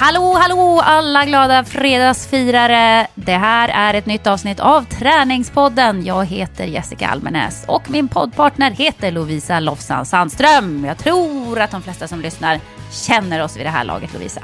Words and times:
Hallå, 0.00 0.34
hallå 0.34 0.80
alla 0.84 1.24
glada 1.24 1.64
fredagsfirare! 1.64 3.06
Det 3.14 3.32
här 3.32 3.68
är 3.68 3.98
ett 3.98 4.06
nytt 4.06 4.26
avsnitt 4.26 4.60
av 4.60 4.82
Träningspodden. 4.82 6.04
Jag 6.04 6.24
heter 6.24 6.64
Jessica 6.64 7.08
Almenäs 7.08 7.64
och 7.68 7.90
min 7.90 8.08
poddpartner 8.08 8.70
heter 8.70 9.10
Lovisa 9.10 9.60
Lofsan 9.60 10.06
Sandström. 10.06 10.84
Jag 10.84 10.98
tror 10.98 11.60
att 11.60 11.70
de 11.70 11.82
flesta 11.82 12.08
som 12.08 12.20
lyssnar 12.20 12.60
känner 12.90 13.42
oss 13.42 13.56
vid 13.56 13.66
det 13.66 13.70
här 13.70 13.84
laget, 13.84 14.12
Lovisa. 14.12 14.40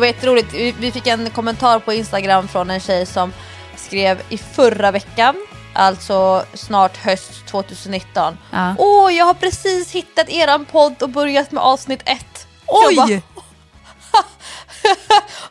Var 0.00 0.06
jätteroligt. 0.06 0.52
Vi- 0.52 0.74
Vi 0.78 0.92
fick 0.92 1.06
en 1.06 1.30
kommentar 1.30 1.78
på 1.78 1.92
Instagram 1.92 2.48
från 2.48 2.70
en 2.70 2.80
tjej 2.80 3.06
som 3.06 3.32
skrev 3.76 4.22
i 4.28 4.38
förra 4.38 4.90
veckan, 4.90 5.34
alltså 5.74 6.44
snart 6.54 6.96
höst 6.96 7.46
2019. 7.46 8.38
Ja. 8.52 8.74
Åh, 8.78 9.14
jag 9.14 9.24
har 9.24 9.34
precis 9.34 9.90
hittat 9.92 10.28
eran 10.28 10.64
podd 10.64 11.02
och 11.02 11.08
börjat 11.08 11.52
med 11.52 11.62
avsnitt 11.62 12.00
ett. 12.04 12.46
Oj! 12.66 12.94
Jag 12.94 12.96
bara, 12.96 13.20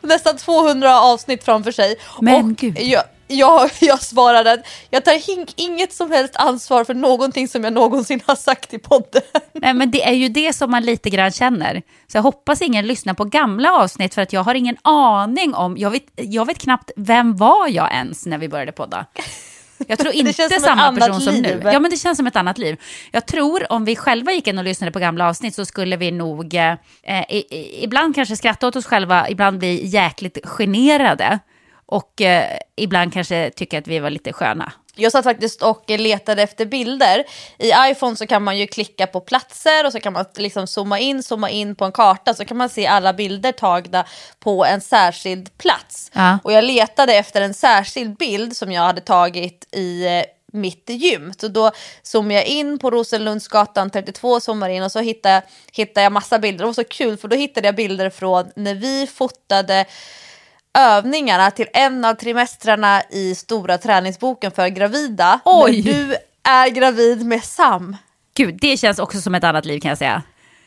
Nästan 0.00 0.36
200 0.36 1.00
avsnitt 1.00 1.44
framför 1.44 1.72
sig. 1.72 1.96
Men 2.20 2.44
och 2.44 2.56
gud. 2.56 2.78
Jag, 2.80 3.02
jag, 3.30 3.70
jag 3.80 4.02
svarade 4.02 4.52
att 4.52 4.60
jag 4.90 5.04
tar 5.04 5.20
inget 5.56 5.92
som 5.92 6.10
helst 6.10 6.36
ansvar 6.36 6.84
för 6.84 6.94
någonting 6.94 7.48
som 7.48 7.64
jag 7.64 7.72
någonsin 7.72 8.20
har 8.26 8.36
sagt 8.36 8.74
i 8.74 8.78
podden. 8.78 9.22
Nej, 9.52 9.74
men 9.74 9.90
det 9.90 10.08
är 10.08 10.12
ju 10.12 10.28
det 10.28 10.52
som 10.52 10.70
man 10.70 10.82
lite 10.82 11.10
grann 11.10 11.32
känner. 11.32 11.82
Så 12.06 12.16
jag 12.16 12.22
hoppas 12.22 12.62
ingen 12.62 12.86
lyssnar 12.86 13.14
på 13.14 13.24
gamla 13.24 13.72
avsnitt 13.72 14.14
för 14.14 14.22
att 14.22 14.32
jag 14.32 14.42
har 14.42 14.54
ingen 14.54 14.76
aning 14.82 15.54
om, 15.54 15.76
jag 15.76 15.90
vet, 15.90 16.04
jag 16.16 16.46
vet 16.46 16.58
knappt 16.58 16.90
vem 16.96 17.36
var 17.36 17.68
jag 17.68 17.92
ens 17.92 18.26
när 18.26 18.38
vi 18.38 18.48
började 18.48 18.72
podda. 18.72 19.06
Jag 19.86 19.98
tror 19.98 20.12
inte 20.14 20.32
som 20.32 20.60
samma 20.60 20.92
person 20.92 21.20
som 21.20 21.34
liv. 21.34 21.42
nu. 21.42 21.70
Ja, 21.72 21.80
men 21.80 21.90
det 21.90 21.96
känns 21.96 22.16
som 22.16 22.26
ett 22.26 22.36
annat 22.36 22.58
liv. 22.58 22.80
Jag 23.10 23.26
tror 23.26 23.72
om 23.72 23.84
vi 23.84 23.96
själva 23.96 24.32
gick 24.32 24.46
in 24.46 24.58
och 24.58 24.64
lyssnade 24.64 24.92
på 24.92 24.98
gamla 24.98 25.28
avsnitt 25.28 25.54
så 25.54 25.64
skulle 25.64 25.96
vi 25.96 26.10
nog 26.10 26.54
eh, 26.54 26.74
i, 27.28 27.44
i, 27.50 27.84
ibland 27.84 28.14
kanske 28.14 28.36
skratta 28.36 28.66
åt 28.66 28.76
oss 28.76 28.86
själva, 28.86 29.28
ibland 29.28 29.58
bli 29.58 29.86
jäkligt 29.86 30.38
generade 30.44 31.38
och 31.90 32.20
eh, 32.20 32.58
ibland 32.76 33.12
kanske 33.12 33.50
tycka 33.50 33.78
att 33.78 33.88
vi 33.88 33.98
var 33.98 34.10
lite 34.10 34.32
sköna. 34.32 34.72
Jag 34.94 35.12
satt 35.12 35.24
faktiskt 35.24 35.62
och 35.62 35.84
letade 35.88 36.42
efter 36.42 36.66
bilder. 36.66 37.24
I 37.58 37.72
iPhone 37.90 38.16
så 38.16 38.26
kan 38.26 38.42
man 38.42 38.58
ju 38.58 38.66
klicka 38.66 39.06
på 39.06 39.20
platser 39.20 39.86
och 39.86 39.92
så 39.92 40.00
kan 40.00 40.12
man 40.12 40.24
liksom 40.36 40.66
zooma 40.66 40.98
in, 40.98 41.22
zooma 41.22 41.50
in 41.50 41.74
på 41.74 41.84
en 41.84 41.92
karta 41.92 42.34
så 42.34 42.44
kan 42.44 42.56
man 42.56 42.68
se 42.68 42.86
alla 42.86 43.12
bilder 43.12 43.52
tagna 43.52 44.04
på 44.38 44.64
en 44.64 44.80
särskild 44.80 45.58
plats. 45.58 46.10
Ja. 46.14 46.38
Och 46.44 46.52
jag 46.52 46.64
letade 46.64 47.14
efter 47.14 47.42
en 47.42 47.54
särskild 47.54 48.16
bild 48.16 48.56
som 48.56 48.72
jag 48.72 48.82
hade 48.82 49.00
tagit 49.00 49.68
i 49.74 50.06
eh, 50.06 50.22
mitt 50.52 50.90
gym. 50.90 51.32
Så 51.40 51.48
då 51.48 51.70
zoomade 52.02 52.34
jag 52.34 52.46
in 52.46 52.78
på 52.78 52.90
Rosenlundsgatan 52.90 53.90
32, 53.90 54.40
zoomar 54.40 54.68
in 54.68 54.82
och 54.82 54.92
så 54.92 55.00
hittade, 55.00 55.42
hittade 55.72 56.02
jag 56.02 56.12
massa 56.12 56.38
bilder. 56.38 56.58
Det 56.58 56.66
var 56.66 56.72
så 56.72 56.84
kul 56.84 57.16
för 57.16 57.28
då 57.28 57.36
hittade 57.36 57.68
jag 57.68 57.74
bilder 57.74 58.10
från 58.10 58.50
när 58.56 58.74
vi 58.74 59.06
fotade 59.06 59.86
övningarna 60.78 61.50
till 61.50 61.68
en 61.72 62.04
av 62.04 62.14
trimestrarna 62.14 63.02
i 63.10 63.34
stora 63.34 63.78
träningsboken 63.78 64.50
för 64.50 64.68
gravida. 64.68 65.40
Oj! 65.44 65.82
När 65.84 65.92
du 65.92 66.16
är 66.42 66.68
gravid 66.68 67.26
med 67.26 67.44
Sam. 67.44 67.96
Gud, 68.34 68.58
det 68.60 68.76
känns 68.76 68.98
också 68.98 69.20
som 69.20 69.34
ett 69.34 69.44
annat 69.44 69.64
liv 69.64 69.80
kan 69.80 69.88
jag 69.88 69.98
säga. 69.98 70.22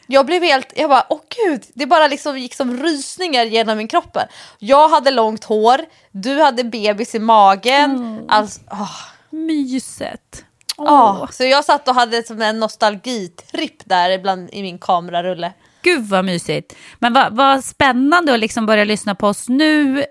Jag 0.07 0.25
blev 0.25 0.43
helt, 0.43 0.73
jag 0.75 0.89
bara 0.89 1.05
åh 1.09 1.19
gud, 1.45 1.63
det 1.73 1.85
bara 1.85 2.07
liksom 2.07 2.37
gick 2.37 2.53
som 2.53 2.77
rysningar 2.77 3.45
genom 3.45 3.77
min 3.77 3.87
kropp. 3.87 4.17
Jag 4.59 4.89
hade 4.89 5.11
långt 5.11 5.43
hår, 5.43 5.81
du 6.11 6.41
hade 6.41 6.63
bebis 6.63 7.15
i 7.15 7.19
magen. 7.19 8.25
Alltså, 8.29 8.61
åh. 8.71 8.99
Myset. 9.29 10.45
Ja, 10.77 11.27
så 11.31 11.43
jag 11.43 11.65
satt 11.65 11.87
och 11.87 11.95
hade 11.95 12.23
som 12.23 12.41
en 12.41 12.59
nostalgitripp 12.59 13.85
där 13.85 14.09
ibland 14.09 14.49
i 14.51 14.61
min 14.61 14.79
kamerarulle. 14.79 15.53
Gud 15.83 16.07
vad 16.09 16.25
mysigt. 16.25 16.75
Men 16.99 17.13
vad, 17.13 17.35
vad 17.35 17.63
spännande 17.63 18.33
att 18.33 18.39
liksom 18.39 18.65
börja 18.65 18.83
lyssna 18.83 19.15
på 19.15 19.27
oss 19.27 19.49
nu 19.49 20.05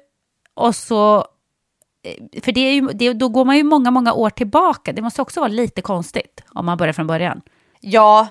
och 0.55 0.77
så... 0.77 1.17
eh, 2.05 2.41
För 2.43 2.53
det 2.53 2.61
är 2.61 2.73
ju, 2.73 2.81
det, 2.81 3.13
då 3.13 3.29
går 3.29 3.45
man 3.45 3.57
ju 3.57 3.63
många, 3.63 3.91
många 3.91 4.13
år 4.13 4.31
tillbaka. 4.31 4.93
Det 4.93 5.03
måste 5.03 5.23
också 5.23 5.41
vara 5.41 5.49
lite 5.49 5.83
konstigt 5.83 6.43
om 6.49 6.67
man 6.67 6.79
börjar 6.79 6.93
från 6.93 7.07
början. 7.07 7.43
Ja, 7.81 8.29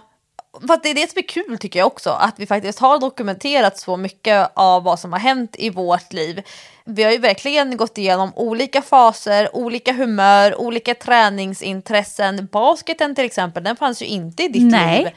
för 0.61 0.79
det 0.83 0.89
är 0.89 0.95
det 0.95 1.09
som 1.11 1.19
är 1.19 1.27
kul 1.27 1.57
tycker 1.57 1.79
jag 1.79 1.87
också, 1.87 2.09
att 2.09 2.39
vi 2.39 2.45
faktiskt 2.45 2.79
har 2.79 2.99
dokumenterat 2.99 3.77
så 3.77 3.97
mycket 3.97 4.51
av 4.53 4.83
vad 4.83 4.99
som 4.99 5.11
har 5.13 5.19
hänt 5.19 5.55
i 5.59 5.69
vårt 5.69 6.13
liv. 6.13 6.41
Vi 6.85 7.03
har 7.03 7.11
ju 7.11 7.17
verkligen 7.17 7.77
gått 7.77 7.97
igenom 7.97 8.31
olika 8.35 8.81
faser, 8.81 9.55
olika 9.55 9.93
humör, 9.93 10.61
olika 10.61 10.95
träningsintressen. 10.95 12.47
Basketen 12.51 13.15
till 13.15 13.25
exempel, 13.25 13.63
den 13.63 13.75
fanns 13.75 14.01
ju 14.01 14.05
inte 14.05 14.43
i 14.43 14.47
ditt 14.47 14.71
Nej. 14.71 15.03
liv 15.03 15.11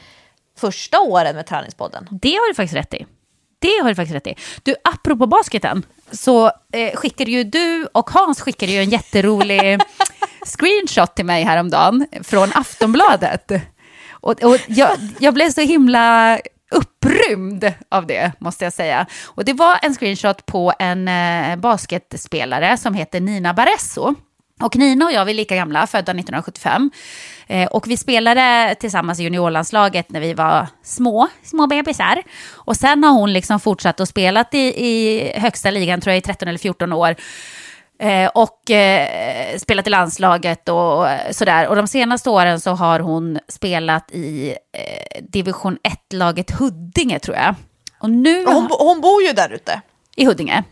första 0.57 0.99
åren 0.99 1.35
med 1.35 1.45
Träningspodden. 1.47 2.07
Det 2.11 2.33
har 2.33 2.47
du 2.47 2.53
faktiskt 2.53 2.75
rätt 2.75 2.93
i. 2.93 3.05
Det 3.59 3.81
har 3.81 3.89
du 3.89 3.95
faktiskt 3.95 4.15
rätt 4.15 4.27
i. 4.27 4.35
Du, 4.63 4.75
apropå 4.83 5.27
basketen, 5.27 5.85
så 6.11 6.51
eh, 6.73 6.95
skickade 6.95 7.31
ju 7.31 7.43
du 7.43 7.87
och 7.91 8.09
Hans 8.09 8.41
skickade 8.41 8.71
ju 8.71 8.79
en 8.79 8.89
jätterolig 8.89 9.79
screenshot 10.45 11.15
till 11.15 11.25
mig 11.25 11.43
häromdagen 11.43 12.07
från 12.23 12.49
Aftonbladet. 12.53 13.51
Och, 14.11 14.43
och 14.43 14.57
jag, 14.67 14.97
jag 15.19 15.33
blev 15.33 15.49
så 15.49 15.61
himla 15.61 16.39
upprymd 16.71 17.73
av 17.89 18.07
det, 18.07 18.31
måste 18.39 18.63
jag 18.63 18.73
säga. 18.73 19.05
Och 19.25 19.45
det 19.45 19.53
var 19.53 19.79
en 19.81 19.93
screenshot 19.93 20.45
på 20.45 20.73
en 20.79 21.07
eh, 21.07 21.55
basketspelare 21.55 22.77
som 22.77 22.93
heter 22.93 23.19
Nina 23.19 23.53
Baresso. 23.53 24.15
Och 24.61 24.75
Nina 24.75 25.05
och 25.05 25.11
jag 25.11 25.25
vi 25.25 25.31
är 25.31 25.35
lika 25.35 25.55
gamla, 25.55 25.87
födda 25.87 26.11
1975. 26.11 26.91
Eh, 27.47 27.67
och 27.67 27.87
vi 27.87 27.97
spelade 27.97 28.75
tillsammans 28.79 29.19
i 29.19 29.23
juniorlandslaget 29.23 30.11
när 30.11 30.19
vi 30.19 30.33
var 30.33 30.67
små, 30.83 31.27
små 31.43 31.67
bebisar. 31.67 32.23
Och 32.51 32.75
sen 32.75 33.03
har 33.03 33.11
hon 33.11 33.33
liksom 33.33 33.59
fortsatt 33.59 33.99
och 33.99 34.07
spelat 34.07 34.53
i, 34.53 34.85
i 34.87 35.31
högsta 35.35 35.71
ligan, 35.71 36.01
tror 36.01 36.11
jag, 36.11 36.17
i 36.17 36.21
13 36.21 36.47
eller 36.47 36.59
14 36.59 36.93
år. 36.93 37.15
Eh, 37.99 38.27
och 38.27 38.71
eh, 38.71 39.57
spelat 39.57 39.87
i 39.87 39.89
landslaget 39.89 40.69
och 40.69 41.07
sådär. 41.31 41.67
Och 41.67 41.75
de 41.75 41.87
senaste 41.87 42.29
åren 42.29 42.59
så 42.59 42.71
har 42.71 42.99
hon 42.99 43.39
spelat 43.47 44.11
i 44.11 44.49
eh, 44.49 45.23
division 45.29 45.77
1-laget 45.83 46.51
Huddinge, 46.51 47.19
tror 47.19 47.37
jag. 47.37 47.55
Och 47.99 48.09
nu... 48.09 48.45
Hon, 48.45 48.69
hon 48.79 49.01
bor 49.01 49.21
ju 49.21 49.31
där 49.31 49.53
ute. 49.53 49.81
I 50.15 50.25
Huddinge. 50.25 50.63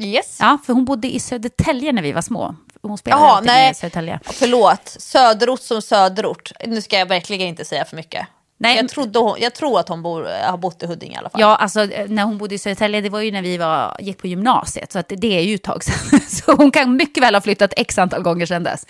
Yes. 0.00 0.38
Ja, 0.40 0.58
för 0.66 0.72
hon 0.72 0.84
bodde 0.84 1.14
i 1.14 1.20
Södertälje 1.20 1.92
när 1.92 2.02
vi 2.02 2.12
var 2.12 2.22
små. 2.22 2.54
Hon 2.88 2.98
spelade 2.98 3.22
Jaha, 3.22 3.32
alltid 3.36 3.46
nej. 3.46 3.70
i 3.70 3.74
Södertälje. 3.74 4.20
Förlåt, 4.24 4.96
söderort 4.98 5.60
som 5.60 5.82
söderort. 5.82 6.52
Nu 6.66 6.82
ska 6.82 6.98
jag 6.98 7.06
verkligen 7.06 7.48
inte 7.48 7.64
säga 7.64 7.84
för 7.84 7.96
mycket. 7.96 8.26
Nej, 8.56 8.76
Jag, 8.76 8.88
trodde 8.88 9.18
hon, 9.18 9.36
jag 9.40 9.54
tror 9.54 9.80
att 9.80 9.88
hon 9.88 10.02
bor, 10.02 10.28
har 10.46 10.56
bott 10.56 10.82
i 10.82 10.86
Huddinge 10.86 11.14
i 11.14 11.16
alla 11.16 11.30
fall. 11.30 11.40
Ja, 11.40 11.56
alltså 11.56 11.84
när 12.08 12.24
hon 12.24 12.38
bodde 12.38 12.54
i 12.54 12.58
Södertälje, 12.58 13.00
det 13.00 13.08
var 13.08 13.20
ju 13.20 13.32
när 13.32 13.42
vi 13.42 13.56
var, 13.56 13.96
gick 14.00 14.18
på 14.18 14.26
gymnasiet, 14.26 14.92
så 14.92 14.98
att 14.98 15.08
det, 15.08 15.16
det 15.16 15.38
är 15.38 15.40
ju 15.40 15.54
ett 15.54 15.62
tag 15.62 15.84
sedan. 15.84 16.20
Så 16.28 16.52
hon 16.52 16.70
kan 16.70 16.96
mycket 16.96 17.22
väl 17.22 17.34
ha 17.34 17.40
flyttat 17.40 17.72
x 17.76 17.98
antal 17.98 18.22
gånger 18.22 18.46
sedan 18.46 18.62
dess. 18.62 18.86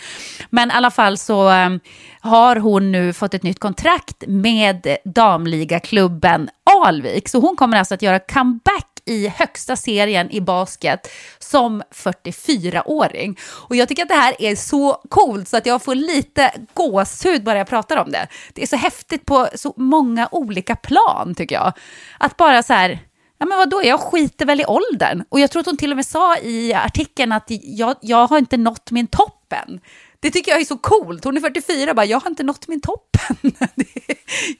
Men 0.51 0.71
i 0.71 0.75
alla 0.75 0.91
fall 0.91 1.19
så 1.19 1.51
um, 1.51 1.81
har 2.21 2.57
hon 2.57 2.93
nu 2.93 3.13
fått 3.13 3.35
ett 3.35 3.43
nytt 3.43 3.59
kontrakt 3.59 4.25
med 4.27 4.97
damligaklubben 5.05 6.49
Alvik. 6.85 7.29
Så 7.29 7.41
hon 7.41 7.57
kommer 7.57 7.79
alltså 7.79 7.95
att 7.95 8.03
göra 8.03 8.19
comeback 8.19 8.94
i 9.07 9.29
högsta 9.29 9.77
serien 9.77 10.31
i 10.31 10.41
basket 10.41 11.09
som 11.39 11.83
44-åring. 11.91 13.39
Och 13.69 13.77
jag 13.77 13.89
tycker 13.89 14.03
att 14.03 14.09
det 14.09 14.15
här 14.15 14.35
är 14.39 14.57
så 14.57 14.93
coolt 15.09 15.49
så 15.49 15.57
att 15.57 15.67
jag 15.67 15.83
får 15.83 15.95
lite 15.95 16.53
gåshud 16.75 17.45
bara 17.45 17.59
jag 17.59 17.67
pratar 17.67 17.97
om 17.97 18.11
det. 18.11 18.29
Det 18.53 18.63
är 18.63 18.67
så 18.67 18.77
häftigt 18.77 19.27
på 19.27 19.49
så 19.55 19.75
många 19.77 20.29
olika 20.31 20.77
plan 20.77 21.35
tycker 21.35 21.55
jag. 21.55 21.73
Att 22.19 22.37
bara 22.37 22.63
så 22.63 22.73
här, 22.73 22.99
ja 23.39 23.47
men 23.47 23.59
vadå, 23.59 23.83
jag 23.85 24.01
skiter 24.01 24.47
väl 24.47 24.61
i 24.61 24.65
åldern. 24.65 25.25
Och 25.29 25.41
jag 25.41 25.51
tror 25.51 25.61
att 25.61 25.67
hon 25.67 25.77
till 25.77 25.91
och 25.91 25.97
med 25.97 26.07
sa 26.07 26.39
i 26.39 26.75
artikeln 26.75 27.33
att 27.33 27.47
jag, 27.49 27.97
jag 28.01 28.27
har 28.27 28.39
inte 28.39 28.57
nått 28.57 28.91
min 28.91 29.07
toppen. 29.07 29.81
Det 30.25 30.31
tycker 30.31 30.53
jag 30.53 30.61
är 30.61 30.65
så 30.65 30.79
coolt. 30.79 31.25
Hon 31.25 31.37
är 31.37 31.41
44 31.41 31.91
och 31.91 31.97
bara, 31.97 32.07
jag 32.07 32.21
har 32.21 32.31
inte 32.31 32.43
nått 32.43 32.69
min 32.69 32.81
toppen. 32.81 33.37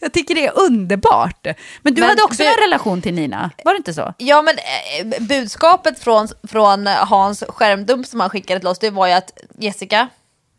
jag 0.01 0.13
tycker 0.13 0.35
det 0.35 0.47
är 0.47 0.59
underbart. 0.59 1.47
Men 1.83 1.95
du 1.95 2.01
Men 2.01 2.09
hade 2.11 2.23
också 2.23 2.43
en 2.43 2.57
relation 2.63 3.03
till 3.03 3.15
Nina, 3.15 3.51
var 3.65 3.73
det 3.73 3.77
inte 3.77 3.95
så? 3.95 4.15
Ja 4.19 4.43
men 4.43 4.55
eh, 4.59 5.21
budskapet 5.21 5.99
från, 5.99 6.29
från 6.49 6.87
Hans 6.87 7.45
skärmdump 7.49 8.07
som 8.07 8.21
han 8.21 8.31
skickade 8.31 8.61
till 8.61 8.69
oss 8.69 8.79
det 8.79 8.91
var 8.91 9.07
ju 9.07 9.13
att 9.13 9.39
Jessica, 9.59 10.09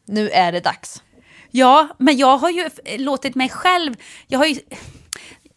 nu 0.06 0.30
är 0.30 0.52
det 0.52 0.60
dags. 0.60 1.04
Ja, 1.52 1.88
men 1.98 2.18
jag 2.18 2.38
har 2.38 2.50
ju 2.50 2.70
låtit 2.98 3.36
mig 3.36 3.50
själv... 3.50 3.96
Jag 4.28 4.40
har 4.40 4.46
ju, 4.46 4.60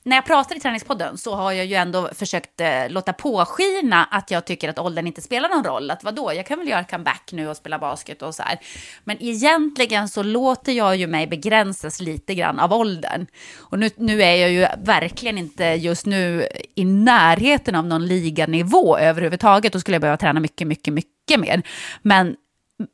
när 0.09 0.17
jag 0.17 0.25
pratar 0.25 0.57
i 0.57 0.61
träningspodden 0.61 1.19
så 1.19 1.35
har 1.35 1.53
jag 1.53 1.67
ju 1.67 1.75
ändå 1.75 2.09
försökt 2.15 2.61
eh, 2.61 2.89
låta 2.89 3.13
påskina 3.13 4.05
att 4.05 4.31
jag 4.31 4.45
tycker 4.45 4.69
att 4.69 4.79
åldern 4.79 5.07
inte 5.07 5.23
spelar 5.23 5.49
någon 5.49 5.65
roll. 5.65 5.91
Att 5.91 6.05
vadå, 6.05 6.33
jag 6.35 6.47
kan 6.47 6.59
väl 6.59 6.69
göra 6.69 6.85
comeback 6.85 7.31
nu 7.33 7.49
och 7.49 7.57
spela 7.57 7.79
basket 7.79 8.23
och 8.23 8.35
så 8.35 8.43
här. 8.43 8.59
Men 9.05 9.23
egentligen 9.23 10.09
så 10.09 10.23
låter 10.23 10.73
jag 10.73 10.97
ju 10.97 11.07
mig 11.07 11.27
begränsas 11.27 12.01
lite 12.01 12.35
grann 12.35 12.59
av 12.59 12.73
åldern. 12.73 13.27
Och 13.59 13.79
nu, 13.79 13.91
nu 13.97 14.23
är 14.23 14.35
jag 14.35 14.51
ju 14.51 14.67
verkligen 14.85 15.39
inte 15.39 15.65
just 15.65 16.07
nu 16.07 16.47
i 16.75 16.85
närheten 16.85 17.75
av 17.75 17.87
någon 17.87 18.07
liganivå 18.07 18.99
överhuvudtaget. 18.99 19.73
Då 19.73 19.81
skulle 19.81 19.95
jag 19.95 20.03
behöva 20.03 20.17
träna 20.17 20.41
mycket, 20.41 20.67
mycket, 20.67 20.95
mycket 20.95 21.41
mer. 21.41 21.63
Men, 22.03 22.37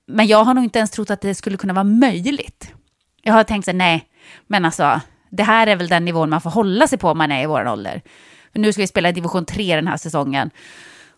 men 0.09 0.27
jag 0.27 0.45
har 0.45 0.55
nog 0.55 0.65
inte 0.65 0.79
ens 0.79 0.91
trott 0.91 1.11
att 1.11 1.21
det 1.21 1.35
skulle 1.35 1.57
kunna 1.57 1.73
vara 1.73 1.85
möjligt. 1.85 2.73
Jag 3.23 3.33
har 3.33 3.45
tänkt 3.45 3.65
så 3.65 3.71
här, 3.71 3.79
nej, 3.79 4.09
men 4.47 4.65
alltså, 4.65 5.01
det 5.37 5.43
här 5.43 5.67
är 5.67 5.77
väl 5.77 5.89
den 5.89 6.05
nivån 6.05 6.31
man 6.31 6.41
får 6.41 6.51
hålla 6.51 6.89
sig 6.89 6.99
på 6.99 7.11
om 7.11 7.19
man 7.19 7.33
är 7.33 7.43
i 7.43 7.47
vår 7.47 7.69
ålder. 7.69 8.03
För 8.53 8.59
nu 8.61 8.73
ska 8.73 8.83
vi 8.83 8.87
spela 8.87 9.09
i 9.09 9.13
division 9.13 9.45
3 9.45 9.77
den 9.77 9.89
här 9.89 9.97
säsongen. 9.97 10.51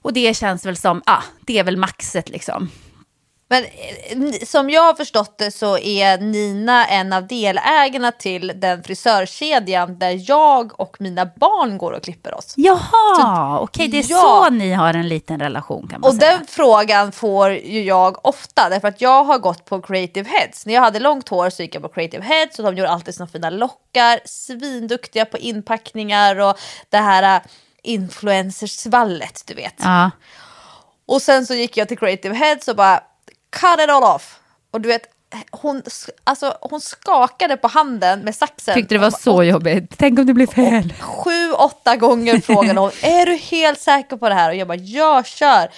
Och 0.03 0.13
det 0.13 0.37
känns 0.37 0.67
väl 0.67 0.77
som, 0.77 1.03
ah, 1.07 1.23
det 1.41 1.59
är 1.59 1.65
väl 1.65 1.77
maxet 1.77 2.29
liksom. 2.29 2.69
Men 3.49 3.65
eh, 3.65 4.47
som 4.47 4.71
jag 4.71 4.83
har 4.83 4.95
förstått 4.95 5.39
det 5.39 5.51
så 5.51 5.79
är 5.79 6.19
Nina 6.19 6.87
en 6.87 7.13
av 7.13 7.27
delägarna 7.27 8.13
till 8.13 8.53
den 8.57 8.83
frisörkedjan 8.83 9.99
där 9.99 10.31
jag 10.31 10.81
och 10.81 10.97
mina 11.01 11.27
barn 11.27 11.79
går 11.79 11.93
och 11.93 12.03
klipper 12.03 12.35
oss. 12.35 12.55
Jaha, 12.57 13.59
okej, 13.61 13.89
det 13.89 13.99
är 13.99 14.11
ja. 14.11 14.19
så 14.19 14.51
ni 14.51 14.73
har 14.73 14.95
en 14.95 15.09
liten 15.09 15.41
relation 15.41 15.89
kan 15.89 16.01
man 16.01 16.11
Och 16.11 16.17
säga. 16.17 16.33
den 16.33 16.47
frågan 16.47 17.13
får 17.13 17.51
ju 17.53 17.83
jag 17.83 18.27
ofta 18.27 18.69
därför 18.69 18.89
att 18.89 19.01
jag 19.01 19.25
har 19.25 19.39
gått 19.39 19.65
på 19.65 19.83
creative 19.83 20.31
heads. 20.31 20.67
När 20.67 20.75
jag 20.75 20.81
hade 20.81 21.01
långt 21.01 21.29
hår 21.29 21.51
så 21.51 21.63
gick 21.63 21.75
jag 21.75 21.83
på 21.83 21.89
creative 21.89 22.25
heads 22.25 22.59
och 22.59 22.65
de 22.65 22.77
gjorde 22.77 22.91
alltid 22.91 23.15
såna 23.15 23.27
fina 23.27 23.51
lockar, 23.51 24.21
svinduktiga 24.25 25.25
på 25.25 25.39
inpackningar 25.39 26.41
och 26.41 26.59
det 26.91 26.99
här 26.99 27.37
äh, 27.37 27.43
influencersvallet 27.83 29.43
du 29.47 29.55
vet. 29.55 29.75
Ja. 29.79 30.11
Och 31.09 31.23
sen 31.23 31.47
så 31.47 31.55
gick 31.55 31.77
jag 31.77 31.89
till 31.89 31.99
creative 31.99 32.35
heads 32.35 32.69
och 32.69 32.77
bara 32.77 33.01
cut 33.51 33.81
it 33.81 33.91
all 33.91 34.05
off. 34.05 34.41
Och 34.71 34.81
du 34.81 34.89
vet 34.89 35.03
hon, 35.51 35.83
alltså, 36.25 36.59
hon 36.61 36.81
skakade 36.81 37.57
på 37.57 37.69
handen 37.69 38.21
med 38.21 38.35
saxen. 38.35 38.75
Tyckte 38.75 38.95
det 38.95 38.99
var 38.99 39.11
så 39.11 39.43
jobbigt. 39.43 39.95
Tänk 39.97 40.19
om 40.19 40.27
det 40.27 40.35
blir 40.35 40.47
fel. 40.47 40.95
Sju, 41.01 41.53
åtta 41.53 41.97
gånger 41.97 42.41
frågade 42.41 42.81
hon, 42.81 42.91
är 43.03 43.27
du 43.27 43.37
helt 43.37 43.81
säker 43.81 44.17
på 44.17 44.29
det 44.29 44.35
här? 44.35 44.51
Och 44.51 44.57
jag 44.57 44.69
bara, 44.69 44.79
ja 44.79 45.23
kör. 45.25 45.71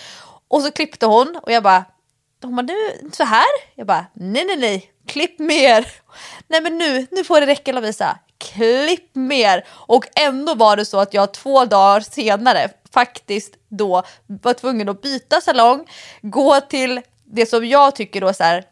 Och 0.49 0.63
så 0.63 0.71
klippte 0.71 1.07
hon 1.07 1.41
och 1.43 1.53
jag 1.53 1.63
bara, 1.63 1.85
hon 2.43 2.57
bara, 2.57 2.63
nu 2.63 3.11
så 3.13 3.25
här? 3.25 3.47
Jag 3.75 3.87
bara, 3.87 4.07
nej 4.13 4.45
nej 4.45 4.57
nej, 4.57 4.93
klipp 5.07 5.39
mer. 5.39 5.89
Nej 6.49 6.61
men 6.61 6.79
nu, 6.79 7.07
nu 7.11 7.25
får 7.25 7.41
det 7.41 7.47
räcka 7.47 7.73
Lovisa, 7.73 8.19
klipp 8.39 9.15
mer. 9.15 9.65
Och 9.71 10.07
ändå 10.15 10.55
var 10.55 10.77
det 10.77 10.85
så 10.85 10.99
att 10.99 11.15
jag 11.15 11.35
två 11.35 11.65
dagar 11.65 12.01
senare 12.01 12.69
faktiskt 12.95 13.55
då 13.69 14.03
var 14.27 14.55
tvungen 14.55 14.89
att 14.89 15.03
byta 15.03 15.41
salong, 15.41 15.87
gå 16.23 16.61
till 16.61 17.01
det 17.31 17.47
som 17.47 17.67
jag 17.67 17.95
tycker 17.95 18.21
då 18.21 18.33
så 18.33 18.45
här 18.45 18.65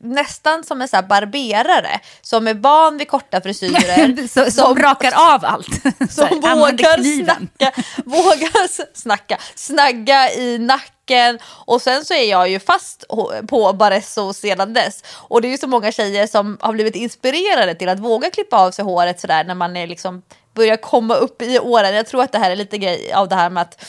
nästan 0.00 0.64
som 0.64 0.82
en 0.82 0.88
så 0.88 1.02
barberare 1.08 2.00
som 2.22 2.48
är 2.48 2.54
van 2.54 2.98
vid 2.98 3.08
korta 3.08 3.40
frisyrer. 3.40 4.26
så, 4.28 4.50
som 4.50 4.76
rakar 4.76 5.34
av 5.34 5.44
allt. 5.44 5.66
Som 6.10 6.28
vågar 6.40 7.22
snacka, 7.24 7.82
vågar 8.04 8.96
snacka, 8.96 9.38
snagga 9.54 10.30
i 10.32 10.58
nacken 10.58 11.38
och 11.44 11.82
sen 11.82 12.04
så 12.04 12.14
är 12.14 12.30
jag 12.30 12.48
ju 12.48 12.60
fast 12.60 13.04
på 13.48 13.72
Baresso 13.72 14.32
sedan 14.32 14.74
dess. 14.74 15.04
Och 15.14 15.42
det 15.42 15.48
är 15.48 15.50
ju 15.50 15.58
så 15.58 15.66
många 15.66 15.92
tjejer 15.92 16.26
som 16.26 16.58
har 16.60 16.72
blivit 16.72 16.96
inspirerade 16.96 17.74
till 17.74 17.88
att 17.88 18.00
våga 18.00 18.30
klippa 18.30 18.56
av 18.56 18.70
sig 18.70 18.84
håret 18.84 19.20
sådär 19.20 19.44
när 19.44 19.54
man 19.54 19.76
är 19.76 19.86
liksom 19.86 20.22
börjar 20.54 20.76
komma 20.76 21.14
upp 21.14 21.42
i 21.42 21.58
åren. 21.58 21.94
Jag 21.94 22.06
tror 22.06 22.22
att 22.22 22.32
det 22.32 22.38
här 22.38 22.50
är 22.50 22.56
lite 22.56 22.78
grej 22.78 23.12
av 23.12 23.28
det 23.28 23.34
här 23.34 23.50
med 23.50 23.60
att 23.60 23.84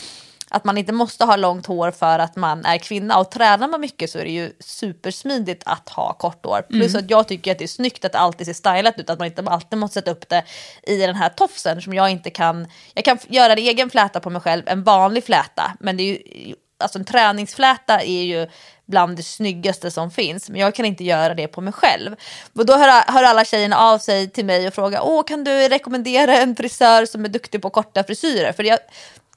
att 0.54 0.64
man 0.64 0.78
inte 0.78 0.92
måste 0.92 1.24
ha 1.24 1.36
långt 1.36 1.66
hår 1.66 1.90
för 1.90 2.18
att 2.18 2.36
man 2.36 2.64
är 2.64 2.78
kvinna 2.78 3.18
och 3.18 3.30
tränar 3.30 3.68
man 3.68 3.80
mycket 3.80 4.10
så 4.10 4.18
är 4.18 4.24
det 4.24 4.30
ju 4.30 4.52
supersmidigt 4.60 5.62
att 5.66 5.88
ha 5.88 6.12
kort 6.12 6.44
hår. 6.44 6.62
Plus 6.68 6.94
att 6.94 7.10
jag 7.10 7.28
tycker 7.28 7.52
att 7.52 7.58
det 7.58 7.64
är 7.64 7.68
snyggt 7.68 8.04
att 8.04 8.12
det 8.12 8.18
alltid 8.18 8.46
ser 8.46 8.54
stylat 8.54 8.98
ut, 8.98 9.10
att 9.10 9.18
man 9.18 9.26
inte 9.26 9.42
alltid 9.46 9.78
måste 9.78 9.94
sätta 9.94 10.10
upp 10.10 10.28
det 10.28 10.44
i 10.82 10.96
den 10.96 11.14
här 11.14 11.28
tofsen 11.28 11.82
som 11.82 11.94
jag 11.94 12.10
inte 12.10 12.30
kan. 12.30 12.66
Jag 12.94 13.04
kan 13.04 13.18
göra 13.28 13.52
en 13.52 13.58
egen 13.58 13.90
fläta 13.90 14.20
på 14.20 14.30
mig 14.30 14.40
själv, 14.42 14.62
en 14.66 14.82
vanlig 14.82 15.24
fläta, 15.24 15.72
men 15.80 15.96
det 15.96 16.02
är 16.02 16.48
ju 16.48 16.54
alltså 16.78 16.98
en 16.98 17.04
träningsfläta 17.04 18.00
är 18.00 18.22
ju 18.22 18.46
bland 18.86 19.16
det 19.16 19.22
snyggaste 19.22 19.90
som 19.90 20.10
finns, 20.10 20.50
men 20.50 20.60
jag 20.60 20.74
kan 20.74 20.84
inte 20.84 21.04
göra 21.04 21.34
det 21.34 21.48
på 21.48 21.60
mig 21.60 21.72
själv. 21.72 22.16
Och 22.54 22.66
då 22.66 22.76
hör, 22.76 23.12
hör 23.12 23.22
alla 23.22 23.44
tjejerna 23.44 23.78
av 23.78 23.98
sig 23.98 24.30
till 24.30 24.44
mig 24.44 24.68
och 24.68 24.74
frågar, 24.74 25.00
åh 25.02 25.24
kan 25.24 25.44
du 25.44 25.68
rekommendera 25.68 26.36
en 26.38 26.56
frisör 26.56 27.06
som 27.06 27.24
är 27.24 27.28
duktig 27.28 27.62
på 27.62 27.70
korta 27.70 28.04
frisyrer? 28.04 28.52
För 28.52 28.62
jag 28.62 28.78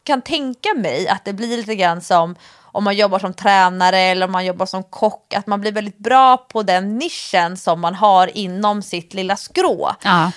kan 0.08 0.22
tänka 0.22 0.70
mig 0.76 1.08
att 1.08 1.26
det 1.26 1.34
blir 1.34 1.58
lite 1.58 1.76
grann 1.76 2.02
som 2.02 2.36
om 2.62 2.84
man 2.84 2.96
jobbar 2.96 3.20
som 3.20 3.34
tränare 3.34 4.00
eller 4.00 4.26
om 4.26 4.32
man 4.32 4.46
jobbar 4.46 4.66
som 4.66 4.84
kock, 4.84 5.34
att 5.34 5.48
man 5.48 5.62
blir 5.62 5.72
väldigt 5.72 5.98
bra 5.98 6.38
på 6.38 6.64
den 6.64 6.98
nischen 6.98 7.58
som 7.58 7.80
man 7.80 7.96
har 7.96 8.38
inom 8.38 8.82
sitt 8.82 9.14
lilla 9.14 9.36
skrå. 9.36 9.92
Ja. 10.04 10.32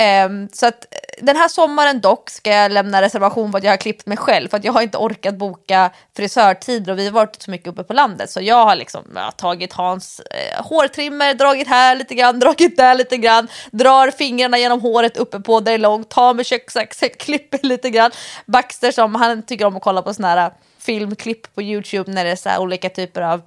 Ehm, 0.00 0.48
så 0.52 0.66
att 0.66 0.84
eh, 0.90 1.24
den 1.24 1.36
här 1.36 1.48
sommaren 1.48 2.00
dock 2.00 2.30
ska 2.30 2.50
jag 2.50 2.72
lämna 2.72 3.02
reservation 3.02 3.50
för 3.50 3.58
att 3.58 3.64
jag 3.64 3.72
har 3.72 3.76
klippt 3.76 4.06
mig 4.06 4.16
själv 4.16 4.48
för 4.48 4.56
att 4.56 4.64
jag 4.64 4.72
har 4.72 4.82
inte 4.82 4.98
orkat 4.98 5.34
boka 5.34 5.90
frisörtider 6.16 6.92
och 6.92 6.98
vi 6.98 7.04
har 7.04 7.12
varit 7.12 7.42
så 7.42 7.50
mycket 7.50 7.68
uppe 7.68 7.84
på 7.84 7.92
landet 7.92 8.30
så 8.30 8.40
jag 8.40 8.64
har 8.64 8.76
liksom 8.76 9.02
ja, 9.14 9.30
tagit 9.30 9.72
Hans 9.72 10.20
eh, 10.20 10.64
hårtrimmer, 10.64 11.34
dragit 11.34 11.68
här 11.68 11.96
lite 11.96 12.14
grann, 12.14 12.38
dragit 12.40 12.76
där 12.76 12.94
lite 12.94 13.16
grann, 13.16 13.48
drar 13.70 14.10
fingrarna 14.10 14.58
genom 14.58 14.80
håret 14.80 15.16
uppe 15.16 15.40
på 15.40 15.60
där 15.60 15.72
det 15.72 15.72
är 15.72 15.78
långt, 15.78 16.08
tar 16.08 16.34
med 16.34 16.46
köksaxen, 16.46 17.08
klipper 17.18 17.58
lite 17.62 17.90
grann. 17.90 18.10
Baxter 18.46 18.92
som 18.92 19.14
han 19.14 19.42
tycker 19.42 19.64
om 19.64 19.76
att 19.76 19.82
kolla 19.82 20.02
på 20.02 20.14
såna 20.14 20.28
här 20.28 20.46
eh, 20.46 20.52
filmklipp 20.78 21.54
på 21.54 21.62
Youtube 21.62 22.12
när 22.12 22.24
det 22.24 22.30
är 22.30 22.36
så 22.36 22.48
här 22.48 22.60
olika 22.60 22.88
typer 22.88 23.22
av 23.22 23.42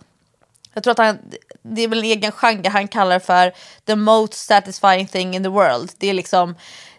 jag 0.74 0.84
tror 0.84 0.92
att 0.92 0.98
han, 0.98 1.18
det 1.62 1.82
är 1.82 1.88
väl 1.88 2.00
en 2.00 2.06
egen 2.06 2.32
genre 2.32 2.70
han 2.70 2.88
kallar 2.88 3.20
för 3.20 3.52
the 3.86 3.96
most 3.96 4.34
satisfying 4.34 5.08
thing 5.08 5.36
in 5.36 5.44
the 5.44 5.50
world. 5.50 5.92
Det 5.98 6.10
är 6.10 6.14
liksom, 6.14 6.56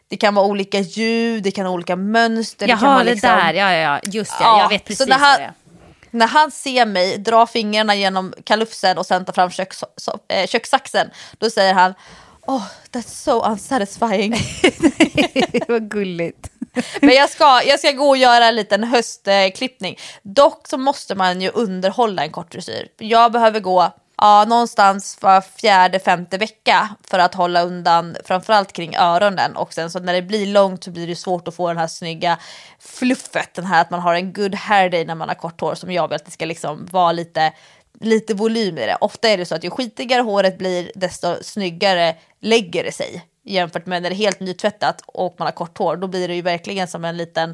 det 0.09 0.17
kan 0.17 0.35
vara 0.35 0.47
olika 0.47 0.79
ljud, 0.81 1.43
det 1.43 1.51
kan 1.51 1.65
vara 1.65 1.75
olika 1.75 1.97
mönster. 1.97 2.67
det 2.67 2.73
kan 2.73 2.81
Jaha, 2.83 2.95
vara 2.95 3.05
det 3.05 3.11
liksom, 3.11 3.31
där, 3.31 3.53
ja, 3.55 3.73
ja, 3.73 4.01
just 4.05 4.39
det, 4.39 4.45
Ja, 4.45 4.61
jag 4.63 4.69
vet 4.69 4.81
så 4.83 4.87
precis 4.87 5.07
när 5.09 5.19
han- 5.19 5.31
vad 5.31 5.41
det 5.41 5.45
är. 5.45 5.53
När 6.15 6.27
han 6.27 6.51
ser 6.51 6.87
mig 6.87 7.19
dra 7.19 7.47
fingrarna 7.47 7.95
genom 7.95 8.35
kalufsen 8.45 8.99
och 8.99 9.07
sen 9.07 9.25
ta 9.25 9.33
fram 9.33 9.51
kök, 9.51 9.73
så, 9.97 10.19
äh, 10.29 10.47
kökssaxen, 10.47 11.11
då 11.39 11.51
säger 11.51 11.75
han 11.75 11.95
Oh, 12.47 12.63
that's 12.91 13.09
so 13.25 13.43
unsatisfying. 13.51 14.35
Vad 15.69 15.91
gulligt. 15.91 16.51
Men 17.01 17.15
jag 17.15 17.31
ska, 17.31 17.63
jag 17.63 17.79
ska 17.79 17.93
gå 17.93 18.09
och 18.09 18.17
göra 18.17 18.47
en 18.47 18.57
liten 18.57 18.85
höstklippning. 18.85 19.99
Dock 20.23 20.69
så 20.69 20.79
måste 20.79 21.15
man 21.15 21.41
ju 21.41 21.49
underhålla 21.49 22.23
en 22.23 22.31
kort 22.31 22.53
frisyr. 22.53 22.89
Jag 22.99 23.33
behöver 23.33 23.61
gå 23.61 23.93
ja, 24.23 24.45
någonstans 24.49 25.19
var 25.21 25.41
fjärde, 25.41 25.99
femte 25.99 26.39
vecka 26.39 26.89
för 27.05 27.19
att 27.19 27.35
hålla 27.35 27.63
undan 27.63 28.17
framförallt 28.25 28.73
kring 28.73 28.97
öronen. 28.97 29.57
Och 29.57 29.75
sen 29.75 29.91
så 29.91 29.99
när 29.99 30.13
det 30.13 30.23
blir 30.23 30.47
långt 30.47 30.85
så 30.85 30.91
blir 30.91 31.07
det 31.07 31.17
svårt 31.17 31.49
att 31.49 31.55
få 31.55 31.69
den 31.69 31.79
här 31.79 31.87
snygga 31.87 32.39
fluffet. 32.79 33.55
Den 33.55 33.65
här 33.65 33.81
att 33.81 33.91
man 33.91 34.01
har 34.01 34.15
en 34.15 34.33
good 34.33 34.55
hair 34.55 34.91
day 34.91 35.05
när 35.05 35.15
man 35.15 35.29
har 35.29 35.35
kort 35.35 35.61
hår 35.61 35.75
som 35.75 35.93
jag 35.93 36.09
vill 36.09 36.17
att 36.17 36.25
det 36.25 36.31
ska 36.31 36.45
liksom 36.45 36.87
vara 36.91 37.13
lite 37.13 37.53
lite 38.01 38.35
volym 38.35 38.79
i 38.79 38.87
det. 38.87 38.97
Ofta 39.01 39.29
är 39.29 39.39
det 39.39 39.47
så 39.47 39.55
att 39.55 39.65
ju 39.65 39.71
skitigare 39.71 40.23
håret 40.23 40.59
blir 40.59 40.93
desto 40.95 41.37
snyggare 41.43 42.17
lägger 42.41 42.85
det 42.85 42.93
sig 42.93 43.23
jämfört 43.45 43.87
med 43.87 44.03
när 44.03 44.11
det 44.11 44.17
är 44.17 44.19
helt 44.19 44.41
nytvättat 44.41 45.03
och 45.07 45.35
man 45.39 45.47
har 45.47 45.53
kort 45.53 45.79
hår. 45.79 45.97
Då 45.97 46.07
blir 46.07 46.29
det 46.29 46.35
ju 46.35 46.43
verkligen 46.43 46.89
som 46.89 47.05
en 47.05 47.17
liten, 47.17 47.51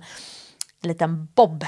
en 0.83 0.89
liten 0.89 1.29
bob. 1.35 1.65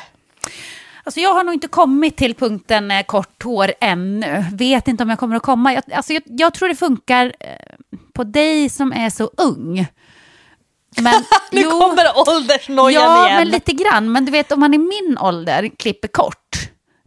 Alltså 1.05 1.21
jag 1.21 1.35
har 1.35 1.45
nog 1.45 1.55
inte 1.55 1.69
kommit 1.69 2.17
till 2.17 2.35
punkten 2.35 2.91
eh, 2.91 3.03
kort 3.03 3.43
hår 3.43 3.73
ännu. 3.81 4.45
Vet 4.53 4.89
inte 4.89 5.03
om 5.03 5.11
jag 5.11 5.19
kommer 5.19 5.37
att 5.37 5.43
komma. 5.43 5.75
Jag, 5.75 5.93
alltså 5.93 6.13
jag, 6.13 6.23
jag 6.27 6.55
tror 6.55 6.69
det 6.69 6.77
funkar 6.77 7.33
eh, 7.41 7.55
på 8.13 8.25
dig 8.25 8.69
som 8.69 8.93
är 8.93 9.11
så 9.11 9.31
ung. 9.37 9.87
Men, 11.01 11.15
nu 11.53 11.61
jo, 11.61 11.71
kommer 11.71 12.05
åldersnojan 12.29 13.03
ja, 13.03 13.27
igen. 13.27 13.33
Ja, 13.33 13.39
men 13.39 13.49
lite 13.49 13.73
grann. 13.73 14.13
Men 14.13 14.25
du 14.25 14.33
vet, 14.33 14.53
om 14.53 14.61
man 14.61 14.75
i 14.75 14.79
min 14.79 15.19
ålder 15.21 15.71
klipper 15.79 16.09
kort, 16.09 16.57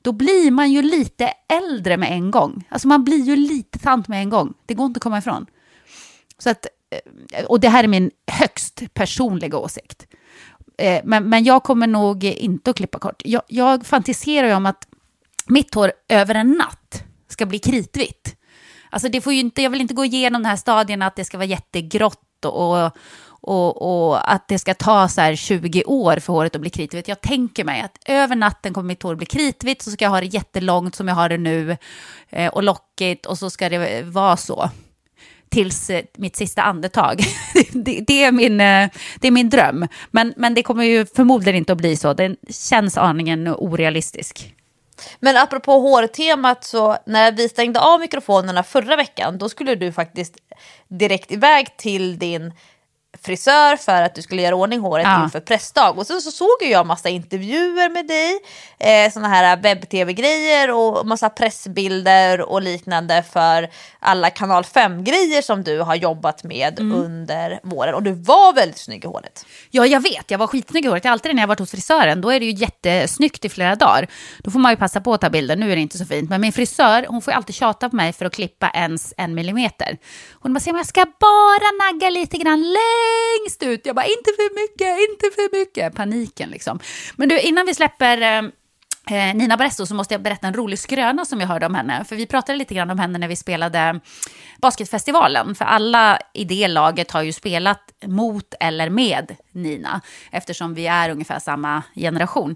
då 0.02 0.12
blir 0.12 0.52
man 0.52 0.72
ju 0.72 0.82
lite 0.82 1.34
äldre 1.54 1.98
med 1.98 2.12
en 2.12 2.32
gång. 2.32 2.68
Alltså 2.70 2.88
man 2.88 3.04
blir 3.04 3.24
ju 3.24 3.36
lite 3.36 3.80
tant 3.80 4.08
med 4.08 4.20
en 4.20 4.30
gång. 4.30 4.54
Det 4.66 4.74
går 4.74 4.86
inte 4.86 4.98
att 4.98 5.04
komma 5.04 5.18
ifrån. 5.18 5.46
Så 6.38 6.50
att, 6.50 6.68
Eh, 7.32 7.46
och 7.46 7.60
det 7.60 7.70
här 7.70 7.84
är 7.84 7.88
min 7.88 8.12
högst 8.28 8.82
personliga 8.94 9.58
åsikt. 9.58 10.08
Eh, 10.78 11.02
men, 11.04 11.30
men 11.30 11.44
jag 11.44 11.64
kommer 11.64 11.88
nog 11.88 12.24
inte 12.24 12.70
att 12.70 12.78
klippa 12.78 13.00
kort. 13.00 13.22
Jag, 13.26 13.42
jag 13.48 13.86
fantiserar 13.86 14.48
ju 14.48 14.54
om 14.54 14.66
att 14.66 14.88
mitt 15.48 15.74
hår 15.74 15.92
över 16.10 16.36
en 16.36 16.52
natt 16.52 17.04
ska 17.28 17.46
bli 17.46 17.60
kritvitt. 17.60 18.36
Alltså 18.90 19.10
det 19.10 19.22
får 19.22 19.34
ju 19.34 19.40
inte, 19.40 19.62
jag 19.62 19.70
vill 19.70 19.82
inte 19.82 19.94
gå 19.94 20.06
igenom 20.06 20.42
den 20.42 20.50
här 20.50 20.58
stadien 20.58 21.02
att 21.02 21.16
det 21.16 21.26
ska 21.26 21.38
vara 21.38 21.46
jättegrått 21.46 22.46
och, 22.46 22.92
och, 23.26 23.82
och, 23.82 24.34
att 24.34 24.48
det 24.48 24.60
ska 24.60 24.74
ta 24.74 25.08
så 25.08 25.22
här 25.22 25.36
20 25.36 25.84
år 25.84 26.18
för 26.18 26.34
håret 26.34 26.56
att 26.56 26.62
bli 26.62 26.70
kritvitt. 26.70 27.08
Jag 27.08 27.22
tänker 27.22 27.64
mig 27.64 27.82
att 27.82 27.98
över 28.06 28.36
natten 28.36 28.74
kommer 28.74 28.88
mitt 28.88 29.04
hår 29.04 29.16
bli 29.16 29.26
kritvitt, 29.26 29.82
så 29.82 29.92
ska 29.92 30.06
jag 30.06 30.10
ha 30.10 30.20
det 30.20 30.26
jättelångt 30.26 30.96
som 30.96 31.08
jag 31.08 31.16
har 31.16 31.30
det 31.30 31.38
nu 31.38 31.78
eh, 32.30 32.54
och 32.54 32.64
lockigt 32.64 33.26
och 33.26 33.38
så 33.38 33.50
ska 33.50 33.70
det 33.70 34.04
vara 34.04 34.38
så 34.38 34.70
tills 35.54 35.90
eh, 35.90 36.04
mitt 36.18 36.36
sista 36.36 36.62
andetag. 36.62 37.22
det, 37.72 38.04
det, 38.08 38.24
är 38.24 38.32
min, 38.32 38.62
eh, 38.62 38.90
det 39.20 39.28
är 39.28 39.32
min 39.32 39.50
dröm. 39.50 39.88
Men, 40.12 40.34
men 40.38 40.54
det 40.54 40.64
kommer 40.64 40.84
ju 40.84 41.06
förmodligen 41.06 41.58
inte 41.58 41.74
att 41.74 41.78
bli 41.78 41.98
så. 41.98 42.14
Den 42.14 42.36
känns 42.50 42.98
aningen 42.98 43.48
orealistisk. 43.48 44.54
Men 45.20 45.38
apropå 45.38 45.80
hårtemat 45.80 46.64
så 46.64 46.98
när 47.06 47.32
vi 47.32 47.50
stängde 47.50 47.80
av 47.80 48.00
mikrofonerna 48.00 48.64
förra 48.64 48.96
veckan 48.96 49.38
då 49.38 49.50
skulle 49.50 49.76
du 49.76 49.92
faktiskt 49.92 50.38
direkt 50.88 51.32
iväg 51.32 51.78
till 51.78 52.20
din 52.20 52.54
frisör 53.24 53.76
för 53.76 54.02
att 54.02 54.16
du 54.16 54.22
skulle 54.22 54.42
göra 54.42 54.56
ordning 54.56 54.80
håret 54.80 55.06
ja. 55.06 55.24
inför 55.24 55.40
pressdag. 55.40 55.94
Och 55.98 56.08
sen 56.08 56.22
så 56.22 56.32
såg 56.32 56.58
jag 56.62 56.86
massa 56.86 57.10
intervjuer 57.10 57.90
med 57.90 58.08
dig, 58.08 58.40
eh, 58.80 59.12
såna 59.12 59.28
här 59.28 59.58
webb-tv-grejer 59.58 60.72
och 60.72 61.08
massa 61.08 61.30
pressbilder 61.30 62.42
och 62.42 62.62
liknande 62.62 63.24
för 63.34 63.70
alla 64.00 64.30
kanal 64.30 64.64
5-grejer 64.64 65.42
som 65.42 65.64
du 65.64 65.80
har 65.80 65.96
jobbat 65.96 66.44
med 66.44 66.80
mm. 66.80 66.98
under 66.98 67.60
våren. 67.64 67.96
Och 67.96 68.04
du 68.04 68.12
var 68.12 68.54
väldigt 68.54 68.78
snygg 68.78 69.04
i 69.04 69.08
håret. 69.08 69.46
Ja, 69.70 69.86
jag 69.86 70.00
vet. 70.00 70.32
Jag 70.32 70.38
var 70.38 70.48
skitsnygg 70.48 70.86
i 70.86 70.88
håret. 70.88 71.06
Alltid 71.06 71.36
när 71.36 71.44
jag 71.44 71.48
varit 71.48 71.60
hos 71.60 71.72
frisören, 71.72 72.22
då 72.22 72.32
är 72.32 72.40
det 72.40 72.46
ju 72.46 72.52
jättesnyggt 72.52 73.46
i 73.46 73.50
flera 73.50 73.76
dagar. 73.76 74.08
Då 74.40 74.52
får 74.52 74.60
man 74.60 74.72
ju 74.72 74.76
passa 74.76 75.02
på 75.02 75.14
att 75.14 75.22
ta 75.22 75.30
bilder. 75.30 75.56
Nu 75.56 75.72
är 75.72 75.76
det 75.76 75.82
inte 75.82 75.98
så 75.98 76.06
fint. 76.06 76.30
Men 76.30 76.42
min 76.42 76.54
frisör, 76.54 77.06
hon 77.10 77.22
får 77.22 77.34
ju 77.34 77.38
alltid 77.38 77.56
tjata 77.56 77.90
på 77.90 77.96
mig 77.96 78.14
för 78.14 78.26
att 78.26 78.34
klippa 78.34 78.70
ens 78.70 79.14
en 79.18 79.36
millimeter. 79.36 79.98
Hon 80.32 80.54
bara 80.54 80.60
säger, 80.60 80.78
jag 80.78 80.86
ska 80.86 81.06
bara 81.20 81.92
nagga 81.92 82.10
lite 82.10 82.38
grann 82.38 82.62
längst 83.14 83.64
ut. 83.64 83.86
Jag 83.86 83.96
bara, 83.96 84.06
inte 84.06 84.32
för 84.36 84.62
mycket, 84.62 85.10
inte 85.10 85.36
för 85.36 85.60
mycket. 85.60 85.96
Paniken 85.96 86.50
liksom. 86.50 86.80
Men 87.16 87.30
du, 87.30 87.40
innan 87.40 87.66
vi 87.66 87.74
släpper 87.74 88.22
eh, 88.22 88.38
eh 89.18 89.36
Nina 89.36 89.58
Barresto 89.58 89.86
så 89.86 89.96
måste 89.96 90.14
jag 90.14 90.22
berätta 90.22 90.48
en 90.48 90.54
rolig 90.54 90.80
skröna 90.80 91.26
som 91.26 91.40
jag 91.40 91.48
hörde 91.48 91.66
om 91.66 91.76
henne. 91.76 92.06
För 92.10 92.16
vi 92.16 92.26
pratade 92.26 92.58
lite 92.58 92.74
grann 92.74 92.90
om 92.90 93.00
henne 93.00 93.20
när 93.20 93.28
vi 93.28 93.36
spelade 93.36 94.00
basketfestivalen. 94.62 95.56
För 95.56 95.66
alla 95.66 96.20
i 96.34 96.44
det 96.44 96.68
laget 96.68 97.12
har 97.12 97.22
ju 97.22 97.34
spelat 97.34 97.82
mot 98.06 98.54
eller 98.60 98.90
med 98.90 99.36
Nina. 99.52 100.02
Eftersom 100.32 100.74
vi 100.74 100.88
är 100.88 101.10
ungefär 101.10 101.40
samma 101.40 101.84
generation. 101.96 102.56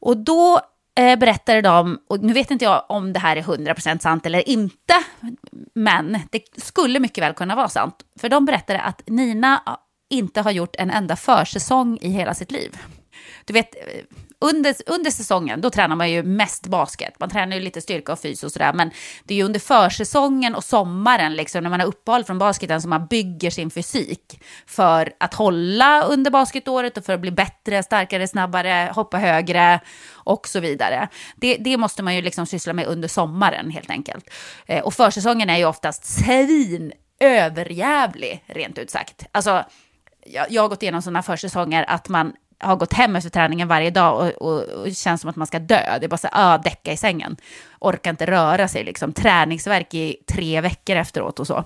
Och 0.00 0.16
då 0.16 0.60
eh, 0.96 1.18
berättade 1.18 1.60
de, 1.60 1.98
och 2.08 2.20
nu 2.22 2.32
vet 2.32 2.50
inte 2.50 2.64
jag 2.64 2.84
om 2.88 3.12
det 3.12 3.18
här 3.18 3.36
är 3.36 3.42
100% 3.42 3.98
sant 3.98 4.26
eller 4.26 4.48
inte, 4.48 4.94
men 5.74 6.20
det 6.30 6.62
skulle 6.62 7.00
mycket 7.00 7.24
väl 7.24 7.34
kunna 7.34 7.56
vara 7.56 7.68
sant. 7.68 7.96
För 8.20 8.28
de 8.28 8.44
berättade 8.44 8.80
att 8.80 9.02
Nina 9.06 9.78
inte 10.10 10.40
har 10.40 10.50
gjort 10.50 10.76
en 10.76 10.90
enda 10.90 11.16
försäsong 11.16 11.98
i 12.00 12.08
hela 12.08 12.34
sitt 12.34 12.50
liv. 12.50 12.78
Du 13.44 13.52
vet, 13.52 13.74
eh, 13.74 14.04
under, 14.38 14.74
under 14.86 15.10
säsongen, 15.10 15.60
då 15.60 15.70
tränar 15.70 15.96
man 15.96 16.10
ju 16.10 16.22
mest 16.22 16.66
basket. 16.66 17.14
Man 17.20 17.30
tränar 17.30 17.56
ju 17.56 17.62
lite 17.62 17.80
styrka 17.80 18.12
och 18.12 18.18
fys 18.18 18.44
och 18.44 18.52
sådär. 18.52 18.72
Men 18.72 18.90
det 19.24 19.34
är 19.34 19.38
ju 19.38 19.44
under 19.44 19.60
försäsongen 19.60 20.54
och 20.54 20.64
sommaren, 20.64 21.34
liksom, 21.34 21.62
när 21.62 21.70
man 21.70 21.80
har 21.80 21.86
uppehåll 21.86 22.24
från 22.24 22.38
basketen, 22.38 22.82
som 22.82 22.90
man 22.90 23.06
bygger 23.06 23.50
sin 23.50 23.70
fysik. 23.70 24.40
För 24.66 25.12
att 25.20 25.34
hålla 25.34 26.02
under 26.02 26.30
basketåret 26.30 26.96
och 26.96 27.04
för 27.04 27.12
att 27.12 27.20
bli 27.20 27.30
bättre, 27.30 27.82
starkare, 27.82 28.28
snabbare, 28.28 28.92
hoppa 28.94 29.18
högre 29.18 29.80
och 30.12 30.48
så 30.48 30.60
vidare. 30.60 31.08
Det, 31.36 31.56
det 31.56 31.76
måste 31.76 32.02
man 32.02 32.14
ju 32.14 32.22
liksom 32.22 32.46
syssla 32.46 32.72
med 32.72 32.86
under 32.86 33.08
sommaren 33.08 33.70
helt 33.70 33.90
enkelt. 33.90 34.30
Eh, 34.66 34.84
och 34.84 34.94
försäsongen 34.94 35.50
är 35.50 35.56
ju 35.56 35.64
oftast 35.64 36.04
svin 36.04 36.92
överjävlig, 37.20 38.44
rent 38.46 38.78
ut 38.78 38.90
sagt. 38.90 39.26
Alltså, 39.32 39.64
jag 40.48 40.62
har 40.62 40.68
gått 40.68 40.82
igenom 40.82 41.02
sådana 41.02 41.22
försäsonger 41.22 41.84
att 41.88 42.08
man 42.08 42.32
har 42.58 42.76
gått 42.76 42.92
hem 42.92 43.16
efter 43.16 43.30
träningen 43.30 43.68
varje 43.68 43.90
dag 43.90 44.20
och, 44.20 44.48
och, 44.48 44.62
och 44.62 44.94
känns 44.94 45.20
som 45.20 45.30
att 45.30 45.36
man 45.36 45.46
ska 45.46 45.58
dö. 45.58 45.98
Det 45.98 46.06
är 46.06 46.08
bara 46.08 46.16
så 46.16 46.28
här, 46.32 46.54
ah, 46.54 46.58
däcka 46.58 46.92
i 46.92 46.96
sängen. 46.96 47.36
Orkar 47.80 48.10
inte 48.10 48.26
röra 48.26 48.68
sig, 48.68 48.84
liksom. 48.84 49.12
Träningsverk 49.12 49.94
i 49.94 50.16
tre 50.26 50.60
veckor 50.60 50.96
efteråt 50.96 51.40
och 51.40 51.46
så. 51.46 51.64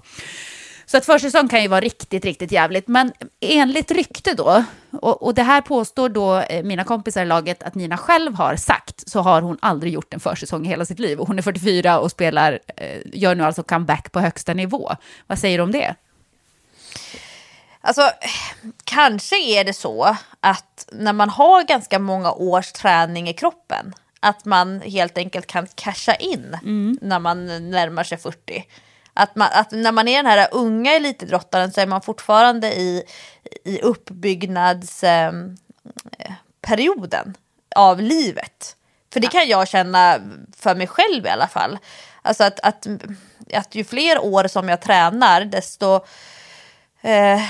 Så 0.86 0.96
att 0.96 1.06
försäsong 1.06 1.48
kan 1.48 1.62
ju 1.62 1.68
vara 1.68 1.80
riktigt, 1.80 2.24
riktigt 2.24 2.52
jävligt. 2.52 2.88
Men 2.88 3.12
enligt 3.40 3.90
rykte 3.90 4.34
då, 4.34 4.64
och, 4.90 5.22
och 5.22 5.34
det 5.34 5.42
här 5.42 5.60
påstår 5.60 6.08
då 6.08 6.36
eh, 6.36 6.64
mina 6.64 6.84
kompisar 6.84 7.22
i 7.22 7.26
laget 7.26 7.62
att 7.62 7.74
Nina 7.74 7.96
själv 7.96 8.34
har 8.34 8.56
sagt, 8.56 9.10
så 9.10 9.20
har 9.20 9.42
hon 9.42 9.58
aldrig 9.62 9.92
gjort 9.92 10.14
en 10.14 10.20
försäsong 10.20 10.66
i 10.66 10.68
hela 10.68 10.84
sitt 10.84 10.98
liv. 10.98 11.20
Och 11.20 11.26
hon 11.26 11.38
är 11.38 11.42
44 11.42 11.98
och 12.00 12.10
spelar, 12.10 12.58
eh, 12.76 12.98
gör 13.04 13.34
nu 13.34 13.44
alltså 13.44 13.62
comeback 13.62 14.12
på 14.12 14.20
högsta 14.20 14.54
nivå. 14.54 14.92
Vad 15.26 15.38
säger 15.38 15.58
du 15.58 15.64
om 15.64 15.72
det? 15.72 15.94
Alltså, 17.80 18.10
kanske 18.84 19.36
är 19.36 19.64
det 19.64 19.72
så 19.72 20.16
att 20.40 20.88
när 20.92 21.12
man 21.12 21.30
har 21.30 21.62
ganska 21.62 21.98
många 21.98 22.32
års 22.32 22.72
träning 22.72 23.28
i 23.28 23.32
kroppen, 23.32 23.94
att 24.20 24.44
man 24.44 24.80
helt 24.80 25.18
enkelt 25.18 25.46
kan 25.46 25.66
casha 25.74 26.14
in 26.14 26.58
mm. 26.62 26.98
när 27.02 27.18
man 27.18 27.70
närmar 27.70 28.04
sig 28.04 28.18
40. 28.18 28.64
Att, 29.14 29.36
man, 29.36 29.48
att 29.52 29.70
när 29.70 29.92
man 29.92 30.08
är 30.08 30.16
den 30.16 30.26
här 30.26 30.48
unga 30.52 30.92
elitidrottaren 30.92 31.72
så 31.72 31.80
är 31.80 31.86
man 31.86 32.02
fortfarande 32.02 32.72
i, 32.72 33.04
i 33.64 33.80
uppbyggnadsperioden 33.80 35.58
eh, 37.28 37.32
av 37.76 38.00
livet. 38.00 38.76
För 39.12 39.20
det 39.20 39.26
kan 39.26 39.48
jag 39.48 39.68
känna 39.68 40.20
för 40.56 40.74
mig 40.74 40.86
själv 40.86 41.26
i 41.26 41.28
alla 41.28 41.48
fall. 41.48 41.78
Alltså 42.22 42.44
att, 42.44 42.60
att, 42.60 42.86
att 43.54 43.74
ju 43.74 43.84
fler 43.84 44.18
år 44.18 44.48
som 44.48 44.68
jag 44.68 44.80
tränar 44.80 45.44
desto 45.44 46.00
eh, 47.02 47.40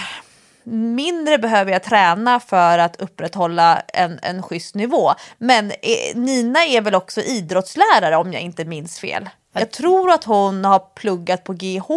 mindre 0.64 1.38
behöver 1.38 1.72
jag 1.72 1.82
träna 1.82 2.40
för 2.40 2.78
att 2.78 3.00
upprätthålla 3.00 3.82
en, 3.88 4.18
en 4.22 4.42
schysst 4.42 4.74
nivå. 4.74 5.14
Men 5.38 5.70
eh, 5.70 6.14
Nina 6.14 6.64
är 6.64 6.80
väl 6.80 6.94
också 6.94 7.20
idrottslärare 7.20 8.16
om 8.16 8.32
jag 8.32 8.42
inte 8.42 8.64
minns 8.64 9.00
fel. 9.00 9.28
Jag 9.52 9.70
tror 9.70 10.10
att 10.10 10.24
hon 10.24 10.64
har 10.64 10.78
pluggat 10.78 11.44
på 11.44 11.52
GH 11.52 11.90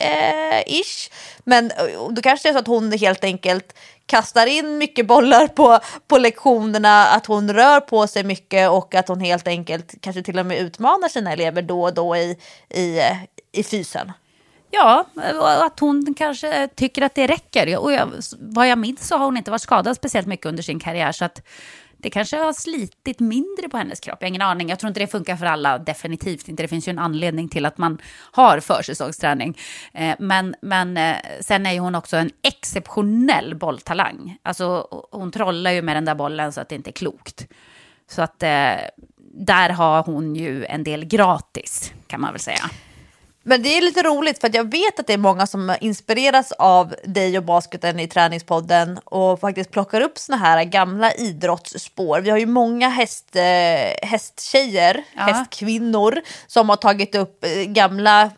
eh, 0.00 0.60
ish. 0.66 1.10
Men 1.44 1.70
eh, 1.70 2.08
då 2.10 2.22
kanske 2.22 2.48
det 2.48 2.50
är 2.50 2.52
så 2.52 2.58
att 2.58 2.66
hon 2.66 2.92
helt 2.92 3.24
enkelt 3.24 3.74
kastar 4.06 4.46
in 4.46 4.78
mycket 4.78 5.06
bollar 5.06 5.46
på, 5.46 5.78
på 6.08 6.18
lektionerna, 6.18 7.06
att 7.06 7.26
hon 7.26 7.52
rör 7.52 7.80
på 7.80 8.06
sig 8.06 8.24
mycket 8.24 8.70
och 8.70 8.94
att 8.94 9.08
hon 9.08 9.20
helt 9.20 9.48
enkelt 9.48 9.94
kanske 10.00 10.22
till 10.22 10.38
och 10.38 10.46
med 10.46 10.58
utmanar 10.58 11.08
sina 11.08 11.32
elever 11.32 11.62
då 11.62 11.82
och 11.82 11.94
då 11.94 12.16
i, 12.16 12.38
i, 12.68 13.00
i 13.52 13.62
fysen. 13.62 14.12
Ja, 14.70 15.04
och 15.40 15.64
att 15.64 15.80
hon 15.80 16.14
kanske 16.14 16.68
tycker 16.68 17.02
att 17.02 17.14
det 17.14 17.26
räcker. 17.26 17.78
Och 17.78 17.92
jag, 17.92 18.12
vad 18.40 18.68
jag 18.68 18.78
minns 18.78 19.08
så 19.08 19.16
har 19.16 19.24
hon 19.24 19.36
inte 19.36 19.50
varit 19.50 19.62
skadad 19.62 19.96
speciellt 19.96 20.26
mycket 20.26 20.46
under 20.46 20.62
sin 20.62 20.80
karriär. 20.80 21.12
Så 21.12 21.24
att 21.24 21.42
det 21.96 22.10
kanske 22.10 22.36
har 22.36 22.52
slitit 22.52 23.20
mindre 23.20 23.68
på 23.68 23.76
hennes 23.76 24.00
kropp. 24.00 24.16
Jag 24.20 24.26
har 24.26 24.28
ingen 24.28 24.42
aning. 24.42 24.68
Jag 24.68 24.78
tror 24.78 24.88
inte 24.88 25.00
det 25.00 25.06
funkar 25.06 25.36
för 25.36 25.46
alla. 25.46 25.78
Definitivt 25.78 26.48
inte. 26.48 26.62
Det 26.62 26.68
finns 26.68 26.88
ju 26.88 26.90
en 26.90 26.98
anledning 26.98 27.48
till 27.48 27.66
att 27.66 27.78
man 27.78 27.98
har 28.32 28.60
försäsongsträning. 28.60 29.58
Eh, 29.92 30.14
men, 30.18 30.54
men 30.62 30.96
eh, 30.96 31.16
sen 31.40 31.66
är 31.66 31.72
ju 31.72 31.78
hon 31.78 31.94
också 31.94 32.16
en 32.16 32.30
exceptionell 32.42 33.54
bolltalang. 33.54 34.38
Alltså, 34.42 34.88
hon 35.10 35.32
trollar 35.32 35.70
ju 35.70 35.82
med 35.82 35.96
den 35.96 36.04
där 36.04 36.14
bollen 36.14 36.52
så 36.52 36.60
att 36.60 36.68
det 36.68 36.74
inte 36.74 36.90
är 36.90 36.92
klokt. 36.92 37.46
Så 38.10 38.22
att 38.22 38.42
eh, 38.42 38.74
där 39.34 39.70
har 39.70 40.02
hon 40.02 40.36
ju 40.36 40.64
en 40.64 40.84
del 40.84 41.04
gratis, 41.04 41.92
kan 42.06 42.20
man 42.20 42.32
väl 42.32 42.40
säga. 42.40 42.70
Men 43.42 43.62
det 43.62 43.68
är 43.78 43.82
lite 43.82 44.02
roligt 44.02 44.40
för 44.40 44.50
jag 44.54 44.70
vet 44.70 45.00
att 45.00 45.06
det 45.06 45.12
är 45.12 45.18
många 45.18 45.46
som 45.46 45.76
inspireras 45.80 46.52
av 46.52 46.94
dig 47.04 47.38
och 47.38 47.44
basketen 47.44 48.00
i 48.00 48.08
träningspodden 48.08 48.98
och 49.04 49.40
faktiskt 49.40 49.70
plockar 49.70 50.00
upp 50.00 50.18
såna 50.18 50.38
här 50.38 50.64
gamla 50.64 51.12
idrottsspår. 51.12 52.20
Vi 52.20 52.30
har 52.30 52.38
ju 52.38 52.46
många 52.46 52.88
häst, 52.88 53.36
eh, 53.36 54.08
hästtjejer, 54.08 55.04
Ja. 55.16 55.22
hästkvinnor 55.22 56.20
som 56.46 56.68
har 56.68 56.76
tagit 56.76 57.14
upp 57.14 57.44
eh, 57.44 57.50
gamla, 57.64 58.30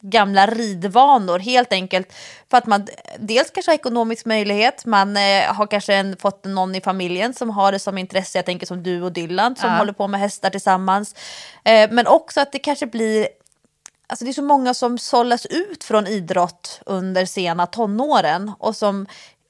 gamla 0.00 0.46
ridvanor 0.46 1.38
helt 1.38 1.72
enkelt 1.72 2.12
för 2.50 2.58
att 2.58 2.66
man 2.66 2.86
dels 3.18 3.50
kanske 3.50 3.70
har 3.70 3.74
ekonomisk 3.76 4.24
möjlighet, 4.26 4.86
man 4.86 5.16
eh, 5.16 5.42
har 5.54 5.66
kanske 5.66 5.94
en, 5.94 6.16
fått 6.16 6.44
någon 6.44 6.74
i 6.74 6.80
familjen 6.80 7.34
som 7.34 7.50
har 7.50 7.72
det 7.72 7.78
som 7.78 7.98
intresse, 7.98 8.38
jag 8.38 8.46
tänker 8.46 8.66
som 8.66 8.82
du 8.82 9.02
och 9.02 9.12
Dylan 9.12 9.56
som 9.56 9.70
Ja. 9.70 9.76
håller 9.76 9.92
på 9.92 10.08
med 10.08 10.20
hästar 10.20 10.50
tillsammans. 10.50 11.14
Men 11.90 12.06
också 12.06 12.40
att 12.40 12.52
det 12.52 12.58
kanske 12.58 12.86
blir 12.86 13.28
Alltså 14.06 14.24
det 14.24 14.30
är 14.30 14.32
så 14.32 14.42
många 14.42 14.74
som 14.74 14.98
sållas 14.98 15.46
ut 15.46 15.84
från 15.84 16.06
idrott 16.06 16.80
under 16.86 17.26
sena 17.26 17.66
tonåren 17.66 18.52
och 18.58 18.76
som 18.76 19.06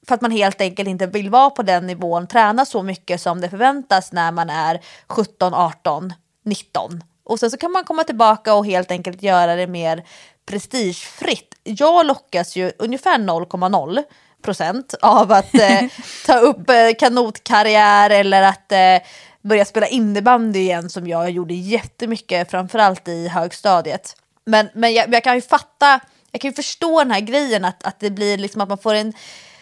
för 0.07 0.15
att 0.15 0.21
man 0.21 0.31
helt 0.31 0.61
enkelt 0.61 0.89
inte 0.89 1.07
vill 1.07 1.29
vara 1.29 1.49
på 1.49 1.63
den 1.63 1.87
nivån, 1.87 2.27
träna 2.27 2.65
så 2.65 2.83
mycket 2.83 3.21
som 3.21 3.41
det 3.41 3.49
förväntas 3.49 4.11
när 4.11 4.31
man 4.31 4.49
är 4.49 4.81
17, 5.07 5.53
18, 5.53 6.13
19. 6.45 7.03
Och 7.23 7.39
sen 7.39 7.51
så 7.51 7.57
kan 7.57 7.71
man 7.71 7.83
komma 7.83 8.03
tillbaka 8.03 8.53
och 8.53 8.65
helt 8.65 8.91
enkelt 8.91 9.23
göra 9.23 9.55
det 9.55 9.67
mer 9.67 10.05
prestigefritt. 10.45 11.55
Jag 11.63 12.05
lockas 12.05 12.55
ju 12.55 12.71
ungefär 12.77 13.17
0,0 13.17 14.03
procent 14.41 14.93
av 15.01 15.31
att 15.31 15.55
eh, 15.55 15.81
ta 16.25 16.39
upp 16.39 16.69
eh, 16.69 16.89
kanotkarriär 16.99 18.09
eller 18.09 18.41
att 18.41 18.71
eh, 18.71 19.07
börja 19.41 19.65
spela 19.65 19.87
innebandy 19.87 20.59
igen 20.59 20.89
som 20.89 21.07
jag 21.07 21.29
gjorde 21.29 21.53
jättemycket, 21.53 22.51
framförallt 22.51 23.07
i 23.07 23.27
högstadiet. 23.27 24.15
Men, 24.45 24.69
men 24.73 24.93
jag, 24.93 25.13
jag 25.13 25.23
kan 25.23 25.35
ju 25.35 25.41
fatta, 25.41 25.99
jag 26.31 26.41
kan 26.41 26.49
ju 26.49 26.55
förstå 26.55 26.99
den 26.99 27.11
här 27.11 27.19
grejen 27.19 27.65
att, 27.65 27.83
att 27.83 27.99
det 27.99 28.09
blir 28.09 28.37
liksom 28.37 28.61
att 28.61 28.69
man 28.69 28.77
får 28.77 28.93
en, 28.93 29.13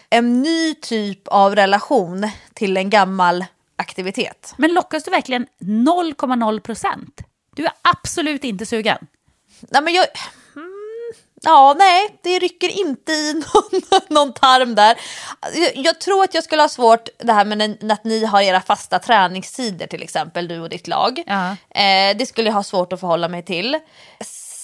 en 0.09 0.41
ny 0.41 0.75
typ 0.75 1.27
av 1.27 1.55
relation 1.55 2.29
till 2.53 2.77
en 2.77 2.89
gammal 2.89 3.45
aktivitet. 3.75 4.53
Men 4.57 4.73
lockas 4.73 5.03
du 5.03 5.11
verkligen 5.11 5.47
0,0 5.59 6.59
procent? 6.59 7.21
Du 7.55 7.65
är 7.65 7.71
absolut 7.81 8.43
inte 8.43 8.65
sugen. 8.65 8.97
Nej, 9.59 9.81
men 9.81 9.93
jag, 9.93 10.05
mm, 10.55 11.13
ja, 11.41 11.75
nej, 11.77 12.19
det 12.23 12.39
rycker 12.39 12.69
inte 12.69 13.11
i 13.11 13.33
någon, 13.53 13.81
någon 14.09 14.33
tarm 14.33 14.75
där. 14.75 14.97
Jag, 15.53 15.71
jag 15.75 16.01
tror 16.01 16.23
att 16.23 16.33
jag 16.33 16.43
skulle 16.43 16.61
ha 16.61 16.69
svårt 16.69 17.09
det 17.17 17.33
här 17.33 17.45
med 17.45 17.91
att 17.91 18.03
ni 18.03 18.25
har 18.25 18.41
era 18.41 18.61
fasta 18.61 18.99
träningstider 18.99 19.87
till 19.87 20.03
exempel, 20.03 20.47
du 20.47 20.59
och 20.59 20.69
ditt 20.69 20.87
lag. 20.87 21.23
Ja. 21.25 21.51
Eh, 21.51 22.17
det 22.17 22.25
skulle 22.25 22.49
jag 22.49 22.55
ha 22.55 22.63
svårt 22.63 22.93
att 22.93 22.99
förhålla 22.99 23.27
mig 23.27 23.45
till. 23.45 23.79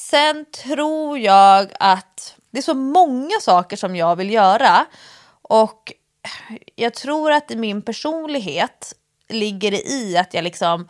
Sen 0.09 0.45
tror 0.63 1.19
jag 1.19 1.71
att 1.79 2.35
det 2.51 2.57
är 2.57 2.61
så 2.61 2.73
många 2.73 3.39
saker 3.41 3.77
som 3.77 3.95
jag 3.95 4.15
vill 4.15 4.33
göra 4.33 4.85
och 5.41 5.93
jag 6.75 6.93
tror 6.93 7.31
att 7.31 7.49
min 7.49 7.81
personlighet 7.81 8.93
ligger 9.27 9.87
i 9.87 10.17
att 10.17 10.33
jag 10.33 10.43
liksom 10.43 10.87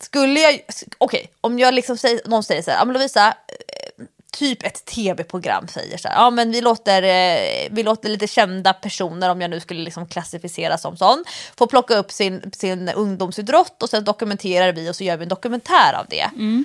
skulle 0.00 0.40
jag, 0.40 0.60
okej, 0.98 1.30
om 1.40 1.58
jag 1.58 1.74
liksom 1.74 1.96
säger, 1.96 2.20
någon 2.24 2.42
säger 2.42 2.62
så 2.62 2.70
här, 2.70 2.78
ja 2.78 2.84
men 2.84 2.92
Lovisa, 2.92 3.28
eh, 3.28 4.04
typ 4.32 4.62
ett 4.62 4.84
tv-program 4.84 5.68
säger 5.68 5.98
så 5.98 6.08
här, 6.08 6.14
ja 6.16 6.30
men 6.30 6.52
vi 6.52 6.60
låter, 6.60 7.02
eh, 7.02 7.68
vi 7.70 7.82
låter 7.82 8.08
lite 8.08 8.26
kända 8.26 8.72
personer, 8.72 9.30
om 9.30 9.40
jag 9.40 9.50
nu 9.50 9.60
skulle 9.60 9.82
liksom 9.82 10.08
klassificera 10.08 10.78
som 10.78 10.96
sån, 10.96 11.24
få 11.56 11.66
plocka 11.66 11.94
upp 11.94 12.12
sin, 12.12 12.50
sin 12.54 12.88
ungdomsidrott 12.88 13.82
och 13.82 13.90
sen 13.90 14.04
dokumenterar 14.04 14.72
vi 14.72 14.90
och 14.90 14.96
så 14.96 15.04
gör 15.04 15.16
vi 15.16 15.22
en 15.22 15.28
dokumentär 15.28 15.92
av 15.94 16.06
det. 16.08 16.30
Mm. 16.34 16.64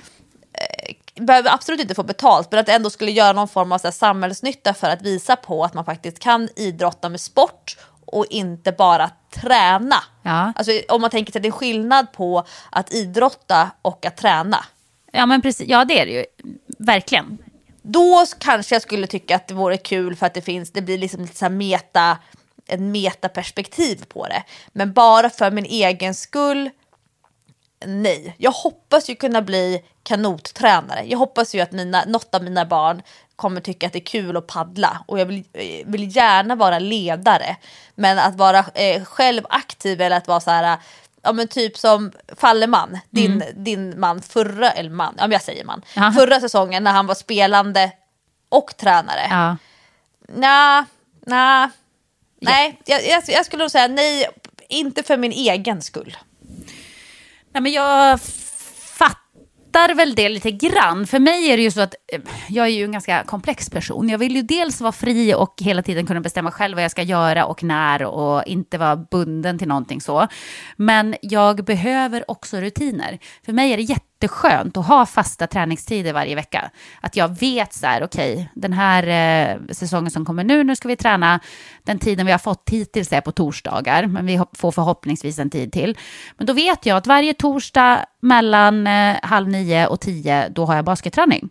Behöver 1.14 1.54
absolut 1.54 1.80
inte 1.80 1.94
få 1.94 2.02
betalt, 2.02 2.50
men 2.50 2.60
att 2.60 2.66
det 2.66 2.72
ändå 2.72 2.90
skulle 2.90 3.10
göra 3.10 3.32
någon 3.32 3.48
form 3.48 3.72
av 3.72 3.78
så 3.78 3.86
här, 3.86 3.92
samhällsnytta 3.92 4.74
för 4.74 4.90
att 4.90 5.02
visa 5.02 5.36
på 5.36 5.64
att 5.64 5.74
man 5.74 5.84
faktiskt 5.84 6.18
kan 6.18 6.48
idrotta 6.56 7.08
med 7.08 7.20
sport 7.20 7.76
och 8.06 8.26
inte 8.30 8.72
bara 8.72 9.10
träna. 9.30 9.96
Ja. 10.22 10.52
Alltså, 10.56 10.72
om 10.88 11.00
man 11.00 11.10
tänker 11.10 11.32
sig 11.32 11.38
att 11.38 11.42
det 11.42 11.48
är 11.48 11.52
skillnad 11.52 12.12
på 12.12 12.44
att 12.70 12.92
idrotta 12.92 13.70
och 13.82 14.06
att 14.06 14.16
träna. 14.16 14.64
Ja, 15.12 15.26
men 15.26 15.42
precis. 15.42 15.68
Ja, 15.68 15.84
det 15.84 16.00
är 16.00 16.06
det 16.06 16.12
ju. 16.12 16.24
Verkligen. 16.78 17.38
Då 17.82 18.24
kanske 18.38 18.74
jag 18.74 18.82
skulle 18.82 19.06
tycka 19.06 19.36
att 19.36 19.48
det 19.48 19.54
vore 19.54 19.76
kul 19.76 20.16
för 20.16 20.26
att 20.26 20.34
det 20.34 20.42
finns, 20.42 20.72
det 20.72 20.82
blir 20.82 20.98
liksom 20.98 21.22
lite 21.22 21.36
så 21.36 21.48
meta, 21.48 22.18
en 22.66 22.92
metaperspektiv 22.92 24.04
på 24.08 24.26
det. 24.26 24.44
Men 24.72 24.92
bara 24.92 25.30
för 25.30 25.50
min 25.50 25.64
egen 25.64 26.14
skull, 26.14 26.70
nej. 27.86 28.34
Jag 28.38 28.50
hoppas 28.50 29.10
ju 29.10 29.14
kunna 29.14 29.42
bli 29.42 29.82
kanottränare. 30.02 31.04
Jag 31.06 31.18
hoppas 31.18 31.54
ju 31.54 31.60
att 31.60 31.72
mina, 31.72 32.04
något 32.06 32.34
av 32.34 32.42
mina 32.44 32.64
barn 32.64 33.02
kommer 33.36 33.60
tycka 33.60 33.86
att 33.86 33.92
det 33.92 33.98
är 33.98 34.04
kul 34.04 34.36
att 34.36 34.46
paddla 34.46 35.04
och 35.06 35.20
jag 35.20 35.26
vill, 35.26 35.44
eh, 35.52 35.86
vill 35.86 36.16
gärna 36.16 36.54
vara 36.54 36.78
ledare. 36.78 37.56
Men 37.94 38.18
att 38.18 38.34
vara 38.34 38.64
eh, 38.74 39.04
själv 39.04 39.42
aktiv 39.48 40.00
eller 40.00 40.16
att 40.16 40.28
vara 40.28 40.40
så 40.40 40.50
här, 40.50 40.78
ja 41.22 41.32
men 41.32 41.48
typ 41.48 41.78
som 41.78 42.12
Falleman, 42.36 42.98
din, 43.10 43.42
din 43.54 44.00
man 44.00 44.22
förra, 44.22 44.70
eller 44.70 44.90
man, 44.90 45.14
ja 45.18 45.22
men 45.22 45.32
jag 45.32 45.42
säger 45.42 45.64
man, 45.64 45.82
Ja. 45.94 46.12
förra 46.16 46.40
säsongen 46.40 46.84
när 46.84 46.92
han 46.92 47.06
var 47.06 47.14
spelande 47.14 47.90
och 48.48 48.76
tränare. 48.76 49.26
Ja. 49.30 49.56
Nja, 50.28 50.86
nja, 51.26 51.70
nej, 52.40 52.80
jag, 52.84 53.06
jag, 53.06 53.22
jag 53.26 53.46
skulle 53.46 53.62
nog 53.64 53.70
säga 53.70 53.88
nej, 53.88 54.28
inte 54.68 55.02
för 55.02 55.16
min 55.16 55.32
egen 55.32 55.82
skull. 55.82 56.16
Nej, 57.56 57.62
men 57.62 57.72
jag 57.72 58.20
fattar 58.98 59.94
väl 59.94 60.14
det 60.14 60.28
lite 60.28 60.50
grann. 60.50 61.06
För 61.06 61.18
mig 61.18 61.50
är 61.50 61.56
det 61.56 61.62
ju 61.62 61.70
så 61.70 61.80
att 61.80 61.94
eh, 62.12 62.20
jag 62.48 62.66
är 62.66 62.70
ju 62.70 62.84
en 62.84 62.92
ganska 62.92 63.22
komplex 63.24 63.70
person. 63.70 64.08
Jag 64.08 64.18
vill 64.18 64.36
ju 64.36 64.42
dels 64.42 64.80
vara 64.80 64.92
fri 64.92 65.34
och 65.34 65.54
hela 65.60 65.82
tiden 65.82 66.06
kunna 66.06 66.20
bestämma 66.20 66.50
själv 66.50 66.74
vad 66.74 66.84
jag 66.84 66.90
ska 66.90 67.02
göra 67.02 67.46
och 67.46 67.62
när 67.62 68.02
och 68.04 68.44
inte 68.46 68.78
vara 68.78 68.96
bunden 68.96 69.58
till 69.58 69.68
någonting 69.68 70.00
så. 70.00 70.26
Men 70.76 71.14
jag 71.22 71.64
behöver 71.64 72.30
också 72.30 72.60
rutiner. 72.60 73.18
För 73.46 73.52
mig 73.52 73.72
är 73.72 73.76
det 73.76 73.82
jätteskönt 74.20 74.76
att 74.76 74.86
ha 74.86 75.06
fasta 75.06 75.46
träningstider 75.46 76.12
varje 76.12 76.34
vecka. 76.34 76.70
Att 77.00 77.16
jag 77.16 77.40
vet 77.40 77.72
så 77.72 77.86
här, 77.86 78.04
okej, 78.04 78.50
den 78.54 78.72
här 78.72 79.02
eh, 79.06 79.58
säsongen 79.70 80.10
som 80.10 80.24
kommer 80.24 80.44
nu, 80.44 80.64
nu 80.64 80.76
ska 80.76 80.88
vi 80.88 80.96
träna. 80.96 81.40
Den 81.84 81.98
tiden 81.98 82.26
vi 82.26 82.32
har 82.32 82.38
fått 82.38 82.68
hittills 82.70 83.12
är 83.12 83.20
på 83.20 83.32
torsdagar, 83.32 84.06
men 84.06 84.26
vi 84.26 84.40
får 84.52 84.72
förhoppningsvis 84.72 85.38
en 85.38 85.50
tid 85.50 85.72
till. 85.72 85.98
Men 86.36 86.46
då 86.46 86.52
vet 86.52 86.86
jag 86.86 86.96
att 86.96 87.06
varje 87.06 87.34
torsdag 87.34 88.06
mellan 88.22 88.86
eh, 88.86 89.16
halv 89.22 89.48
nio 89.48 89.86
och 89.86 90.00
tio, 90.00 90.48
då 90.48 90.64
har 90.64 90.76
jag 90.76 90.84
basketträning. 90.84 91.48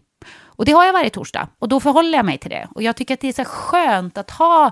Och 0.57 0.65
det 0.65 0.71
har 0.71 0.85
jag 0.85 0.93
varje 0.93 1.09
torsdag 1.09 1.47
och 1.59 1.69
då 1.69 1.79
förhåller 1.79 2.17
jag 2.17 2.25
mig 2.25 2.37
till 2.37 2.49
det. 2.49 2.67
Och 2.75 2.83
jag 2.83 2.95
tycker 2.95 3.13
att 3.13 3.19
det 3.19 3.27
är 3.27 3.33
så 3.33 3.45
skönt 3.45 4.17
att 4.17 4.31
ha 4.31 4.71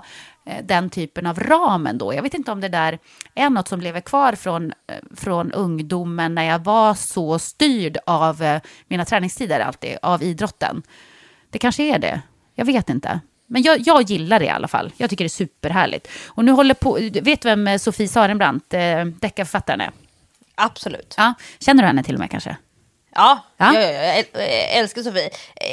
den 0.62 0.90
typen 0.90 1.26
av 1.26 1.40
ramen 1.40 1.98
då. 1.98 2.14
Jag 2.14 2.22
vet 2.22 2.34
inte 2.34 2.52
om 2.52 2.60
det 2.60 2.68
där 2.68 2.98
är 3.34 3.50
något 3.50 3.68
som 3.68 3.80
lever 3.80 4.00
kvar 4.00 4.32
från, 4.32 4.72
eh, 4.86 4.96
från 5.16 5.52
ungdomen 5.52 6.34
när 6.34 6.44
jag 6.44 6.64
var 6.64 6.94
så 6.94 7.38
styrd 7.38 7.98
av 8.06 8.42
eh, 8.42 8.60
mina 8.88 9.04
träningstider 9.04 9.60
alltid, 9.60 9.96
av 10.02 10.22
idrotten. 10.22 10.82
Det 11.50 11.58
kanske 11.58 11.82
är 11.82 11.98
det. 11.98 12.20
Jag 12.54 12.64
vet 12.64 12.90
inte. 12.90 13.20
Men 13.46 13.62
jag, 13.62 13.80
jag 13.80 14.02
gillar 14.02 14.38
det 14.38 14.46
i 14.46 14.50
alla 14.50 14.68
fall. 14.68 14.92
Jag 14.96 15.10
tycker 15.10 15.24
det 15.24 15.26
är 15.26 15.28
superhärligt. 15.28 16.08
Och 16.26 16.44
nu 16.44 16.52
håller 16.52 16.74
på, 16.74 16.98
vet 17.22 17.42
du 17.42 17.48
vem 17.48 17.68
eh, 17.68 17.78
Sofie 17.78 18.08
Sarenbrant, 18.08 18.74
eh, 18.74 19.04
deckarförfattaren 19.04 19.80
är? 19.80 19.90
Absolut. 20.54 21.14
Ja, 21.16 21.34
känner 21.58 21.82
du 21.82 21.86
henne 21.86 22.02
till 22.02 22.14
och 22.14 22.20
med 22.20 22.30
kanske? 22.30 22.56
Ja, 23.14 23.44
Ja. 23.56 23.74
ja. 23.74 23.80
Jag, 23.80 24.18
jag, 24.18 24.24
jag 24.32 24.72
älskar 24.72 25.02
Sofie. 25.02 25.30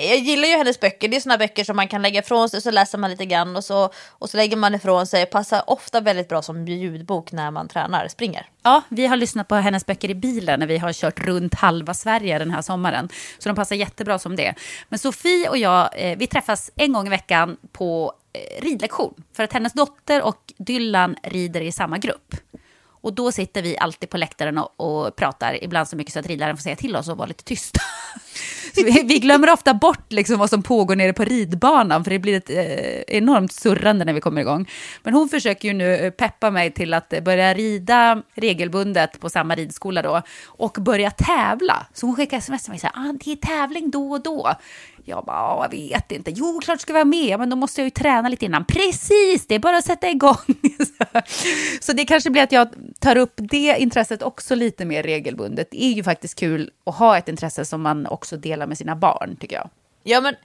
Jag 0.10 0.17
gillar 0.17 0.47
ju 0.47 0.56
hennes 0.56 0.80
böcker. 0.80 1.08
Det 1.08 1.15
är 1.15 1.21
såna 1.21 1.38
böcker 1.38 1.63
som 1.63 1.75
man 1.75 1.88
kan 1.88 2.01
lägga 2.01 2.19
ifrån 2.19 2.49
sig, 2.49 2.62
så 2.62 2.71
läser 2.71 2.97
man 2.97 3.10
lite 3.12 3.25
grann 3.25 3.56
och 3.56 3.63
så, 3.63 3.89
och 4.10 4.30
så 4.30 4.38
lägger 4.38 4.58
man 4.58 4.75
ifrån 4.75 5.08
sig. 5.08 5.25
Passar 5.25 5.63
ofta 5.67 5.99
väldigt 6.01 6.30
bra 6.30 6.41
som 6.41 6.67
ljudbok 6.67 7.32
när 7.32 7.51
man 7.51 7.67
tränar, 7.67 8.08
springer. 8.08 8.45
Ja, 8.63 8.82
vi 8.89 9.08
har 9.08 9.17
lyssnat 9.17 9.47
på 9.47 9.56
hennes 9.56 9.86
böcker 9.86 10.10
i 10.10 10.15
bilen 10.15 10.60
när 10.60 10.67
vi 10.67 10.77
har 10.77 10.93
kört 10.93 11.19
runt 11.19 11.56
halva 11.56 11.93
Sverige 11.93 12.39
den 12.39 12.51
här 12.51 12.62
sommaren. 12.62 13.10
Så 13.39 13.49
de 13.49 13.56
passar 13.56 13.75
jättebra 13.75 14.19
som 14.19 14.36
det. 14.36 14.56
Men 14.89 14.99
Sofie 14.99 15.49
och 15.49 15.58
jag, 15.58 15.89
eh, 15.95 16.17
vi 16.17 16.27
träffas 16.27 16.71
en 16.75 16.93
gång 16.93 17.08
i 17.08 17.10
veckan 17.10 17.58
på 17.71 18.13
eh, 18.34 18.63
ridlektion. 18.63 19.23
För 19.36 19.43
att 19.43 19.54
hennes 19.54 19.73
dotter 19.73 20.21
och 20.21 20.54
Dylan 20.58 21.15
rider 21.23 21.62
i 21.62 21.71
samma 21.71 21.97
grupp. 21.97 22.36
Och 23.02 23.14
då 23.14 23.32
sitter 23.32 23.62
vi 23.62 23.78
alltid 23.78 24.10
på 24.10 24.18
läktaren 24.18 24.58
och, 24.58 24.74
och 24.80 25.16
pratar, 25.16 25.64
ibland 25.64 25.88
så 25.88 25.96
mycket 25.96 26.14
så 26.14 26.20
att 26.20 26.28
ridläraren 26.28 26.58
får 26.58 26.62
säga 26.62 26.76
till 26.76 26.96
oss 26.96 27.10
och 27.10 27.18
vara 27.18 27.28
lite 27.28 27.44
tysta. 27.44 27.80
Vi, 28.75 29.03
vi 29.05 29.19
glömmer 29.19 29.53
ofta 29.53 29.73
bort 29.73 30.12
liksom 30.12 30.38
vad 30.38 30.49
som 30.49 30.63
pågår 30.63 30.95
nere 30.95 31.13
på 31.13 31.23
ridbanan, 31.23 32.03
för 32.03 32.12
det 32.12 32.19
blir 32.19 32.38
ett 32.38 32.49
eh, 32.49 33.17
enormt 33.17 33.51
surrande 33.51 34.05
när 34.05 34.13
vi 34.13 34.21
kommer 34.21 34.41
igång. 34.41 34.69
Men 35.03 35.13
hon 35.13 35.29
försöker 35.29 35.67
ju 35.67 35.73
nu 35.73 35.95
eh, 35.95 36.12
peppa 36.12 36.51
mig 36.51 36.71
till 36.71 36.93
att 36.93 37.13
eh, 37.13 37.21
börja 37.21 37.53
rida 37.53 38.23
regelbundet 38.34 39.19
på 39.19 39.29
samma 39.29 39.55
ridskola 39.55 40.01
då, 40.01 40.21
och 40.45 40.77
börja 40.79 41.12
tävla. 41.12 41.86
Så 41.93 42.05
hon 42.05 42.15
skickar 42.15 42.38
sms 42.38 42.63
till 42.63 42.71
mig 42.71 42.79
så 42.79 42.88
här, 42.93 43.10
ah, 43.10 43.13
det 43.23 43.31
är 43.31 43.36
tävling 43.36 43.91
då 43.91 44.12
och 44.12 44.23
då. 44.23 44.55
Jag 45.05 45.25
bara, 45.25 45.63
jag 45.63 45.71
vet 45.71 46.12
inte. 46.12 46.31
Jo, 46.31 46.60
klart 46.63 46.81
ska 46.81 46.93
vi 46.93 46.97
vara 46.97 47.05
med, 47.05 47.39
men 47.39 47.49
då 47.49 47.55
måste 47.55 47.81
jag 47.81 47.86
ju 47.86 47.89
träna 47.89 48.29
lite 48.29 48.45
innan. 48.45 48.65
Precis, 48.65 49.47
det 49.47 49.55
är 49.55 49.60
bara 49.60 49.77
att 49.77 49.86
sätta 49.86 50.10
igång. 50.10 50.36
så 51.81 51.93
det 51.93 52.05
kanske 52.05 52.29
blir 52.29 52.43
att 52.43 52.51
jag 52.51 52.69
tar 52.99 53.15
upp 53.15 53.34
det 53.36 53.75
intresset 53.79 54.21
också 54.21 54.55
lite 54.55 54.86
mer 54.86 55.03
regelbundet. 55.03 55.67
Det 55.71 55.84
är 55.84 55.91
ju 55.91 56.03
faktiskt 56.03 56.39
kul 56.39 56.71
att 56.86 56.95
ha 56.95 57.17
ett 57.17 57.29
intresse 57.29 57.65
som 57.65 57.81
man 57.81 58.07
också 58.07 58.38
delar 58.38 58.61
med 58.67 58.78
sina 58.78 58.95
barn, 58.95 59.36
tycker 59.36 59.56
jag. 59.56 59.69
Ja, 60.04 60.21
men 60.21 60.36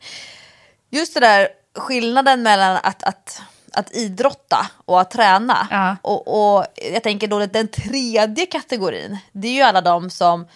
just 0.90 1.14
det 1.14 1.20
där 1.20 1.48
skillnaden 1.74 2.42
mellan 2.42 2.79
att, 2.83 3.02
att, 3.02 3.42
att 3.72 3.96
idrotta 3.96 4.70
och 4.85 5.00
att 5.00 5.11
träna. 5.11 5.68
Ja. 5.70 5.96
Och, 6.02 6.55
och 6.57 6.66
jag 6.92 7.02
tänker 7.02 7.29
då 7.29 7.46
den 7.46 7.68
tredje 7.68 8.46
kategorin, 8.46 9.18
det 9.33 9.48
är 9.48 9.52
ju 9.52 9.62
alla 9.62 9.81
de 9.81 10.11
som 10.11 10.46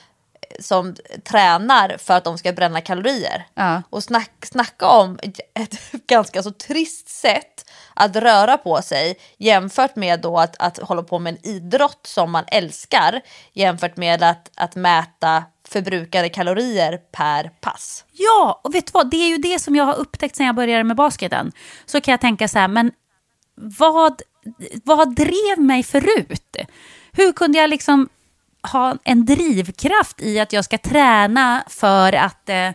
som 0.58 0.94
tränar 1.24 1.96
för 1.98 2.14
att 2.14 2.24
de 2.24 2.38
ska 2.38 2.52
bränna 2.52 2.80
kalorier. 2.80 3.46
Ja. 3.54 3.82
Och 3.90 4.04
snack, 4.04 4.46
snacka 4.46 4.86
om 4.86 5.18
ett 5.54 5.92
ganska 6.06 6.42
så 6.42 6.50
trist 6.50 7.08
sätt 7.08 7.70
att 7.94 8.16
röra 8.16 8.58
på 8.58 8.82
sig 8.82 9.16
jämfört 9.38 9.96
med 9.96 10.20
då 10.20 10.38
att, 10.38 10.56
att 10.58 10.78
hålla 10.78 11.02
på 11.02 11.18
med 11.18 11.34
en 11.34 11.46
idrott 11.46 12.06
som 12.06 12.30
man 12.30 12.44
älskar 12.46 13.20
jämfört 13.52 13.96
med 13.96 14.22
att, 14.22 14.50
att 14.54 14.76
mäta 14.76 15.44
förbrukade 15.72 16.28
kalorier 16.28 16.96
per 17.12 17.48
pass. 17.60 18.04
Ja, 18.12 18.60
och 18.64 18.74
vet 18.74 18.86
du 18.86 18.90
vad? 18.94 19.10
Det 19.10 19.16
är 19.16 19.28
ju 19.28 19.38
det 19.38 19.58
som 19.58 19.76
jag 19.76 19.84
har 19.84 19.94
upptäckt 19.94 20.36
sen 20.36 20.46
jag 20.46 20.54
började 20.54 20.84
med 20.84 20.96
basketen. 20.96 21.52
Så 21.86 22.00
kan 22.00 22.12
jag 22.12 22.20
tänka 22.20 22.48
så 22.48 22.58
här, 22.58 22.68
men 22.68 22.92
vad, 23.54 24.22
vad 24.84 25.14
drev 25.14 25.58
mig 25.58 25.82
förut? 25.82 26.56
Hur 27.12 27.32
kunde 27.32 27.58
jag 27.58 27.70
liksom 27.70 28.08
ha 28.72 28.96
en 29.04 29.24
drivkraft 29.26 30.22
i 30.22 30.40
att 30.40 30.52
jag 30.52 30.64
ska 30.64 30.78
träna 30.78 31.64
för 31.68 32.12
att 32.12 32.48
eh, 32.48 32.68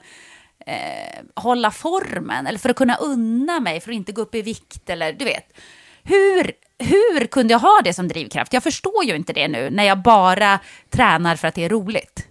eh, 0.66 1.20
hålla 1.36 1.72
formen 1.72 2.48
eller 2.48 2.60
för 2.60 2.70
att 2.70 2.76
kunna 2.76 2.96
unna 2.96 3.60
mig, 3.60 3.82
för 3.82 3.92
att 3.92 3.96
inte 3.96 4.12
gå 4.12 4.22
upp 4.22 4.36
i 4.36 4.42
vikt 4.42 4.90
eller 4.90 5.14
du 5.14 5.26
vet. 5.26 5.58
Hur, 6.04 6.52
hur 6.80 7.28
kunde 7.28 7.54
jag 7.54 7.60
ha 7.60 7.82
det 7.84 7.94
som 7.94 8.08
drivkraft? 8.08 8.54
Jag 8.54 8.64
förstår 8.64 9.04
ju 9.04 9.16
inte 9.16 9.34
det 9.34 9.48
nu 9.48 9.70
när 9.70 9.84
jag 9.84 10.02
bara 10.02 10.60
tränar 10.90 11.36
för 11.36 11.48
att 11.48 11.56
det 11.56 11.64
är 11.64 11.70
roligt. 11.70 12.28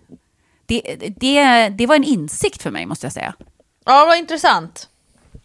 Det, 0.66 0.96
det, 1.16 1.68
det 1.68 1.87
var 1.87 1.96
en 1.96 2.05
insikt 2.05 2.62
för 2.62 2.70
mig 2.70 2.87
måste 2.87 3.07
jag 3.07 3.12
säga. 3.12 3.35
Ja, 3.85 4.05
vad 4.05 4.18
intressant. 4.18 4.88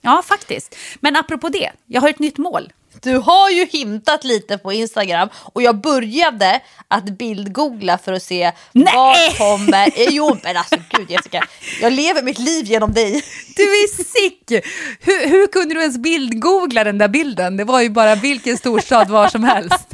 Ja, 0.01 0.23
faktiskt. 0.25 0.75
Men 0.99 1.15
apropå 1.15 1.49
det, 1.49 1.71
jag 1.85 2.01
har 2.01 2.09
ett 2.09 2.19
nytt 2.19 2.37
mål. 2.37 2.71
Du 3.01 3.17
har 3.17 3.49
ju 3.49 3.65
hintat 3.65 4.23
lite 4.23 4.57
på 4.57 4.73
Instagram 4.73 5.29
och 5.33 5.61
jag 5.61 5.81
började 5.81 6.61
att 6.87 7.03
bildgoogla 7.03 7.97
för 7.97 8.13
att 8.13 8.23
se 8.23 8.51
Nej! 8.71 8.93
vad 8.95 9.37
kommer... 9.37 9.87
Eh, 9.87 10.07
Jo 10.09 10.37
men 10.43 10.57
alltså 10.57 10.75
gud 10.89 11.11
Jessica, 11.11 11.47
jag 11.81 11.93
lever 11.93 12.23
mitt 12.23 12.39
liv 12.39 12.65
genom 12.65 12.93
dig. 12.93 13.23
Du 13.55 13.63
är 13.63 14.03
sick! 14.03 14.65
Hur, 14.99 15.29
hur 15.29 15.47
kunde 15.47 15.75
du 15.75 15.79
ens 15.81 15.97
bildgoogla 15.97 16.83
den 16.83 16.97
där 16.97 17.07
bilden? 17.07 17.57
Det 17.57 17.63
var 17.63 17.81
ju 17.81 17.89
bara 17.89 18.15
vilken 18.15 18.57
storstad 18.57 19.09
var 19.09 19.27
som 19.27 19.43
helst. 19.43 19.87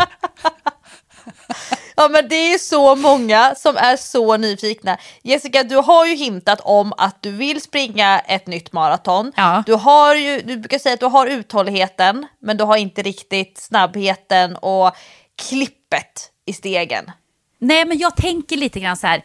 Ja 1.96 2.10
men 2.10 2.28
det 2.28 2.54
är 2.54 2.58
så 2.58 2.96
många 2.96 3.56
som 3.56 3.78
är 3.78 3.98
så 3.98 4.38
nyfikna. 4.38 4.98
Jessica 5.24 5.64
du 5.64 5.76
har 5.76 6.06
ju 6.06 6.16
hintat 6.16 6.62
om 6.64 6.94
att 6.98 7.22
du 7.22 7.32
vill 7.32 7.62
springa 7.62 8.20
ett 8.20 8.48
nytt 8.48 8.74
maraton. 8.74 9.32
Ja. 9.36 9.64
Du, 9.66 9.74
har 9.74 10.16
ju, 10.16 10.42
du 10.42 10.58
brukar 10.58 10.80
säga 10.80 10.94
att 10.94 11.00
du 11.00 11.06
har 11.06 11.28
uthålligheten 11.28 12.28
men 12.42 12.58
du 12.58 12.64
har 12.64 12.78
inte 12.78 13.02
riktigt 13.02 13.58
snabbheten 13.58 14.56
och 14.56 14.96
klippet 15.50 16.32
i 16.46 16.54
stegen. 16.54 17.12
Nej, 17.60 17.86
men 17.86 17.98
jag 17.98 18.16
tänker 18.16 18.58
lite 18.58 18.80
grann 18.80 18.98
så 18.98 19.08
här. 19.08 19.24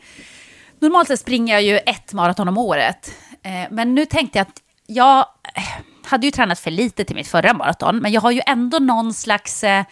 Normalt 0.79 1.09
sett 1.09 1.21
springer 1.21 1.55
jag 1.55 1.63
ju 1.63 1.79
ett 1.79 2.13
maraton 2.13 2.49
om 2.49 2.59
året. 2.59 3.13
Eh, 3.43 3.71
men 3.71 3.95
nu 3.95 4.07
tänkte 4.07 4.39
jag 4.39 4.47
att 4.47 4.63
jag 4.87 5.19
eh, 5.55 5.63
hade 6.05 6.27
ju 6.27 6.31
tränat 6.31 6.59
för 6.59 6.71
lite 6.71 7.05
till 7.05 7.17
mitt 7.17 7.29
förra 7.29 7.53
maraton. 7.53 7.97
Men 7.97 8.13
jag 8.13 8.21
har 8.21 8.31
ju 8.31 8.43
ändå 8.47 8.79
någon 8.79 9.15
slags 9.15 9.65
eh, 9.65 9.85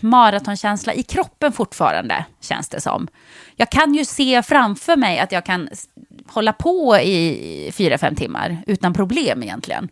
maratonkänsla 0.00 0.94
i 0.94 1.02
kroppen 1.02 1.52
fortfarande, 1.52 2.24
känns 2.40 2.68
det 2.68 2.80
som. 2.80 3.08
Jag 3.56 3.70
kan 3.70 3.94
ju 3.94 4.04
se 4.04 4.42
framför 4.42 4.96
mig 4.96 5.18
att 5.18 5.32
jag 5.32 5.44
kan 5.44 5.68
hålla 6.26 6.52
på 6.52 6.96
i 6.96 7.70
fyra, 7.74 7.98
fem 7.98 8.14
timmar 8.14 8.62
utan 8.66 8.94
problem 8.94 9.42
egentligen. 9.42 9.88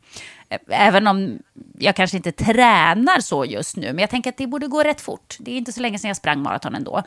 Även 0.69 1.07
om 1.07 1.39
jag 1.79 1.97
kanske 1.97 2.17
inte 2.17 2.33
tränar 2.33 3.21
så 3.21 3.45
just 3.45 3.77
nu, 3.77 3.87
men 3.87 3.99
jag 3.99 4.11
tänker 4.11 4.31
att 4.31 4.37
det 4.37 4.47
borde 4.47 4.67
gå 4.67 4.83
rätt 4.83 5.01
fort. 5.01 5.37
Det 5.41 5.51
är 5.51 5.57
inte 5.57 5.73
så 5.73 5.81
länge 5.81 5.99
sedan 5.99 6.09
jag 6.09 6.17
sprang 6.17 6.43
maraton 6.43 6.75
ändå. 6.75 7.03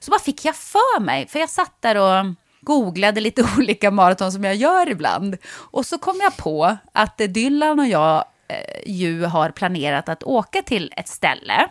Så 0.00 0.10
vad 0.10 0.22
fick 0.22 0.44
jag 0.44 0.56
för 0.56 1.00
mig? 1.00 1.28
För 1.28 1.38
jag 1.38 1.50
satt 1.50 1.82
där 1.82 1.96
och 1.96 2.34
googlade 2.60 3.20
lite 3.20 3.44
olika 3.58 3.90
maraton 3.90 4.32
som 4.32 4.44
jag 4.44 4.54
gör 4.54 4.88
ibland. 4.88 5.36
Och 5.54 5.86
så 5.86 5.98
kom 5.98 6.16
jag 6.22 6.36
på 6.36 6.76
att 6.92 7.18
Dylan 7.18 7.78
och 7.78 7.86
jag 7.86 8.24
ju 8.86 9.24
har 9.24 9.50
planerat 9.50 10.08
att 10.08 10.22
åka 10.22 10.62
till 10.62 10.92
ett 10.96 11.08
ställe 11.08 11.68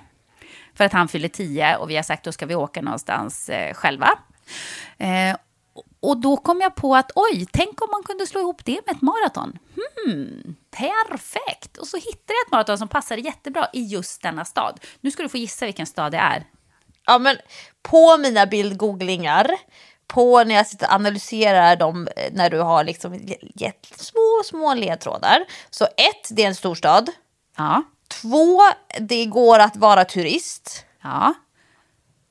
för 0.78 0.84
att 0.84 0.94
han 0.94 1.08
fyller 1.08 1.30
tio 1.30 1.78
och 1.78 1.90
vi 1.90 1.96
har 1.96 2.04
sagt 2.04 2.24
då 2.24 2.32
ska 2.32 2.46
vi 2.46 2.56
åka 2.56 2.82
någonstans 2.82 3.50
eh, 3.50 3.74
själva. 3.74 4.10
Eh, 4.98 5.36
och 6.00 6.18
då 6.18 6.38
kom 6.38 6.62
jag 6.62 6.76
på 6.76 6.96
att 6.96 7.12
oj, 7.16 7.48
tänk 7.52 7.82
om 7.82 7.88
man 7.92 8.04
kunde 8.04 8.28
slå 8.28 8.40
ihop 8.40 8.66
det 8.66 8.86
med 8.86 8.96
ett 8.96 9.02
maraton. 9.02 9.60
Hmm, 9.76 10.56
perfekt! 10.72 11.78
Och 11.78 11.88
så 11.88 11.98
hittade 11.98 12.34
jag 12.34 12.48
ett 12.48 12.52
maraton 12.52 12.78
som 12.78 12.88
passade 12.88 13.22
jättebra 13.22 13.68
i 13.74 13.82
just 13.82 14.22
denna 14.22 14.46
stad. 14.46 14.80
Nu 15.02 15.12
ska 15.12 15.24
du 15.24 15.30
få 15.30 15.38
gissa 15.38 15.66
vilken 15.66 15.86
stad 15.86 16.12
det 16.12 16.18
är. 16.18 16.44
Ja 17.06 17.18
men 17.18 17.38
på 17.82 18.18
mina 18.18 18.46
bildgooglingar, 18.46 19.50
på 20.08 20.44
när 20.44 20.56
jag 20.56 20.68
sitter 20.68 20.88
och 20.88 20.94
analyserar 20.94 21.76
dem 21.76 22.08
eh, 22.16 22.34
när 22.34 22.50
du 22.50 22.60
har 22.60 22.84
liksom 22.84 23.20
gett 23.56 23.86
små, 23.96 24.42
små 24.46 24.74
ledtrådar. 24.74 25.46
Så 25.70 25.86
ett, 25.86 26.30
det 26.30 26.44
är 26.44 26.48
en 26.48 26.56
storstad. 26.56 27.10
Ja, 27.58 27.84
Två, 28.08 28.62
det 29.00 29.26
går 29.26 29.60
att 29.60 29.76
vara 29.76 30.06
turist. 30.06 30.86
ja. 31.04 31.34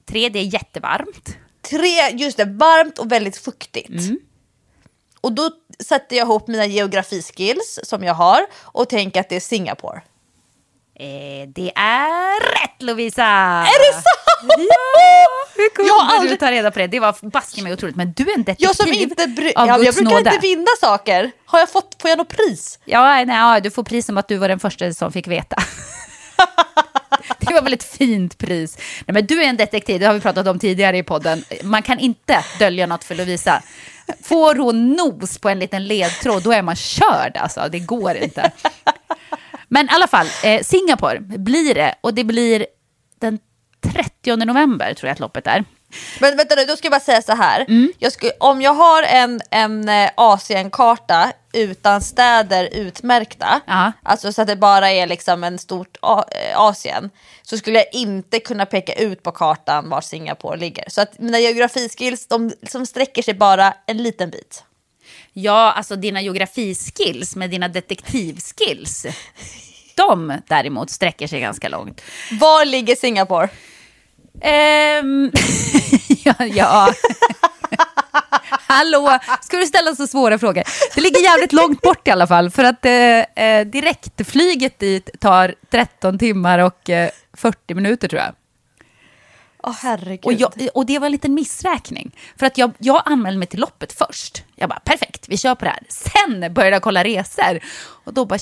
Tre, 0.09 0.29
det 0.29 0.39
är 0.39 0.45
jättevarmt. 0.55 1.37
Tre, 1.63 2.11
just 2.13 2.37
det, 2.37 2.45
varmt 2.45 2.99
och 2.99 3.13
väldigt 3.13 3.37
fuktigt. 3.37 3.91
Och 5.21 5.33
då 5.33 5.51
sätter 5.79 6.17
jag 6.17 6.25
ihop 6.27 6.49
mina 6.49 6.67
geografiskills 6.67 7.79
som 7.83 8.05
jag 8.05 8.15
har 8.15 8.41
och 8.63 8.89
tänker 8.89 9.21
att 9.21 9.29
det 9.29 9.37
är 9.37 9.41
Singapore. 9.41 10.03
Eh, 10.95 11.49
det 11.49 11.73
är 11.77 12.41
rätt 12.41 12.83
Lovisa! 12.83 13.23
Är 13.25 13.93
det 13.93 13.93
sant? 13.95 14.53
Ja! 14.71 15.46
Hur 15.57 15.69
kunde 15.75 15.89
Jag 15.89 15.95
har 15.99 16.13
du 16.15 16.19
aldrig- 16.21 16.39
ta 16.41 16.51
reda 16.51 16.71
på 16.71 16.79
det? 16.79 16.87
Det 16.87 17.01
var 17.01 17.31
baske 17.31 17.63
mig 17.63 17.73
otroligt. 17.73 17.97
Men 17.97 18.13
du 18.13 18.31
är 18.31 18.35
en 18.35 18.43
detektiv 18.45 18.67
Jag 18.69 18.77
som 18.77 18.93
inte 18.93 19.27
bry- 19.27 19.53
av 19.57 19.69
ja, 19.69 19.79
jag 19.85 19.95
brukar 19.95 20.11
nåde. 20.11 20.19
inte 20.31 20.39
vinna 20.47 20.67
saker. 20.81 21.31
Har 21.47 21.59
jag 21.59 21.71
fått, 21.71 21.97
får 22.03 22.09
jag 22.11 22.19
något 22.19 22.29
pris? 22.29 22.79
Ja, 22.85 23.25
nej, 23.25 23.37
ja, 23.37 23.61
du 23.61 23.71
får 23.71 23.83
pris 23.85 24.07
som 24.07 24.17
att 24.19 24.29
du 24.29 24.37
var 24.37 24.49
den 24.49 24.61
första 24.61 24.93
som 24.95 25.13
fick 25.13 25.27
veta. 25.29 25.57
Det 27.39 27.55
var 27.55 27.63
väl 27.63 27.73
ett 27.73 27.85
fint 27.99 28.39
pris. 28.39 28.77
Nej, 29.07 29.15
men 29.15 29.27
du 29.27 29.43
är 29.43 29.47
en 29.49 29.57
detektiv, 29.57 30.01
det 30.01 30.07
har 30.07 30.15
vi 30.15 30.21
pratat 30.21 30.47
om 30.47 30.59
tidigare 30.59 30.99
i 30.99 31.03
podden. 31.03 31.45
Man 31.63 31.83
kan 31.83 31.99
inte 31.99 32.45
dölja 32.59 32.87
något 32.87 33.05
för 33.05 33.15
Lovisa. 33.15 33.63
Får 34.23 34.55
hon 34.55 34.93
nos 34.93 35.39
på 35.39 35.49
en 35.49 35.59
liten 35.59 35.87
ledtråd, 35.87 36.43
då 36.43 36.53
är 36.53 36.63
man 36.63 36.77
körd 36.77 37.37
alltså. 37.37 37.69
Det 37.73 37.79
går 37.79 38.15
inte. 38.17 38.51
Men 39.69 39.87
i 39.87 39.89
alla 39.93 40.07
fall, 40.07 40.27
eh, 40.45 40.63
Singapore 40.63 41.21
blir 41.21 41.75
det. 41.75 41.95
Och 42.01 42.15
det 42.15 42.25
blir 42.25 42.67
den 43.21 43.39
30 43.93 44.37
november, 44.37 44.95
tror 44.95 45.09
jag 45.09 45.13
att 45.13 45.21
loppet 45.21 45.47
är. 45.47 45.65
Men 46.21 46.37
vänta 46.37 46.55
nu, 46.55 46.65
då 46.65 46.77
ska 46.77 46.87
jag 46.87 46.93
bara 46.93 47.01
säga 47.01 47.23
så 47.23 47.33
här. 47.35 47.61
Mm. 47.69 47.93
Jag 47.99 48.13
ska, 48.13 48.31
om 48.41 48.63
jag 48.63 48.75
har 48.75 49.03
en, 49.03 49.41
en 49.51 49.89
eh, 49.89 50.11
Asienkarta 50.17 51.33
utan 51.53 52.01
städer 52.03 52.69
utmärkta, 52.73 53.61
Ja. 53.67 53.93
alltså 54.03 54.33
så 54.33 54.43
att 54.43 54.49
det 54.49 54.57
bara 54.57 54.91
är 54.91 55.07
liksom 55.07 55.45
en 55.45 55.59
stort 55.59 55.97
eh, 56.03 56.61
Asien, 56.61 57.11
så 57.43 57.59
skulle 57.59 57.79
jag 57.79 57.87
inte 57.95 58.41
kunna 58.41 58.67
peka 58.67 58.93
ut 58.93 59.23
på 59.23 59.33
kartan 59.33 59.89
var 59.89 60.01
Singapore 60.01 60.57
ligger. 60.57 60.85
Så 60.89 61.01
att 61.01 61.19
mina 61.19 61.39
geografiskills, 61.39 62.27
de 62.29 62.53
som 62.69 62.87
sträcker 62.87 63.23
sig 63.23 63.35
bara 63.35 63.75
en 63.87 64.03
liten 64.03 64.31
bit. 64.31 64.65
Ja, 65.33 65.73
alltså 65.73 65.97
dina 65.97 66.21
geografiskills 66.23 67.37
med 67.37 67.51
dina 67.51 67.69
detektivskills. 67.69 69.07
De 69.95 70.41
däremot 70.49 70.91
sträcker 70.91 71.27
sig 71.27 71.41
ganska 71.41 71.69
långt. 71.69 72.03
Var 72.41 72.65
ligger 72.65 72.97
Singapore? 72.97 73.49
Ehm, 74.41 75.33
ja, 76.25 76.35
ja. 76.47 76.95
Hallå, 78.69 79.19
ska 79.43 79.57
du 79.57 79.67
ställa 79.67 79.95
så 79.95 80.07
svåra 80.07 80.39
frågor? 80.39 80.63
Det 80.95 81.01
ligger 81.01 81.23
jävligt 81.23 81.53
långt 81.53 81.81
bort 81.81 82.09
i 82.09 82.11
alla 82.11 82.27
fall, 82.27 82.51
för 82.51 82.65
att 82.65 82.85
eh, 82.87 83.45
eh, 83.45 83.67
direktflyget 83.67 84.79
dit 84.79 85.11
tar 85.21 85.55
13 85.71 86.19
timmar 86.19 86.59
och 86.59 86.91
eh, 86.91 87.11
40 87.37 87.75
minuter 87.75 88.09
tror 88.09 88.23
jag. 88.23 88.35
Åh 89.63 89.75
herregud. 89.83 90.25
Och, 90.25 90.33
jag, 90.33 90.53
och 90.75 90.87
det 90.87 90.99
var 90.99 91.07
en 91.07 91.13
liten 91.13 91.35
missräkning. 91.35 92.17
För 92.39 92.47
att 92.47 92.59
jag, 92.59 92.73
jag 92.79 93.03
anmälde 93.05 93.39
mig 93.39 93.49
till 93.49 93.61
loppet 93.61 93.93
först. 93.93 94.45
Jag 94.55 94.69
bara, 94.69 94.81
perfekt, 94.81 95.25
vi 95.29 95.37
kör 95.37 95.55
på 95.55 95.65
det 95.65 95.71
här. 95.71 95.83
Sen 95.89 96.55
började 96.55 96.77
jag 96.77 96.83
kolla 96.83 97.05
resor. 97.05 97.61
Och 98.05 98.15
då 98.15 98.25
bara, 98.25 98.39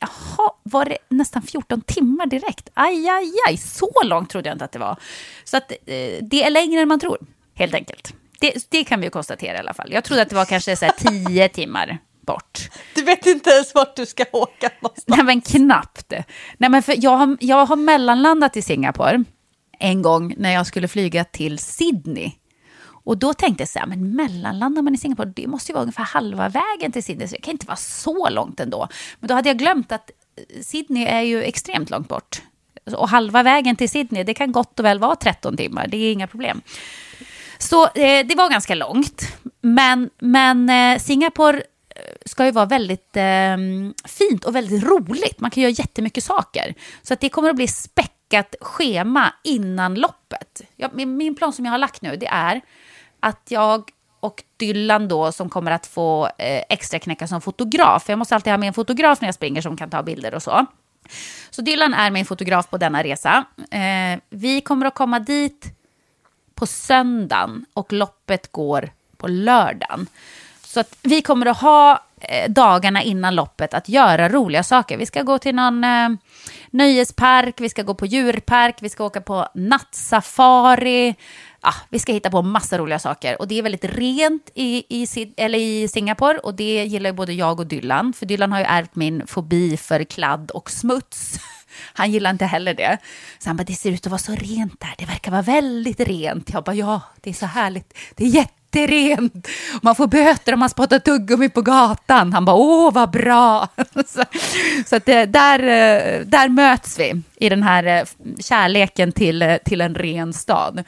jaha, 0.00 0.50
var 0.62 0.84
det 0.84 0.98
nästan 1.08 1.42
14 1.42 1.80
timmar 1.80 2.26
direkt? 2.26 2.68
Aj, 2.74 3.08
aj, 3.08 3.32
aj, 3.48 3.56
så 3.56 3.90
långt 4.04 4.30
trodde 4.30 4.48
jag 4.48 4.54
inte 4.54 4.64
att 4.64 4.72
det 4.72 4.78
var. 4.78 4.96
Så 5.44 5.56
att 5.56 5.70
eh, 5.70 5.76
det 6.22 6.44
är 6.44 6.50
längre 6.50 6.80
än 6.80 6.88
man 6.88 7.00
tror, 7.00 7.18
helt 7.54 7.74
enkelt. 7.74 8.14
Det, 8.40 8.70
det 8.70 8.84
kan 8.84 9.00
vi 9.00 9.06
ju 9.06 9.10
konstatera 9.10 9.56
i 9.56 9.60
alla 9.60 9.74
fall. 9.74 9.92
Jag 9.92 10.04
trodde 10.04 10.22
att 10.22 10.28
det 10.28 10.36
var 10.36 10.44
kanske 10.44 10.76
så 10.76 10.84
här 10.84 10.92
10 11.28 11.48
timmar 11.58 11.98
bort. 12.26 12.68
Du 12.94 13.02
vet 13.02 13.26
inte 13.26 13.50
ens 13.50 13.74
vart 13.74 13.96
du 13.96 14.06
ska 14.06 14.24
åka 14.32 14.70
någonstans. 14.80 15.16
Nej, 15.16 15.24
men 15.24 15.40
knappt. 15.40 16.12
Nej, 16.58 16.70
men 16.70 16.82
för 16.82 16.94
jag, 16.98 17.16
har, 17.16 17.36
jag 17.40 17.66
har 17.66 17.76
mellanlandat 17.76 18.56
i 18.56 18.62
Singapore. 18.62 19.24
en 19.78 20.02
gång 20.02 20.34
när 20.36 20.52
jag 20.52 20.66
skulle 20.66 20.88
flyga 20.88 21.24
till 21.24 21.58
Sydney. 21.58 22.32
Och 23.06 23.18
då 23.18 23.34
tänkte 23.34 23.62
jag 23.62 23.68
så 23.68 23.78
här, 23.78 23.86
men 23.86 24.16
mellanlandar 24.16 24.82
man 24.82 24.94
i 24.94 24.98
Singapore, 24.98 25.32
det 25.36 25.46
måste 25.46 25.72
ju 25.72 25.74
vara 25.74 25.82
ungefär 25.82 26.04
halva 26.04 26.48
vägen 26.48 26.92
till 26.92 27.04
Sydney, 27.04 27.28
så 27.28 27.34
det 27.34 27.40
kan 27.42 27.52
inte 27.52 27.66
vara 27.66 27.76
så 27.76 28.28
långt 28.28 28.60
ändå. 28.60 28.88
Men 29.20 29.28
då 29.28 29.34
hade 29.34 29.48
jag 29.48 29.58
glömt 29.58 29.92
att 29.92 30.10
eh, 30.36 30.62
Sydney 30.62 31.04
är 31.04 31.20
ju 31.20 31.42
extremt 31.42 31.90
långt 31.90 32.08
bort. 32.08 32.42
Alltså, 32.86 33.00
och 33.00 33.08
halva 33.08 33.42
vägen 33.42 33.76
till 33.76 33.90
Sydney, 33.90 34.24
det 34.24 34.34
kan 34.34 34.52
gott 34.52 34.78
och 34.78 34.84
väl 34.84 34.98
vara 34.98 35.16
13 35.16 35.56
timmar, 35.56 35.86
det 35.86 35.96
är 35.96 36.12
inga 36.12 36.26
problem. 36.26 36.60
Så 37.58 37.84
eh, 37.84 38.26
det 38.26 38.34
var 38.36 38.50
ganska 38.50 38.74
långt. 38.74 39.22
Men, 39.60 40.10
men 40.18 40.70
eh, 40.70 40.98
Singapore 40.98 41.56
eh, 41.56 42.14
ska 42.24 42.44
ju 42.44 42.50
vara 42.50 42.66
väldigt 42.66 43.16
eh, 43.16 43.56
fint 44.04 44.44
och 44.44 44.56
väldigt 44.56 44.84
roligt. 44.84 45.40
Man 45.40 45.50
kan 45.50 45.62
göra 45.62 45.72
jättemycket 45.72 46.24
saker. 46.24 46.74
Så 47.02 47.14
att 47.14 47.20
det 47.20 47.28
kommer 47.28 47.50
att 47.50 47.56
bli 47.56 47.68
späckat 47.68 48.54
schema 48.60 49.34
innan 49.44 49.94
loppet. 49.94 50.62
Ja, 50.76 50.90
min, 50.94 51.16
min 51.16 51.34
plan 51.34 51.52
som 51.52 51.64
jag 51.64 51.72
har 51.72 51.78
lagt 51.78 52.02
nu 52.02 52.16
det 52.16 52.26
är 52.26 52.60
att 53.26 53.50
jag 53.50 53.90
och 54.20 54.44
Dylan 54.56 55.08
då 55.08 55.32
som 55.32 55.48
kommer 55.48 55.70
att 55.70 55.86
få 55.86 56.26
eh, 56.26 56.62
extra 56.68 56.98
knäcka 56.98 57.26
som 57.26 57.40
fotograf. 57.40 58.08
Jag 58.08 58.18
måste 58.18 58.34
alltid 58.34 58.52
ha 58.52 58.58
med 58.58 58.66
en 58.66 58.74
fotograf 58.74 59.20
när 59.20 59.28
jag 59.28 59.34
springer 59.34 59.62
som 59.62 59.76
kan 59.76 59.90
ta 59.90 60.02
bilder 60.02 60.34
och 60.34 60.42
så. 60.42 60.66
Så 61.50 61.62
Dylan 61.62 61.94
är 61.94 62.10
min 62.10 62.26
fotograf 62.26 62.70
på 62.70 62.78
denna 62.78 63.02
resa. 63.02 63.44
Eh, 63.70 64.20
vi 64.30 64.60
kommer 64.60 64.86
att 64.86 64.94
komma 64.94 65.18
dit 65.18 65.66
på 66.54 66.66
söndagen 66.66 67.66
och 67.74 67.92
loppet 67.92 68.52
går 68.52 68.90
på 69.16 69.28
lördagen. 69.28 70.06
Så 70.62 70.80
att 70.80 70.96
vi 71.02 71.22
kommer 71.22 71.46
att 71.46 71.60
ha 71.60 72.05
Eh, 72.20 72.50
dagarna 72.50 73.02
innan 73.02 73.34
loppet 73.34 73.74
att 73.74 73.88
göra 73.88 74.28
roliga 74.28 74.62
saker. 74.62 74.98
Vi 74.98 75.06
ska 75.06 75.22
gå 75.22 75.38
till 75.38 75.54
någon 75.54 75.84
eh, 75.84 76.08
nöjespark, 76.70 77.60
vi 77.60 77.68
ska 77.68 77.82
gå 77.82 77.94
på 77.94 78.06
djurpark, 78.06 78.76
vi 78.80 78.88
ska 78.88 79.04
åka 79.04 79.20
på 79.20 79.48
nattsafari. 79.54 81.14
Ah, 81.60 81.74
vi 81.88 81.98
ska 81.98 82.12
hitta 82.12 82.30
på 82.30 82.42
massa 82.42 82.78
roliga 82.78 82.98
saker. 82.98 83.40
Och 83.40 83.48
det 83.48 83.58
är 83.58 83.62
väldigt 83.62 83.84
rent 83.84 84.50
i, 84.54 85.02
i, 85.02 85.06
eller 85.36 85.58
i 85.58 85.88
Singapore 85.88 86.38
och 86.38 86.54
det 86.54 86.84
gillar 86.84 87.10
ju 87.10 87.16
både 87.16 87.32
jag 87.32 87.60
och 87.60 87.66
Dylan. 87.66 88.12
För 88.12 88.26
Dylan 88.26 88.52
har 88.52 88.58
ju 88.58 88.64
ärvt 88.64 88.94
min 88.94 89.26
fobi 89.26 89.76
för 89.76 90.04
kladd 90.04 90.50
och 90.50 90.70
smuts. 90.70 91.38
Han 91.92 92.12
gillar 92.12 92.30
inte 92.30 92.44
heller 92.44 92.74
det. 92.74 92.98
Så 93.38 93.48
han 93.48 93.56
bara, 93.56 93.64
det 93.64 93.72
ser 93.72 93.90
ut 93.90 94.06
att 94.06 94.10
vara 94.10 94.18
så 94.18 94.32
rent 94.32 94.80
där. 94.80 94.94
Det 94.98 95.04
verkar 95.04 95.30
vara 95.30 95.42
väldigt 95.42 96.00
rent. 96.00 96.50
Jag 96.52 96.64
bara, 96.64 96.76
ja, 96.76 97.00
det 97.20 97.30
är 97.30 97.34
så 97.34 97.46
härligt. 97.46 97.98
Det 98.14 98.24
är 98.24 98.28
det 98.76 98.82
är 98.82 98.88
rent, 98.88 99.48
Man 99.82 99.94
får 99.94 100.06
böter 100.06 100.52
om 100.52 100.58
man 100.58 100.70
spottar 100.70 100.98
tuggummi 100.98 101.48
på 101.48 101.62
gatan. 101.62 102.32
Han 102.32 102.44
bara, 102.44 102.56
åh, 102.56 102.92
vad 102.92 103.10
bra. 103.10 103.68
så, 104.06 104.22
så 104.86 104.96
att 104.96 105.04
det, 105.04 105.26
där, 105.26 105.58
eh, 105.58 106.20
där 106.26 106.48
möts 106.48 106.98
vi 106.98 107.22
i 107.36 107.48
den 107.48 107.62
här 107.62 107.84
eh, 107.84 108.04
kärleken 108.40 109.12
till, 109.12 109.58
till 109.64 109.80
en 109.80 109.94
ren 109.94 110.32
stad. 110.32 110.84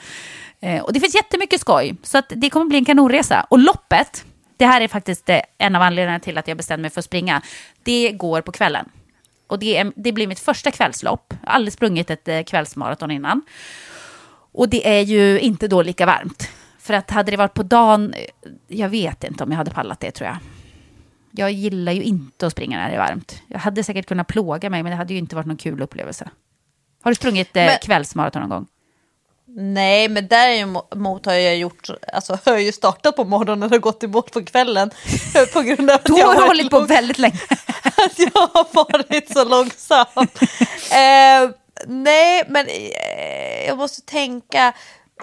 Och 0.83 0.93
det 0.93 1.01
finns 1.01 1.15
jättemycket 1.15 1.61
skoj, 1.61 1.95
så 2.03 2.19
att 2.19 2.33
det 2.37 2.51
kommer 2.51 2.67
bli 2.67 2.79
en 2.79 2.85
kanonresa. 2.85 3.47
Och 3.51 3.59
loppet, 3.59 4.25
det 4.57 4.67
här 4.67 4.81
är 4.81 4.89
faktiskt 4.89 5.31
en 5.59 5.77
av 5.77 5.83
anledningarna 5.83 6.21
till 6.21 6.39
att 6.39 6.49
jag 6.49 6.57
bestämde 6.57 6.83
mig 6.83 6.91
för 6.91 7.01
att 7.01 7.05
springa. 7.05 7.43
Det 7.83 8.13
går 8.13 8.41
på 8.41 8.53
kvällen. 8.53 8.89
Och 9.47 9.59
det, 9.59 9.77
är, 9.77 9.93
det 9.97 10.13
blir 10.13 10.27
mitt 10.27 10.41
första 10.41 10.71
kvällslopp. 10.71 11.35
Jag 11.41 11.49
har 11.49 11.55
aldrig 11.55 11.73
sprungit 11.73 12.11
ett 12.11 12.49
kvällsmaraton 12.49 13.11
innan. 13.11 13.43
Och 14.53 14.69
det 14.69 14.89
är 14.89 15.01
ju 15.01 15.41
inte 15.41 15.69
då 15.69 15.83
lika 15.83 16.07
varmt. 16.07 16.49
För 16.89 16.95
att 16.95 17.11
hade 17.11 17.31
det 17.31 17.37
varit 17.37 17.55
på 17.55 17.63
dagen, 17.63 18.15
eh, 18.15 18.25
jag 18.69 18.89
vet 18.89 19.25
inte 19.25 19.45
om 19.45 19.51
jag 19.51 19.57
hade 19.57 19.71
pallat 19.71 20.01
det 20.01 20.11
tror 20.11 20.29
jag. 20.29 20.37
Jag 21.31 21.53
gillar 21.53 21.93
ju 21.93 22.03
inte 22.03 22.47
att 22.47 22.53
springa 22.53 22.79
när 22.79 22.89
det 22.89 22.95
är 22.95 22.99
varmt. 22.99 23.43
Jag 23.47 23.59
hade 23.59 23.85
säkert 23.85 24.07
kunnat 24.07 24.27
plåga 24.27 24.71
mig, 24.71 24.83
men 24.83 24.91
det 24.91 24.97
hade 24.97 25.13
ju 25.13 25.19
inte 25.19 25.37
varit 25.37 25.47
någon 25.47 25.57
kul 25.57 25.83
upplevelse. 25.83 26.31
Har 27.03 27.11
du 27.11 27.15
sprungit 27.15 27.57
eh, 27.57 27.65
men... 27.65 27.79
kvällsmaraton 27.83 28.43
någon 28.43 28.51
gång? 28.51 28.67
Nej, 29.47 30.09
men 30.09 30.29
däremot 30.29 31.27
har 31.27 31.33
jag 31.33 31.57
gjort, 31.57 31.91
alltså 32.13 32.39
jag 32.45 32.53
har 32.53 32.59
ju 32.59 32.73
startat 32.73 33.17
på 33.17 33.25
morgonen 33.25 33.73
och 33.73 33.81
gått 33.81 34.03
i 34.03 34.07
mål 34.07 34.23
på 34.23 34.45
kvällen. 34.45 34.91
På 35.53 35.63
grund 35.63 35.91
av 35.91 35.97
att 35.97 36.05
Då 36.05 36.17
har 36.17 36.35
du 36.35 36.41
hållit 36.41 36.71
på 36.71 36.81
väldigt 36.81 37.19
länge. 37.19 37.41
att 37.83 38.19
jag 38.19 38.41
har 38.41 38.75
varit 38.75 39.33
så 39.33 39.45
långsam. 39.45 40.07
eh, 40.93 41.51
nej, 41.87 42.45
men 42.49 42.67
eh, 42.67 43.67
jag 43.67 43.79
måste 43.79 44.03
tänka. 44.03 44.73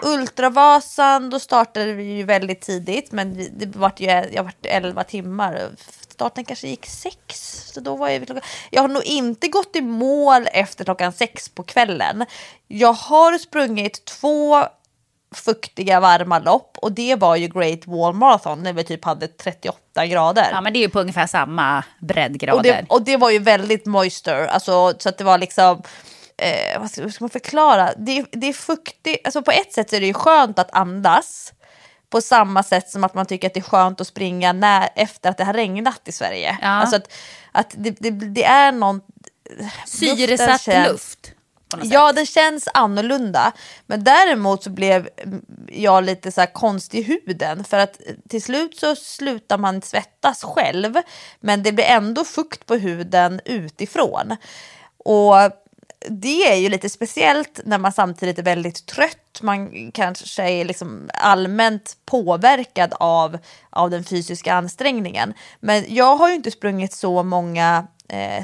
Ultravasan, 0.02 1.30
då 1.30 1.40
startade 1.40 1.92
vi 1.92 2.04
ju 2.04 2.22
väldigt 2.22 2.60
tidigt, 2.60 3.12
men 3.12 3.48
det 3.58 3.76
vart 3.76 4.00
ju, 4.00 4.06
jag 4.06 4.44
vart 4.44 4.66
11 4.66 5.04
timmar 5.04 5.70
starten 6.16 6.44
kanske 6.44 6.68
gick 6.68 6.86
sex. 6.86 7.62
Så 7.72 7.80
då 7.80 7.96
var 7.96 8.08
jag, 8.08 8.40
jag 8.70 8.82
har 8.82 8.88
nog 8.88 9.04
inte 9.04 9.48
gått 9.48 9.76
i 9.76 9.80
mål 9.80 10.48
efter 10.52 10.84
klockan 10.84 11.12
sex 11.12 11.48
på 11.48 11.62
kvällen. 11.62 12.24
Jag 12.68 12.92
har 12.92 13.38
sprungit 13.38 14.04
två 14.04 14.64
fuktiga 15.34 16.00
varma 16.00 16.38
lopp 16.38 16.78
och 16.82 16.92
det 16.92 17.14
var 17.14 17.36
ju 17.36 17.48
Great 17.48 17.86
Wall 17.86 18.14
Marathon 18.14 18.62
när 18.62 18.72
vi 18.72 18.84
typ 18.84 19.04
hade 19.04 19.28
38 19.28 20.06
grader. 20.06 20.48
Ja 20.52 20.60
men 20.60 20.72
det 20.72 20.78
är 20.78 20.80
ju 20.80 20.88
på 20.88 21.00
ungefär 21.00 21.26
samma 21.26 21.84
breddgrader. 22.00 22.56
Och 22.56 22.62
det, 22.62 22.84
och 22.88 23.02
det 23.02 23.16
var 23.16 23.30
ju 23.30 23.38
väldigt 23.38 23.86
moisture, 23.86 24.50
alltså, 24.50 24.94
så 24.98 25.08
att 25.08 25.18
det 25.18 25.24
var 25.24 25.38
liksom 25.38 25.82
eh, 26.36 26.80
vad 26.80 26.90
ska, 26.90 27.02
hur 27.02 27.10
ska 27.10 27.24
man 27.24 27.30
förklara? 27.30 27.92
Det, 27.96 28.24
det 28.32 28.48
är 28.48 28.52
fuktigt, 28.52 29.26
alltså 29.26 29.42
på 29.42 29.50
ett 29.50 29.72
sätt 29.72 29.92
är 29.92 30.00
det 30.00 30.06
ju 30.06 30.14
skönt 30.14 30.58
att 30.58 30.74
andas 30.74 31.52
på 32.10 32.20
samma 32.20 32.62
sätt 32.62 32.90
som 32.90 33.04
att 33.04 33.14
man 33.14 33.26
tycker 33.26 33.46
att 33.46 33.54
det 33.54 33.60
är 33.60 33.62
skönt 33.62 34.00
att 34.00 34.06
springa 34.06 34.52
när, 34.52 34.88
efter 34.94 35.30
att 35.30 35.38
det 35.38 35.44
har 35.44 35.54
regnat 35.54 36.08
i 36.08 36.12
Sverige. 36.12 36.58
Ja. 36.62 36.68
Alltså 36.68 36.96
att, 36.96 37.12
att 37.52 37.74
det, 37.78 37.90
det, 37.90 38.10
det 38.10 38.44
är 38.44 38.72
någon... 38.72 39.00
Syresatt 39.86 40.60
känns, 40.60 40.88
luft. 40.88 41.32
Ja, 41.82 42.12
det 42.12 42.26
känns 42.26 42.68
annorlunda. 42.74 43.52
Men 43.86 44.04
däremot 44.04 44.62
så 44.62 44.70
blev 44.70 45.08
jag 45.68 46.04
lite 46.04 46.32
så 46.32 46.46
konstig 46.46 46.98
i 46.98 47.02
huden. 47.02 47.64
För 47.64 47.78
att 47.78 48.00
till 48.28 48.42
slut 48.42 48.78
så 48.78 48.96
slutar 48.96 49.58
man 49.58 49.82
svettas 49.82 50.42
själv. 50.42 50.94
Men 51.40 51.62
det 51.62 51.72
blir 51.72 51.84
ändå 51.84 52.24
fukt 52.24 52.66
på 52.66 52.74
huden 52.74 53.40
utifrån. 53.44 54.36
Och 54.98 55.34
det 56.08 56.52
är 56.52 56.56
ju 56.56 56.68
lite 56.68 56.88
speciellt 56.88 57.60
när 57.64 57.78
man 57.78 57.92
samtidigt 57.92 58.38
är 58.38 58.42
väldigt 58.42 58.86
trött. 58.86 59.42
Man 59.42 59.90
kanske 59.92 60.42
är 60.42 60.64
liksom 60.64 61.10
allmänt 61.14 61.96
påverkad 62.04 62.94
av, 63.00 63.38
av 63.70 63.90
den 63.90 64.04
fysiska 64.04 64.54
ansträngningen. 64.54 65.34
Men 65.60 65.84
jag 65.88 66.16
har 66.16 66.28
ju 66.28 66.34
inte 66.34 66.50
sprungit 66.50 66.92
så 66.92 67.22
många 67.22 67.86
eh, 68.08 68.36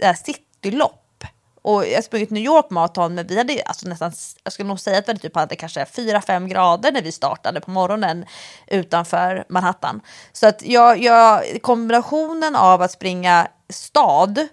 eh 0.00 0.16
citylopp. 0.24 1.24
Och 1.62 1.86
jag 1.86 1.94
har 1.94 2.02
sprungit 2.02 2.30
New 2.30 2.42
York 2.42 2.70
Marathon, 2.70 3.14
men 3.14 3.26
vi 3.26 3.36
hade 3.36 3.62
alltså 3.66 3.88
nästan, 3.88 4.12
jag 4.44 4.52
skulle 4.52 4.68
nog 4.68 4.80
säga 4.80 4.98
att 4.98 5.08
vi 5.08 5.18
typ 5.18 5.34
hade 5.34 5.56
kanske 5.56 5.84
4-5 5.84 6.48
grader 6.48 6.92
när 6.92 7.02
vi 7.02 7.12
startade 7.12 7.60
på 7.60 7.70
morgonen 7.70 8.24
utanför 8.66 9.44
Manhattan. 9.48 10.00
Så 10.32 10.46
att 10.46 10.62
jag, 10.62 11.02
jag, 11.02 11.42
kombinationen 11.62 12.56
av 12.56 12.82
att 12.82 12.92
springa 12.92 13.48
stad 13.68 14.48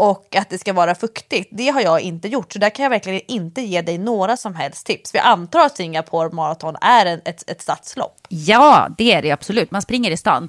och 0.00 0.36
att 0.36 0.50
det 0.50 0.58
ska 0.58 0.72
vara 0.72 0.94
fuktigt. 0.94 1.48
Det 1.52 1.68
har 1.68 1.80
jag 1.80 2.00
inte 2.00 2.28
gjort, 2.28 2.52
så 2.52 2.58
där 2.58 2.70
kan 2.70 2.82
jag 2.82 2.90
verkligen 2.90 3.20
inte 3.28 3.60
ge 3.62 3.82
dig 3.82 3.98
några 3.98 4.36
som 4.36 4.54
helst 4.54 4.86
tips. 4.86 5.14
Vi 5.14 5.18
antar 5.18 5.60
att 5.60 5.76
Singapore 5.76 6.30
Marathon 6.30 6.76
är 6.80 7.06
en, 7.06 7.20
ett, 7.24 7.50
ett 7.50 7.62
stadslopp. 7.62 8.16
Ja, 8.28 8.88
det 8.98 9.12
är 9.12 9.22
det 9.22 9.30
absolut. 9.30 9.70
Man 9.70 9.82
springer 9.82 10.10
i 10.10 10.16
stan. 10.16 10.48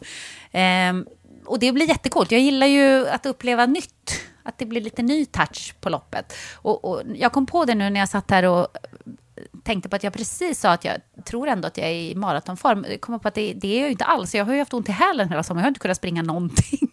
Ehm, 0.51 1.05
och 1.45 1.59
det 1.59 1.71
blir 1.71 1.87
jättekult. 1.87 2.31
Jag 2.31 2.41
gillar 2.41 2.67
ju 2.67 3.07
att 3.07 3.25
uppleva 3.25 3.65
nytt. 3.65 4.21
Att 4.43 4.57
det 4.57 4.65
blir 4.65 4.81
lite 4.81 5.01
ny 5.01 5.25
touch 5.25 5.75
på 5.81 5.89
loppet. 5.89 6.33
Och, 6.53 6.85
och 6.85 7.01
jag 7.15 7.31
kom 7.31 7.45
på 7.45 7.65
det 7.65 7.75
nu 7.75 7.89
när 7.89 7.99
jag 7.99 8.09
satt 8.09 8.31
här 8.31 8.43
och 8.43 8.67
tänkte 9.63 9.89
på 9.89 9.95
att 9.95 10.03
jag 10.03 10.13
precis 10.13 10.59
sa 10.59 10.71
att 10.71 10.85
jag 10.85 10.95
tror 11.25 11.47
ändå 11.47 11.67
att 11.67 11.77
jag 11.77 11.87
är 11.87 11.93
i 11.93 12.15
maratonform. 12.15 12.85
Jag 12.89 13.01
kom 13.01 13.19
på 13.19 13.27
att 13.27 13.35
det, 13.35 13.53
det 13.53 13.67
är 13.67 13.79
jag 13.79 13.85
ju 13.85 13.91
inte 13.91 14.05
alls. 14.05 14.35
Jag 14.35 14.45
har 14.45 14.53
ju 14.53 14.59
haft 14.59 14.73
ont 14.73 14.89
i 14.89 14.91
hälen 14.91 15.29
hela 15.29 15.43
sommaren. 15.43 15.61
Jag 15.61 15.65
har 15.65 15.69
inte 15.69 15.79
kunnat 15.79 15.97
springa 15.97 16.21
någonting. 16.21 16.91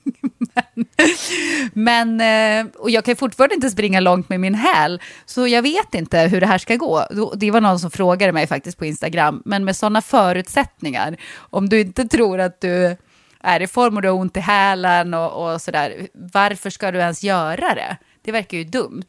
Men, 1.73 2.21
eh, 2.21 2.73
och 2.79 2.91
jag 2.91 3.05
kan 3.05 3.17
fortfarande 3.17 3.55
inte 3.55 3.71
springa 3.71 4.01
långt 4.01 4.29
med 4.29 4.41
min 4.41 4.55
häl, 4.55 5.03
så 5.25 5.49
jag 5.49 5.63
vet 5.63 5.95
inte 5.95 6.21
hur 6.21 6.41
det 6.41 6.47
här 6.47 6.59
ska 6.59 6.77
gå. 6.77 7.07
Det 7.37 7.51
var 7.51 7.61
någon 7.61 7.79
som 7.79 7.91
frågade 7.91 8.33
mig 8.33 8.47
faktiskt 8.47 8.79
på 8.79 8.87
Instagram, 8.87 9.43
men 9.45 9.65
med 9.65 9.77
sådana 9.77 10.03
förutsättningar, 10.03 11.17
om 11.37 11.69
du 11.69 11.81
inte 11.81 12.09
tror 12.09 12.41
att 12.41 12.61
du 12.61 12.97
är 13.41 13.61
i 13.61 13.67
form 13.67 13.97
och 13.97 14.03
du 14.03 14.09
har 14.09 14.17
ont 14.17 14.37
i 14.37 14.41
hälen 14.41 15.15
och, 15.15 15.53
och 15.53 15.63
sådär, 15.63 16.09
varför 16.13 16.71
ska 16.71 16.91
du 16.91 16.99
ens 16.99 17.23
göra 17.23 17.75
det? 17.75 17.97
Det 18.23 18.33
verkar 18.33 18.59
ju 18.59 18.65
dumt. 18.65 19.05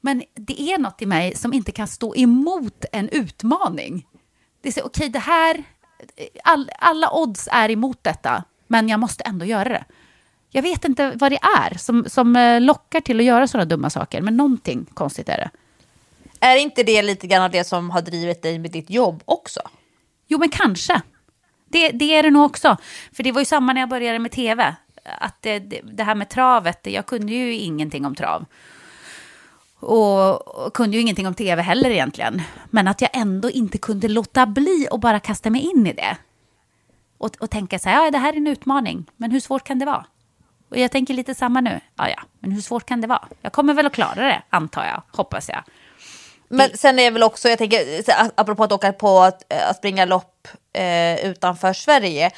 Men 0.00 0.22
det 0.34 0.60
är 0.60 0.78
något 0.78 1.02
i 1.02 1.06
mig 1.06 1.34
som 1.36 1.52
inte 1.52 1.72
kan 1.72 1.88
stå 1.88 2.16
emot 2.16 2.84
en 2.92 3.08
utmaning. 3.08 4.06
Det 4.62 4.68
är 4.68 4.72
så, 4.72 4.80
okej, 4.80 4.88
okay, 4.88 5.08
det 5.08 5.18
här, 5.18 5.54
eh, 6.16 6.26
all, 6.44 6.70
alla 6.78 7.12
odds 7.12 7.48
är 7.52 7.70
emot 7.70 7.98
detta, 8.02 8.44
men 8.66 8.88
jag 8.88 9.00
måste 9.00 9.24
ändå 9.24 9.44
göra 9.44 9.68
det. 9.68 9.84
Jag 10.54 10.62
vet 10.62 10.84
inte 10.84 11.12
vad 11.14 11.32
det 11.32 11.38
är 11.42 11.78
som, 11.78 12.04
som 12.08 12.36
eh, 12.36 12.60
lockar 12.60 13.00
till 13.00 13.20
att 13.20 13.26
göra 13.26 13.48
sådana 13.48 13.64
dumma 13.64 13.90
saker, 13.90 14.20
men 14.20 14.36
någonting 14.36 14.86
konstigt 14.94 15.28
är 15.28 15.36
det. 15.36 15.50
Är 16.40 16.56
inte 16.56 16.82
det 16.82 17.02
lite 17.02 17.26
grann 17.26 17.50
det 17.50 17.64
som 17.64 17.90
har 17.90 18.02
drivit 18.02 18.42
dig 18.42 18.58
med 18.58 18.70
ditt 18.70 18.90
jobb 18.90 19.22
också? 19.24 19.60
Jo, 20.26 20.38
men 20.38 20.48
kanske. 20.48 21.02
Det, 21.68 21.88
det 21.88 22.14
är 22.14 22.22
det 22.22 22.30
nog 22.30 22.44
också. 22.44 22.76
För 23.12 23.22
det 23.22 23.32
var 23.32 23.40
ju 23.40 23.44
samma 23.44 23.72
när 23.72 23.80
jag 23.80 23.88
började 23.88 24.18
med 24.18 24.32
tv. 24.32 24.74
Att 25.04 25.42
det, 25.42 25.58
det, 25.58 25.80
det 25.84 26.04
här 26.04 26.14
med 26.14 26.28
travet, 26.28 26.80
jag 26.82 27.06
kunde 27.06 27.32
ju 27.32 27.54
ingenting 27.54 28.06
om 28.06 28.14
trav. 28.14 28.44
Och, 29.80 30.48
och 30.48 30.74
kunde 30.74 30.96
ju 30.96 31.02
ingenting 31.02 31.26
om 31.26 31.34
tv 31.34 31.62
heller 31.62 31.90
egentligen. 31.90 32.42
Men 32.70 32.88
att 32.88 33.00
jag 33.00 33.10
ändå 33.12 33.50
inte 33.50 33.78
kunde 33.78 34.08
låta 34.08 34.46
bli 34.46 34.88
och 34.90 35.00
bara 35.00 35.20
kasta 35.20 35.50
mig 35.50 35.60
in 35.60 35.86
i 35.86 35.92
det. 35.92 36.16
Och, 37.18 37.30
och 37.40 37.50
tänka 37.50 37.78
så 37.78 37.88
här, 37.88 38.04
ja 38.04 38.10
det 38.10 38.18
här 38.18 38.32
är 38.32 38.36
en 38.36 38.46
utmaning, 38.46 39.10
men 39.16 39.30
hur 39.30 39.40
svårt 39.40 39.64
kan 39.64 39.78
det 39.78 39.86
vara? 39.86 40.06
Och 40.72 40.78
jag 40.78 40.90
tänker 40.90 41.14
lite 41.14 41.34
samma 41.34 41.60
nu. 41.60 41.80
Ja, 41.96 42.08
ja, 42.08 42.22
men 42.40 42.52
hur 42.52 42.60
svårt 42.60 42.86
kan 42.86 43.00
det 43.00 43.06
vara? 43.06 43.28
Jag 43.42 43.52
kommer 43.52 43.74
väl 43.74 43.86
att 43.86 43.92
klara 43.92 44.14
det, 44.14 44.42
antar 44.50 44.84
jag, 44.84 45.02
hoppas 45.16 45.48
jag. 45.48 45.62
Men 46.48 46.70
sen 46.74 46.98
är 46.98 47.04
det 47.04 47.10
väl 47.10 47.22
också, 47.22 47.48
jag 47.48 47.58
tänker, 47.58 48.02
apropå 48.34 48.64
att 48.64 48.72
åka 48.72 48.92
på 48.92 49.18
att, 49.18 49.52
att 49.52 49.76
springa 49.76 50.04
lopp 50.04 50.48
eh, 50.72 51.26
utanför 51.26 51.72
Sverige. 51.72 52.30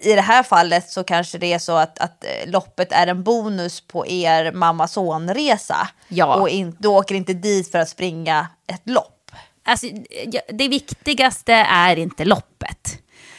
I 0.00 0.12
det 0.12 0.20
här 0.20 0.42
fallet 0.42 0.90
så 0.90 1.04
kanske 1.04 1.38
det 1.38 1.52
är 1.52 1.58
så 1.58 1.72
att, 1.76 1.98
att 1.98 2.24
eh, 2.24 2.50
loppet 2.50 2.92
är 2.92 3.06
en 3.06 3.22
bonus 3.22 3.80
på 3.80 4.06
er 4.06 4.52
mamma-son-resa. 4.52 5.88
Ja. 6.08 6.34
Och 6.34 6.48
in, 6.48 6.76
du 6.78 6.88
åker 6.88 7.14
inte 7.14 7.32
dit 7.32 7.70
för 7.70 7.78
att 7.78 7.88
springa 7.88 8.46
ett 8.66 8.82
lopp. 8.84 9.30
Alltså, 9.64 9.86
det 10.48 10.68
viktigaste 10.68 11.52
är 11.52 11.98
inte 11.98 12.24
loppet. 12.24 12.98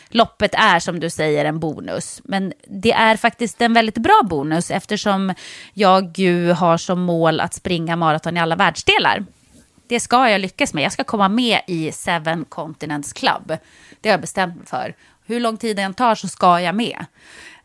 Loppet 0.09 0.53
är 0.53 0.79
som 0.79 0.99
du 0.99 1.09
säger 1.09 1.45
en 1.45 1.59
bonus, 1.59 2.21
men 2.23 2.53
det 2.67 2.91
är 2.91 3.17
faktiskt 3.17 3.61
en 3.61 3.73
väldigt 3.73 3.97
bra 3.97 4.21
bonus 4.29 4.71
eftersom 4.71 5.33
jag 5.73 6.19
ju 6.19 6.51
har 6.51 6.77
som 6.77 7.01
mål 7.01 7.39
att 7.39 7.53
springa 7.53 7.95
maraton 7.95 8.37
i 8.37 8.39
alla 8.39 8.55
världsdelar. 8.55 9.25
Det 9.87 9.99
ska 9.99 10.29
jag 10.29 10.41
lyckas 10.41 10.73
med. 10.73 10.83
Jag 10.83 10.91
ska 10.91 11.03
komma 11.03 11.29
med 11.29 11.61
i 11.67 11.91
Seven 11.91 12.45
Continents 12.45 13.13
Club. 13.13 13.57
Det 14.01 14.09
har 14.09 14.13
jag 14.13 14.21
bestämt 14.21 14.55
mig 14.55 14.65
för. 14.65 14.95
Hur 15.25 15.39
lång 15.39 15.57
tid 15.57 15.75
det 15.75 15.81
än 15.81 15.93
tar 15.93 16.15
så 16.15 16.27
ska 16.27 16.61
jag 16.61 16.75
med. 16.75 17.05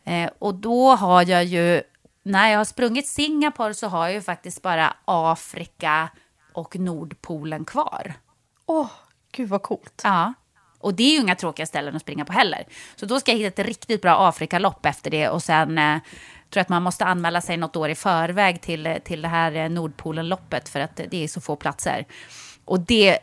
Eh, 0.03 0.29
och 0.39 0.55
då 0.55 0.95
har 0.95 1.29
jag 1.29 1.43
ju, 1.43 1.81
när 2.23 2.49
jag 2.49 2.57
har 2.57 2.65
sprungit 2.65 3.07
Singapore 3.07 3.73
så 3.73 3.87
har 3.87 4.05
jag 4.05 4.13
ju 4.13 4.21
faktiskt 4.21 4.61
bara 4.61 4.93
Afrika 5.05 6.09
och 6.53 6.75
Nordpolen 6.75 7.65
kvar. 7.65 8.13
Åh, 8.65 8.89
gud 9.31 9.49
vad 9.49 9.61
coolt. 9.61 10.01
Ja. 10.03 10.33
Och 10.83 10.93
det 10.93 11.03
är 11.03 11.11
ju 11.11 11.19
inga 11.19 11.35
tråkiga 11.35 11.65
ställen 11.65 11.95
att 11.95 12.01
springa 12.01 12.25
på 12.25 12.33
heller. 12.33 12.63
Så 12.95 13.05
då 13.05 13.19
ska 13.19 13.31
jag 13.31 13.39
hitta 13.39 13.61
ett 13.61 13.67
riktigt 13.67 14.01
bra 14.01 14.27
Afrikalopp 14.29 14.85
efter 14.85 15.11
det 15.11 15.29
och 15.29 15.43
sen 15.43 15.77
eh, 15.77 15.97
tror 16.49 16.59
jag 16.59 16.61
att 16.61 16.69
man 16.69 16.83
måste 16.83 17.05
anmäla 17.05 17.41
sig 17.41 17.57
något 17.57 17.75
år 17.75 17.89
i 17.89 17.95
förväg 17.95 18.61
till, 18.61 18.97
till 19.03 19.21
det 19.21 19.27
här 19.27 19.55
eh, 19.55 19.69
Nordpolenloppet 19.69 20.69
för 20.69 20.79
att 20.79 21.01
det 21.09 21.23
är 21.23 21.27
så 21.27 21.41
få 21.41 21.55
platser. 21.55 22.05
Och 22.65 22.79
det 22.79 23.19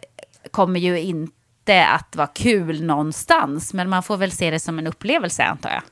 kommer 0.51 0.81
ju 0.81 1.01
inte 1.01 1.87
att 1.87 2.16
vara 2.16 2.27
kul 2.27 2.83
någonstans, 2.83 3.75
men 3.75 3.88
man 3.88 4.03
får 4.03 4.16
väl 4.16 4.33
se 4.33 4.51
det 4.51 4.61
som 4.61 4.79
en 4.79 4.87
upplevelse 4.87 5.44
antar 5.44 5.70
jag. 5.70 5.83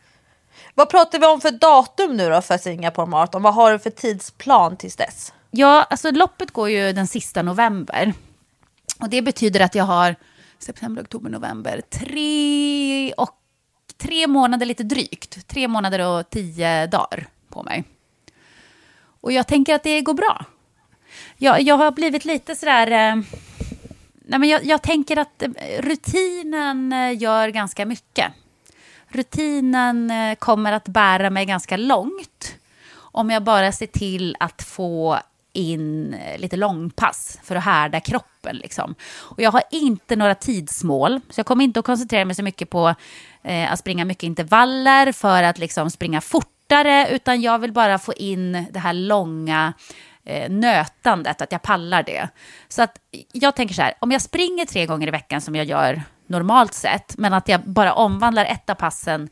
Vad 0.74 0.90
pratar 0.90 1.18
vi 1.18 1.26
om 1.26 1.40
för 1.40 1.50
datum 1.50 2.16
nu 2.16 2.31
då 2.31 2.42
för 2.42 2.59
Singapore 2.59 3.07
Marathon? 3.07 3.42
Vad 3.42 3.54
har 3.54 3.72
du 3.72 3.78
för 3.78 3.90
tidsplan 3.90 4.76
tills 4.76 4.96
dess? 4.96 5.33
Ja, 5.50 5.87
alltså 5.90 6.11
loppet 6.11 6.50
går 6.50 6.70
ju 6.70 6.92
den 6.92 7.07
sista 7.07 7.42
november. 7.42 8.12
Och 9.00 9.09
det 9.09 9.22
betyder 9.22 9.61
att 9.61 9.74
jag 9.74 9.85
har 9.85 10.16
september, 10.58 11.02
oktober, 11.02 11.30
november, 11.30 11.80
tre, 11.90 13.12
och, 13.12 13.30
tre 13.96 14.26
månader 14.26 14.66
lite 14.66 14.82
drygt. 14.82 15.48
Tre 15.48 15.68
månader 15.68 16.06
och 16.06 16.30
tio 16.30 16.86
dagar 16.86 17.26
på 17.48 17.62
mig. 17.62 17.84
Och 19.20 19.32
jag 19.32 19.46
tänker 19.46 19.74
att 19.74 19.82
det 19.82 20.00
går 20.00 20.14
bra. 20.14 20.44
Jag, 21.36 21.62
jag 21.62 21.76
har 21.76 21.92
blivit 21.92 22.24
lite 22.24 22.56
sådär... 22.56 22.86
Eh, 22.86 23.22
nej 24.26 24.38
men 24.38 24.48
jag, 24.48 24.64
jag 24.64 24.82
tänker 24.82 25.16
att 25.16 25.42
eh, 25.42 25.50
rutinen 25.78 26.92
eh, 26.92 27.22
gör 27.22 27.48
ganska 27.48 27.86
mycket. 27.86 28.32
Rutinen 29.08 30.10
eh, 30.10 30.34
kommer 30.34 30.72
att 30.72 30.88
bära 30.88 31.30
mig 31.30 31.46
ganska 31.46 31.76
långt 31.76 32.56
om 32.96 33.30
jag 33.30 33.42
bara 33.42 33.72
ser 33.72 33.86
till 33.86 34.36
att 34.40 34.62
få 34.62 35.18
in 35.52 36.14
eh, 36.14 36.38
lite 36.40 36.56
långpass 36.56 37.38
för 37.42 37.56
att 37.56 37.64
härda 37.64 38.00
kroppen. 38.00 38.56
Liksom. 38.56 38.94
Och 39.14 39.42
jag 39.42 39.50
har 39.50 39.62
inte 39.70 40.16
några 40.16 40.34
tidsmål, 40.34 41.20
så 41.30 41.38
jag 41.38 41.46
kommer 41.46 41.64
inte 41.64 41.80
att 41.80 41.87
koncentrera 41.87 42.24
mig 42.24 42.34
så 42.34 42.42
mycket 42.42 42.70
på 42.70 42.94
eh, 43.42 43.72
att 43.72 43.78
springa 43.78 44.04
mycket 44.04 44.22
intervaller 44.22 45.12
för 45.12 45.42
att 45.42 45.58
liksom, 45.58 45.90
springa 45.90 46.20
fortare, 46.20 47.08
utan 47.11 47.40
jag 47.42 47.58
vill 47.58 47.72
bara 47.72 47.98
få 47.98 48.12
in 48.12 48.66
det 48.70 48.78
här 48.78 48.92
långa 48.92 49.72
eh, 50.24 50.50
nötandet, 50.50 51.42
att 51.42 51.52
jag 51.52 51.62
pallar 51.62 52.02
det. 52.02 52.28
Så 52.68 52.82
att 52.82 52.98
jag 53.32 53.56
tänker 53.56 53.74
så 53.74 53.82
här, 53.82 53.94
om 54.00 54.11
jag 54.11 54.22
springer 54.22 54.66
tre 54.66 54.87
gånger 54.87 55.08
i 55.08 55.11
veckan 55.11 55.40
som 55.40 55.54
jag 55.54 55.66
gör 55.66 56.02
normalt 56.26 56.74
sett, 56.74 57.18
men 57.18 57.34
att 57.34 57.48
jag 57.48 57.61
bara 57.61 57.92
omvandlar 57.92 58.44
ett 58.44 58.70
av 58.70 58.74
passen 58.74 59.28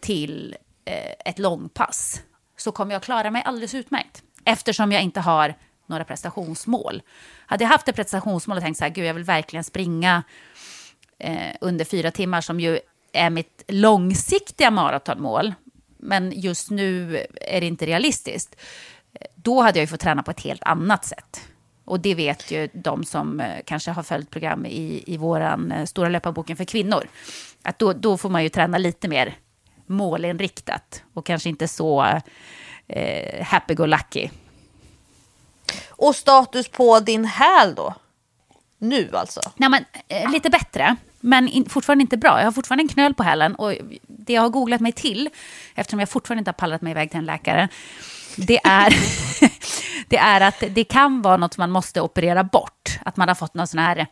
till 0.00 0.56
eh, 0.84 1.30
ett 1.30 1.38
långpass, 1.38 2.22
så 2.56 2.72
kommer 2.72 2.92
jag 2.92 3.02
klara 3.02 3.30
mig 3.30 3.42
alldeles 3.46 3.74
utmärkt. 3.74 4.22
Eftersom 4.44 4.92
jag 4.92 5.02
inte 5.02 5.20
har 5.20 5.54
några 5.86 6.04
prestationsmål. 6.04 7.02
Hade 7.46 7.64
jag 7.64 7.68
haft 7.68 7.88
ett 7.88 7.96
prestationsmål 7.96 8.56
och 8.56 8.62
tänkt 8.62 8.78
så 8.78 8.84
här, 8.84 8.90
gud 8.90 9.04
jag 9.04 9.14
vill 9.14 9.24
verkligen 9.24 9.64
springa 9.64 10.22
eh, 11.18 11.56
under 11.60 11.84
fyra 11.84 12.10
timmar 12.10 12.40
som 12.40 12.60
ju 12.60 12.80
är 13.12 13.30
mitt 13.30 13.64
långsiktiga 13.68 14.70
maratonmål, 14.70 15.54
men 15.98 16.32
just 16.40 16.70
nu 16.70 17.16
är 17.40 17.60
det 17.60 17.66
inte 17.66 17.86
realistiskt, 17.86 18.56
då 19.34 19.60
hade 19.60 19.78
jag 19.78 19.82
ju 19.82 19.86
fått 19.86 20.00
träna 20.00 20.22
på 20.22 20.30
ett 20.30 20.40
helt 20.40 20.62
annat 20.62 21.04
sätt. 21.04 21.48
Och 21.84 22.00
det 22.00 22.14
vet 22.14 22.50
ju 22.50 22.68
de 22.72 23.04
som 23.04 23.40
eh, 23.40 23.60
kanske 23.64 23.90
har 23.90 24.02
följt 24.02 24.30
program 24.30 24.66
i, 24.66 25.04
i 25.06 25.16
vår 25.16 25.40
eh, 25.40 25.84
stora 25.84 26.08
löparboken 26.08 26.56
för 26.56 26.64
kvinnor. 26.64 27.08
Att 27.62 27.78
då, 27.78 27.92
då 27.92 28.16
får 28.16 28.28
man 28.28 28.42
ju 28.42 28.48
träna 28.48 28.78
lite 28.78 29.08
mer 29.08 29.36
målinriktat 29.86 31.02
och 31.14 31.26
kanske 31.26 31.48
inte 31.48 31.68
så 31.68 32.20
eh, 32.92 33.44
happy-go-lucky. 33.44 34.30
Och 35.88 36.16
status 36.16 36.68
på 36.68 37.00
din 37.00 37.24
häl 37.24 37.74
då? 37.74 37.94
Nu 38.78 39.10
alltså? 39.12 39.40
Nej, 39.56 39.68
men, 39.68 39.84
eh, 40.08 40.30
lite 40.30 40.50
bättre, 40.50 40.96
men 41.20 41.48
in, 41.48 41.68
fortfarande 41.68 42.02
inte 42.02 42.16
bra. 42.16 42.38
Jag 42.38 42.46
har 42.46 42.52
fortfarande 42.52 42.84
en 42.84 42.88
knöl 42.88 43.14
på 43.14 43.22
hälen 43.22 43.54
och 43.54 43.74
det 44.06 44.32
jag 44.32 44.42
har 44.42 44.48
googlat 44.48 44.80
mig 44.80 44.92
till, 44.92 45.28
eftersom 45.74 46.00
jag 46.00 46.08
fortfarande 46.08 46.40
inte 46.40 46.48
har 46.48 46.54
pallat 46.54 46.82
mig 46.82 46.90
iväg 46.90 47.10
till 47.10 47.18
en 47.18 47.24
läkare, 47.24 47.68
det 48.36 48.60
är, 48.64 48.94
det 50.08 50.16
är 50.16 50.40
att 50.40 50.64
det 50.70 50.84
kan 50.84 51.22
vara 51.22 51.36
något 51.36 51.58
man 51.58 51.70
måste 51.70 52.00
operera 52.00 52.44
bort. 52.44 52.98
Att 53.04 53.16
man 53.16 53.28
har 53.28 53.34
fått 53.34 53.54
någon 53.54 53.66
sån 53.66 53.78
här 53.78 54.06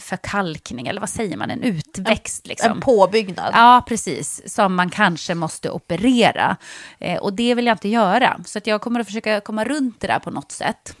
förkalkning, 0.00 0.86
eller 0.86 1.00
vad 1.00 1.10
säger 1.10 1.36
man, 1.36 1.50
en 1.50 1.62
utväxt. 1.62 2.46
Liksom. 2.46 2.72
En 2.72 2.80
påbyggnad? 2.80 3.50
Ja, 3.54 3.84
precis. 3.88 4.54
Som 4.54 4.74
man 4.74 4.90
kanske 4.90 5.34
måste 5.34 5.70
operera. 5.70 6.56
Eh, 6.98 7.18
och 7.18 7.32
det 7.32 7.54
vill 7.54 7.66
jag 7.66 7.74
inte 7.74 7.88
göra. 7.88 8.40
Så 8.44 8.58
att 8.58 8.66
jag 8.66 8.80
kommer 8.80 9.00
att 9.00 9.06
försöka 9.06 9.40
komma 9.40 9.64
runt 9.64 10.00
det 10.00 10.06
där 10.06 10.18
på 10.18 10.30
något 10.30 10.52
sätt. 10.52 10.96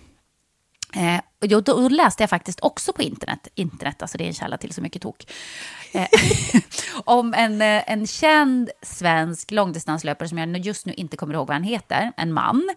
Eh, 0.94 1.20
och 1.40 1.48
då, 1.48 1.60
då 1.60 1.88
läste 1.88 2.22
jag 2.22 2.30
faktiskt 2.30 2.60
också 2.60 2.92
på 2.92 3.02
internet, 3.02 3.48
internet, 3.54 4.02
alltså 4.02 4.18
det 4.18 4.24
är 4.24 4.28
en 4.28 4.34
källa 4.34 4.58
till 4.58 4.72
så 4.72 4.82
mycket 4.82 5.02
tok, 5.02 5.32
eh, 5.92 6.06
om 7.04 7.34
en, 7.34 7.62
eh, 7.62 7.92
en 7.92 8.06
känd 8.06 8.70
svensk 8.82 9.50
långdistanslöpare 9.50 10.28
som 10.28 10.38
jag 10.38 10.58
just 10.58 10.86
nu 10.86 10.92
inte 10.92 11.16
kommer 11.16 11.34
ihåg 11.34 11.46
vad 11.46 11.54
han 11.54 11.64
heter, 11.64 12.12
en 12.16 12.32
man, 12.32 12.74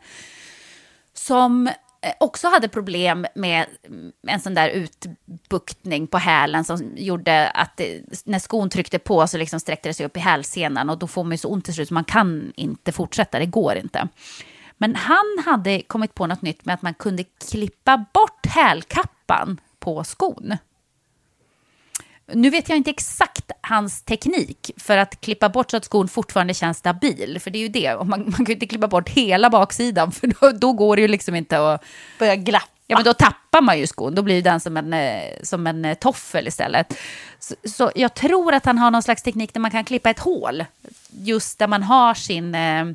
som 1.14 1.68
eh, 1.68 1.74
Eh, 2.04 2.14
också 2.20 2.48
hade 2.48 2.68
problem 2.68 3.26
med 3.36 3.66
mm, 3.88 4.12
en 4.28 4.40
sån 4.40 4.54
där 4.54 4.70
utbuktning 4.70 6.08
på 6.08 6.18
hälen 6.18 6.64
som 6.64 6.92
gjorde 6.96 7.50
att 7.50 7.78
det, 7.78 8.02
när 8.26 8.40
skon 8.40 8.70
tryckte 8.70 9.00
på 9.00 9.28
så 9.28 9.38
liksom 9.38 9.60
sträckte 9.60 9.90
det 9.90 9.94
sig 9.94 10.06
upp 10.06 10.18
i 10.18 10.20
hälsenan 10.20 10.90
och 10.90 10.98
då 10.98 11.08
får 11.08 11.24
man 11.24 11.32
ju 11.32 11.38
så 11.38 11.50
ont 11.50 11.66
till 11.66 11.74
slut 11.74 11.88
så 11.88 11.94
man 11.94 12.04
kan 12.04 12.54
inte 12.56 12.92
fortsätta, 12.92 13.40
det 13.40 13.46
går 13.46 13.76
inte. 13.76 14.08
Men 14.78 14.96
han 14.96 15.44
hade 15.46 15.82
kommit 15.82 16.14
på 16.14 16.28
något 16.28 16.42
nytt 16.42 16.66
med 16.66 16.74
att 16.74 16.82
man 16.82 16.94
kunde 16.94 17.24
klippa 17.50 18.06
bort 18.14 18.46
hälkappan 18.46 19.60
på 19.80 20.04
skon. 20.04 20.58
Nu 22.28 22.50
vet 22.50 22.70
jag 22.70 22.78
inte 22.78 22.90
exakt 22.90 23.52
hans 23.62 24.02
teknik 24.02 24.72
för 24.78 24.98
att 24.98 25.22
klippa 25.22 25.50
bort 25.50 25.72
så 25.72 25.78
att 25.78 25.86
skon 25.86 26.08
fortfarande 26.08 26.54
känns 26.54 26.78
stabil. 26.78 27.40
För 27.40 27.52
det 27.52 27.58
är 27.58 27.62
ju 27.62 27.68
det, 27.68 27.94
och 27.94 28.08
man, 28.08 28.20
man 28.24 28.34
kan 28.34 28.46
ju 28.46 28.54
inte 28.54 28.68
klippa 28.68 28.88
bort 28.88 29.10
hela 29.10 29.50
baksidan 29.50 30.12
för 30.12 30.28
då, 30.28 30.52
då 30.52 30.74
går 30.74 30.96
det 30.96 31.02
ju 31.02 31.08
liksom 31.08 31.36
inte 31.36 31.74
att... 31.74 31.84
Börja 32.20 32.36
glappa? 32.36 32.68
Ja, 32.88 32.98
men 32.98 33.06
då 33.06 33.14
tappar 33.14 33.62
man 33.62 33.80
ju 33.80 33.88
skon. 33.88 34.16
Då 34.16 34.22
blir 34.22 34.42
den 34.42 34.60
som 34.60 34.78
en, 34.78 34.94
eh, 34.94 35.24
som 35.44 35.68
en 35.68 35.86
eh, 35.86 35.98
toffel 35.98 36.48
istället. 36.48 36.98
Så, 37.40 37.56
så 37.64 37.92
jag 37.96 38.14
tror 38.14 38.54
att 38.54 38.66
han 38.66 38.78
har 38.78 38.92
någon 38.92 39.04
slags 39.04 39.24
teknik 39.24 39.54
där 39.54 39.62
man 39.62 39.72
kan 39.72 39.86
klippa 39.86 40.10
ett 40.10 40.20
hål 40.20 40.66
just 41.10 41.60
där 41.60 41.68
man 41.68 41.84
har 41.84 42.14
sin 42.14 42.56
eh, 42.56 42.86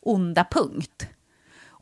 onda 0.00 0.44
punkt. 0.50 1.06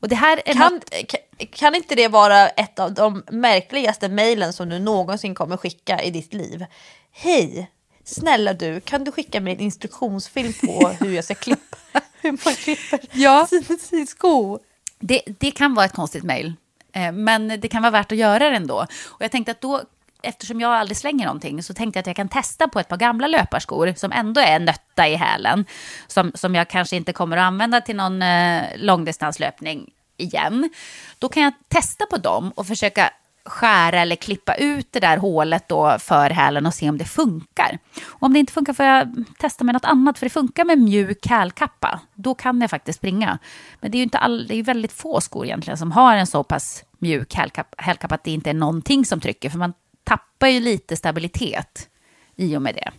Och 0.04 0.08
det 0.08 0.16
här 0.16 0.42
är 0.44 0.54
Kan, 0.54 0.74
något... 0.74 0.90
kan, 0.90 1.20
kan 1.52 1.74
inte 1.74 1.94
det 1.94 2.08
vara 2.08 2.48
ett 2.48 2.78
av 2.78 2.94
de 2.94 3.22
märkligaste 3.30 4.08
mejlen 4.08 4.52
som 4.52 4.68
du 4.68 4.78
någonsin 4.78 5.34
kommer 5.34 5.56
skicka 5.56 6.02
i 6.02 6.10
ditt 6.10 6.34
liv? 6.34 6.64
Hej, 7.12 7.70
snälla 8.04 8.52
du, 8.52 8.80
kan 8.80 9.04
du 9.04 9.12
skicka 9.12 9.40
mig 9.40 9.52
en 9.54 9.60
instruktionsfilm 9.60 10.52
på 10.52 10.88
hur 11.00 11.14
jag 11.14 11.24
ska 11.24 11.34
klippa, 11.34 11.76
hur 12.20 12.30
man 12.32 12.54
klipper 12.54 13.00
Ja. 13.12 13.46
sin, 13.46 13.78
sin 13.78 14.06
sko? 14.06 14.58
Det, 14.98 15.22
det 15.38 15.50
kan 15.50 15.74
vara 15.74 15.86
ett 15.86 15.92
konstigt 15.92 16.24
mejl, 16.24 16.52
eh, 16.92 17.12
men 17.12 17.60
det 17.60 17.68
kan 17.68 17.82
vara 17.82 17.90
värt 17.90 18.12
att 18.12 18.18
göra 18.18 18.50
det 18.50 18.56
ändå. 18.56 18.86
Och 19.06 19.22
jag 19.22 19.30
tänkte 19.30 19.52
att 19.52 19.60
då, 19.60 19.82
eftersom 20.22 20.60
jag 20.60 20.72
aldrig 20.72 20.96
slänger 20.96 21.24
någonting, 21.26 21.62
så 21.62 21.74
tänkte 21.74 21.98
jag 21.98 22.02
att 22.02 22.06
jag 22.06 22.16
kan 22.16 22.28
testa 22.28 22.68
på 22.68 22.80
ett 22.80 22.88
par 22.88 22.96
gamla 22.96 23.26
löparskor 23.26 23.94
som 23.96 24.12
ändå 24.12 24.40
är 24.40 24.58
nötta 24.58 25.08
i 25.08 25.14
hälen, 25.14 25.64
som, 26.06 26.32
som 26.34 26.54
jag 26.54 26.68
kanske 26.68 26.96
inte 26.96 27.12
kommer 27.12 27.36
att 27.36 27.42
använda 27.46 27.80
till 27.80 27.96
någon 27.96 28.22
eh, 28.22 28.62
långdistanslöpning 28.76 29.90
igen, 30.16 30.70
då 31.18 31.28
kan 31.28 31.42
jag 31.42 31.52
testa 31.68 32.06
på 32.06 32.16
dem 32.16 32.50
och 32.50 32.66
försöka 32.66 33.10
skära 33.44 34.00
eller 34.00 34.16
klippa 34.16 34.54
ut 34.54 34.88
det 34.90 35.00
där 35.00 35.16
hålet 35.16 35.68
då 35.68 35.96
för 35.98 36.30
hälen 36.30 36.66
och 36.66 36.74
se 36.74 36.88
om 36.88 36.98
det 36.98 37.04
funkar. 37.04 37.78
Och 38.04 38.22
om 38.22 38.32
det 38.32 38.38
inte 38.38 38.52
funkar 38.52 38.72
får 38.72 38.86
jag 38.86 39.24
testa 39.38 39.64
med 39.64 39.72
något 39.72 39.84
annat, 39.84 40.18
för 40.18 40.26
det 40.26 40.30
funkar 40.30 40.64
med 40.64 40.78
mjuk 40.78 41.26
hälkappa. 41.26 42.00
Då 42.14 42.34
kan 42.34 42.60
jag 42.60 42.70
faktiskt 42.70 42.98
springa. 42.98 43.38
Men 43.80 43.90
det 43.90 43.96
är 43.96 43.98
ju 43.98 44.04
inte 44.04 44.18
all, 44.18 44.46
det 44.46 44.54
är 44.54 44.62
väldigt 44.62 44.92
få 44.92 45.20
skor 45.20 45.44
egentligen 45.44 45.78
som 45.78 45.92
har 45.92 46.16
en 46.16 46.26
så 46.26 46.44
pass 46.44 46.84
mjuk 46.98 47.34
hälkappa, 47.34 47.82
hälkappa 47.82 48.14
att 48.14 48.24
det 48.24 48.30
inte 48.30 48.50
är 48.50 48.54
någonting 48.54 49.04
som 49.04 49.20
trycker, 49.20 49.50
för 49.50 49.58
man 49.58 49.72
tappar 50.04 50.48
ju 50.48 50.60
lite 50.60 50.96
stabilitet 50.96 51.88
i 52.36 52.56
och 52.56 52.62
med 52.62 52.74
det. 52.74 52.90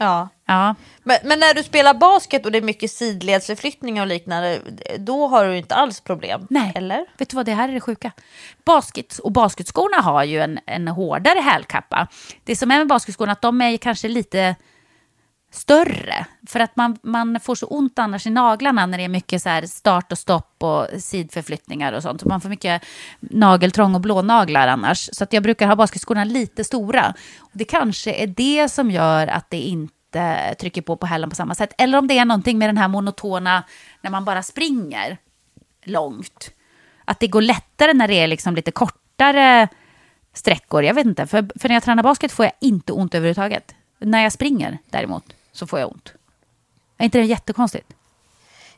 Ja. 0.00 0.28
Ja, 0.46 0.74
Men, 1.02 1.16
men 1.24 1.40
när 1.40 1.54
du 1.54 1.62
spelar 1.62 1.94
basket 1.94 2.46
och 2.46 2.52
det 2.52 2.58
är 2.58 2.62
mycket 2.62 2.90
sidledsförflyttningar 2.90 4.02
och 4.02 4.08
liknande, 4.08 4.60
då 4.98 5.26
har 5.26 5.44
du 5.46 5.56
inte 5.58 5.74
alls 5.74 6.00
problem? 6.00 6.46
Nej, 6.50 6.72
Eller? 6.74 7.06
vet 7.18 7.30
du 7.30 7.36
vad, 7.36 7.46
det 7.46 7.52
här 7.54 7.68
är 7.68 7.72
det 7.72 7.80
sjuka. 7.80 8.12
Basket 8.64 9.18
och 9.18 9.32
basketskorna 9.32 10.02
har 10.02 10.24
ju 10.24 10.40
en, 10.40 10.60
en 10.66 10.88
hårdare 10.88 11.40
hälkappa. 11.40 12.08
Det 12.44 12.56
som 12.56 12.70
är 12.70 12.78
med 12.78 12.86
basketskorna 12.86 13.30
är 13.30 13.32
att 13.32 13.42
de 13.42 13.60
är 13.60 13.76
kanske 13.76 14.08
lite 14.08 14.56
större. 15.50 16.26
För 16.46 16.60
att 16.60 16.76
man, 16.76 16.98
man 17.02 17.40
får 17.40 17.54
så 17.54 17.66
ont 17.66 17.98
annars 17.98 18.26
i 18.26 18.30
naglarna 18.30 18.86
när 18.86 18.98
det 18.98 19.04
är 19.04 19.08
mycket 19.08 19.42
så 19.42 19.48
här 19.48 19.66
start 19.66 20.12
och 20.12 20.18
stopp 20.18 20.62
och 20.62 20.86
sidförflyttningar 20.98 21.92
och 21.92 22.02
sånt. 22.02 22.20
Så 22.20 22.28
man 22.28 22.40
får 22.40 22.48
mycket 22.48 22.82
nageltrång 23.20 23.94
och 23.94 24.00
blånaglar 24.00 24.68
annars. 24.68 25.10
Så 25.12 25.24
att 25.24 25.32
jag 25.32 25.42
brukar 25.42 25.66
ha 25.66 25.76
basketskorna 25.76 26.24
lite 26.24 26.64
stora. 26.64 27.14
Och 27.38 27.50
det 27.52 27.64
kanske 27.64 28.12
är 28.12 28.26
det 28.26 28.68
som 28.68 28.90
gör 28.90 29.26
att 29.26 29.50
det 29.50 29.60
inte 29.60 30.54
trycker 30.60 30.82
på 30.82 30.96
på 30.96 31.06
hälen 31.06 31.30
på 31.30 31.36
samma 31.36 31.54
sätt. 31.54 31.74
Eller 31.78 31.98
om 31.98 32.06
det 32.06 32.18
är 32.18 32.24
någonting 32.24 32.58
med 32.58 32.68
den 32.68 32.78
här 32.78 32.88
monotona 32.88 33.62
när 34.00 34.10
man 34.10 34.24
bara 34.24 34.42
springer 34.42 35.18
långt. 35.84 36.50
Att 37.04 37.20
det 37.20 37.26
går 37.26 37.42
lättare 37.42 37.92
när 37.92 38.08
det 38.08 38.14
är 38.14 38.26
liksom 38.26 38.54
lite 38.54 38.70
kortare 38.70 39.68
sträckor. 40.34 40.84
Jag 40.84 40.94
vet 40.94 41.06
inte, 41.06 41.26
för, 41.26 41.58
för 41.58 41.68
när 41.68 41.76
jag 41.76 41.82
tränar 41.82 42.02
basket 42.02 42.32
får 42.32 42.44
jag 42.44 42.52
inte 42.60 42.92
ont 42.92 43.14
överhuvudtaget. 43.14 43.74
När 43.98 44.22
jag 44.22 44.32
springer 44.32 44.78
däremot 44.90 45.34
så 45.52 45.66
får 45.66 45.80
jag 45.80 45.92
ont. 45.92 46.12
Är 46.98 47.04
inte 47.04 47.18
det 47.18 47.24
jättekonstigt? 47.24 47.86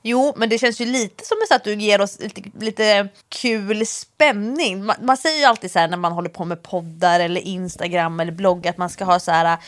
Jo, 0.02 0.34
men 0.36 0.48
det 0.48 0.58
känns 0.58 0.80
ju 0.80 0.84
lite 0.84 1.24
som 1.24 1.36
att 1.50 1.64
du 1.64 1.74
ger 1.74 2.00
oss 2.00 2.18
lite, 2.20 2.42
lite 2.60 3.08
kul 3.28 3.86
spänning. 3.86 4.84
Man, 4.84 4.96
man 5.02 5.16
säger 5.16 5.38
ju 5.38 5.44
alltid 5.44 5.70
så 5.72 5.78
här 5.78 5.88
när 5.88 5.96
man 5.96 6.12
håller 6.12 6.28
på 6.30 6.44
med 6.44 6.62
poddar 6.62 7.20
eller 7.20 7.40
Instagram 7.40 8.20
eller 8.20 8.32
blogg 8.32 8.68
att 8.68 8.78
man 8.78 8.90
ska 8.90 9.04
ha 9.04 9.20
så 9.20 9.30
här 9.30 9.58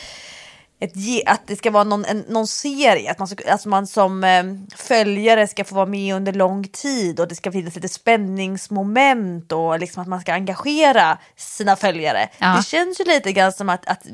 ett, 0.81 0.97
ge- 0.97 1.23
att 1.27 1.47
det 1.47 1.57
ska 1.57 1.71
vara 1.71 1.85
någon, 1.85 2.05
en, 2.05 2.19
någon 2.29 2.47
serie, 2.47 3.11
att 3.11 3.19
man, 3.19 3.29
ska, 3.29 3.53
att 3.53 3.67
man 3.67 3.87
som 3.87 4.25
eh, 4.25 4.45
följare 4.77 5.47
ska 5.47 5.65
få 5.65 5.75
vara 5.75 5.87
med 5.87 6.15
under 6.15 6.33
lång 6.33 6.69
tid 6.69 7.21
och 7.21 7.29
det 7.29 7.35
ska 7.35 7.53
finnas 7.53 7.75
lite 7.75 7.89
spänningsmoment 7.89 9.53
och 9.53 9.79
liksom 9.79 10.03
att 10.03 10.09
man 10.09 10.21
ska 10.21 10.33
engagera 10.33 11.19
sina 11.37 11.77
följare. 11.77 12.29
Ja. 12.39 12.57
Det 12.57 12.63
känns 12.63 13.01
ju 13.01 13.05
lite 13.05 13.33
grann 13.33 13.53
som 13.53 13.69
att, 13.69 13.87
att, 13.87 14.07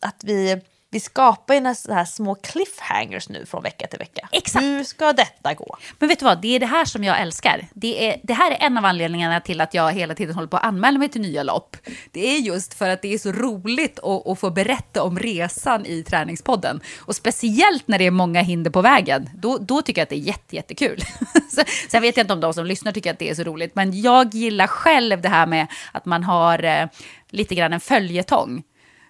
att 0.00 0.24
vi, 0.24 0.60
vi 0.94 1.00
skapar 1.00 1.54
ju 1.54 1.74
så 1.74 1.92
här 1.92 2.04
små 2.04 2.34
cliffhangers 2.34 3.28
nu 3.28 3.46
från 3.46 3.62
vecka 3.62 3.86
till 3.86 3.98
vecka. 3.98 4.28
Exakt. 4.32 4.64
Hur 4.64 4.84
ska 4.84 5.12
detta 5.12 5.54
gå? 5.54 5.76
Men 5.98 6.08
vet 6.08 6.18
du 6.18 6.24
vad, 6.24 6.40
det 6.40 6.48
är 6.56 6.60
det 6.60 6.66
här 6.66 6.84
som 6.84 7.04
jag 7.04 7.20
älskar. 7.20 7.66
Det, 7.74 8.08
är, 8.08 8.20
det 8.22 8.32
här 8.34 8.50
är 8.50 8.56
en 8.66 8.78
av 8.78 8.84
anledningarna 8.84 9.40
till 9.40 9.60
att 9.60 9.74
jag 9.74 9.92
hela 9.92 10.14
tiden 10.14 10.34
håller 10.34 10.48
på 10.48 10.56
att 10.56 10.64
anmäla 10.64 10.98
mig 10.98 11.08
till 11.08 11.20
nya 11.20 11.42
lopp. 11.42 11.76
Det 12.12 12.36
är 12.36 12.38
just 12.38 12.74
för 12.74 12.88
att 12.88 13.02
det 13.02 13.14
är 13.14 13.18
så 13.18 13.32
roligt 13.32 13.98
att, 13.98 14.26
att 14.26 14.38
få 14.40 14.50
berätta 14.50 15.02
om 15.02 15.18
resan 15.18 15.86
i 15.86 16.02
träningspodden. 16.02 16.80
Och 16.98 17.16
speciellt 17.16 17.88
när 17.88 17.98
det 17.98 18.06
är 18.06 18.10
många 18.10 18.42
hinder 18.42 18.70
på 18.70 18.82
vägen, 18.82 19.30
då, 19.34 19.58
då 19.58 19.82
tycker 19.82 20.00
jag 20.00 20.04
att 20.06 20.10
det 20.10 20.16
är 20.16 20.26
jätte, 20.26 20.56
jättekul. 20.56 21.00
Så- 21.50 21.62
Sen 21.90 22.02
vet 22.02 22.16
jag 22.16 22.24
inte 22.24 22.32
om 22.34 22.40
de 22.40 22.54
som 22.54 22.66
lyssnar 22.66 22.92
tycker 22.92 23.10
att 23.12 23.18
det 23.18 23.30
är 23.30 23.34
så 23.34 23.42
roligt, 23.44 23.74
men 23.74 24.00
jag 24.02 24.34
gillar 24.34 24.66
själv 24.66 25.20
det 25.22 25.28
här 25.28 25.46
med 25.46 25.66
att 25.92 26.04
man 26.04 26.24
har 26.24 26.64
eh, 26.64 26.86
lite 27.30 27.54
grann 27.54 27.72
en 27.72 27.80
följetong. 27.80 28.62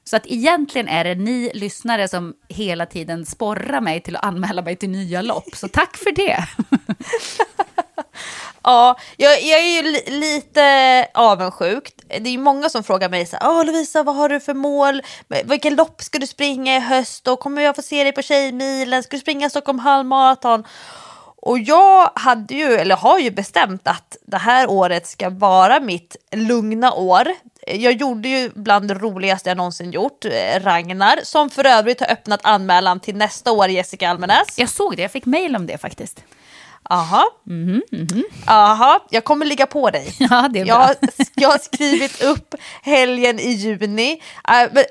Så 0.04 0.16
att 0.16 0.26
egentligen 0.26 0.88
är 0.88 1.04
det 1.04 1.14
ni 1.14 1.50
lyssnare 1.54 2.08
som 2.08 2.34
hela 2.48 2.86
tiden 2.86 3.26
sporrar 3.26 3.80
mig 3.80 4.00
till 4.00 4.16
att 4.16 4.24
anmäla 4.24 4.62
mig 4.62 4.76
till 4.76 4.90
nya 4.90 5.22
lopp. 5.22 5.56
Så 5.56 5.68
tack 5.68 5.96
för 5.96 6.12
det. 6.12 6.44
Ja, 8.66 8.98
jag, 9.16 9.42
jag 9.42 9.60
är 9.60 9.82
ju 9.82 9.82
li, 9.82 10.04
lite 10.06 11.06
avundsjuk. 11.14 11.92
Det 12.08 12.28
är 12.28 12.32
ju 12.32 12.38
många 12.38 12.68
som 12.68 12.84
frågar 12.84 13.08
mig 13.08 13.26
så 13.26 13.36
här, 13.36 13.48
ah, 13.48 13.62
Lovisa, 13.62 14.02
vad 14.02 14.16
har 14.16 14.28
du 14.28 14.40
för 14.40 14.54
mål? 14.54 15.02
Vilken 15.44 15.74
lopp 15.74 16.02
ska 16.02 16.18
du 16.18 16.26
springa 16.26 16.76
i 16.76 16.80
höst? 16.80 17.28
Och 17.28 17.40
kommer 17.40 17.62
jag 17.62 17.76
få 17.76 17.82
se 17.82 18.02
dig 18.02 18.12
på 18.12 18.22
Tjejmilen? 18.22 19.02
Ska 19.02 19.16
du 19.16 19.20
springa 19.20 19.50
Stockholm 19.50 19.78
halvmaraton? 19.78 20.64
Och 21.36 21.58
jag 21.58 22.10
hade 22.14 22.54
ju, 22.54 22.74
eller 22.74 22.96
har 22.96 23.18
ju 23.18 23.30
bestämt 23.30 23.88
att 23.88 24.16
det 24.26 24.38
här 24.38 24.70
året 24.70 25.06
ska 25.06 25.30
vara 25.30 25.80
mitt 25.80 26.16
lugna 26.32 26.92
år. 26.92 27.28
Jag 27.66 27.92
gjorde 27.92 28.28
ju 28.28 28.50
bland 28.54 28.88
det 28.88 28.94
roligaste 28.94 29.50
jag 29.50 29.56
någonsin 29.56 29.92
gjort, 29.92 30.24
eh, 30.24 30.60
Ragnar, 30.60 31.20
som 31.22 31.50
för 31.50 31.66
övrigt 31.66 32.00
har 32.00 32.12
öppnat 32.12 32.40
anmälan 32.42 33.00
till 33.00 33.16
nästa 33.16 33.52
år, 33.52 33.68
Jessica 33.68 34.08
Almenäs. 34.08 34.58
Jag 34.58 34.68
såg 34.68 34.96
det, 34.96 35.02
jag 35.02 35.10
fick 35.10 35.26
mail 35.26 35.56
om 35.56 35.66
det 35.66 35.78
faktiskt. 35.78 36.24
Aha. 36.90 37.24
Aha, 38.46 39.06
jag 39.10 39.24
kommer 39.24 39.46
ligga 39.46 39.66
på 39.66 39.90
dig. 39.90 40.14
Ja, 40.18 40.48
det 40.52 40.60
är 40.60 40.66
jag, 40.66 40.78
bra. 40.78 40.86
har, 40.86 40.96
jag 41.34 41.48
har 41.48 41.58
skrivit 41.58 42.22
upp 42.22 42.54
helgen 42.82 43.40
i 43.40 43.50
juni. 43.50 44.22
Äh, 44.48 44.82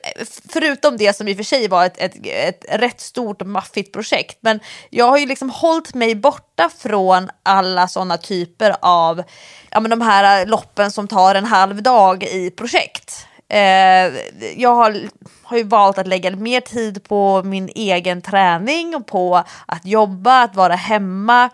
förutom 0.50 0.98
det 0.98 1.16
som 1.16 1.28
i 1.28 1.34
och 1.34 1.38
för 1.38 1.44
sig 1.44 1.68
var 1.68 1.86
ett, 1.86 1.98
ett, 1.98 2.16
ett 2.26 2.66
rätt 2.70 3.02
stort 3.02 3.42
maffigt 3.46 3.94
projekt. 3.94 4.38
Men 4.42 4.60
jag 4.90 5.06
har 5.06 5.18
ju 5.18 5.26
liksom 5.26 5.50
hållit 5.50 5.94
mig 5.94 6.16
borta 6.16 6.70
från 6.78 7.30
alla 7.44 7.88
sådana 7.88 8.18
typer 8.18 8.76
av 8.82 9.24
ja, 9.72 9.80
men 9.80 9.90
de 9.90 10.02
här 10.02 10.46
loppen 10.46 10.92
som 10.92 11.08
tar 11.08 11.36
en 11.36 11.46
halv 11.46 11.84
dag 11.84 12.24
i 12.24 12.52
projekt. 12.52 13.28
Eh, 13.50 14.14
jag 14.58 14.76
har, 14.76 14.96
har 15.44 15.58
ju 15.58 15.64
valt 15.64 15.98
att 15.98 16.08
lägga 16.08 16.32
mer 16.32 16.62
tid 16.62 17.04
på 17.04 17.44
min 17.44 17.70
egen 17.76 18.22
träning 18.22 18.96
och 18.96 19.08
på 19.08 19.44
att 19.66 19.86
jobba, 19.86 20.44
att 20.44 20.56
vara 20.56 20.76
hemma. 20.76 21.50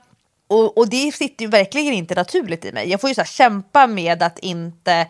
Och, 0.49 0.77
och 0.77 0.89
det 0.89 1.11
sitter 1.15 1.45
ju 1.45 1.51
verkligen 1.51 1.93
inte 1.93 2.15
naturligt 2.15 2.65
i 2.65 2.71
mig. 2.71 2.89
Jag 2.89 3.01
får 3.01 3.09
ju 3.09 3.15
så 3.15 3.23
kämpa 3.23 3.87
med 3.87 4.23
att 4.23 4.39
inte, 4.39 5.07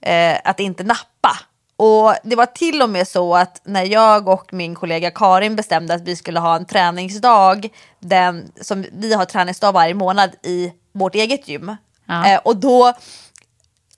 eh, 0.00 0.36
att 0.44 0.60
inte 0.60 0.84
nappa. 0.84 1.38
Och 1.76 2.14
det 2.22 2.36
var 2.36 2.46
till 2.46 2.82
och 2.82 2.90
med 2.90 3.08
så 3.08 3.36
att 3.36 3.60
när 3.64 3.84
jag 3.84 4.28
och 4.28 4.52
min 4.52 4.74
kollega 4.74 5.10
Karin 5.10 5.56
bestämde 5.56 5.94
att 5.94 6.02
vi 6.02 6.16
skulle 6.16 6.40
ha 6.40 6.56
en 6.56 6.64
träningsdag, 6.64 7.68
den, 8.00 8.52
som 8.60 8.84
vi 8.92 9.14
har 9.14 9.24
träningsdag 9.24 9.72
varje 9.72 9.94
månad 9.94 10.30
i 10.42 10.72
vårt 10.92 11.14
eget 11.14 11.48
gym. 11.48 11.76
Ja. 12.06 12.26
Eh, 12.26 12.40
och 12.44 12.56
då 12.56 12.92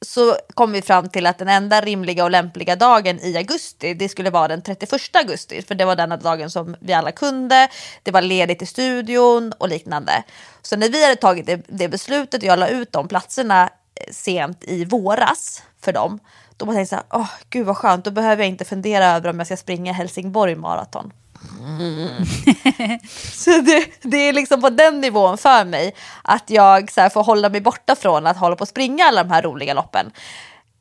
så 0.00 0.36
kom 0.54 0.72
vi 0.72 0.82
fram 0.82 1.08
till 1.08 1.26
att 1.26 1.38
den 1.38 1.48
enda 1.48 1.80
rimliga 1.80 2.24
och 2.24 2.30
lämpliga 2.30 2.76
dagen 2.76 3.20
i 3.20 3.36
augusti, 3.36 3.94
det 3.94 4.08
skulle 4.08 4.30
vara 4.30 4.48
den 4.48 4.62
31 4.62 5.16
augusti, 5.16 5.62
för 5.62 5.74
det 5.74 5.84
var 5.84 5.96
den 5.96 6.20
dagen 6.22 6.50
som 6.50 6.76
vi 6.80 6.92
alla 6.92 7.12
kunde, 7.12 7.68
det 8.02 8.10
var 8.10 8.22
ledigt 8.22 8.62
i 8.62 8.66
studion 8.66 9.52
och 9.58 9.68
liknande. 9.68 10.22
Så 10.62 10.76
när 10.76 10.88
vi 10.88 11.04
hade 11.04 11.16
tagit 11.16 11.46
det, 11.46 11.62
det 11.68 11.88
beslutet 11.88 12.42
och 12.42 12.48
jag 12.48 12.58
la 12.58 12.68
ut 12.68 12.92
de 12.92 13.08
platserna 13.08 13.62
eh, 13.62 14.12
sent 14.12 14.64
i 14.64 14.84
våras 14.84 15.62
för 15.80 15.92
dem, 15.92 16.18
då 16.56 16.66
tänkte 16.66 16.80
jag 16.80 16.88
så 16.88 16.94
här, 16.94 17.04
åh 17.10 17.30
gud 17.50 17.66
vad 17.66 17.76
skönt, 17.76 18.04
då 18.04 18.10
behöver 18.10 18.42
jag 18.42 18.48
inte 18.48 18.64
fundera 18.64 19.06
över 19.06 19.30
om 19.30 19.38
jag 19.38 19.46
ska 19.46 19.56
springa 19.56 19.92
Helsingborg 19.92 20.54
maraton. 20.54 21.12
Så 23.32 23.50
det, 23.50 23.88
det 24.02 24.16
är 24.16 24.32
liksom 24.32 24.60
på 24.60 24.70
den 24.70 25.00
nivån 25.00 25.38
för 25.38 25.64
mig 25.64 25.94
att 26.22 26.50
jag 26.50 26.92
så 26.92 27.00
här 27.00 27.08
får 27.08 27.24
hålla 27.24 27.48
mig 27.48 27.60
borta 27.60 27.96
från 27.96 28.26
att 28.26 28.36
hålla 28.36 28.56
på 28.56 28.62
och 28.62 28.68
springa 28.68 29.04
alla 29.04 29.24
de 29.24 29.30
här 29.30 29.42
roliga 29.42 29.74
loppen. 29.74 30.10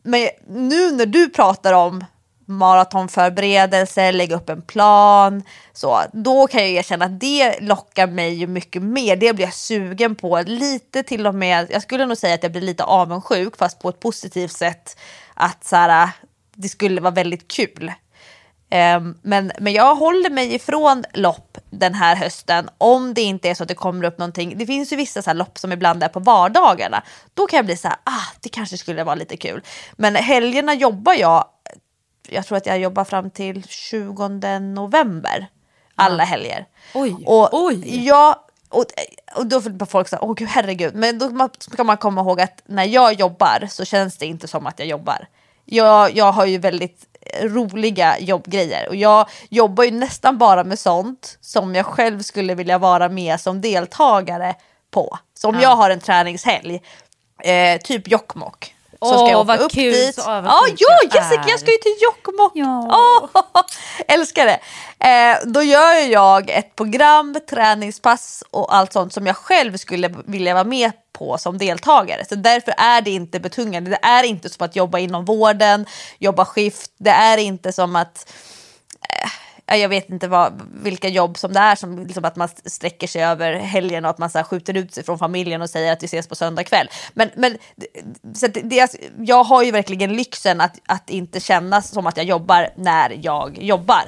Men 0.04 0.30
nu 0.48 0.92
när 0.92 1.06
du 1.06 1.30
pratar 1.30 1.74
om 1.74 2.06
maratonförberedelse, 2.48 4.12
lägga 4.12 4.36
upp 4.36 4.50
en 4.50 4.62
plan, 4.62 5.44
så, 5.74 6.02
då 6.14 6.48
kan 6.48 6.62
jag 6.62 6.70
erkänna 6.70 7.06
att 7.06 7.20
det 7.20 7.60
lockar 7.60 8.08
mig 8.08 8.34
ju 8.34 8.48
mycket 8.48 8.82
mer. 8.82 9.16
Det 9.16 9.34
blir 9.34 9.46
jag 9.46 9.54
sugen 9.54 10.16
på, 10.16 10.42
lite 10.46 11.04
till 11.04 11.28
och 11.28 11.36
med, 11.36 11.68
jag 11.72 11.82
skulle 11.82 12.06
nog 12.06 12.18
säga 12.18 12.36
att 12.36 12.44
jag 12.44 12.52
blir 12.52 12.62
lite 12.62 12.84
avundsjuk, 12.84 13.58
fast 13.58 13.80
på 13.80 13.90
ett 13.90 14.00
positivt 14.00 14.52
sätt, 14.52 14.98
att 15.34 15.64
så 15.66 15.76
här, 15.76 16.10
det 16.56 16.70
skulle 16.70 17.02
vara 17.02 17.14
väldigt 17.14 17.48
kul. 17.48 17.92
Ehm, 18.70 19.18
men, 19.22 19.52
men 19.60 19.74
jag 19.74 19.96
håller 19.96 20.30
mig 20.30 20.56
ifrån 20.56 21.04
lopp 21.14 21.58
den 21.70 21.94
här 21.94 22.16
hösten 22.16 22.70
om 22.78 23.14
det 23.14 23.22
inte 23.22 23.50
är 23.50 23.54
så 23.54 23.64
att 23.64 23.70
det 23.70 23.76
kommer 23.76 24.06
upp 24.06 24.18
någonting. 24.18 24.58
Det 24.58 24.66
finns 24.66 24.94
ju 24.94 24.96
vissa 24.96 25.22
så 25.22 25.34
lopp 25.34 25.58
som 25.58 25.72
ibland 25.72 26.04
är 26.04 26.08
på 26.08 26.20
vardagarna. 26.20 27.04
Då 27.34 27.48
kan 27.48 27.58
jag 27.58 27.66
bli 27.66 27.78
så 27.78 27.88
här, 27.88 27.98
ah, 28.04 28.34
det 28.42 28.50
kanske 28.50 28.78
skulle 28.78 29.04
vara 29.04 29.16
lite 29.16 29.38
kul. 29.38 29.62
Men 29.96 30.16
helgerna 30.16 30.74
jobbar 30.74 31.14
jag, 31.14 31.46
jag 32.30 32.46
tror 32.46 32.58
att 32.58 32.66
jag 32.66 32.80
jobbar 32.80 33.04
fram 33.04 33.30
till 33.30 33.64
20 33.68 34.60
november. 34.60 35.48
Alla 35.96 36.24
helger. 36.24 36.66
Oj, 36.94 37.16
Och, 37.26 37.50
oj. 37.52 38.06
Ja, 38.06 38.48
och, 38.70 38.86
och 39.36 39.46
då 39.46 39.62
får 39.62 39.86
folk 39.86 40.08
säga, 40.08 40.22
åh 40.22 40.34
gud 40.34 40.48
herregud. 40.48 40.96
Men 40.96 41.20
då 41.20 41.50
ska 41.60 41.84
man 41.84 41.98
komma 41.98 42.22
ihåg 42.22 42.42
att 42.42 42.62
när 42.66 42.84
jag 42.84 43.14
jobbar 43.14 43.68
så 43.70 43.86
känns 43.86 44.18
det 44.18 44.26
inte 44.26 44.48
som 44.48 44.68
att 44.68 44.80
jag 44.80 44.88
jobbar. 44.88 45.28
Jag, 45.66 46.16
jag 46.16 46.32
har 46.32 46.46
ju 46.46 46.58
väldigt 46.58 47.17
roliga 47.42 48.20
jobbgrejer 48.20 48.88
och 48.90 48.96
jag 48.96 49.30
jobbar 49.50 49.84
ju 49.84 49.92
nästan 49.92 50.38
bara 50.38 50.64
med 50.64 50.80
sånt 50.80 51.38
som 51.42 51.76
jag 51.76 51.86
själv 51.86 52.22
skulle 52.22 52.56
vilja 52.56 52.78
vara 52.78 53.10
med 53.10 53.40
som 53.42 53.62
deltagare 53.62 54.56
på. 54.92 55.18
Så 55.34 55.50
om 55.50 55.60
jag 55.60 55.76
har 55.76 55.90
en 55.90 56.00
träningshelg, 56.00 56.82
eh, 57.44 57.82
typ 57.82 58.08
Jokkmokk, 58.08 58.74
så 59.00 59.08
ska 59.08 59.24
Åh, 59.24 59.32
jag 59.32 59.40
åka 59.42 59.58
upp 59.58 59.72
kul, 59.72 59.94
dit. 59.94 60.16
så 60.16 60.22
Ja, 60.26 60.38
avundsjuk 60.38 60.80
ja, 60.80 61.00
Jessica, 61.16 61.42
är. 61.44 61.50
jag 61.50 61.60
ska 61.60 61.72
ju 61.72 61.78
till 61.78 61.96
Jokkmokk. 62.02 62.52
Ja. 62.56 62.90
Åh, 63.34 63.42
älskar 64.08 64.46
det. 64.46 64.60
Eh, 65.08 65.38
då 65.46 65.64
gör 65.64 66.12
jag 66.12 66.50
ett 66.50 66.76
program, 66.76 67.36
träningspass 67.50 68.44
och 68.52 68.76
allt 68.76 68.94
sånt 68.94 69.14
som 69.14 69.28
jag 69.28 69.36
själv 69.38 69.78
skulle 69.78 70.10
vilja 70.26 70.54
vara 70.54 70.64
med 70.64 70.92
på 71.18 71.38
som 71.38 71.58
deltagare. 71.58 72.26
Så 72.26 72.36
därför 72.36 72.74
är 72.78 73.02
det 73.02 73.12
inte 73.12 73.40
betungande. 73.40 73.90
Det 73.90 74.00
är 74.02 74.24
inte 74.24 74.50
som 74.50 74.66
att 74.66 74.76
jobba 74.76 75.00
inom 75.00 75.26
vården, 75.26 75.86
jobba 76.20 76.46
skift. 76.46 76.92
Det 76.98 77.10
är 77.10 77.38
inte 77.38 77.72
som 77.72 77.96
att 77.96 78.34
eh, 79.02 79.30
jag 79.76 79.90
vet 79.90 80.10
inte 80.10 80.28
vad, 80.28 80.62
vilka 80.84 81.08
jobb 81.08 81.38
som 81.38 81.54
det 81.54 81.60
är, 81.60 81.76
som 81.76 82.06
liksom 82.06 82.26
att 82.26 82.36
man 82.36 82.50
sträcker 82.66 83.08
sig 83.08 83.24
över 83.24 83.54
helgen 83.54 84.06
och 84.06 84.12
att 84.12 84.18
man 84.18 84.30
så 84.30 84.38
här 84.38 84.46
skjuter 84.46 84.78
ut 84.78 84.94
sig 84.94 85.04
från 85.04 85.20
familjen 85.20 85.62
och 85.62 85.70
säger 85.70 85.94
att 85.94 86.04
vi 86.04 86.06
ses 86.06 86.28
på 86.28 86.36
söndag 86.36 86.64
kväll. 86.64 86.90
Men, 87.14 87.30
men 87.36 87.58
så 88.34 88.46
att 88.46 88.54
det, 88.54 88.62
det, 88.62 88.96
jag 89.20 89.44
har 89.44 89.64
ju 89.64 89.72
verkligen 89.72 90.16
lyxen 90.16 90.62
att, 90.62 90.80
att 90.86 91.10
inte 91.10 91.40
känna 91.40 91.82
som 91.82 92.08
att 92.08 92.18
jag 92.18 92.26
jobbar 92.26 92.70
när 92.76 93.20
jag 93.22 93.58
jobbar. 93.64 94.04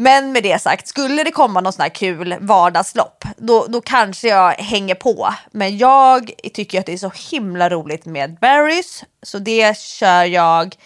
Men 0.00 0.32
med 0.32 0.42
det 0.42 0.62
sagt, 0.62 0.88
skulle 0.88 1.24
det 1.24 1.30
komma 1.30 1.60
någon 1.60 1.72
sån 1.72 1.82
här 1.82 1.88
kul 1.88 2.34
vardagslopp, 2.40 3.24
då, 3.36 3.66
då 3.68 3.80
kanske 3.80 4.28
jag 4.28 4.52
hänger 4.52 4.94
på. 4.94 5.34
Men 5.50 5.78
jag 5.78 6.32
tycker 6.54 6.80
att 6.80 6.86
det 6.86 6.92
är 6.92 6.96
så 6.96 7.12
himla 7.30 7.70
roligt 7.70 8.04
med 8.04 8.38
Barry's, 8.38 9.04
så 9.22 9.38
det 9.38 9.78
kör 9.78 10.24
jag 10.24 10.76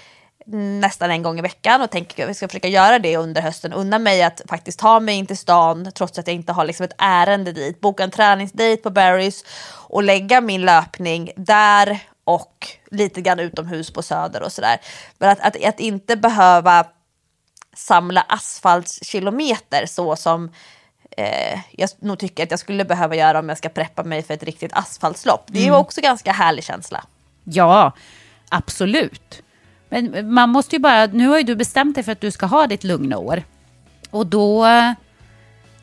nästan 0.46 1.10
en 1.10 1.22
gång 1.22 1.38
i 1.38 1.42
veckan 1.42 1.82
och 1.82 1.90
tänker 1.90 2.22
att 2.22 2.28
jag 2.28 2.36
ska 2.36 2.48
försöka 2.48 2.68
göra 2.68 2.98
det 2.98 3.16
under 3.16 3.42
hösten. 3.42 3.72
Unna 3.72 3.98
mig 3.98 4.22
att 4.22 4.42
faktiskt 4.48 4.78
ta 4.78 5.00
mig 5.00 5.14
in 5.14 5.26
till 5.26 5.38
stan 5.38 5.92
trots 5.94 6.18
att 6.18 6.26
jag 6.26 6.34
inte 6.34 6.52
har 6.52 6.64
liksom 6.64 6.84
ett 6.84 6.94
ärende 6.98 7.52
dit. 7.52 7.80
Boka 7.80 8.04
en 8.04 8.10
träningsdejt 8.10 8.82
på 8.82 8.90
Barry's 8.90 9.44
och 9.70 10.02
lägga 10.02 10.40
min 10.40 10.62
löpning 10.62 11.30
där 11.36 11.98
och 12.24 12.68
lite 12.90 13.20
grann 13.20 13.40
utomhus 13.40 13.90
på 13.92 14.02
Söder 14.02 14.42
och 14.42 14.52
sådär. 14.52 14.80
Men 15.18 15.30
att, 15.30 15.40
att, 15.40 15.64
att 15.64 15.80
inte 15.80 16.16
behöva 16.16 16.86
samla 17.75 18.20
asfaltskilometer 18.29 19.87
så 19.87 20.16
som 20.16 20.51
eh, 21.16 21.59
jag 21.70 21.91
nog 21.99 22.18
tycker 22.18 22.43
att 22.43 22.51
jag 22.51 22.61
skulle 22.61 22.85
behöva 22.85 23.16
göra 23.16 23.39
om 23.39 23.49
jag 23.49 23.59
ska 23.59 23.68
preppa 23.68 24.05
mig 24.05 24.22
för 24.22 24.35
ett 24.35 24.43
riktigt 24.43 24.72
asfaltslopp. 24.72 25.45
Det 25.47 25.59
är 25.59 25.64
ju 25.64 25.75
också 25.75 26.01
ganska 26.01 26.33
härlig 26.33 26.64
känsla. 26.64 27.05
Ja, 27.45 27.93
absolut. 28.49 29.43
Men 29.89 30.35
man 30.35 30.49
måste 30.51 30.77
ju 30.77 30.81
bara, 30.81 31.07
nu 31.07 31.29
har 31.29 31.39
ju 31.39 31.43
du 31.45 31.57
bestämt 31.57 31.95
dig 31.95 32.05
för 32.05 32.12
att 32.12 32.20
du 32.20 32.31
ska 32.31 32.47
ha 32.47 32.66
ditt 32.66 32.85
lugna 32.85 33.18
år. 33.18 33.43
Och 34.11 34.27
då 34.27 34.64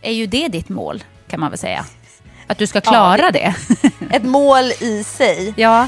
är 0.02 0.12
ju 0.12 0.26
det 0.26 0.48
ditt 0.48 0.70
mål, 0.70 1.04
kan 1.28 1.40
man 1.40 1.50
väl 1.50 1.60
säga. 1.60 1.86
Att 2.48 2.58
du 2.58 2.68
ska 2.68 2.82
klara 2.82 3.22
Ja, 3.22 3.32
det. 3.32 3.56
Ett 4.12 4.24
mål 4.24 4.64
i 4.80 5.04
sig. 5.04 5.54
ja. 5.58 5.88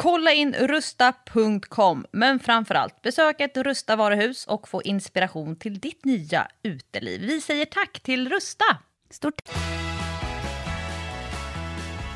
Kolla 0.00 0.32
in 0.32 0.54
rusta.com, 0.54 2.06
men 2.12 2.40
framförallt 2.40 3.02
besök 3.02 3.40
ett 3.40 3.56
Rusta 3.56 3.96
varuhus 3.96 4.46
och 4.46 4.68
få 4.68 4.82
inspiration 4.82 5.56
till 5.56 5.78
ditt 5.78 6.04
nya 6.04 6.48
uteliv. 6.62 7.20
Vi 7.20 7.40
säger 7.40 7.64
tack 7.64 8.00
till 8.00 8.28
Rusta! 8.28 8.64
Stort 9.10 9.42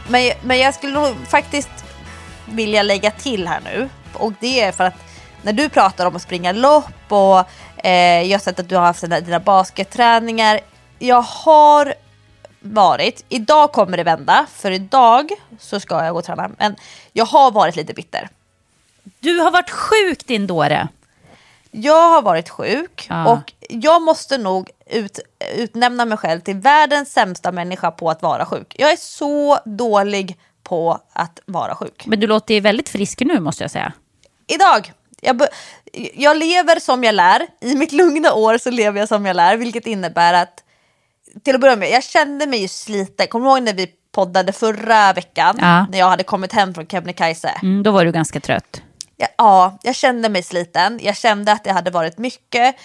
Men, 0.09 0.33
men 0.45 0.59
jag 0.59 0.75
skulle 0.75 0.93
nog 0.93 1.27
faktiskt 1.29 1.71
vilja 2.49 2.83
lägga 2.83 3.11
till 3.11 3.49
här 3.49 3.61
nu. 3.61 3.89
Och 4.15 4.33
det 4.41 4.61
är 4.61 4.73
för 4.73 4.85
att 4.85 5.05
när 5.43 5.53
du 5.53 5.69
pratar 5.69 6.07
om 6.07 6.17
att 6.17 6.23
springa 6.23 6.53
lopp 6.53 7.13
och 7.13 7.39
eh, 7.87 8.23
jag 8.23 8.39
har 8.39 8.43
sett 8.43 8.61
att 8.61 8.69
du 8.69 8.77
har 8.77 8.85
haft 8.85 9.01
dina, 9.01 9.21
dina 9.21 9.41
basketträningar. 9.41 10.61
Jag 10.99 11.23
har 11.23 11.95
varit, 12.63 13.25
idag 13.29 13.73
kommer 13.73 13.97
det 13.97 14.03
vända, 14.05 14.47
för 14.55 14.71
idag 14.71 15.31
så 15.61 15.81
ska 15.81 16.05
jag 16.05 16.13
gå 16.13 16.19
och 16.19 16.25
träna. 16.25 16.51
Men 16.59 16.77
jag 17.13 17.25
har 17.25 17.51
varit 17.51 17.77
lite 17.77 17.95
bitter. 17.95 18.29
Du 19.21 19.39
har 19.39 19.51
varit 19.51 19.71
sjuk 19.71 20.27
din 20.27 20.47
dåre. 20.47 20.89
Jag 21.71 22.09
har 22.09 22.23
varit 22.23 22.49
sjuk 22.49 23.07
Ja. 23.09 23.33
och 23.33 23.53
jag 23.69 24.03
måste 24.03 24.39
nog 24.39 24.71
ut, 24.87 25.19
utnämna 25.55 26.05
mig 26.05 26.19
själv 26.19 26.41
till 26.41 26.57
världens 26.57 27.13
sämsta 27.13 27.53
människa 27.53 27.91
på 27.91 28.11
att 28.11 28.23
vara 28.23 28.47
sjuk. 28.47 28.75
Jag 28.79 28.93
är 28.93 28.97
så 28.97 29.59
dålig 29.65 30.37
på 30.63 30.99
att 31.13 31.41
vara 31.47 31.75
sjuk. 31.75 32.07
Men 32.07 32.21
du 32.21 32.27
låter 32.27 32.55
ju 32.55 32.61
väldigt 32.61 32.89
frisk 32.89 33.21
nu 33.21 33.41
måste 33.41 33.65
jag 33.65 33.71
säga. 33.71 33.93
Idag, 34.47 34.93
jag, 35.21 35.43
jag 36.15 36.37
lever 36.37 36.81
som 36.81 37.05
jag 37.05 37.15
lär. 37.15 37.47
I 37.61 37.75
mitt 37.75 37.93
lugna 37.93 38.33
år 38.33 38.59
så 38.59 38.71
lever 38.71 39.01
jag 39.01 39.09
som 39.09 39.27
jag 39.27 39.37
lär, 39.37 39.57
vilket 39.57 39.87
innebär 39.87 40.35
att 40.35 40.62
till 41.45 41.55
att 41.55 41.61
börja 41.61 41.77
med, 41.77 41.91
jag 41.91 42.05
kände 42.05 42.47
mig 42.47 42.61
ju 42.61 42.69
sliten. 42.69 43.27
Kommer 43.27 43.47
du 43.47 43.53
ihåg 43.53 43.63
när 43.63 43.75
vi 43.75 43.87
poddade 44.15 44.53
förra 44.53 45.13
veckan? 45.13 45.57
Ja. 45.61 45.87
När 45.91 45.99
jag 45.99 46.09
hade 46.09 46.25
kommit 46.25 46.53
hem 46.53 46.75
från 46.75 46.87
Kebnekaise. 46.87 47.49
Mm, 47.63 47.83
då 47.83 47.91
var 47.91 48.05
du 48.05 48.13
ganska 48.13 48.41
trött. 48.41 48.83
Ja, 49.17 49.27
ja, 49.39 49.79
jag 49.83 49.95
kände 49.95 50.29
mig 50.29 50.43
sliten. 50.43 51.01
Jag 51.03 51.17
kände 51.17 51.53
att 51.53 51.65
det 51.65 51.73
hade 51.73 51.91
varit 51.91 52.19
mycket. 52.19 52.77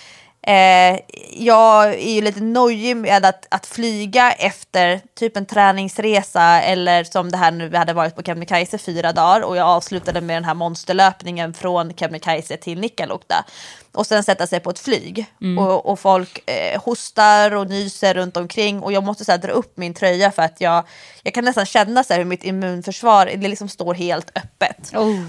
Eh, 0.47 0.99
jag 1.31 1.93
är 1.93 2.13
ju 2.15 2.21
lite 2.21 2.41
nojig 2.41 2.97
med 2.97 3.25
att, 3.25 3.47
att 3.49 3.65
flyga 3.65 4.31
efter 4.31 5.01
typ 5.15 5.37
en 5.37 5.45
träningsresa 5.45 6.61
eller 6.61 7.03
som 7.03 7.31
det 7.31 7.37
här 7.37 7.51
nu, 7.51 7.69
vi 7.69 7.77
hade 7.77 7.93
varit 7.93 8.15
på 8.15 8.23
Kebnekaise 8.23 8.77
fyra 8.77 9.11
dagar 9.13 9.41
och 9.41 9.57
jag 9.57 9.67
avslutade 9.67 10.21
med 10.21 10.35
den 10.35 10.43
här 10.43 10.53
monsterlöpningen 10.53 11.53
från 11.53 11.93
Kebnekaise 11.93 12.57
till 12.57 12.79
Nikkaluokta. 12.79 13.45
Och 13.91 14.07
sen 14.07 14.23
sätta 14.23 14.47
sig 14.47 14.59
på 14.59 14.69
ett 14.69 14.79
flyg 14.79 15.25
och, 15.59 15.85
och 15.85 15.99
folk 15.99 16.49
eh, 16.49 16.81
hostar 16.81 17.53
och 17.53 17.69
nyser 17.69 18.13
runt 18.13 18.37
omkring 18.37 18.83
och 18.83 18.91
jag 18.91 19.03
måste 19.03 19.25
så 19.25 19.31
här, 19.31 19.39
dra 19.39 19.51
upp 19.51 19.77
min 19.77 19.93
tröja 19.93 20.31
för 20.31 20.41
att 20.41 20.61
jag, 20.61 20.83
jag 21.23 21.33
kan 21.33 21.45
nästan 21.45 21.65
känna 21.65 22.03
så 22.03 22.13
här, 22.13 22.19
hur 22.19 22.25
mitt 22.25 22.43
immunförsvar 22.43 23.25
det 23.25 23.47
liksom 23.47 23.69
står 23.69 23.93
helt 23.93 24.31
öppet. 24.35 24.95
Oh, 24.95 25.19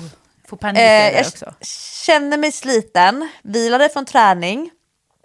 får 0.49 0.57
panik 0.57 0.83
Eh, 0.83 1.13
jag 1.13 1.27
också. 1.27 1.55
kände 2.07 2.37
mig 2.37 2.53
sliten, 2.53 3.29
vilade 3.43 3.89
från 3.89 4.05
träning, 4.05 4.71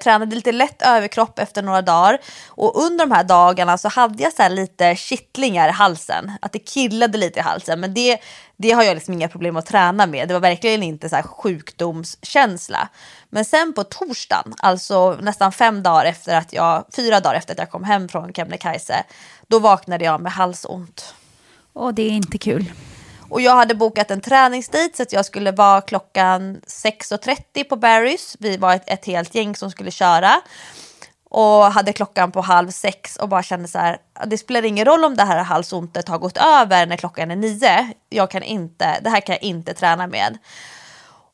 tränade 0.04 0.36
lite 0.36 0.52
lätt 0.52 0.82
överkropp 0.82 1.40
efter 1.40 1.62
några 1.62 1.82
dagar. 1.82 2.20
Och 2.48 2.84
under 2.84 3.06
de 3.06 3.12
här 3.12 3.24
dagarna 3.24 3.78
så 3.78 3.90
hade 3.90 4.24
jag 4.24 4.34
så 4.34 4.42
här 4.42 4.50
lite 4.50 4.96
kittlingar 4.96 5.70
i 5.70 5.72
halsen. 5.72 6.32
Att 6.42 6.52
det 6.52 6.60
killade 6.60 7.18
lite 7.18 7.40
i 7.40 7.44
halsen. 7.44 7.80
Men 7.80 7.94
det, 7.94 8.20
det 8.58 8.72
har 8.72 8.84
jag 8.84 8.96
liksom 8.96 9.14
inga 9.14 9.28
problem 9.28 9.58
att 9.58 9.66
träna 9.66 10.06
med. 10.06 10.28
Det 10.28 10.34
var 10.34 10.42
verkligen 10.42 10.84
inte 10.84 11.10
så 11.10 11.16
här 11.16 11.24
sjukdomskänsla. 11.24 12.90
Men 13.30 13.46
sen 13.46 13.74
på 13.74 13.84
torsdagen, 13.84 14.54
alltså 14.58 15.18
nästan 15.22 15.52
fem 15.52 15.84
dagar 15.84 16.06
efter 16.06 16.36
att 16.36 16.54
jag, 16.54 16.86
fyra 16.96 17.20
dagar 17.20 17.36
efter 17.36 17.54
att 17.54 17.60
jag 17.60 17.72
kom 17.72 17.84
hem 17.84 18.10
från 18.10 18.34
Kebnekaise, 18.34 19.04
då 19.48 19.60
vaknade 19.60 20.06
jag 20.06 20.22
med 20.22 20.32
halsont. 20.32 21.16
Och 21.74 21.94
det 21.94 22.04
är 22.04 22.12
inte 22.12 22.38
kul. 22.38 22.72
Och 23.34 23.42
jag 23.42 23.56
hade 23.56 23.76
bokat 23.76 24.12
en 24.12 24.22
träningsdejt, 24.22 24.98
så 24.98 25.04
att 25.04 25.14
jag 25.14 25.26
skulle 25.26 25.52
vara 25.52 25.82
klockan 25.82 26.62
6.30 26.68 27.64
på 27.64 27.76
Barry's. 27.76 28.36
Vi 28.40 28.58
var 28.58 28.74
ett, 28.74 28.84
ett 28.90 29.06
helt 29.06 29.36
gäng 29.36 29.56
som 29.56 29.72
skulle 29.72 29.92
köra. 29.92 30.42
Och 31.30 31.64
hade 31.64 31.94
klockan 31.94 32.32
på 32.32 32.42
halv 32.42 32.70
sex 32.72 33.16
och 33.16 33.30
bara 33.30 33.44
kände 33.44 33.68
så 33.68 33.78
här, 33.78 33.98
det 34.26 34.38
spelar 34.38 34.66
ingen 34.66 34.86
roll 34.86 35.04
om 35.04 35.16
det 35.16 35.24
här 35.24 35.44
halsontet 35.44 36.08
har 36.08 36.18
gått 36.18 36.38
över 36.38 36.86
när 36.86 36.98
klockan 36.98 37.32
är 37.32 37.36
nio. 37.36 37.94
Jag 38.10 38.32
kan 38.32 38.44
inte, 38.44 39.00
det 39.02 39.10
här 39.10 39.22
kan 39.22 39.34
jag 39.34 39.44
inte 39.44 39.74
träna 39.74 40.08
med. 40.08 40.38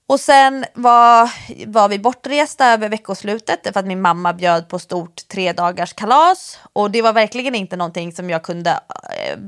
Och 0.07 0.19
sen 0.19 0.65
var, 0.73 1.31
var 1.67 1.89
vi 1.89 1.99
bortresta 1.99 2.67
över 2.67 2.89
veckoslutet 2.89 3.73
för 3.73 3.79
att 3.79 3.85
min 3.85 4.01
mamma 4.01 4.33
bjöd 4.33 4.69
på 4.69 4.79
stort 4.79 5.27
tre 5.27 5.53
dagars 5.53 5.93
kalas. 5.93 6.59
Och 6.73 6.91
det 6.91 7.01
var 7.01 7.13
verkligen 7.13 7.55
inte 7.55 7.75
någonting 7.75 8.11
som 8.11 8.29
jag 8.29 8.43
kunde 8.43 8.71
eh, 8.71 9.39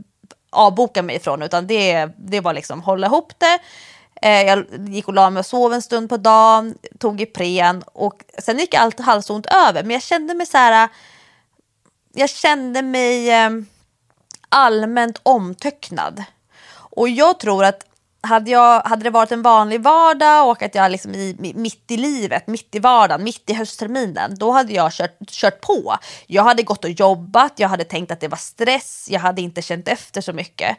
avboka 0.52 1.02
mig 1.04 1.16
ifrån 1.16 1.42
utan 1.42 1.68
det, 1.68 2.10
det 2.18 2.40
var 2.40 2.54
liksom 2.54 2.82
hålla 2.82 3.08
ihop 3.08 3.34
det. 3.38 3.60
Eh, 4.22 4.42
jag 4.42 4.66
gick 4.90 5.08
och 5.08 5.14
la 5.14 5.30
mig 5.30 5.40
och 5.40 5.46
sov 5.46 5.74
en 5.74 5.82
stund 5.82 6.10
på 6.10 6.18
dagen, 6.18 6.76
tog 7.00 7.22
Ipren 7.22 7.84
och 7.94 8.24
sen 8.38 8.58
gick 8.58 8.74
allt 8.74 9.00
halsont 9.00 9.46
över. 9.46 9.84
Men 9.84 9.92
jag 9.92 10.04
kände 10.04 10.34
mig 10.34 10.46
så 10.46 10.58
här, 10.58 10.90
jag 12.14 12.30
kände 12.30 12.82
mig 12.82 13.32
eh, 13.32 13.50
allmänt 14.50 15.20
omtöcknad. 15.24 16.24
Och 16.74 17.10
jag 17.10 17.40
tror 17.40 17.66
att 17.66 17.86
hade, 18.22 18.52
jag, 18.52 18.82
hade 18.82 19.04
det 19.04 19.10
varit 19.10 19.32
en 19.32 19.42
vanlig 19.42 19.82
vardag 19.82 20.50
och 20.50 20.62
att 20.62 20.76
jag 20.76 20.92
liksom 20.92 21.16
i, 21.16 21.54
mitt 21.56 21.92
i 21.92 21.98
livet, 21.98 22.48
mitt 22.48 22.76
i 22.76 22.80
vardagen, 22.80 23.24
mitt 23.24 23.50
i 23.50 23.54
höstterminen, 23.54 24.36
då 24.38 24.52
hade 24.52 24.74
jag 24.74 24.92
kört, 24.92 25.18
kört 25.32 25.62
på. 25.62 25.96
Jag 26.28 26.44
hade 26.44 26.64
gått 26.64 26.84
och 26.84 26.90
jobbat, 26.90 27.54
jag 27.56 27.70
hade 27.70 27.84
tänkt 27.84 28.12
att 28.12 28.20
det 28.20 28.28
var 28.28 28.38
stress, 28.38 29.08
jag 29.12 29.20
hade 29.20 29.42
inte 29.42 29.62
känt 29.62 29.88
efter 29.88 30.22
så 30.22 30.34
mycket. 30.34 30.78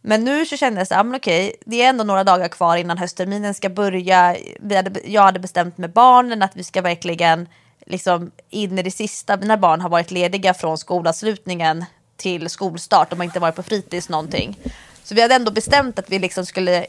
Men 0.00 0.24
nu 0.24 0.46
så 0.46 0.56
kände 0.56 0.80
jag 0.80 0.88
så 0.88 0.94
här, 0.94 1.00
ah, 1.00 1.04
men 1.04 1.14
okej, 1.14 1.56
det 1.66 1.82
är 1.82 1.88
ändå 1.88 2.04
några 2.04 2.24
dagar 2.24 2.48
kvar 2.48 2.76
innan 2.76 2.98
höstterminen 2.98 3.54
ska 3.54 3.68
börja. 3.68 4.36
Vi 4.60 4.76
hade, 4.76 5.00
jag 5.04 5.22
hade 5.22 5.38
bestämt 5.38 5.78
med 5.78 5.92
barnen 5.92 6.42
att 6.42 6.56
vi 6.56 6.64
ska 6.64 6.82
verkligen 6.82 7.48
liksom 7.86 8.30
in 8.50 8.78
i 8.78 8.82
det 8.82 8.90
sista, 8.90 9.36
Mina 9.36 9.56
barn 9.56 9.80
har 9.80 9.88
varit 9.88 10.10
lediga 10.10 10.54
från 10.54 10.78
skolavslutningen 10.78 11.84
till 12.16 12.50
skolstart, 12.50 13.10
de 13.10 13.16
har 13.16 13.24
inte 13.24 13.40
varit 13.40 13.56
på 13.56 13.62
fritids 13.62 14.08
någonting. 14.08 14.58
Så 15.04 15.14
vi 15.14 15.22
hade 15.22 15.34
ändå 15.34 15.50
bestämt 15.50 15.98
att 15.98 16.10
vi 16.10 16.18
liksom 16.18 16.46
skulle 16.46 16.86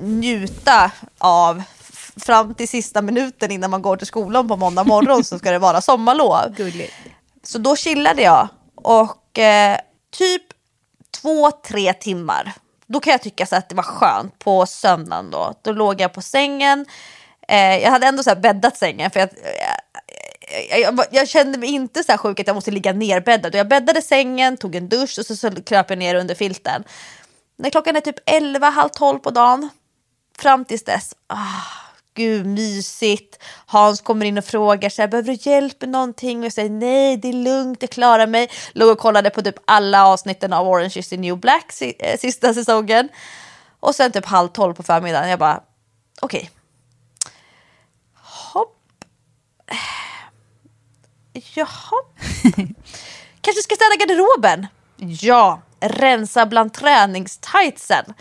njuta 0.00 0.90
av 1.18 1.62
fram 2.16 2.54
till 2.54 2.68
sista 2.68 3.02
minuten 3.02 3.50
innan 3.50 3.70
man 3.70 3.82
går 3.82 3.96
till 3.96 4.06
skolan 4.06 4.48
på 4.48 4.56
måndag 4.56 4.84
morgon 4.84 5.24
så 5.24 5.38
ska 5.38 5.50
det 5.50 5.58
vara 5.58 5.80
sommarlov. 5.80 6.54
Gulligt. 6.56 6.94
Så 7.42 7.58
då 7.58 7.76
chillade 7.76 8.22
jag 8.22 8.48
och 8.74 9.38
eh, 9.38 9.78
typ 10.18 10.42
två, 11.22 11.50
tre 11.50 11.92
timmar. 11.92 12.52
Då 12.86 13.00
kan 13.00 13.10
jag 13.10 13.22
tycka 13.22 13.46
så 13.46 13.56
att 13.56 13.68
det 13.68 13.74
var 13.74 13.82
skönt 13.82 14.38
på 14.38 14.66
söndagen 14.66 15.30
då. 15.30 15.54
Då 15.62 15.72
låg 15.72 16.00
jag 16.00 16.12
på 16.12 16.22
sängen. 16.22 16.86
Eh, 17.48 17.76
jag 17.76 17.90
hade 17.90 18.06
ändå 18.06 18.22
så 18.22 18.34
bäddat 18.34 18.76
sängen 18.76 19.10
för 19.10 19.20
jag, 19.20 19.28
jag, 20.70 20.80
jag, 20.80 21.04
jag 21.10 21.28
kände 21.28 21.58
mig 21.58 21.68
inte 21.68 22.02
så 22.04 22.12
här 22.12 22.16
sjuk 22.16 22.40
att 22.40 22.46
jag 22.46 22.54
måste 22.54 22.70
ligga 22.70 22.92
nerbäddad. 22.92 23.54
Jag 23.54 23.68
bäddade 23.68 24.02
sängen, 24.02 24.56
tog 24.56 24.74
en 24.74 24.88
dusch 24.88 25.18
och 25.18 25.26
så, 25.26 25.36
så 25.36 25.62
kröp 25.62 25.90
jag 25.90 25.98
ner 25.98 26.14
under 26.14 26.34
filten. 26.34 26.84
När 27.58 27.70
klockan 27.70 27.96
är 27.96 28.00
typ 28.00 28.18
11, 28.26 28.70
halv 28.70 28.88
12 28.88 29.18
på 29.18 29.30
dagen, 29.30 29.68
fram 30.38 30.64
tills 30.64 30.84
dess, 30.84 31.14
ah, 31.26 31.88
gud 32.14 32.46
mysigt. 32.46 33.42
Hans 33.66 34.00
kommer 34.00 34.26
in 34.26 34.38
och 34.38 34.44
frågar 34.44 34.90
så 34.90 35.02
här, 35.02 35.08
behöver 35.08 35.32
du 35.32 35.50
hjälp 35.50 35.80
med 35.80 35.90
någonting? 35.90 36.38
Och 36.38 36.44
jag 36.44 36.52
säger 36.52 36.70
nej, 36.70 37.16
det 37.16 37.28
är 37.28 37.32
lugnt, 37.32 37.82
jag 37.82 37.90
klarar 37.90 38.26
mig. 38.26 38.50
Låg 38.72 38.90
och 38.90 38.98
kollade 38.98 39.30
på 39.30 39.42
typ 39.42 39.54
alla 39.64 40.06
avsnitten 40.06 40.52
av 40.52 40.68
Orange 40.68 40.92
is 40.96 41.08
the 41.08 41.16
new 41.16 41.38
black 41.38 41.72
eh, 41.80 42.18
sista 42.18 42.54
säsongen. 42.54 43.08
Och 43.80 43.94
sen 43.94 44.12
typ 44.12 44.26
halv 44.26 44.48
12 44.48 44.74
på 44.74 44.82
förmiddagen, 44.82 45.30
jag 45.30 45.38
bara, 45.38 45.62
okej. 46.20 46.50
Hopp. 48.14 48.76
Jaha. 51.54 52.02
Kanske 53.40 53.62
ska 53.62 53.74
städa 53.74 53.96
garderoben? 53.98 54.66
Ja, 54.96 55.62
rensa 55.80 56.46
bland 56.46 56.74
träningstightsen. 56.74 58.04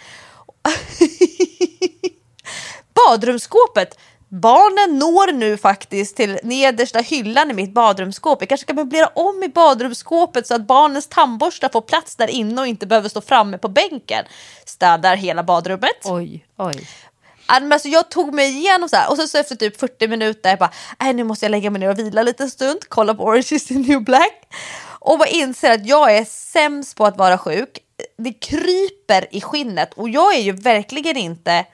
Badrumsskåpet. 2.94 3.98
Barnen 4.30 5.00
når 5.00 5.32
nu 5.32 5.58
faktiskt 5.58 6.16
till 6.16 6.40
nedersta 6.44 7.00
hyllan 7.00 7.52
i 7.52 7.54
mitt 7.54 7.74
badrumsskåp. 7.74 8.42
Jag 8.42 8.50
kanske 8.50 8.66
ska 8.66 8.74
möblera 8.74 9.08
om 9.08 9.44
i 9.44 9.50
badrumsskåpet 9.50 10.48
så 10.48 10.56
att 10.56 10.68
barnens 10.68 11.08
tandborstar 11.08 11.70
får 11.70 11.82
plats 11.82 12.16
där 12.16 12.28
inne 12.28 12.62
och 12.62 12.68
inte 12.68 12.88
behöver 12.88 13.10
stå 13.10 13.22
framme 13.22 13.58
på 13.58 13.68
bänken. 13.68 14.26
Städar 14.66 15.16
hela 15.16 15.44
badrummet. 15.44 16.02
Oj, 16.04 16.46
oj. 16.58 16.88
Alltså, 17.46 17.88
jag 17.88 18.10
tog 18.10 18.34
mig 18.34 18.58
igenom 18.58 18.90
så 18.90 18.96
här 18.96 19.10
och 19.10 19.18
så, 19.18 19.28
så 19.28 19.38
efter 19.38 19.56
typ 19.56 19.80
40 19.80 20.08
minuter 20.08 20.50
jag 20.50 20.60
bara, 20.60 20.72
nej 21.00 21.14
nu 21.14 21.24
måste 21.24 21.46
jag 21.46 21.52
lägga 21.52 21.70
mig 21.70 21.80
ner 21.80 21.90
och 21.90 22.00
vila 22.00 22.24
lite 22.24 22.50
stund, 22.50 22.80
kolla 22.90 23.16
på 23.16 23.24
Orange 23.24 23.48
is 23.52 23.66
the 23.66 23.74
new 23.74 24.04
black 24.04 24.48
och 25.00 25.18
bara 25.18 25.30
inser 25.30 25.72
att 25.72 25.86
jag 25.86 26.18
är 26.18 26.26
sämst 26.26 26.98
på 26.98 27.06
att 27.06 27.18
vara 27.18 27.38
sjuk. 27.38 27.80
Det 28.18 28.34
kryper 28.34 29.36
i 29.36 29.42
skinnet 29.42 29.94
och 29.94 30.10
jag 30.10 30.36
är 30.36 30.42
ju 30.42 30.52
verkligen 30.52 31.18
inte, 31.18 31.66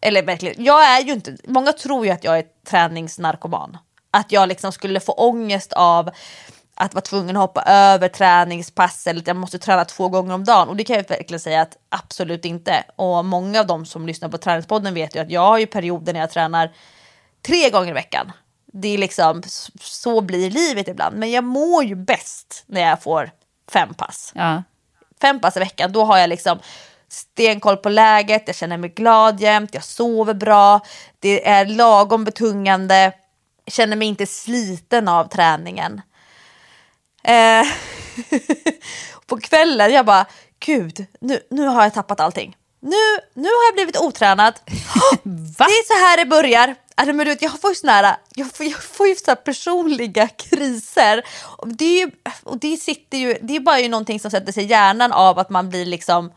eller 0.00 0.22
verkligen, 0.22 0.64
jag 0.64 0.84
är 0.84 1.00
ju 1.00 1.12
inte, 1.12 1.36
många 1.44 1.72
tror 1.72 2.06
ju 2.06 2.12
att 2.12 2.24
jag 2.24 2.38
är 2.38 2.44
träningsnarkoman. 2.66 3.78
Att 4.10 4.32
jag 4.32 4.48
liksom 4.48 4.72
skulle 4.72 5.00
få 5.00 5.12
ångest 5.12 5.72
av 5.72 6.10
att 6.74 6.94
vara 6.94 7.02
tvungen 7.02 7.36
att 7.36 7.40
hoppa 7.40 7.62
över 7.62 8.08
träningspass 8.08 9.06
eller 9.06 9.20
att 9.20 9.26
jag 9.26 9.36
måste 9.36 9.58
träna 9.58 9.84
två 9.84 10.08
gånger 10.08 10.34
om 10.34 10.44
dagen. 10.44 10.68
Och 10.68 10.76
det 10.76 10.84
kan 10.84 10.96
jag 10.96 11.08
verkligen 11.08 11.40
säga 11.40 11.60
att 11.62 11.76
absolut 11.88 12.44
inte. 12.44 12.84
Och 12.96 13.24
många 13.24 13.60
av 13.60 13.66
de 13.66 13.86
som 13.86 14.06
lyssnar 14.06 14.28
på 14.28 14.38
träningspodden 14.38 14.94
vet 14.94 15.16
ju 15.16 15.20
att 15.20 15.30
jag 15.30 15.40
har 15.40 15.58
ju 15.58 15.66
perioder 15.66 16.12
när 16.12 16.20
jag 16.20 16.30
tränar 16.30 16.72
tre 17.46 17.70
gånger 17.70 17.90
i 17.90 17.92
veckan. 17.92 18.32
Det 18.72 18.88
är 18.88 18.98
liksom, 18.98 19.42
så 19.80 20.20
blir 20.20 20.50
livet 20.50 20.88
ibland. 20.88 21.16
Men 21.16 21.30
jag 21.30 21.44
mår 21.44 21.84
ju 21.84 21.94
bäst 21.94 22.64
när 22.66 22.80
jag 22.80 23.02
får 23.02 23.30
fem 23.72 23.94
pass. 23.94 24.32
Ja. 24.34 24.62
Fem 25.20 25.40
pass 25.40 25.56
i 25.56 25.60
veckan, 25.60 25.92
då 25.92 26.04
har 26.04 26.18
jag 26.18 26.28
liksom 26.28 26.58
stenkoll 27.08 27.76
på 27.76 27.88
läget, 27.88 28.42
jag 28.46 28.56
känner 28.56 28.76
mig 28.76 28.90
glad 28.90 29.40
jämt, 29.40 29.74
jag 29.74 29.84
sover 29.84 30.34
bra, 30.34 30.80
det 31.18 31.48
är 31.48 31.66
lagom 31.66 32.24
betungande, 32.24 33.12
jag 33.64 33.72
känner 33.72 33.96
mig 33.96 34.08
inte 34.08 34.26
sliten 34.26 35.08
av 35.08 35.28
träningen. 35.28 36.02
Eh, 37.22 37.66
på 39.26 39.40
kvällen, 39.40 39.92
jag 39.92 40.06
bara, 40.06 40.26
gud, 40.58 41.06
nu, 41.20 41.40
nu 41.50 41.66
har 41.66 41.82
jag 41.82 41.94
tappat 41.94 42.20
allting. 42.20 42.56
Nu, 42.80 42.96
nu 43.34 43.48
har 43.48 43.66
jag 43.68 43.74
blivit 43.74 43.98
otränad. 43.98 44.54
det 45.22 45.64
är 45.64 45.86
så 45.86 46.06
här 46.06 46.16
det 46.16 46.24
börjar. 46.24 46.74
Alltså, 46.94 47.12
men 47.12 47.26
du 47.26 47.32
vet, 47.32 47.42
jag 47.42 47.60
får 47.60 47.70
ju 47.70 47.74
såna 47.74 47.92
här, 47.92 48.16
jag 48.34 48.52
får, 48.52 48.66
jag 48.66 48.82
får 48.82 49.08
ju 49.08 49.14
så 49.14 49.36
personliga 49.36 50.28
kriser. 50.36 51.22
Det, 51.66 51.84
är 51.84 52.06
ju, 52.06 52.10
och 52.42 52.58
det, 52.58 52.76
sitter 52.76 53.18
ju, 53.18 53.38
det 53.42 53.56
är 53.56 53.60
bara 53.60 53.80
ju 53.80 53.88
någonting 53.88 54.20
som 54.20 54.30
sätter 54.30 54.52
sig 54.52 54.64
i 54.64 54.66
hjärnan 54.66 55.12
av 55.12 55.38
att 55.38 55.50
man 55.50 55.70
blir 55.70 55.86
liksom 55.86 56.32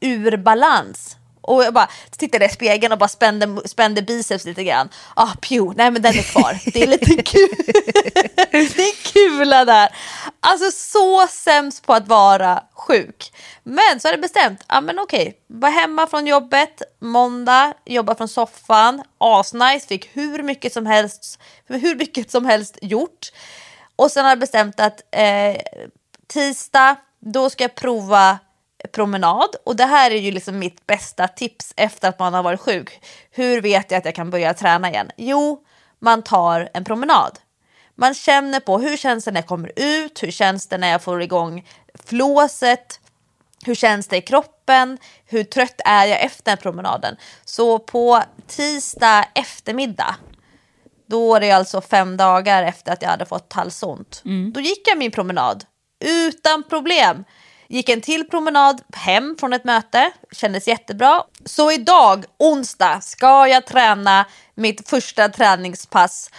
ur 0.00 0.36
balans. 0.36 1.16
Och 1.40 1.64
jag 1.64 1.74
bara 1.74 1.88
tittade 2.10 2.44
i 2.44 2.48
spegeln 2.48 2.92
och 2.92 2.98
bara 2.98 3.08
spände, 3.08 3.68
spände 3.68 4.02
biceps 4.02 4.44
lite 4.44 4.64
grann. 4.64 4.88
Ah, 5.16 5.34
pew, 5.40 5.76
nej 5.76 5.90
men 5.90 6.02
den 6.02 6.18
är 6.18 6.22
kvar. 6.22 6.58
Det 6.72 6.82
är 6.82 6.86
lite 6.86 7.22
kul. 7.22 7.48
det 8.50 8.82
är 8.82 9.12
kula 9.12 9.64
där. 9.64 9.88
Alltså 10.40 10.70
så 10.70 11.26
sämst 11.26 11.86
på 11.86 11.94
att 11.94 12.08
vara 12.08 12.62
sjuk. 12.72 13.32
Men 13.62 14.00
så 14.00 14.08
har 14.08 14.12
det 14.12 14.18
bestämt, 14.18 14.64
ja 14.68 14.76
ah, 14.76 14.80
men 14.80 14.98
okej, 14.98 15.38
var 15.46 15.70
hemma 15.70 16.06
från 16.06 16.26
jobbet, 16.26 16.82
måndag, 17.00 17.74
jobba 17.86 18.14
från 18.14 18.28
soffan, 18.28 19.02
asnice, 19.18 19.86
fick 19.86 20.16
hur 20.16 20.42
mycket 20.42 20.72
som 20.72 20.86
helst, 20.86 21.38
hur 21.66 21.94
mycket 21.94 22.30
som 22.30 22.46
helst 22.46 22.78
gjort. 22.82 23.32
Och 23.96 24.10
sen 24.10 24.24
har 24.24 24.30
jag 24.30 24.38
bestämt 24.38 24.80
att 24.80 25.00
eh, 25.10 25.56
tisdag, 26.26 26.96
då 27.20 27.50
ska 27.50 27.64
jag 27.64 27.74
prova 27.74 28.38
promenad. 28.92 29.48
Och 29.64 29.76
det 29.76 29.84
här 29.84 30.10
är 30.10 30.18
ju 30.18 30.30
liksom 30.30 30.58
mitt 30.58 30.86
bästa 30.86 31.28
tips 31.28 31.74
efter 31.76 32.08
att 32.08 32.18
man 32.18 32.34
har 32.34 32.42
varit 32.42 32.60
sjuk. 32.60 33.04
Hur 33.30 33.60
vet 33.60 33.90
jag 33.90 33.98
att 33.98 34.04
jag 34.04 34.14
kan 34.14 34.30
börja 34.30 34.54
träna 34.54 34.90
igen? 34.90 35.10
Jo, 35.16 35.64
man 35.98 36.22
tar 36.22 36.68
en 36.74 36.84
promenad. 36.84 37.38
Man 37.94 38.14
känner 38.14 38.60
på 38.60 38.78
hur 38.78 38.96
känns 38.96 39.24
det 39.24 39.30
när 39.30 39.40
jag 39.40 39.48
kommer 39.48 39.72
ut? 39.76 40.22
Hur 40.22 40.30
känns 40.30 40.66
det 40.66 40.78
när 40.78 40.88
jag 40.88 41.02
får 41.02 41.22
igång 41.22 41.66
flåset? 42.04 43.00
Hur 43.64 43.74
känns 43.74 44.08
det 44.08 44.16
i 44.16 44.22
kroppen? 44.22 44.98
Hur 45.26 45.44
trött 45.44 45.80
är 45.84 46.06
jag 46.06 46.20
efter 46.20 46.56
promenaden? 46.56 47.16
Så 47.44 47.78
på 47.78 48.22
tisdag 48.46 49.24
eftermiddag, 49.34 50.16
då 51.06 51.34
är 51.34 51.40
det 51.40 51.50
alltså 51.50 51.80
fem 51.80 52.16
dagar 52.16 52.62
efter 52.62 52.92
att 52.92 53.02
jag 53.02 53.08
hade 53.08 53.26
fått 53.26 53.52
halsont. 53.52 54.22
Mm. 54.24 54.52
Då 54.52 54.60
gick 54.60 54.88
jag 54.88 54.98
min 54.98 55.10
promenad 55.10 55.64
utan 56.04 56.62
problem. 56.62 57.24
Gick 57.72 57.88
en 57.88 58.00
till 58.00 58.28
promenad 58.28 58.82
hem 58.92 59.36
från 59.40 59.52
ett 59.52 59.64
möte, 59.64 60.12
kändes 60.32 60.68
jättebra. 60.68 61.24
Så 61.44 61.72
idag, 61.72 62.24
onsdag, 62.38 63.00
ska 63.00 63.48
jag 63.48 63.66
träna 63.66 64.26
mitt 64.54 64.88
första 64.88 65.28
träningspass 65.28 66.30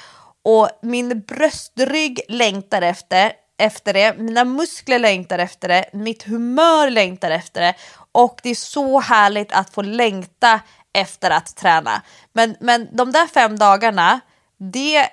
och 0.44 0.70
min 0.82 1.22
bröstrygg 1.22 2.22
längtar 2.28 2.82
efter, 2.82 3.34
efter 3.58 3.94
det, 3.94 4.18
mina 4.18 4.46
muskler 4.46 5.00
längtar 5.00 5.40
efter 5.40 5.68
det, 5.68 5.90
mitt 5.94 6.24
humör 6.24 6.90
längtar 6.90 7.32
efter 7.32 7.62
det 7.62 7.76
och 8.12 8.40
det 8.44 8.50
är 8.50 8.56
så 8.56 9.00
härligt 9.00 9.52
att 9.52 9.74
få 9.74 9.82
längta 9.82 10.60
efter 10.94 11.32
att 11.32 11.56
träna. 11.56 12.02
Men, 12.34 12.56
men 12.60 12.88
de 12.92 13.12
där 13.12 13.28
fem 13.28 13.60
dagarna, 13.60 14.20
det, 14.58 15.08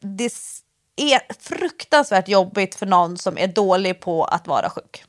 det 0.00 0.30
är 0.96 1.20
fruktansvärt 1.40 2.28
jobbigt 2.28 2.74
för 2.74 2.86
någon 2.86 3.18
som 3.18 3.38
är 3.38 3.46
dålig 3.46 4.00
på 4.00 4.24
att 4.24 4.46
vara 4.46 4.70
sjuk. 4.70 5.04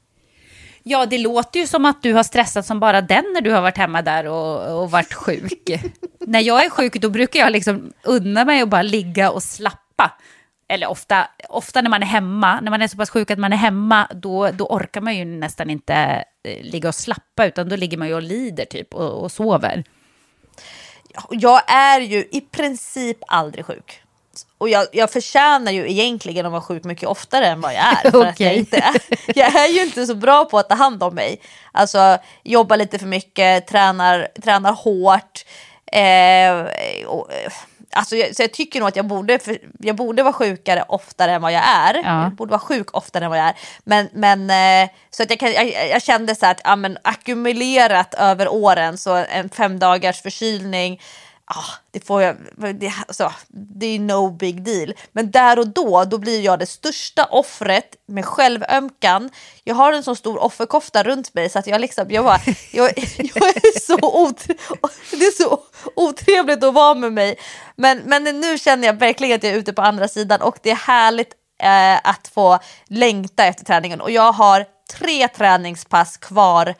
Ja, 0.87 1.05
det 1.05 1.17
låter 1.17 1.59
ju 1.59 1.67
som 1.67 1.85
att 1.85 2.01
du 2.01 2.13
har 2.13 2.23
stressat 2.23 2.65
som 2.65 2.79
bara 2.79 3.01
den 3.01 3.25
när 3.33 3.41
du 3.41 3.51
har 3.51 3.61
varit 3.61 3.77
hemma 3.77 4.01
där 4.01 4.27
och, 4.27 4.81
och 4.81 4.91
varit 4.91 5.13
sjuk. 5.13 5.69
när 6.19 6.39
jag 6.39 6.65
är 6.65 6.69
sjuk 6.69 6.93
då 6.95 7.09
brukar 7.09 7.39
jag 7.39 7.51
liksom 7.51 7.93
unna 8.03 8.45
mig 8.45 8.61
att 8.61 8.69
bara 8.69 8.81
ligga 8.81 9.31
och 9.31 9.43
slappa. 9.43 10.11
Eller 10.67 10.87
ofta, 10.87 11.27
ofta 11.49 11.81
när 11.81 11.89
man 11.89 12.01
är 12.01 12.07
hemma, 12.07 12.59
när 12.61 12.71
man 12.71 12.81
är 12.81 12.87
så 12.87 12.97
pass 12.97 13.09
sjuk 13.09 13.31
att 13.31 13.39
man 13.39 13.53
är 13.53 13.57
hemma, 13.57 14.07
då, 14.13 14.51
då 14.51 14.65
orkar 14.65 15.01
man 15.01 15.17
ju 15.17 15.25
nästan 15.25 15.69
inte 15.69 16.23
eh, 16.43 16.63
ligga 16.63 16.89
och 16.89 16.95
slappa, 16.95 17.45
utan 17.45 17.69
då 17.69 17.75
ligger 17.75 17.97
man 17.97 18.07
ju 18.07 18.13
och 18.13 18.21
lider 18.21 18.65
typ 18.65 18.93
och, 18.93 19.23
och 19.23 19.31
sover. 19.31 19.83
Jag 21.29 21.71
är 21.71 21.99
ju 21.99 22.17
i 22.31 22.41
princip 22.51 23.17
aldrig 23.27 23.65
sjuk 23.65 24.04
och 24.57 24.69
jag, 24.69 24.87
jag 24.91 25.11
förtjänar 25.11 25.71
ju 25.71 25.91
egentligen 25.91 26.45
att 26.45 26.51
vara 26.51 26.61
sjuk 26.61 26.83
mycket 26.83 27.09
oftare 27.09 27.47
än 27.47 27.61
vad 27.61 27.73
jag 27.73 27.83
är. 27.83 28.11
För 28.11 28.17
okay. 28.17 28.29
att 28.29 28.39
jag, 28.39 28.53
inte 28.57 28.77
är 28.77 28.95
jag 29.39 29.55
är 29.55 29.67
ju 29.67 29.83
inte 29.83 30.05
så 30.05 30.15
bra 30.15 30.45
på 30.45 30.59
att 30.59 30.69
ta 30.69 30.75
hand 30.75 31.03
om 31.03 31.15
mig. 31.15 31.41
Alltså 31.71 32.17
jobbar 32.43 32.77
lite 32.77 32.99
för 32.99 33.05
mycket, 33.05 33.67
tränar, 33.67 34.27
tränar 34.43 34.73
hårt. 34.73 35.45
Eh, 35.91 37.07
och, 37.07 37.29
alltså, 37.91 38.15
jag, 38.15 38.35
så 38.35 38.43
jag 38.43 38.53
tycker 38.53 38.79
nog 38.79 38.89
att 38.89 38.95
jag 38.95 39.07
borde, 39.07 39.39
jag 39.79 39.95
borde 39.95 40.23
vara 40.23 40.33
sjukare 40.33 40.85
oftare 40.87 41.31
än 41.31 41.41
vad 41.41 41.51
jag 41.51 41.63
är. 41.67 41.93
Ja. 41.93 42.23
Jag 42.23 42.35
borde 42.35 42.51
vara 42.51 42.59
sjuk 42.59 42.97
oftare 42.97 43.23
än 43.25 43.29
vad 43.29 43.39
jag 43.39 43.47
är. 43.47 43.55
Men, 43.83 44.09
men 44.13 44.49
eh, 44.49 44.89
så 45.09 45.23
att 45.23 45.29
jag, 45.29 45.39
kan, 45.39 45.51
jag, 45.51 45.89
jag 45.89 46.01
kände 46.01 46.35
så 46.35 46.45
att 46.45 46.61
ja, 46.63 46.75
men, 46.75 46.97
ackumulerat 47.01 48.13
över 48.13 48.47
åren 48.47 48.97
så 48.97 49.15
en 49.15 49.49
fem 49.49 49.79
dagars 49.79 50.21
förkylning 50.21 51.01
ah, 51.45 51.73
det 51.91 51.99
får 52.05 52.21
jag, 52.21 52.35
det, 52.75 52.93
alltså, 53.07 53.33
det 53.49 53.85
är 53.85 53.99
no 53.99 54.29
big 54.29 54.63
deal. 54.63 54.93
Men 55.11 55.31
där 55.31 55.59
och 55.59 55.67
då, 55.67 56.03
då 56.03 56.17
blir 56.17 56.41
jag 56.41 56.59
det 56.59 56.65
största 56.65 57.25
offret 57.25 57.95
med 58.07 58.25
självömkan. 58.25 59.29
Jag 59.63 59.75
har 59.75 59.93
en 59.93 60.03
så 60.03 60.15
stor 60.15 60.43
offerkofta 60.43 61.03
runt 61.03 61.33
mig 61.33 61.49
så 61.49 61.59
att 61.59 61.67
jag 61.67 61.81
liksom, 61.81 62.11
jag 62.11 62.25
bara, 62.25 62.39
jag, 62.71 62.93
jag 63.17 63.47
är 63.47 63.79
så 63.79 63.97
otre, 64.01 64.53
det 65.11 65.25
är 65.25 65.43
så 65.43 65.59
otrevligt 65.95 66.63
att 66.63 66.73
vara 66.73 66.95
med 66.95 67.13
mig. 67.13 67.35
Men, 67.75 68.01
men 68.05 68.23
nu 68.23 68.57
känner 68.57 68.87
jag 68.87 68.93
verkligen 68.93 69.35
att 69.35 69.43
jag 69.43 69.53
är 69.53 69.57
ute 69.57 69.73
på 69.73 69.81
andra 69.81 70.07
sidan 70.07 70.41
och 70.41 70.57
det 70.63 70.71
är 70.71 70.75
härligt 70.75 71.33
eh, 71.63 72.09
att 72.09 72.27
få 72.33 72.59
längta 72.87 73.45
efter 73.45 73.65
träningen. 73.65 74.01
Och 74.01 74.11
jag 74.11 74.31
har 74.31 74.65
tre 74.99 75.27
träningspass 75.27 76.17
kvar 76.17 76.75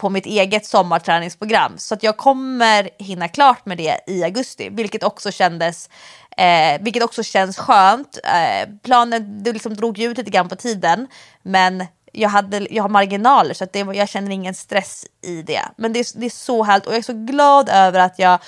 på 0.00 0.08
mitt 0.08 0.26
eget 0.26 0.66
sommarträningsprogram. 0.66 1.78
Så 1.78 1.94
att 1.94 2.02
jag 2.02 2.16
kommer 2.16 2.90
hinna 2.98 3.28
klart 3.28 3.66
med 3.66 3.78
det 3.78 4.00
i 4.06 4.24
augusti, 4.24 4.68
vilket 4.68 5.02
också 5.02 5.30
kändes 5.30 5.88
eh, 6.36 6.80
vilket 6.80 7.02
också 7.02 7.22
känns 7.22 7.58
skönt. 7.58 8.18
Eh, 8.24 8.68
planen 8.82 9.42
det 9.42 9.52
liksom 9.52 9.76
drog 9.76 9.98
ut 9.98 10.18
lite 10.18 10.30
grann 10.30 10.48
på 10.48 10.56
tiden, 10.56 11.08
men 11.42 11.86
jag, 12.12 12.28
hade, 12.28 12.66
jag 12.70 12.82
har 12.82 12.88
marginaler 12.88 13.54
så 13.54 13.64
att 13.64 13.72
det, 13.72 13.78
jag 13.78 14.08
känner 14.08 14.30
ingen 14.30 14.54
stress 14.54 15.06
i 15.22 15.42
det. 15.42 15.62
Men 15.76 15.92
det, 15.92 16.12
det 16.14 16.26
är 16.26 16.30
så 16.30 16.62
härligt 16.62 16.86
och 16.86 16.92
jag 16.92 16.98
är 16.98 17.02
så 17.02 17.24
glad 17.26 17.68
över 17.68 17.98
att 18.00 18.18
jag 18.18 18.38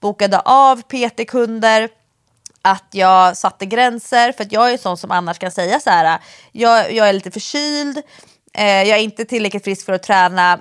bokade 0.00 0.40
av 0.40 0.82
PT-kunder 0.82 1.88
att 2.62 2.88
jag 2.90 3.36
satte 3.36 3.66
gränser 3.66 4.32
för 4.32 4.44
att 4.44 4.52
jag 4.52 4.72
är 4.72 4.76
sån 4.76 4.96
som 4.96 5.10
annars 5.10 5.38
kan 5.38 5.50
säga 5.50 5.80
så 5.80 5.90
här. 5.90 6.18
Jag, 6.52 6.92
jag 6.92 7.08
är 7.08 7.12
lite 7.12 7.30
förkyld, 7.30 8.02
eh, 8.52 8.82
jag 8.82 8.98
är 8.98 9.02
inte 9.02 9.24
tillräckligt 9.24 9.64
frisk 9.64 9.86
för 9.86 9.92
att 9.92 10.02
träna 10.02 10.60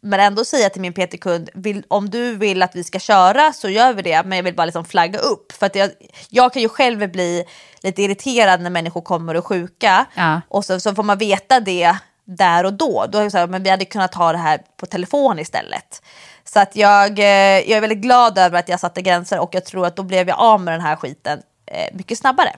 men 0.00 0.20
ändå 0.20 0.44
säga 0.44 0.70
till 0.70 0.80
min 0.80 0.92
PT-kund, 0.92 1.50
om 1.88 2.10
du 2.10 2.36
vill 2.36 2.62
att 2.62 2.76
vi 2.76 2.84
ska 2.84 2.98
köra 2.98 3.52
så 3.52 3.68
gör 3.68 3.92
vi 3.92 4.02
det, 4.02 4.22
men 4.24 4.36
jag 4.36 4.42
vill 4.42 4.54
bara 4.54 4.64
liksom 4.64 4.84
flagga 4.84 5.18
upp. 5.18 5.52
För 5.52 5.66
att 5.66 5.74
jag, 5.74 5.90
jag 6.28 6.52
kan 6.52 6.62
ju 6.62 6.68
själv 6.68 7.12
bli 7.12 7.44
lite 7.82 8.02
irriterad 8.02 8.60
när 8.60 8.70
människor 8.70 9.00
kommer 9.00 9.34
och 9.34 9.44
är 9.44 9.48
sjuka 9.48 10.06
ja. 10.14 10.40
och 10.48 10.64
så, 10.64 10.80
så 10.80 10.94
får 10.94 11.02
man 11.02 11.18
veta 11.18 11.60
det 11.60 11.96
där 12.24 12.64
och 12.64 12.72
då. 12.72 13.06
Då 13.08 13.18
är 13.18 13.24
det 13.24 13.30
så 13.30 13.38
här, 13.38 13.46
men 13.46 13.62
vi 13.62 13.70
hade 13.70 13.84
kunnat 13.84 14.12
ta 14.12 14.32
det 14.32 14.38
här 14.38 14.60
på 14.76 14.86
telefon 14.86 15.38
istället. 15.38 16.02
Så 16.44 16.60
att 16.60 16.76
jag, 16.76 17.18
eh, 17.18 17.24
jag 17.58 17.70
är 17.70 17.80
väldigt 17.80 17.98
glad 17.98 18.38
över 18.38 18.58
att 18.58 18.68
jag 18.68 18.80
satte 18.80 19.02
gränser 19.02 19.38
och 19.38 19.54
jag 19.54 19.64
tror 19.64 19.86
att 19.86 19.96
då 19.96 20.02
blev 20.02 20.28
jag 20.28 20.38
av 20.38 20.60
med 20.60 20.74
den 20.74 20.80
här 20.80 20.96
skiten 20.96 21.42
eh, 21.66 21.96
mycket 21.96 22.18
snabbare. 22.18 22.56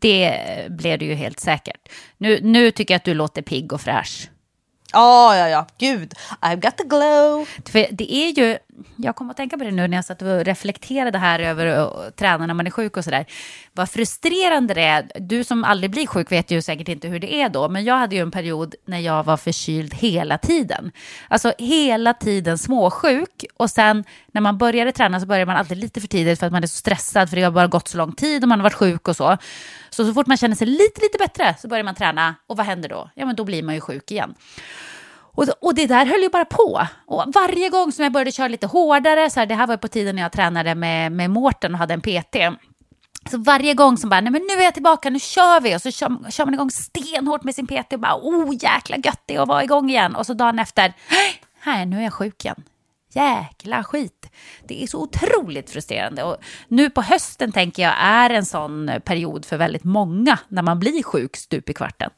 Det 0.00 0.40
blev 0.68 0.98
du 0.98 1.06
ju 1.06 1.14
helt 1.14 1.40
säkert. 1.40 1.88
Nu, 2.18 2.40
nu 2.42 2.70
tycker 2.70 2.94
jag 2.94 2.98
att 2.98 3.04
du 3.04 3.14
låter 3.14 3.42
pigg 3.42 3.72
och 3.72 3.80
fräsch. 3.80 4.30
Ja, 4.94 5.36
ja, 5.36 5.48
ja, 5.48 5.66
gud, 5.78 6.14
I've 6.40 6.60
got 6.60 6.76
the 6.76 6.84
glow. 6.84 7.46
För 7.66 7.86
det 7.90 8.12
är 8.14 8.38
ju 8.38 8.58
jag 8.96 9.16
kom 9.16 9.30
att 9.30 9.36
tänka 9.36 9.58
på 9.58 9.64
det 9.64 9.70
nu 9.70 9.88
när 9.88 9.96
jag 9.96 10.04
satt 10.04 10.22
och 10.22 10.44
reflekterade 10.44 11.18
här 11.18 11.40
över 11.40 11.66
eh, 11.66 11.82
att 11.82 12.16
träna 12.16 12.46
när 12.46 12.54
man 12.54 12.66
är 12.66 12.70
sjuk 12.70 12.96
och 12.96 13.04
sådär. 13.04 13.26
Vad 13.72 13.90
frustrerande 13.90 14.74
det 14.74 14.82
är. 14.82 15.10
Du 15.20 15.44
som 15.44 15.64
aldrig 15.64 15.90
blir 15.90 16.06
sjuk 16.06 16.32
vet 16.32 16.50
ju 16.50 16.62
säkert 16.62 16.88
inte 16.88 17.08
hur 17.08 17.18
det 17.18 17.34
är 17.34 17.48
då, 17.48 17.68
men 17.68 17.84
jag 17.84 17.98
hade 17.98 18.16
ju 18.16 18.22
en 18.22 18.30
period 18.30 18.74
när 18.86 18.98
jag 18.98 19.24
var 19.24 19.36
förkyld 19.36 19.94
hela 19.94 20.38
tiden. 20.38 20.92
Alltså 21.28 21.52
hela 21.58 22.14
tiden 22.14 22.58
småsjuk 22.58 23.44
och 23.56 23.70
sen 23.70 24.04
när 24.32 24.40
man 24.40 24.58
började 24.58 24.92
träna 24.92 25.20
så 25.20 25.26
började 25.26 25.46
man 25.46 25.56
alltid 25.56 25.78
lite 25.78 26.00
för 26.00 26.08
tidigt 26.08 26.38
för 26.38 26.46
att 26.46 26.52
man 26.52 26.62
är 26.62 26.66
så 26.66 26.76
stressad 26.76 27.28
för 27.30 27.36
det 27.36 27.42
har 27.42 27.50
bara 27.50 27.66
gått 27.66 27.88
så 27.88 27.98
lång 27.98 28.12
tid 28.12 28.42
och 28.42 28.48
man 28.48 28.58
har 28.58 28.64
varit 28.64 28.74
sjuk 28.74 29.08
och 29.08 29.16
så. 29.16 29.36
Så 29.90 30.06
så 30.06 30.14
fort 30.14 30.26
man 30.26 30.36
känner 30.36 30.56
sig 30.56 30.66
lite, 30.66 31.00
lite 31.00 31.18
bättre 31.18 31.54
så 31.58 31.68
börjar 31.68 31.84
man 31.84 31.94
träna 31.94 32.34
och 32.46 32.56
vad 32.56 32.66
händer 32.66 32.88
då? 32.88 33.10
Ja, 33.14 33.26
men 33.26 33.36
då 33.36 33.44
blir 33.44 33.62
man 33.62 33.74
ju 33.74 33.80
sjuk 33.80 34.10
igen. 34.10 34.34
Och, 35.34 35.46
och 35.60 35.74
det 35.74 35.86
där 35.86 36.06
höll 36.06 36.20
ju 36.20 36.28
bara 36.28 36.44
på. 36.44 36.86
Och 37.06 37.24
varje 37.34 37.68
gång 37.68 37.92
som 37.92 38.02
jag 38.02 38.12
började 38.12 38.32
köra 38.32 38.48
lite 38.48 38.66
hårdare, 38.66 39.30
så 39.30 39.40
här, 39.40 39.46
det 39.46 39.54
här 39.54 39.66
var 39.66 39.76
på 39.76 39.88
tiden 39.88 40.16
när 40.16 40.22
jag 40.22 40.32
tränade 40.32 40.74
med, 40.74 41.12
med 41.12 41.30
Mårten 41.30 41.74
och 41.74 41.78
hade 41.78 41.94
en 41.94 42.00
PT. 42.00 42.36
Så 43.30 43.38
varje 43.38 43.74
gång 43.74 43.96
som 43.96 44.10
bara, 44.10 44.20
nej 44.20 44.32
men 44.32 44.42
nu 44.42 44.54
är 44.54 44.64
jag 44.64 44.74
tillbaka, 44.74 45.10
nu 45.10 45.20
kör 45.20 45.60
vi. 45.60 45.76
Och 45.76 45.82
så 45.82 45.90
kör, 45.90 46.30
kör 46.30 46.44
man 46.44 46.54
igång 46.54 46.70
stenhårt 46.70 47.44
med 47.44 47.54
sin 47.54 47.66
PT 47.66 47.92
och 47.92 48.00
bara, 48.00 48.16
oh 48.16 48.54
jäkla 48.60 48.96
gött 48.96 49.22
det 49.26 49.34
är 49.34 49.40
att 49.40 49.48
vara 49.48 49.64
igång 49.64 49.90
igen. 49.90 50.14
Och 50.16 50.26
så 50.26 50.34
dagen 50.34 50.58
efter, 50.58 50.92
här 51.60 51.86
nu 51.86 51.98
är 51.98 52.02
jag 52.02 52.12
sjuk 52.12 52.44
igen. 52.44 52.62
Jäkla 53.12 53.84
skit. 53.84 54.30
Det 54.64 54.82
är 54.82 54.86
så 54.86 55.02
otroligt 55.02 55.70
frustrerande. 55.70 56.22
Och 56.22 56.36
nu 56.68 56.90
på 56.90 57.02
hösten 57.02 57.52
tänker 57.52 57.82
jag 57.82 57.94
är 57.98 58.30
en 58.30 58.44
sån 58.44 58.90
period 59.04 59.44
för 59.44 59.56
väldigt 59.56 59.84
många 59.84 60.38
när 60.48 60.62
man 60.62 60.78
blir 60.78 61.02
sjuk 61.02 61.36
stup 61.36 61.70
i 61.70 61.74
kvarten. 61.74 62.10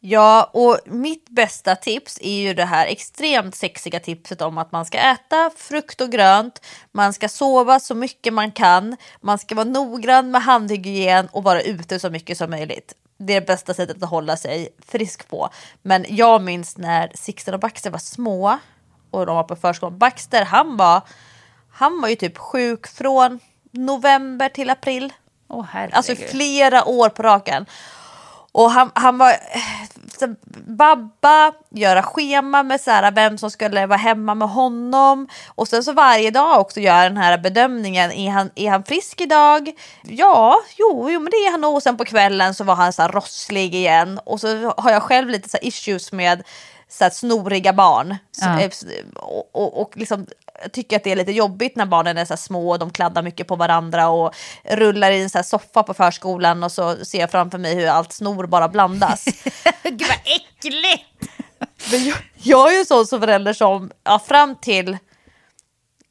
Ja, 0.00 0.50
och 0.52 0.78
mitt 0.86 1.28
bästa 1.28 1.76
tips 1.76 2.18
är 2.20 2.40
ju 2.40 2.54
det 2.54 2.64
här 2.64 2.86
extremt 2.86 3.54
sexiga 3.54 4.00
tipset 4.00 4.42
om 4.42 4.58
att 4.58 4.72
man 4.72 4.84
ska 4.84 4.98
äta 4.98 5.50
frukt 5.56 6.00
och 6.00 6.10
grönt, 6.12 6.66
man 6.92 7.12
ska 7.12 7.28
sova 7.28 7.80
så 7.80 7.94
mycket 7.94 8.32
man 8.32 8.52
kan, 8.52 8.96
man 9.20 9.38
ska 9.38 9.54
vara 9.54 9.68
noggrann 9.68 10.30
med 10.30 10.42
handhygien 10.42 11.28
och 11.32 11.44
vara 11.44 11.62
ute 11.62 11.98
så 11.98 12.10
mycket 12.10 12.38
som 12.38 12.50
möjligt. 12.50 12.94
Det 13.18 13.32
är 13.34 13.40
det 13.40 13.46
bästa 13.46 13.74
sättet 13.74 14.02
att 14.02 14.10
hålla 14.10 14.36
sig 14.36 14.68
frisk 14.86 15.28
på. 15.28 15.48
Men 15.82 16.04
jag 16.08 16.42
minns 16.42 16.76
när 16.76 17.12
Sixten 17.14 17.54
och 17.54 17.60
Baxter 17.60 17.90
var 17.90 17.98
små 17.98 18.58
och 19.10 19.26
de 19.26 19.36
var 19.36 19.44
på 19.44 19.56
förskolan. 19.56 19.98
Baxter, 19.98 20.44
han 20.44 20.76
var, 20.76 21.02
han 21.70 22.00
var 22.00 22.08
ju 22.08 22.16
typ 22.16 22.38
sjuk 22.38 22.86
från 22.86 23.40
november 23.70 24.48
till 24.48 24.70
april. 24.70 25.12
Åh, 25.48 25.76
alltså 25.92 26.16
flera 26.16 26.84
år 26.84 27.08
på 27.08 27.22
raken. 27.22 27.66
Och 28.56 28.70
han, 28.70 28.90
han 28.94 29.18
var 29.18 29.36
så, 30.18 30.34
babba, 30.66 31.52
göra 31.70 32.02
schema 32.02 32.62
med 32.62 32.80
så 32.80 32.90
här, 32.90 33.12
vem 33.12 33.38
som 33.38 33.50
skulle 33.50 33.86
vara 33.86 33.98
hemma 33.98 34.34
med 34.34 34.48
honom. 34.48 35.28
Och 35.48 35.68
sen 35.68 35.84
så 35.84 35.92
varje 35.92 36.30
dag 36.30 36.60
också 36.60 36.80
göra 36.80 37.02
den 37.02 37.16
här 37.16 37.38
bedömningen. 37.38 38.12
Är 38.12 38.30
han, 38.30 38.50
är 38.54 38.70
han 38.70 38.84
frisk 38.84 39.20
idag? 39.20 39.72
Ja, 40.02 40.56
jo, 40.76 41.10
jo 41.10 41.20
men 41.20 41.30
det 41.30 41.36
är 41.36 41.50
han 41.50 41.60
nog. 41.60 41.74
Och 41.74 41.82
sen 41.82 41.96
på 41.96 42.04
kvällen 42.04 42.54
så 42.54 42.64
var 42.64 42.74
han 42.74 42.92
så 42.92 43.02
här 43.02 43.08
rosslig 43.08 43.74
igen. 43.74 44.20
Och 44.24 44.40
så 44.40 44.74
har 44.76 44.90
jag 44.90 45.02
själv 45.02 45.28
lite 45.28 45.48
så 45.48 45.58
issues 45.62 46.12
med 46.12 46.42
så 46.88 47.04
här, 47.04 47.10
snoriga 47.10 47.72
barn. 47.72 48.16
Ja. 48.40 48.70
Och, 49.14 49.48
och, 49.52 49.80
och 49.80 49.96
liksom 49.96 50.26
tycker 50.72 50.96
att 50.96 51.04
det 51.04 51.12
är 51.12 51.16
lite 51.16 51.32
jobbigt 51.32 51.76
när 51.76 51.86
barnen 51.86 52.18
är 52.18 52.24
så 52.24 52.36
små 52.36 52.70
och 52.70 52.78
de 52.78 52.90
kladdar 52.90 53.22
mycket 53.22 53.48
på 53.48 53.56
varandra 53.56 54.08
och 54.08 54.34
rullar 54.64 55.10
i 55.10 55.22
en 55.22 55.30
så 55.30 55.42
soffa 55.42 55.82
på 55.82 55.94
förskolan 55.94 56.62
och 56.64 56.72
så 56.72 57.04
ser 57.04 57.20
jag 57.20 57.30
framför 57.30 57.58
mig 57.58 57.74
hur 57.74 57.88
allt 57.88 58.12
snor 58.12 58.46
bara 58.46 58.68
blandas. 58.68 59.24
Gud 59.82 60.02
vad 60.08 60.18
äckligt! 60.24 61.04
Men 61.90 62.04
jag, 62.04 62.18
jag 62.42 62.74
är 62.74 62.78
ju 62.78 62.84
sån 62.84 63.06
som 63.06 63.20
förälder 63.20 63.52
som 63.52 63.90
ja, 64.04 64.18
fram 64.18 64.56
till, 64.56 64.98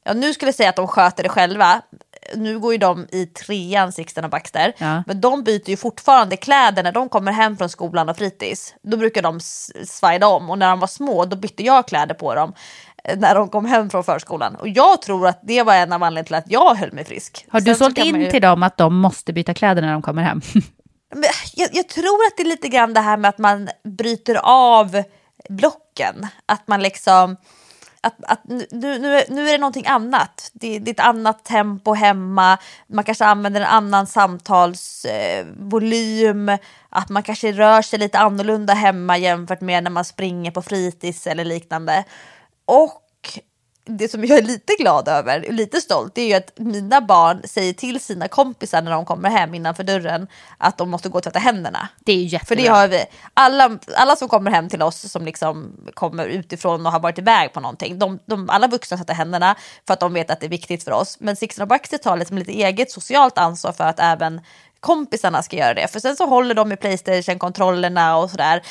ja, 0.04 0.12
nu 0.12 0.34
skulle 0.34 0.48
jag 0.48 0.54
säga 0.54 0.68
att 0.68 0.76
de 0.76 0.88
sköter 0.88 1.22
det 1.22 1.28
själva, 1.28 1.82
nu 2.34 2.58
går 2.58 2.72
ju 2.72 2.78
de 2.78 3.06
i 3.12 3.26
trean, 3.26 3.92
Sixten 3.92 4.24
och 4.24 4.30
Baxter, 4.30 4.72
ja. 4.78 5.02
men 5.06 5.20
de 5.20 5.44
byter 5.44 5.70
ju 5.70 5.76
fortfarande 5.76 6.36
kläder 6.36 6.82
när 6.82 6.92
de 6.92 7.08
kommer 7.08 7.32
hem 7.32 7.56
från 7.56 7.68
skolan 7.68 8.08
och 8.08 8.16
fritids. 8.16 8.74
Då 8.82 8.96
brukar 8.96 9.22
de 9.22 9.40
svajda 9.86 10.26
om 10.26 10.50
och 10.50 10.58
när 10.58 10.70
de 10.70 10.80
var 10.80 10.86
små 10.86 11.24
då 11.24 11.36
bytte 11.36 11.62
jag 11.62 11.88
kläder 11.88 12.14
på 12.14 12.34
dem 12.34 12.54
när 13.16 13.34
de 13.34 13.48
kom 13.48 13.64
hem 13.64 13.90
från 13.90 14.04
förskolan. 14.04 14.54
Och 14.54 14.68
jag 14.68 15.02
tror 15.02 15.28
att 15.28 15.40
det 15.42 15.62
var 15.62 15.74
en 15.74 15.92
av 15.92 16.02
anledningarna 16.02 16.24
till 16.24 16.34
att 16.34 16.50
jag 16.50 16.74
höll 16.74 16.92
mig 16.92 17.04
frisk. 17.04 17.46
Har 17.48 17.60
du 17.60 17.64
Sen 17.64 17.76
sålt 17.76 17.98
in 17.98 18.20
ju... 18.20 18.30
till 18.30 18.42
dem 18.42 18.62
att 18.62 18.76
de 18.76 18.96
måste 18.96 19.32
byta 19.32 19.54
kläder 19.54 19.82
när 19.82 19.92
de 19.92 20.02
kommer 20.02 20.22
hem? 20.22 20.40
jag, 21.54 21.68
jag, 21.72 21.88
tror 21.88 22.26
att 22.26 22.36
det 22.36 22.42
är 22.42 22.48
lite 22.48 22.68
grann 22.68 22.94
det 22.94 23.00
här 23.00 23.16
med 23.16 23.28
att 23.28 23.38
man 23.38 23.68
bryter 23.84 24.38
av 24.42 25.02
blocken. 25.48 26.26
Att 26.46 26.68
man 26.68 26.82
liksom... 26.82 27.36
Att, 28.00 28.14
att 28.22 28.40
nu, 28.44 28.66
nu, 28.70 29.22
nu 29.28 29.48
är 29.48 29.52
det 29.52 29.58
någonting 29.58 29.86
annat. 29.86 30.50
Det, 30.52 30.78
det 30.78 30.90
är 30.90 30.92
ett 30.92 31.00
annat 31.00 31.44
tempo 31.44 31.94
hemma. 31.94 32.58
Man 32.86 33.04
kanske 33.04 33.24
använder 33.24 33.60
en 33.60 33.66
annan 33.66 34.06
samtalsvolym. 34.06 36.48
Eh, 36.48 36.58
att 36.88 37.08
man 37.08 37.22
kanske 37.22 37.52
rör 37.52 37.82
sig 37.82 37.98
lite 37.98 38.18
annorlunda 38.18 38.74
hemma 38.74 39.18
jämfört 39.18 39.60
med 39.60 39.84
när 39.84 39.90
man 39.90 40.04
springer 40.04 40.50
på 40.50 40.62
fritids 40.62 41.26
eller 41.26 41.44
liknande. 41.44 42.04
Och 42.66 43.02
det 43.88 44.08
som 44.08 44.24
jag 44.24 44.38
är 44.38 44.42
lite 44.42 44.72
glad 44.78 45.08
över, 45.08 45.52
lite 45.52 45.80
stolt, 45.80 46.14
det 46.14 46.22
är 46.22 46.26
ju 46.26 46.34
att 46.34 46.58
mina 46.58 47.00
barn 47.00 47.42
säger 47.44 47.72
till 47.72 48.00
sina 48.00 48.28
kompisar 48.28 48.82
när 48.82 48.90
de 48.90 49.04
kommer 49.04 49.30
hem 49.30 49.54
innanför 49.54 49.84
dörren 49.84 50.26
att 50.58 50.78
de 50.78 50.90
måste 50.90 51.08
gå 51.08 51.18
och 51.18 51.24
tvätta 51.24 51.38
händerna. 51.38 51.88
Det 52.04 52.12
är 52.12 52.16
ju 52.16 52.24
jättebra. 52.24 52.46
För 52.46 52.56
det 52.56 52.68
har 52.68 52.88
vi, 52.88 53.04
alla, 53.34 53.78
alla 53.96 54.16
som 54.16 54.28
kommer 54.28 54.50
hem 54.50 54.68
till 54.68 54.82
oss 54.82 55.10
som 55.12 55.24
liksom 55.24 55.76
kommer 55.94 56.26
utifrån 56.26 56.86
och 56.86 56.92
har 56.92 57.00
varit 57.00 57.18
iväg 57.18 57.52
på 57.52 57.60
någonting, 57.60 57.98
de, 57.98 58.18
de, 58.26 58.50
alla 58.50 58.68
vuxna 58.68 58.96
tvättar 58.96 59.14
händerna 59.14 59.56
för 59.86 59.94
att 59.94 60.00
de 60.00 60.12
vet 60.12 60.30
att 60.30 60.40
det 60.40 60.46
är 60.46 60.50
viktigt 60.50 60.84
för 60.84 60.92
oss. 60.92 61.16
Men 61.20 61.36
Sixten 61.36 61.62
och 61.62 61.68
Baxter 61.68 61.98
tar 61.98 62.16
liksom 62.16 62.38
lite 62.38 62.52
eget 62.52 62.90
socialt 62.90 63.38
ansvar 63.38 63.72
för 63.72 63.84
att 63.84 64.00
även 64.00 64.40
kompisarna 64.80 65.42
ska 65.42 65.56
göra 65.56 65.74
det. 65.74 65.88
För 65.88 66.00
sen 66.00 66.16
så 66.16 66.26
håller 66.26 66.54
de 66.54 66.72
i 66.72 66.76
Playstation-kontrollerna 66.76 68.16
och 68.16 68.30
sådär. 68.30 68.62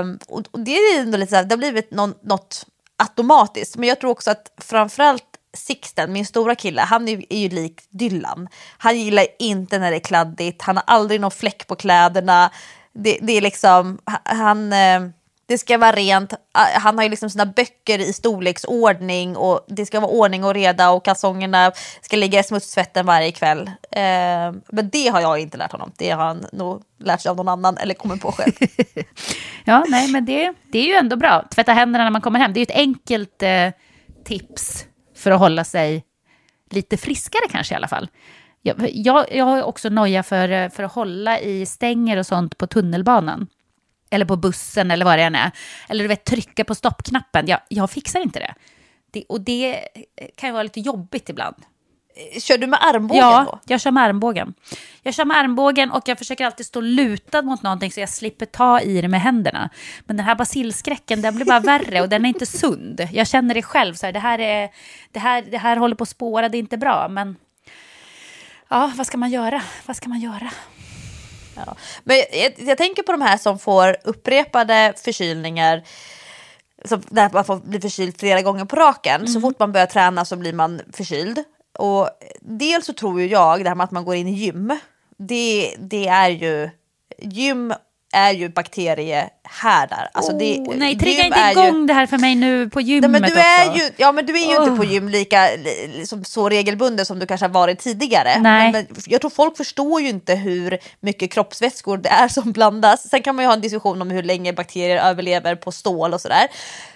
Um, 0.00 0.18
och, 0.28 0.42
och, 0.50 0.60
det 0.60 0.70
är 0.70 1.00
ändå 1.00 1.18
lite 1.18 1.30
så 1.30 1.36
här, 1.36 1.44
det 1.44 1.52
har 1.52 1.58
blivit 1.58 1.90
någon, 1.90 2.14
något 2.22 2.66
automatiskt. 3.02 3.76
Men 3.76 3.88
jag 3.88 4.00
tror 4.00 4.10
också 4.10 4.30
att 4.30 4.52
framförallt 4.58 5.24
Sixten, 5.56 6.12
min 6.12 6.26
stora 6.26 6.54
kille, 6.54 6.80
han 6.80 7.08
är, 7.08 7.32
är 7.32 7.38
ju 7.38 7.48
lik 7.48 7.80
Dylan. 7.90 8.48
Han 8.78 8.98
gillar 8.98 9.26
inte 9.38 9.78
när 9.78 9.90
det 9.90 9.96
är 9.96 10.00
kladdigt, 10.00 10.62
han 10.62 10.76
har 10.76 10.84
aldrig 10.86 11.20
någon 11.20 11.30
fläck 11.30 11.66
på 11.66 11.74
kläderna. 11.74 12.50
Det, 12.92 13.18
det 13.22 13.32
är 13.32 13.40
liksom, 13.40 13.98
han, 14.24 14.72
eh, 14.72 15.00
det 15.46 15.58
ska 15.58 15.78
vara 15.78 15.92
rent. 15.92 16.34
Ah, 16.52 16.78
han 16.78 16.98
har 16.98 17.02
ju 17.02 17.10
liksom 17.10 17.30
sina 17.30 17.46
böcker 17.46 17.98
i 17.98 18.12
storleksordning 18.12 19.36
och 19.36 19.64
det 19.68 19.86
ska 19.86 20.00
vara 20.00 20.10
ordning 20.10 20.44
och 20.44 20.54
reda 20.54 20.90
och 20.90 21.04
kalsongerna 21.04 21.72
ska 22.00 22.16
ligga 22.16 22.40
i 22.40 22.42
smutstvätten 22.42 23.06
varje 23.06 23.32
kväll. 23.32 23.70
Eh, 23.90 24.52
men 24.68 24.90
det 24.92 25.08
har 25.08 25.20
jag 25.20 25.38
inte 25.38 25.56
lärt 25.56 25.72
honom. 25.72 25.92
Det 25.98 26.10
har 26.10 26.24
han 26.24 26.46
nog 26.52 26.82
lärt 26.98 27.20
sig 27.20 27.30
av 27.30 27.36
någon 27.36 27.48
annan 27.48 27.76
eller 27.76 27.94
kommit 27.94 28.20
på 28.20 28.32
själv. 28.32 28.52
ja, 29.64 29.84
nej, 29.88 30.08
men 30.08 30.24
det, 30.24 30.52
det 30.72 30.78
är 30.78 30.86
ju 30.86 30.94
ändå 30.94 31.16
bra. 31.16 31.44
Tvätta 31.54 31.72
händerna 31.72 32.04
när 32.04 32.10
man 32.10 32.22
kommer 32.22 32.38
hem. 32.38 32.52
Det 32.52 32.58
är 32.58 32.60
ju 32.60 32.72
ett 32.72 32.78
enkelt 32.78 33.42
eh, 33.42 33.68
tips 34.24 34.84
för 35.16 35.30
att 35.30 35.38
hålla 35.38 35.64
sig 35.64 36.04
lite 36.70 36.96
friskare 36.96 37.48
kanske 37.50 37.74
i 37.74 37.76
alla 37.76 37.88
fall. 37.88 38.08
Jag, 38.62 38.90
jag, 38.92 39.26
jag 39.34 39.44
har 39.44 39.62
också 39.62 39.88
noja 39.88 40.22
för, 40.22 40.48
eh, 40.48 40.70
för 40.70 40.82
att 40.82 40.92
hålla 40.92 41.40
i 41.40 41.66
stänger 41.66 42.16
och 42.16 42.26
sånt 42.26 42.58
på 42.58 42.66
tunnelbanan. 42.66 43.46
Eller 44.12 44.24
på 44.24 44.36
bussen 44.36 44.90
eller 44.90 45.04
vad 45.04 45.18
det 45.18 45.22
än 45.22 45.34
är. 45.34 45.50
Eller 45.88 46.04
du 46.04 46.08
vet, 46.08 46.24
trycka 46.24 46.64
på 46.64 46.74
stoppknappen. 46.74 47.46
Jag, 47.46 47.60
jag 47.68 47.90
fixar 47.90 48.20
inte 48.20 48.38
det. 48.38 48.54
det. 49.10 49.24
Och 49.28 49.40
det 49.40 49.88
kan 50.36 50.48
ju 50.48 50.52
vara 50.52 50.62
lite 50.62 50.80
jobbigt 50.80 51.28
ibland. 51.28 51.56
Kör 52.40 52.58
du 52.58 52.66
med 52.66 52.78
armbågen 52.82 53.22
ja, 53.22 53.44
då? 53.44 53.50
Ja, 53.52 53.60
jag 53.66 53.80
kör 53.80 53.90
med 53.90 54.02
armbågen. 54.02 54.54
Jag 55.02 55.14
kör 55.14 55.24
med 55.24 55.36
armbågen 55.36 55.90
och 55.90 56.08
jag 56.08 56.18
försöker 56.18 56.46
alltid 56.46 56.66
stå 56.66 56.80
lutad 56.80 57.42
mot 57.42 57.62
någonting 57.62 57.92
så 57.92 58.00
jag 58.00 58.08
slipper 58.08 58.46
ta 58.46 58.80
i 58.80 59.00
det 59.00 59.08
med 59.08 59.20
händerna. 59.20 59.70
Men 60.06 60.16
den 60.16 60.26
här 60.26 60.34
basilskräcken, 60.34 61.22
den 61.22 61.34
blir 61.34 61.46
bara 61.46 61.60
värre 61.60 62.00
och 62.00 62.08
den 62.08 62.24
är 62.24 62.28
inte 62.28 62.46
sund. 62.46 63.08
Jag 63.12 63.26
känner 63.26 63.54
det 63.54 63.62
själv, 63.62 63.94
så 63.94 64.06
här, 64.06 64.12
det, 64.12 64.18
här 64.18 64.38
är, 64.38 64.70
det, 65.12 65.18
här, 65.18 65.42
det 65.42 65.58
här 65.58 65.76
håller 65.76 65.94
på 65.94 66.02
att 66.02 66.08
spåra, 66.08 66.48
det 66.48 66.56
är 66.56 66.60
inte 66.60 66.78
bra. 66.78 67.08
Men 67.08 67.36
ja, 68.68 68.92
vad 68.96 69.06
ska 69.06 69.16
man 69.16 69.30
göra? 69.30 69.62
Vad 69.86 69.96
ska 69.96 70.08
man 70.08 70.20
göra? 70.20 70.50
Ja. 71.56 71.76
Men 72.04 72.16
jag, 72.16 72.54
jag, 72.56 72.78
tänker 72.78 73.02
på 73.02 73.12
de 73.12 73.22
här 73.22 73.36
som 73.36 73.58
får 73.58 73.96
upprepade 74.04 74.94
förkylningar 74.96 75.82
som, 76.84 77.02
där 77.08 77.30
man 77.32 77.44
får 77.44 77.56
bli 77.56 77.80
förkyld 77.80 78.20
flera 78.20 78.42
gånger 78.42 78.64
på 78.64 78.76
raken. 78.76 79.20
Mm. 79.20 79.28
Så 79.28 79.40
fort 79.40 79.58
man 79.58 79.72
börjar 79.72 79.86
träna 79.86 80.24
så 80.24 80.36
blir 80.36 80.52
man 80.52 80.80
förkyld. 80.92 81.44
Och 81.78 82.08
dels 82.40 82.86
så 82.86 82.92
tror 82.92 83.20
ju 83.20 83.26
jag, 83.26 83.64
det 83.64 83.68
här 83.68 83.76
med 83.76 83.84
att 83.84 83.90
man 83.90 84.04
går 84.04 84.14
in 84.14 84.28
i 84.28 84.32
gym, 84.32 84.78
det, 85.16 85.74
det 85.78 86.08
är 86.08 86.28
ju... 86.28 86.70
Gym 87.18 87.74
är 88.12 88.32
ju 88.32 88.48
bakteriehärdar. 88.48 90.10
Alltså 90.12 90.32
det, 90.32 90.58
oh, 90.58 90.74
nej, 90.76 90.98
trigga 90.98 91.24
inte 91.24 91.40
igång 91.52 91.80
ju, 91.80 91.86
det 91.86 91.92
här 91.92 92.06
för 92.06 92.18
mig 92.18 92.34
nu 92.34 92.70
på 92.70 92.80
gymmet 92.80 93.10
Nej, 93.10 93.20
men 93.20 93.30
du 93.30 93.38
är 93.40 93.68
också. 93.70 93.78
ju, 93.84 93.90
ja 93.96 94.12
men 94.12 94.26
du 94.26 94.32
är 94.32 94.38
ju 94.48 94.56
inte 94.64 94.76
på 94.76 94.82
Oh. 94.82 94.92
gym 94.92 95.08
lika 95.08 95.48
li- 95.56 96.06
som 96.06 96.24
så 96.24 96.48
regelbunden 96.48 97.06
som 97.06 97.18
du 97.18 97.26
kanske 97.26 97.44
har 97.46 97.52
varit 97.52 97.78
tidigare. 97.78 98.38
Nej. 98.40 98.72
Men, 98.72 98.86
men 98.88 99.02
jag 99.06 99.20
tror 99.20 99.30
folk 99.30 99.56
förstår 99.56 100.00
ju 100.00 100.08
inte 100.08 100.34
hur 100.34 100.78
mycket 101.00 101.32
kroppsvätskor 101.32 101.96
det 101.96 102.08
är 102.08 102.28
som 102.28 102.52
blandas. 102.52 103.08
Sen 103.08 103.22
kan 103.22 103.36
man 103.36 103.42
ju 103.42 103.46
ha 103.46 103.54
en 103.54 103.60
diskussion 103.60 104.02
om 104.02 104.10
hur 104.10 104.22
länge 104.22 104.52
bakterier 104.52 104.96
överlever 105.10 105.54
på 105.54 105.72
stål 105.72 106.14
och 106.14 106.20
sådär. 106.20 106.48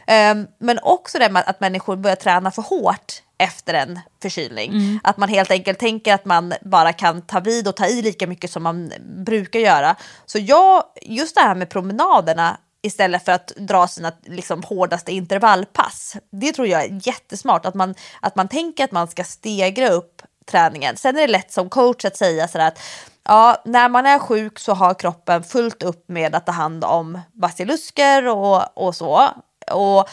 Ehm, 0.06 0.46
men 0.60 0.78
också 0.82 1.18
det 1.18 1.28
med 1.28 1.42
att 1.46 1.60
människor 1.60 1.96
börjar 1.96 2.16
träna 2.16 2.50
för 2.50 2.62
hårt 2.62 3.22
efter 3.38 3.74
en 3.74 4.00
förkylning. 4.22 5.00
Att 5.02 5.16
man 5.16 5.28
helt 5.28 5.50
enkelt 5.50 5.78
tänker 5.78 6.14
att 6.14 6.24
man 6.24 6.54
bara 6.62 6.92
kan 6.92 7.22
ta 7.22 7.40
vid 7.40 7.68
och 7.68 7.76
ta 7.76 7.86
i 7.86 8.02
lika 8.02 8.26
mycket 8.26 8.50
som 8.50 8.62
man 8.62 8.92
brukar 9.26 9.60
göra. 9.60 9.96
Så 10.26 10.38
jag, 10.38 10.82
just 11.02 11.34
det 11.34 11.40
här 11.40 11.54
med 11.54 11.68
promenaderna 11.68 12.56
istället 12.82 13.24
för 13.24 13.32
att 13.32 13.46
dra 13.56 13.88
sina 13.88 14.12
liksom, 14.24 14.62
hårdaste 14.62 15.12
intervallpass. 15.12 16.16
Det 16.32 16.52
tror 16.52 16.66
jag 16.66 16.84
är 16.84 17.00
jättesmart, 17.08 17.66
att 17.66 17.74
man, 17.74 17.94
att 18.20 18.36
man 18.36 18.48
tänker 18.48 18.84
att 18.84 18.92
man 18.92 19.08
ska 19.08 19.24
stegra 19.24 19.88
upp 19.88 20.22
träningen. 20.50 20.96
Sen 20.96 21.16
är 21.16 21.20
det 21.20 21.32
lätt 21.32 21.52
som 21.52 21.68
coach 21.68 22.04
att 22.04 22.16
säga 22.16 22.48
sådär 22.48 22.68
att 22.68 22.78
ja, 23.24 23.62
när 23.64 23.88
man 23.88 24.06
är 24.06 24.18
sjuk 24.18 24.58
så 24.58 24.74
har 24.74 24.94
kroppen 24.94 25.44
fullt 25.44 25.82
upp 25.82 26.08
med 26.08 26.34
att 26.34 26.46
ta 26.46 26.52
hand 26.52 26.84
om 26.84 27.20
basilusker 27.32 28.28
och, 28.28 28.86
och 28.86 28.94
så. 28.94 29.28
Och 29.72 30.08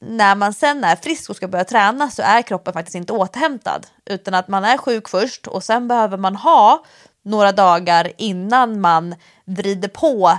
när 0.00 0.34
man 0.34 0.54
sen 0.54 0.84
är 0.84 0.96
frisk 0.96 1.30
och 1.30 1.36
ska 1.36 1.48
börja 1.48 1.64
träna 1.64 2.10
så 2.10 2.22
är 2.22 2.42
kroppen 2.42 2.72
faktiskt 2.72 2.94
inte 2.94 3.12
återhämtad. 3.12 3.86
Utan 4.06 4.34
att 4.34 4.48
man 4.48 4.64
är 4.64 4.78
sjuk 4.78 5.08
först 5.08 5.46
och 5.46 5.64
sen 5.64 5.88
behöver 5.88 6.16
man 6.16 6.36
ha 6.36 6.84
några 7.22 7.52
dagar 7.52 8.12
innan 8.18 8.80
man 8.80 9.14
vrider 9.44 9.88
på 9.88 10.38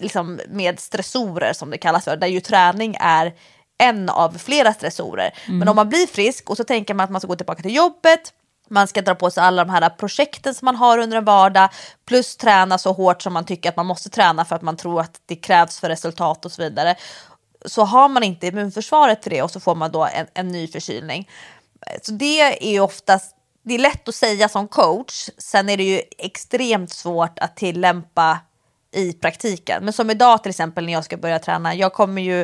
liksom, 0.00 0.40
med 0.48 0.80
stressorer 0.80 1.52
som 1.52 1.70
det 1.70 1.78
kallas 1.78 2.04
för. 2.04 2.16
Där 2.16 2.26
ju 2.26 2.40
träning 2.40 2.96
är 3.00 3.34
en 3.78 4.08
av 4.08 4.38
flera 4.38 4.74
stressorer. 4.74 5.30
Men 5.46 5.68
om 5.68 5.76
man 5.76 5.88
blir 5.88 6.06
frisk 6.06 6.50
och 6.50 6.56
så 6.56 6.64
tänker 6.64 6.94
man 6.94 7.04
att 7.04 7.10
man 7.10 7.20
ska 7.20 7.28
gå 7.28 7.36
tillbaka 7.36 7.62
till 7.62 7.74
jobbet 7.74 8.32
man 8.68 8.88
ska 8.88 9.02
dra 9.02 9.14
på 9.14 9.30
sig 9.30 9.42
alla 9.42 9.64
de 9.64 9.70
här 9.70 9.88
projekten 9.88 10.54
som 10.54 10.66
man 10.66 10.76
har 10.76 10.98
under 10.98 11.16
en 11.16 11.24
vardag 11.24 11.68
plus 12.06 12.36
träna 12.36 12.78
så 12.78 12.92
hårt 12.92 13.22
som 13.22 13.32
man 13.32 13.44
tycker 13.44 13.68
att 13.68 13.76
man 13.76 13.86
måste 13.86 14.10
träna 14.10 14.44
för 14.44 14.56
att 14.56 14.62
man 14.62 14.76
tror 14.76 15.00
att 15.00 15.20
det 15.26 15.36
krävs 15.36 15.80
för 15.80 15.88
resultat 15.88 16.44
och 16.44 16.52
så 16.52 16.62
vidare 16.62 16.96
så 17.64 17.84
har 17.84 18.08
man 18.08 18.22
inte 18.22 18.46
immunförsvaret 18.46 19.24
för 19.24 19.30
det 19.30 19.42
och 19.42 19.50
så 19.50 19.60
får 19.60 19.74
man 19.74 19.92
då 19.92 20.04
en, 20.04 20.26
en 20.34 20.48
ny 20.48 20.68
förkylning. 20.68 21.28
Så 22.02 22.12
det 22.12 22.40
är 22.40 22.72
ju 22.72 22.80
oftast, 22.80 23.36
det 23.62 23.74
är 23.74 23.78
lätt 23.78 24.08
att 24.08 24.14
säga 24.14 24.48
som 24.48 24.68
coach, 24.68 25.28
sen 25.38 25.68
är 25.68 25.76
det 25.76 25.84
ju 25.84 26.02
extremt 26.18 26.90
svårt 26.90 27.38
att 27.38 27.56
tillämpa 27.56 28.40
i 28.92 29.12
praktiken. 29.12 29.84
Men 29.84 29.92
som 29.92 30.10
idag 30.10 30.42
till 30.42 30.50
exempel 30.50 30.86
när 30.86 30.92
jag 30.92 31.04
ska 31.04 31.16
börja 31.16 31.38
träna, 31.38 31.74
jag 31.74 31.92
kommer 31.92 32.22
ju 32.22 32.42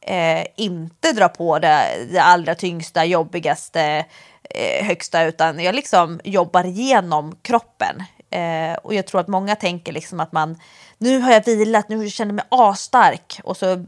eh, 0.00 0.46
inte 0.56 1.12
dra 1.12 1.28
på 1.28 1.58
det, 1.58 2.06
det 2.10 2.22
allra 2.22 2.54
tyngsta, 2.54 3.04
jobbigaste, 3.04 4.04
eh, 4.50 4.86
högsta, 4.86 5.24
utan 5.24 5.60
jag 5.60 5.74
liksom 5.74 6.20
jobbar 6.24 6.64
igenom 6.64 7.36
kroppen. 7.42 8.02
Eh, 8.36 8.76
och 8.82 8.94
jag 8.94 9.06
tror 9.06 9.20
att 9.20 9.28
många 9.28 9.56
tänker 9.56 9.92
liksom 9.92 10.20
att 10.20 10.32
man, 10.32 10.58
nu 10.98 11.18
har 11.20 11.32
jag 11.32 11.44
vilat, 11.44 11.88
nu 11.88 12.10
känner 12.10 12.28
jag 12.28 12.34
mig 12.34 12.44
asstark 12.50 13.40
och 13.44 13.56
så 13.56 13.84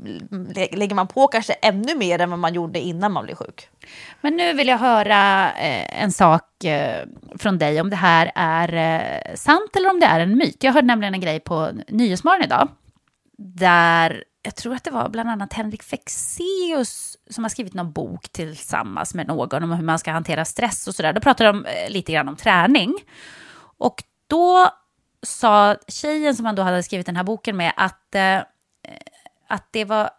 lä- 0.55 0.69
lägger 0.73 0.95
man 0.95 1.07
på 1.07 1.29
kanske 1.29 1.53
ännu 1.53 1.95
mer 1.95 2.19
än 2.19 2.31
vad 2.31 2.39
man 2.39 2.55
gjorde 2.55 2.81
innan 2.81 3.13
man 3.13 3.25
blev 3.25 3.35
sjuk. 3.35 3.69
Men 4.21 4.37
nu 4.37 4.53
vill 4.53 4.69
jag 4.69 4.79
höra 4.79 5.53
eh, 5.53 6.03
en 6.03 6.13
sak 6.13 6.65
eh, 6.65 7.05
från 7.39 7.59
dig, 7.59 7.81
om 7.81 7.91
det 7.91 7.97
här 7.97 8.33
är 8.35 8.73
eh, 8.75 9.35
sant 9.35 9.77
eller 9.77 9.91
om 9.91 10.01
det 10.01 10.07
är 10.07 10.21
en 10.21 10.39
myt. 10.39 10.65
Jag 10.65 10.73
hörde 10.73 10.87
nämligen 10.87 11.15
en 11.15 11.21
grej 11.21 11.41
på 11.41 11.71
Nyhetsmorgon 11.89 12.43
idag, 12.45 12.69
där 13.39 14.25
jag 14.43 14.55
tror 14.55 14.75
att 14.75 14.85
det 14.85 14.91
var 14.91 15.09
bland 15.09 15.31
annat 15.31 15.53
Henrik 15.53 15.83
Fexeus 15.83 17.17
som 17.31 17.45
har 17.45 17.49
skrivit 17.49 17.75
någon 17.75 17.93
bok 17.93 18.29
tillsammans 18.33 19.15
med 19.15 19.27
någon 19.27 19.63
om 19.63 19.73
hur 19.73 19.85
man 19.85 19.99
ska 19.99 20.11
hantera 20.13 20.45
stress 20.45 20.89
och 20.89 20.95
sådär. 20.95 21.13
Då 21.13 21.21
pratade 21.21 21.49
de 21.49 21.65
eh, 21.67 21.91
lite 21.91 22.13
grann 22.13 22.29
om 22.29 22.37
träning. 22.37 22.95
Och 23.79 24.03
då 24.29 24.71
sa 25.23 25.77
tjejen 25.89 26.37
som 26.37 26.47
han 26.47 26.55
då 26.55 26.63
hade 26.63 26.83
skrivit 26.83 27.07
den 27.07 27.17
här 27.17 27.25
boken 27.25 27.57
med 27.57 27.73
att, 27.77 28.15
eh, 28.15 28.43
att 29.49 29.69
det 29.71 29.85
var 29.85 30.11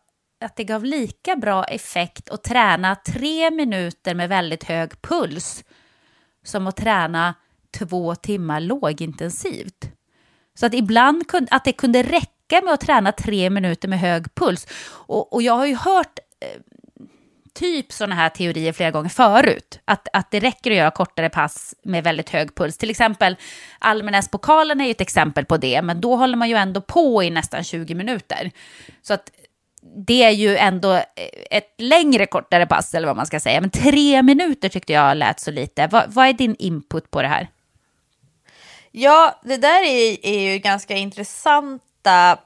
att 0.41 0.55
det 0.55 0.63
gav 0.63 0.83
lika 0.83 1.35
bra 1.35 1.63
effekt 1.63 2.29
att 2.29 2.43
träna 2.43 2.95
tre 2.95 3.51
minuter 3.51 4.15
med 4.15 4.29
väldigt 4.29 4.63
hög 4.63 5.01
puls 5.01 5.63
som 6.43 6.67
att 6.67 6.75
träna 6.77 7.35
två 7.77 8.15
timmar 8.15 8.59
lågintensivt. 8.59 9.91
Så 10.53 10.65
att 10.65 10.73
ibland 10.73 11.27
kunde, 11.27 11.51
att 11.51 11.65
det 11.65 11.73
kunde 11.73 12.03
räcka 12.03 12.61
med 12.63 12.73
att 12.73 12.81
träna 12.81 13.11
tre 13.11 13.49
minuter 13.49 13.87
med 13.87 13.99
hög 13.99 14.35
puls. 14.35 14.67
Och, 14.89 15.33
och 15.33 15.41
jag 15.41 15.53
har 15.53 15.65
ju 15.65 15.75
hört 15.75 16.19
eh, 16.39 16.61
typ 17.59 17.91
sådana 17.91 18.15
här 18.15 18.29
teorier 18.29 18.73
flera 18.73 18.91
gånger 18.91 19.09
förut. 19.09 19.79
Att, 19.85 20.07
att 20.13 20.31
det 20.31 20.39
räcker 20.39 20.71
att 20.71 20.77
göra 20.77 20.91
kortare 20.91 21.29
pass 21.29 21.75
med 21.83 22.03
väldigt 22.03 22.29
hög 22.29 22.55
puls. 22.55 22.77
Till 22.77 22.89
exempel 22.89 23.35
Almenäspokalen 23.79 24.81
är 24.81 24.85
ju 24.85 24.91
ett 24.91 25.01
exempel 25.01 25.45
på 25.45 25.57
det, 25.57 25.81
men 25.81 26.01
då 26.01 26.15
håller 26.15 26.37
man 26.37 26.49
ju 26.49 26.55
ändå 26.55 26.81
på 26.81 27.23
i 27.23 27.29
nästan 27.29 27.63
20 27.63 27.95
minuter. 27.95 28.51
Så 29.01 29.13
att 29.13 29.31
det 30.05 30.23
är 30.23 30.29
ju 30.29 30.57
ändå 30.57 31.01
ett 31.51 31.73
längre 31.77 32.25
kortare 32.25 32.65
pass, 32.65 32.93
eller 32.93 33.07
vad 33.07 33.17
man 33.17 33.25
ska 33.25 33.39
säga. 33.39 33.61
Men 33.61 33.69
tre 33.69 34.23
minuter 34.23 34.69
tyckte 34.69 34.93
jag 34.93 35.17
lät 35.17 35.39
så 35.39 35.51
lite. 35.51 35.87
Vad, 35.87 36.13
vad 36.13 36.27
är 36.27 36.33
din 36.33 36.55
input 36.59 37.11
på 37.11 37.21
det 37.21 37.27
här? 37.27 37.47
Ja, 38.91 39.39
det 39.43 39.57
där 39.57 39.83
är, 39.83 40.25
är 40.25 40.51
ju 40.51 40.57
ganska 40.57 40.95
intressanta. 40.95 42.39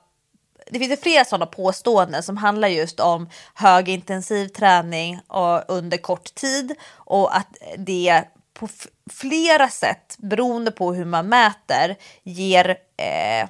Det 0.72 0.80
finns 0.80 0.92
ju 0.92 0.98
flera 0.98 1.26
sådana 1.26 1.46
påståenden 1.46 2.24
som 2.24 2.38
handlar 2.38 2.68
just 2.68 3.00
om 3.00 3.30
högintensiv 3.54 4.48
träning 4.48 5.20
och 5.28 5.64
under 5.68 5.98
kort 5.98 6.36
tid 6.36 6.76
och 6.94 7.38
att 7.38 7.58
det 7.78 8.24
på 8.54 8.68
flera 9.12 9.70
sätt, 9.70 10.16
beroende 10.18 10.72
på 10.72 10.94
hur 10.94 11.06
man 11.06 11.30
mäter, 11.30 11.96
ger 12.24 12.70
eh, 12.98 13.50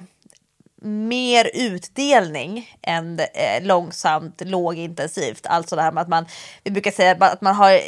mer 0.82 1.50
utdelning 1.54 2.76
än 2.82 3.20
eh, 3.20 3.62
långsamt 3.62 4.42
lågintensivt. 4.44 5.46
Alltså 5.46 5.76
det 5.76 5.82
här 5.82 5.92
med 5.92 6.00
att 6.00 6.08
man, 6.08 6.26
vi 6.64 6.70
brukar 6.70 6.90
säga 6.90 7.16
att 7.20 7.40
man 7.40 7.54
har 7.54 7.80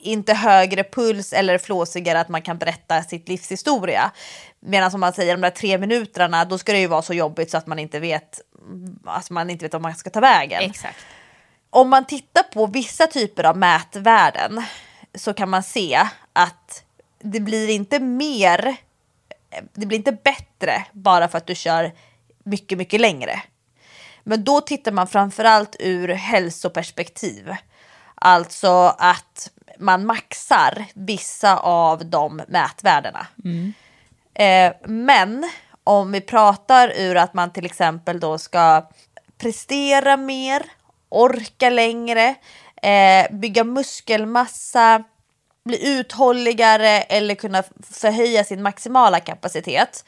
inte 0.00 0.34
högre 0.34 0.84
puls 0.84 1.32
eller 1.32 1.58
flåsigare 1.58 2.20
att 2.20 2.28
man 2.28 2.42
kan 2.42 2.58
berätta 2.58 3.02
sitt 3.02 3.28
livshistoria. 3.28 4.10
Medan 4.64 4.94
om 4.94 5.00
man 5.00 5.12
säger 5.12 5.34
de 5.34 5.40
där 5.40 5.50
tre 5.50 5.78
minuterna, 5.78 6.44
då 6.44 6.58
ska 6.58 6.72
det 6.72 6.78
ju 6.78 6.86
vara 6.86 7.02
så 7.02 7.14
jobbigt 7.14 7.50
så 7.50 7.56
att 7.56 7.66
man 7.66 7.78
inte 7.78 8.00
vet, 8.00 8.40
alltså 9.04 9.32
man 9.32 9.50
inte 9.50 9.64
vet 9.64 9.74
om 9.74 9.82
man 9.82 9.94
ska 9.94 10.10
ta 10.10 10.20
vägen 10.20 10.62
Exakt. 10.62 10.98
om 11.70 11.88
man 11.88 12.04
tittar 12.04 12.42
på 12.42 12.66
vissa 12.66 13.06
typer 13.06 13.44
av 13.44 13.56
mätvärden 13.56 14.62
så 15.14 15.34
kan 15.34 15.50
man 15.50 15.62
se 15.62 16.06
att 16.32 16.84
det 17.18 17.40
blir 17.40 17.68
inte 17.68 18.00
mer, 18.00 18.76
det 19.72 19.86
blir 19.86 19.98
inte 19.98 20.12
bättre 20.12 20.86
bara 20.92 21.28
för 21.28 21.38
att 21.38 21.46
du 21.46 21.54
kör 21.54 21.92
mycket, 22.44 22.78
mycket 22.78 23.00
längre. 23.00 23.42
Men 24.24 24.44
då 24.44 24.60
tittar 24.60 24.92
man 24.92 25.06
framförallt 25.06 25.76
ur 25.78 26.08
hälsoperspektiv. 26.08 27.54
Alltså 28.14 28.94
att 28.98 29.50
man 29.78 30.06
maxar 30.06 30.84
vissa 30.94 31.56
av 31.58 32.06
de 32.06 32.42
mätvärdena. 32.48 33.26
Eh, 34.34 34.72
men 34.84 35.50
om 35.84 36.12
vi 36.12 36.20
pratar 36.20 36.92
ur 36.96 37.16
att 37.16 37.34
man 37.34 37.52
till 37.52 37.66
exempel 37.66 38.20
då 38.20 38.38
ska 38.38 38.88
prestera 39.38 40.16
mer, 40.16 40.62
orka 41.08 41.70
längre, 41.70 42.34
eh, 42.82 43.32
bygga 43.32 43.64
muskelmassa, 43.64 45.04
bli 45.64 45.98
uthålligare 45.98 46.88
eller 46.88 47.34
kunna 47.34 47.62
förhöja 47.90 48.44
sin 48.44 48.62
maximala 48.62 49.20
kapacitet. 49.20 50.04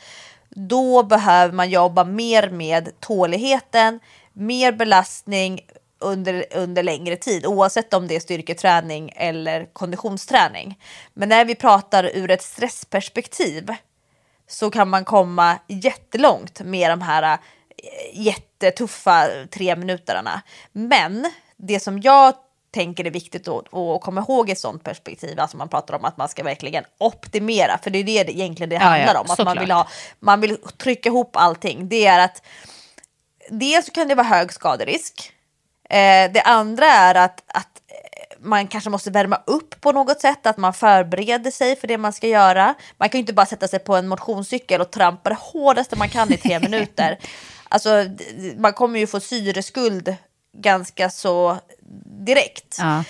Då 0.48 1.02
behöver 1.02 1.54
man 1.54 1.70
jobba 1.70 2.04
mer 2.04 2.50
med 2.50 3.00
tåligheten, 3.00 4.00
mer 4.32 4.72
belastning 4.72 5.60
under, 5.98 6.44
under 6.54 6.82
längre 6.82 7.16
tid 7.16 7.46
oavsett 7.46 7.94
om 7.94 8.08
det 8.08 8.16
är 8.16 8.20
styrketräning 8.20 9.12
eller 9.16 9.66
konditionsträning. 9.72 10.78
Men 11.14 11.28
när 11.28 11.44
vi 11.44 11.54
pratar 11.54 12.10
ur 12.14 12.30
ett 12.30 12.42
stressperspektiv 12.42 13.70
så 14.48 14.70
kan 14.70 14.88
man 14.88 15.04
komma 15.04 15.58
jättelångt 15.66 16.60
med 16.60 16.90
de 16.90 17.00
här 17.00 17.22
eh, 17.32 17.38
jättetuffa 18.12 19.28
tre 19.50 19.76
minuterna. 19.76 20.42
Men 20.72 21.32
det 21.56 21.80
som 21.80 22.00
jag 22.00 22.34
tänker 22.74 23.04
är 23.04 23.10
viktigt 23.10 23.48
att, 23.48 23.70
komma 24.00 24.20
ihåg 24.20 24.48
i 24.48 24.52
ett 24.52 24.58
sånt 24.58 24.84
perspektiv, 24.84 25.40
alltså 25.40 25.56
man 25.56 25.68
pratar 25.68 25.94
om 25.94 26.04
att 26.04 26.16
man 26.16 26.28
ska 26.28 26.42
verkligen 26.42 26.84
optimera, 26.98 27.78
för 27.78 27.90
det 27.90 27.98
är 27.98 28.24
det 28.24 28.32
egentligen 28.32 28.70
det 28.70 28.76
Ja, 28.76 28.80
handlar 28.80 29.14
ja, 29.14 29.20
om, 29.20 29.26
att 29.30 29.44
man 29.44 29.58
vill, 29.58 29.70
ha, 29.70 29.88
man 30.20 30.40
vill 30.40 30.56
trycka 30.78 31.08
ihop 31.08 31.36
allting. 31.36 31.88
Det 31.88 32.06
är 32.06 32.24
att 32.24 32.42
dels 33.48 33.86
så 33.86 33.92
kan 33.92 34.08
det 34.08 34.14
vara 34.14 34.26
hög 34.26 34.52
skaderisk. 34.52 35.32
Eh, 35.90 36.32
det 36.32 36.42
andra 36.44 36.86
är 36.86 37.14
att, 37.14 37.42
att 37.46 37.73
man 38.44 38.66
kanske 38.66 38.90
måste 38.90 39.10
värma 39.10 39.42
upp 39.46 39.80
på 39.80 39.92
något 39.92 40.20
sätt, 40.20 40.46
att 40.46 40.56
man 40.56 40.74
förbereder 40.74 41.50
sig 41.50 41.76
för 41.76 41.88
det 41.88 41.98
man 41.98 42.12
ska 42.12 42.28
göra. 42.28 42.74
Man 42.96 43.08
kan 43.08 43.18
ju 43.18 43.20
inte 43.20 43.32
bara 43.32 43.46
sätta 43.46 43.68
sig 43.68 43.78
på 43.78 43.96
en 43.96 44.08
motionscykel 44.08 44.80
och 44.80 44.90
trampa 44.90 45.30
det 45.30 45.38
hårdaste 45.40 45.96
man 45.96 46.08
kan 46.08 46.32
i 46.32 46.36
tre 46.36 46.60
minuter. 46.60 47.18
Alltså, 47.68 48.04
man 48.56 48.72
kommer 48.72 48.98
ju 48.98 49.06
få 49.06 49.20
syreskuld 49.20 50.16
ganska 50.56 51.10
så 51.10 51.58
direkt. 52.26 52.76
Ja. 52.78 53.04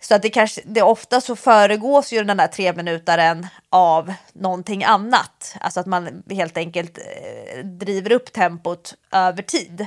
Så 0.00 0.14
att 0.14 0.22
det 0.22 0.30
kanske, 0.30 0.60
det 0.64 0.82
ofta 0.82 1.20
så 1.20 1.36
föregås 1.36 2.12
ju 2.12 2.24
den 2.24 2.36
där 2.36 2.46
tre 2.46 2.72
minutaren 2.72 3.46
av 3.70 4.14
någonting 4.32 4.84
annat. 4.84 5.56
Alltså 5.60 5.80
att 5.80 5.86
man 5.86 6.22
helt 6.30 6.56
enkelt 6.56 6.98
eh, 6.98 7.64
driver 7.64 8.12
upp 8.12 8.32
tempot 8.32 8.94
över 9.12 9.42
tid. 9.42 9.86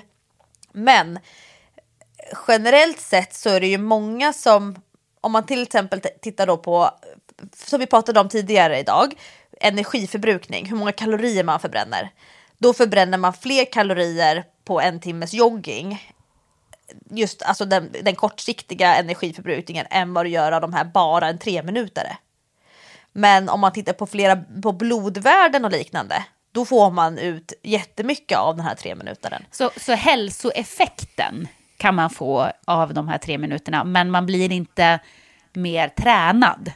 Men 0.72 1.20
generellt 2.48 3.00
sett 3.00 3.34
så 3.34 3.50
är 3.50 3.60
det 3.60 3.68
ju 3.68 3.78
många 3.78 4.34
som, 4.34 4.76
om 5.22 5.32
man 5.32 5.46
till 5.46 5.64
exempel 5.64 6.02
tittar 6.22 6.48
då 6.48 6.58
på, 6.58 6.90
som 7.56 7.80
vi 7.80 7.86
pratade 7.86 8.20
om 8.20 8.30
tidigare 8.30 8.80
idag, 8.80 9.14
energiförbrukning, 9.62 10.66
hur 10.66 10.78
många 10.78 10.92
kalorier 10.92 11.44
man 11.44 11.60
förbränner. 11.60 12.10
Då 12.58 12.74
förbränner 12.74 13.18
man 13.18 13.34
fler 13.34 13.66
kalorier 13.66 14.44
på 14.66 14.82
en 14.82 15.00
timmes 15.00 15.34
jogging 15.34 16.12
just 17.10 17.42
alltså 17.42 17.66
den, 17.66 17.92
den 18.04 18.16
kortsiktiga 18.16 18.96
energiförbrukningen 18.96 19.86
än 19.90 20.14
vad 20.14 20.26
du 20.26 20.30
gör 20.30 20.52
av 20.52 20.62
de 20.62 20.74
här 20.74 20.86
bara 20.86 21.28
en 21.28 21.38
tre 21.38 21.64
minuter. 21.64 22.18
Men 23.14 23.50
om 23.50 23.60
man 23.60 23.74
tittar 23.74 23.94
på 23.94 24.08
flera 24.08 24.36
på 24.64 24.72
blodvärden 24.72 25.66
och 25.66 25.72
liknande, 25.72 26.26
då 26.52 26.66
får 26.66 26.92
man 26.92 27.18
ut 27.18 27.54
jättemycket 27.64 28.38
av 28.38 28.56
den 28.56 28.66
här 28.66 28.76
tre 28.76 28.96
minuteren. 28.96 29.46
Så, 29.52 29.70
så 29.78 29.94
hälsoeffekten 29.94 31.48
kan 31.78 31.96
man 31.96 32.10
få 32.10 32.52
av 32.66 32.94
de 32.94 33.08
här 33.08 33.18
tre 33.18 33.38
minuterna, 33.38 33.84
men 33.84 34.12
man 34.12 34.26
blir 34.26 34.52
inte 34.52 35.00
mer 35.54 35.88
tränad. 35.90 36.72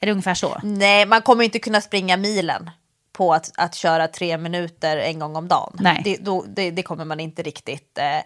Är 0.00 0.06
det 0.06 0.12
ungefär 0.12 0.34
så? 0.34 0.60
Nej, 0.62 1.06
man 1.06 1.22
kommer 1.22 1.44
inte 1.44 1.58
kunna 1.58 1.80
springa 1.80 2.16
milen 2.16 2.70
på 3.12 3.34
att, 3.34 3.52
att 3.56 3.74
köra 3.74 4.08
tre 4.08 4.38
minuter 4.38 4.96
en 4.96 5.18
gång 5.18 5.36
om 5.36 5.48
dagen. 5.48 5.76
Nej. 5.80 6.00
Det, 6.04 6.16
då, 6.16 6.44
det, 6.48 6.70
det 6.70 6.82
kommer 6.82 7.04
man 7.04 7.20
inte 7.20 7.42
riktigt 7.42 7.98
eh, 7.98 8.20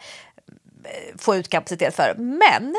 få 1.18 1.36
ut 1.36 1.48
kapacitet 1.48 1.96
för. 1.96 2.14
Men 2.16 2.74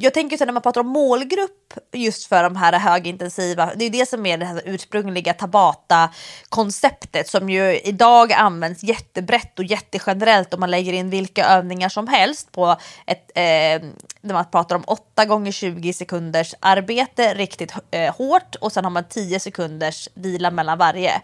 jag 0.00 0.14
tänker 0.14 0.36
så 0.36 0.44
när 0.44 0.52
man 0.52 0.62
pratar 0.62 0.80
om 0.80 0.86
målgrupp 0.86 1.74
just 1.92 2.26
för 2.26 2.42
de 2.42 2.56
här 2.56 2.72
högintensiva, 2.78 3.72
det 3.76 3.84
är 3.84 3.90
det 3.90 4.08
som 4.08 4.26
är 4.26 4.38
det 4.38 4.46
här 4.46 4.62
ursprungliga 4.64 5.32
Tabata-konceptet 5.32 7.28
som 7.28 7.50
ju 7.50 7.78
idag 7.78 8.32
används 8.32 8.82
jättebrett 8.82 9.58
och 9.58 9.64
jättegenerellt 9.64 10.54
om 10.54 10.60
man 10.60 10.70
lägger 10.70 10.92
in 10.92 11.10
vilka 11.10 11.46
övningar 11.46 11.88
som 11.88 12.08
helst 12.08 12.52
på 12.52 12.76
ett, 13.06 13.30
eh, 13.34 13.88
när 14.20 14.32
man 14.32 14.50
pratar 14.50 14.76
om 14.76 14.84
8 14.86 15.24
gånger 15.24 15.52
20 15.52 15.92
sekunders 15.92 16.54
arbete 16.60 17.34
riktigt 17.34 17.72
eh, 17.90 18.14
hårt 18.14 18.54
och 18.60 18.72
sen 18.72 18.84
har 18.84 18.90
man 18.90 19.04
10 19.08 19.40
sekunders 19.40 20.08
vila 20.14 20.50
mellan 20.50 20.78
varje. 20.78 21.22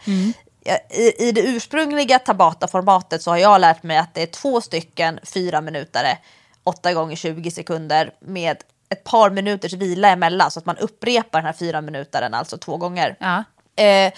Ja, 0.64 0.78
I, 0.90 1.28
I 1.28 1.32
det 1.32 1.40
ursprungliga 1.40 2.18
Tabata-formatet 2.18 3.22
så 3.22 3.30
har 3.30 3.38
jag 3.38 3.60
lärt 3.60 3.82
mig 3.82 3.96
att 3.96 4.14
det 4.14 4.22
är 4.22 4.26
två 4.26 4.60
stycken 4.60 5.20
fyra 5.22 5.60
minuter 5.60 6.18
8 6.64 6.94
gånger 6.94 7.16
20 7.16 7.50
sekunder 7.50 8.14
med 8.20 8.56
ett 8.88 9.04
par 9.04 9.30
minuters 9.30 9.72
vila 9.72 10.08
emellan 10.08 10.50
så 10.50 10.58
att 10.58 10.66
man 10.66 10.76
upprepar 10.76 11.38
den 11.38 11.46
här 11.46 11.52
fyra 11.52 11.80
minuteren 11.80 12.34
alltså 12.34 12.58
två 12.58 12.76
gånger. 12.76 13.16
Ja. 13.20 13.44
Eh, 13.84 14.12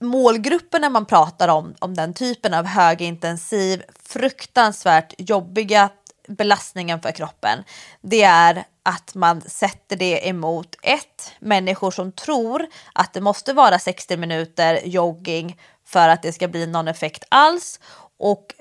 målgruppen 0.00 0.80
när 0.80 0.90
man 0.90 1.06
pratar 1.06 1.48
om, 1.48 1.74
om 1.78 1.94
den 1.94 2.14
typen 2.14 2.54
av 2.54 2.66
högintensiv, 2.66 3.82
fruktansvärt 4.04 5.14
jobbiga 5.18 5.90
belastningen 6.28 7.00
för 7.00 7.12
kroppen, 7.12 7.64
det 8.00 8.22
är 8.22 8.64
att 8.82 9.14
man 9.14 9.40
sätter 9.40 9.96
det 9.96 10.28
emot 10.28 10.76
ett, 10.82 11.32
människor 11.40 11.90
som 11.90 12.12
tror 12.12 12.66
att 12.92 13.12
det 13.14 13.20
måste 13.20 13.52
vara 13.52 13.78
60 13.78 14.16
minuter 14.16 14.80
jogging 14.84 15.60
för 15.86 16.08
att 16.08 16.22
det 16.22 16.32
ska 16.32 16.48
bli 16.48 16.66
någon 16.66 16.88
effekt 16.88 17.24
alls 17.28 17.80
och 18.18 18.54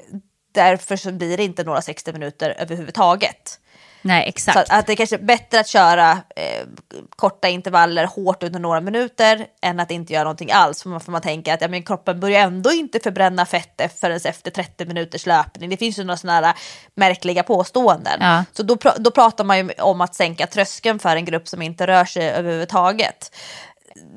därför 0.53 0.95
så 0.95 1.11
blir 1.11 1.37
det 1.37 1.43
inte 1.43 1.63
några 1.63 1.81
60 1.81 2.13
minuter 2.13 2.55
överhuvudtaget. 2.59 3.59
Nej, 4.01 4.23
Så 4.23 4.29
exakt. 4.29 4.57
att, 4.57 4.79
att 4.79 4.87
det 4.87 4.95
kanske 4.95 5.15
är 5.15 5.21
bättre 5.21 5.59
att 5.59 5.67
köra 5.67 6.11
eh, 6.35 6.67
korta 7.09 7.49
intervaller 7.49 8.05
hårt 8.05 8.43
under 8.43 8.59
några 8.59 8.81
minuter 8.81 9.45
än 9.61 9.79
att 9.79 9.91
inte 9.91 10.13
göra 10.13 10.23
någonting 10.23 10.51
alls. 10.51 10.83
För 10.83 10.89
man, 10.89 11.01
för 11.01 11.11
man 11.11 11.21
tänker 11.21 11.53
att 11.53 11.61
ja, 11.61 11.67
men 11.67 11.83
kroppen 11.83 12.19
börjar 12.19 12.41
ändå 12.41 12.71
inte 12.71 12.99
förbränna 12.99 13.45
fett 13.45 13.99
förrän 13.99 14.19
efter 14.25 14.51
30 14.51 14.85
minuters 14.85 15.25
löpning. 15.25 15.69
Det 15.69 15.77
finns 15.77 15.99
ju 15.99 16.03
några 16.03 16.17
sådana 16.17 16.47
här 16.47 16.55
märkliga 16.95 17.43
påståenden. 17.43 18.17
Ja. 18.19 18.45
Så 18.53 18.63
då, 18.63 18.77
då 18.97 19.11
pratar 19.11 19.43
man 19.43 19.57
ju 19.57 19.69
om 19.79 20.01
att 20.01 20.15
sänka 20.15 20.47
tröskeln 20.47 20.99
för 20.99 21.15
en 21.15 21.25
grupp 21.25 21.47
som 21.47 21.61
inte 21.61 21.87
rör 21.87 22.05
sig 22.05 22.29
överhuvudtaget. 22.29 23.35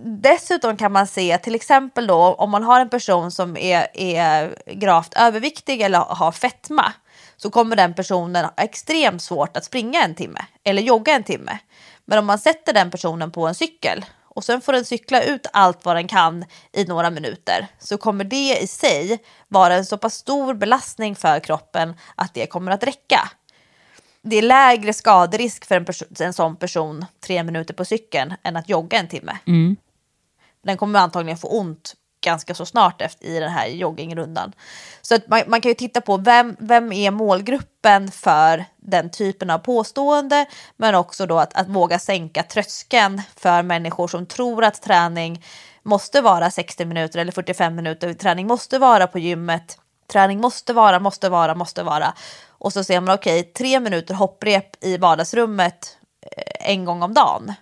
Dessutom 0.04 0.76
kan 0.76 0.92
man 0.92 1.06
se 1.06 1.38
till 1.38 1.54
exempel 1.54 2.06
då 2.06 2.34
om 2.34 2.50
man 2.50 2.62
har 2.62 2.80
en 2.80 2.88
person 2.88 3.30
som 3.30 3.56
är, 3.56 3.86
är 3.94 4.58
gravt 4.66 5.14
överviktig 5.16 5.80
eller 5.80 5.98
har 5.98 6.32
fetma 6.32 6.92
så 7.36 7.50
kommer 7.50 7.76
den 7.76 7.94
personen 7.94 8.44
ha 8.44 8.52
extremt 8.56 9.22
svårt 9.22 9.56
att 9.56 9.64
springa 9.64 10.02
en 10.02 10.14
timme 10.14 10.40
eller 10.64 10.82
jogga 10.82 11.12
en 11.14 11.24
timme. 11.24 11.58
Men 12.04 12.18
om 12.18 12.26
man 12.26 12.38
sätter 12.38 12.72
den 12.72 12.90
personen 12.90 13.30
på 13.30 13.46
en 13.46 13.54
cykel 13.54 14.04
och 14.34 14.44
sen 14.44 14.60
får 14.60 14.72
den 14.72 14.84
cykla 14.84 15.22
ut 15.22 15.46
allt 15.52 15.84
vad 15.84 15.96
den 15.96 16.08
kan 16.08 16.44
i 16.72 16.84
några 16.84 17.10
minuter 17.10 17.66
så 17.78 17.98
kommer 17.98 18.24
det 18.24 18.58
i 18.62 18.66
sig 18.66 19.22
vara 19.48 19.74
en 19.74 19.86
så 19.86 19.98
pass 19.98 20.14
stor 20.14 20.54
belastning 20.54 21.16
för 21.16 21.40
kroppen 21.40 21.94
att 22.14 22.34
det 22.34 22.46
kommer 22.46 22.72
att 22.72 22.84
räcka. 22.84 23.30
Det 24.26 24.36
är 24.36 24.42
lägre 24.42 24.92
skaderisk 24.92 25.64
för 25.64 25.74
en, 25.74 25.86
en 26.20 26.32
sån 26.32 26.56
person 26.56 27.04
tre 27.20 27.42
minuter 27.42 27.74
på 27.74 27.84
cykeln 27.84 28.34
än 28.42 28.56
att 28.56 28.68
jogga 28.68 28.98
en 28.98 29.08
timme. 29.08 29.38
Den 30.64 30.76
kommer 30.76 30.98
antagligen 30.98 31.38
få 31.38 31.48
ont 31.48 31.94
ganska 32.24 32.54
så 32.54 32.66
snart 32.66 33.02
efter, 33.02 33.26
i 33.26 33.40
den 33.40 33.50
här 33.50 33.66
joggingrundan. 33.66 34.52
Så 35.02 35.14
att 35.14 35.28
man, 35.28 35.42
man 35.46 35.60
kan 35.60 35.68
ju 35.68 35.74
titta 35.74 36.00
på 36.00 36.16
vem, 36.16 36.56
vem 36.58 36.92
är 36.92 37.10
målgruppen 37.10 38.10
för 38.10 38.64
den 38.76 39.10
typen 39.10 39.50
av 39.50 39.58
påstående 39.58 40.46
men 40.76 40.94
också 40.94 41.26
då 41.26 41.38
att, 41.38 41.54
att 41.54 41.68
våga 41.68 41.98
sänka 41.98 42.42
tröskeln 42.42 43.22
för 43.36 43.62
människor 43.62 44.08
som 44.08 44.26
tror 44.26 44.64
att 44.64 44.82
träning 44.82 45.44
måste 45.82 46.20
vara 46.20 46.50
60 46.50 46.84
minuter 46.84 47.18
eller 47.18 47.32
45 47.32 47.74
minuter. 47.74 48.14
Träning 48.14 48.46
måste 48.46 48.78
vara 48.78 49.06
på 49.06 49.18
gymmet. 49.18 49.78
Träning 50.07 50.40
måste 50.40 50.72
vara, 50.72 51.00
måste 51.00 51.28
vara, 51.28 51.55
måste 51.55 51.82
vara. 51.82 52.14
Och 52.48 52.72
så 52.72 52.84
ser 52.84 53.00
man 53.00 53.14
okej, 53.14 53.42
tre 53.42 53.80
minuter 53.80 54.14
hopprep 54.14 54.84
i 54.84 54.96
vardagsrummet 54.96 55.96
eh, 56.36 56.70
en 56.70 56.84
gång 56.84 57.02
om 57.02 57.14
dagen. 57.14 57.52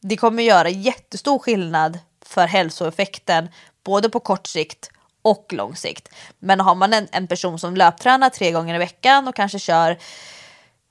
Det 0.00 0.16
kommer 0.16 0.42
göra 0.42 0.68
jättestor 0.68 1.38
skillnad 1.38 1.98
för 2.24 2.46
hälsoeffekten 2.46 3.48
både 3.84 4.08
på 4.08 4.20
kort 4.20 4.46
sikt 4.46 4.90
och 5.22 5.52
lång 5.52 5.76
sikt. 5.76 6.08
Men 6.38 6.60
har 6.60 6.74
man 6.74 6.92
en, 6.92 7.08
en 7.12 7.26
person 7.26 7.58
som 7.58 7.76
löptränar 7.76 8.30
tre 8.30 8.50
gånger 8.50 8.74
i 8.74 8.78
veckan 8.78 9.28
och 9.28 9.34
kanske 9.34 9.58
kör 9.58 9.98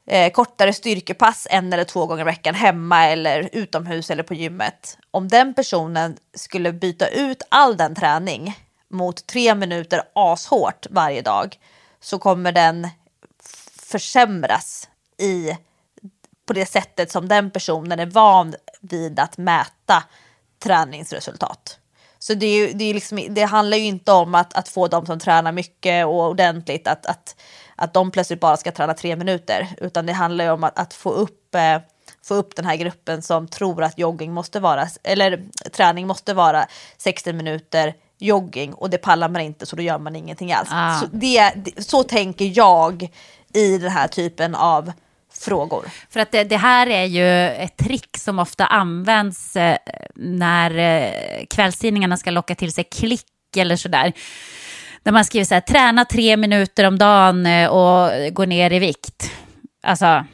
eh, 0.08 0.32
kortare 0.32 0.74
styrkepass 0.74 1.48
en 1.50 1.74
eller 1.74 1.84
två 1.84 2.06
gånger 2.06 2.22
i 2.22 2.26
veckan 2.26 2.56
hemma 2.56 3.06
eller 3.06 3.50
utomhus 3.52 4.12
eller 4.12 4.24
på 4.24 4.34
gymmet. 4.34 4.98
Om 5.12 5.28
den 5.28 5.54
personen 5.54 6.18
skulle 6.36 6.74
byta 6.74 7.08
ut 7.08 7.42
all 7.50 7.78
den 7.78 7.96
träning 7.96 8.56
mot 8.90 9.28
tre 9.28 9.56
minuter 9.56 10.02
ashårt 10.14 10.88
varje 10.90 11.22
dag 11.22 11.60
så 12.00 12.20
kommer 12.20 12.52
den 12.52 12.88
försämras 13.92 14.90
i 15.18 15.58
på 16.46 16.54
det 16.54 16.66
sättet 16.66 17.12
som 17.12 17.28
den 17.28 17.52
personen 17.52 18.00
är 18.00 18.06
van 18.06 18.56
vid 18.82 19.20
att 19.20 19.38
mäta 19.38 20.04
träningsresultat. 20.64 21.80
Så 22.20 22.34
det, 22.34 22.46
är 22.46 22.68
ju, 22.68 22.74
det, 22.74 22.84
är 22.84 22.94
liksom, 22.94 23.26
det 23.30 23.44
handlar 23.44 23.78
ju 23.78 23.84
inte 23.84 24.12
om 24.12 24.36
att, 24.36 24.54
att 24.54 24.70
få 24.70 24.88
de 24.88 25.06
som 25.06 25.20
tränar 25.20 25.52
mycket 25.52 26.06
och 26.06 26.30
ordentligt 26.30 26.88
att, 26.88 27.06
att, 27.06 27.36
att 27.76 27.94
de 27.94 28.12
plötsligt 28.12 28.40
bara 28.40 28.58
ska 28.58 28.72
träna 28.72 28.94
tre 28.94 29.16
minuter. 29.16 29.68
Utan 29.78 30.06
det 30.06 30.14
handlar 30.14 30.46
ju 30.46 30.52
om 30.52 30.64
att, 30.64 30.80
att 30.80 30.94
få, 30.94 31.10
upp, 31.10 31.56
eh, 31.56 31.80
få 32.24 32.36
upp 32.36 32.56
den 32.56 32.66
här 32.66 32.76
gruppen 32.76 33.22
som 33.22 33.48
tror 33.48 33.84
att 33.84 33.98
jogging 33.98 34.34
måste 34.34 34.60
vara, 34.60 34.88
eller 35.04 35.44
träning 35.72 36.08
måste 36.08 36.34
vara 36.34 36.68
60 36.98 37.34
minuter 37.34 37.94
jogging 38.20 38.74
och 38.74 38.90
det 38.90 38.98
pallar 38.98 39.30
man 39.30 39.42
inte 39.42 39.66
så 39.66 39.76
då 39.76 39.82
gör 39.82 40.00
man 40.00 40.16
ingenting 40.16 40.54
alls. 40.54 40.70
Ah. 40.72 41.00
Så, 41.00 41.06
det, 41.12 41.54
så 41.78 42.04
tänker 42.04 42.52
jag 42.58 43.10
i 43.54 43.78
den 43.78 43.92
här 43.92 44.08
typen 44.08 44.56
av 44.56 44.92
frågor. 45.34 45.86
För 46.10 46.20
att 46.20 46.32
det, 46.32 46.44
det 46.44 46.58
här 46.58 46.88
är 46.88 47.06
ju 47.06 47.50
ett 47.50 47.78
trick 47.78 48.18
som 48.18 48.40
ofta 48.40 48.66
används 48.66 49.56
eh, 49.56 49.78
när 50.16 50.78
eh, 50.78 51.46
kvällstidningarna 51.50 52.18
ska 52.18 52.32
locka 52.32 52.56
till 52.56 52.74
sig 52.74 52.84
klick 52.84 53.58
eller 53.58 53.76
sådär. 53.76 54.14
Där 55.04 55.12
man 55.12 55.26
skriver 55.26 55.46
så 55.46 55.54
här, 55.54 55.62
träna 55.62 56.06
tre 56.06 56.38
minuter 56.38 56.86
om 56.86 56.98
dagen 56.98 57.46
eh, 57.46 57.70
och 57.70 58.34
gå 58.34 58.46
ner 58.46 58.74
i 58.74 58.80
vikt. 58.80 59.32
Alltså, 59.84 60.26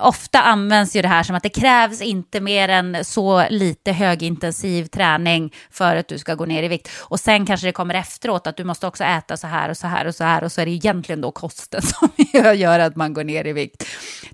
ofta 0.00 0.40
används 0.40 0.96
ju 0.96 1.02
det 1.02 1.08
här 1.08 1.22
som 1.22 1.36
att 1.36 1.42
det 1.42 1.48
krävs 1.48 2.00
inte 2.00 2.40
mer 2.40 2.68
än 2.68 3.04
så 3.04 3.46
lite 3.50 3.92
högintensiv 3.92 4.86
träning 4.86 5.54
för 5.70 5.96
att 5.96 6.08
du 6.08 6.18
ska 6.18 6.34
gå 6.34 6.46
ner 6.46 6.62
i 6.62 6.68
vikt. 6.68 6.90
Och 6.98 7.20
sen 7.20 7.46
kanske 7.46 7.66
det 7.66 7.72
kommer 7.72 7.94
efteråt 7.94 8.46
att 8.46 8.56
du 8.56 8.64
måste 8.64 8.86
också 8.86 9.04
äta 9.04 9.36
så 9.36 9.46
här 9.46 9.68
och 9.68 9.76
så 9.76 9.86
här 9.86 10.06
och 10.06 10.14
så 10.14 10.24
här 10.24 10.44
och 10.44 10.52
så 10.52 10.60
är 10.60 10.66
det 10.66 10.72
egentligen 10.72 11.20
då 11.20 11.30
kosten 11.30 11.82
som 11.82 12.08
gör 12.54 12.78
att 12.78 12.96
man 12.96 13.14
går 13.14 13.24
ner 13.24 13.46
i 13.46 13.52
vikt. 13.52 13.84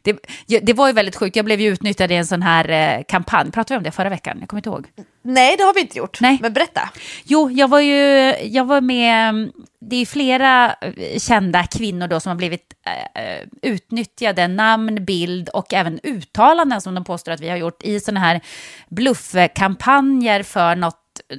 det, 0.02 0.16
det 0.62 0.72
var 0.72 0.86
ju 0.86 0.92
väldigt 0.92 1.16
sjukt. 1.16 1.36
Jag 1.36 1.44
blev 1.44 1.60
ju 1.60 1.68
utnyttjad 1.68 2.12
i 2.12 2.14
en 2.14 2.26
sån 2.26 2.42
här 2.42 2.68
eh, 2.68 3.04
kampanj. 3.08 3.50
Pratade 3.50 3.74
vi 3.74 3.78
om 3.78 3.84
det 3.84 3.90
förra 3.90 4.08
veckan? 4.08 4.36
Jag 4.40 4.48
kommer 4.48 4.58
inte 4.58 4.68
ihåg. 4.68 4.86
Nej, 5.22 5.56
det 5.56 5.62
har 5.62 5.74
vi 5.74 5.80
inte 5.80 5.98
gjort. 5.98 6.20
Nej. 6.20 6.38
Men 6.42 6.52
berätta. 6.52 6.90
Jo, 7.24 7.50
jag 7.50 7.68
var 7.68 7.80
ju 7.80 8.34
jag 8.42 8.64
var 8.64 8.80
med, 8.80 9.50
det 9.90 9.96
är 9.96 10.06
flera 10.06 10.74
eh, 10.80 11.18
kända 11.18 11.64
kvinnor 11.64 12.06
då 12.08 12.20
som 12.20 12.30
har 12.30 12.36
blivit 12.36 12.74
eh, 12.86 13.22
eh, 13.24 13.48
utnyttjade, 13.62 14.48
namn, 14.48 15.04
bild 15.04 15.48
och 15.48 15.72
även 15.72 16.00
uttalanden 16.02 16.80
som 16.80 16.94
de 16.94 17.04
påstår 17.04 17.32
att 17.32 17.40
vi 17.40 17.48
har 17.48 17.56
gjort 17.56 17.82
i 17.82 18.00
sådana 18.00 18.20
här 18.20 18.40
bluffkampanjer 18.88 20.42
för 20.42 20.76
något 20.76 20.98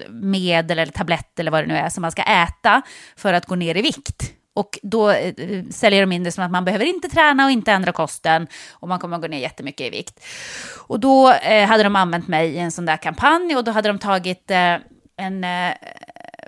medel 0.09 0.79
eller 0.79 0.91
tablett 0.91 1.39
eller 1.39 1.51
vad 1.51 1.63
det 1.63 1.67
nu 1.67 1.77
är 1.77 1.89
som 1.89 2.01
man 2.01 2.11
ska 2.11 2.21
äta 2.21 2.81
för 3.15 3.33
att 3.33 3.45
gå 3.45 3.55
ner 3.55 3.77
i 3.77 3.81
vikt. 3.81 4.33
Och 4.55 4.79
då 4.83 5.09
eh, 5.09 5.33
säljer 5.71 6.01
de 6.01 6.11
in 6.11 6.23
det 6.23 6.31
som 6.31 6.43
att 6.43 6.51
man 6.51 6.65
behöver 6.65 6.85
inte 6.85 7.09
träna 7.09 7.45
och 7.45 7.51
inte 7.51 7.71
ändra 7.71 7.91
kosten 7.91 8.47
och 8.71 8.87
man 8.87 8.99
kommer 8.99 9.15
att 9.15 9.21
gå 9.21 9.27
ner 9.27 9.39
jättemycket 9.39 9.87
i 9.87 9.89
vikt. 9.89 10.25
Och 10.87 10.99
då 10.99 11.31
eh, 11.31 11.67
hade 11.67 11.83
de 11.83 11.95
använt 11.95 12.27
mig 12.27 12.49
i 12.49 12.59
en 12.59 12.71
sån 12.71 12.85
där 12.85 12.97
kampanj 12.97 13.55
och 13.55 13.63
då 13.63 13.71
hade 13.71 13.89
de 13.89 13.99
tagit 13.99 14.51
eh, 14.51 14.77
en 15.17 15.45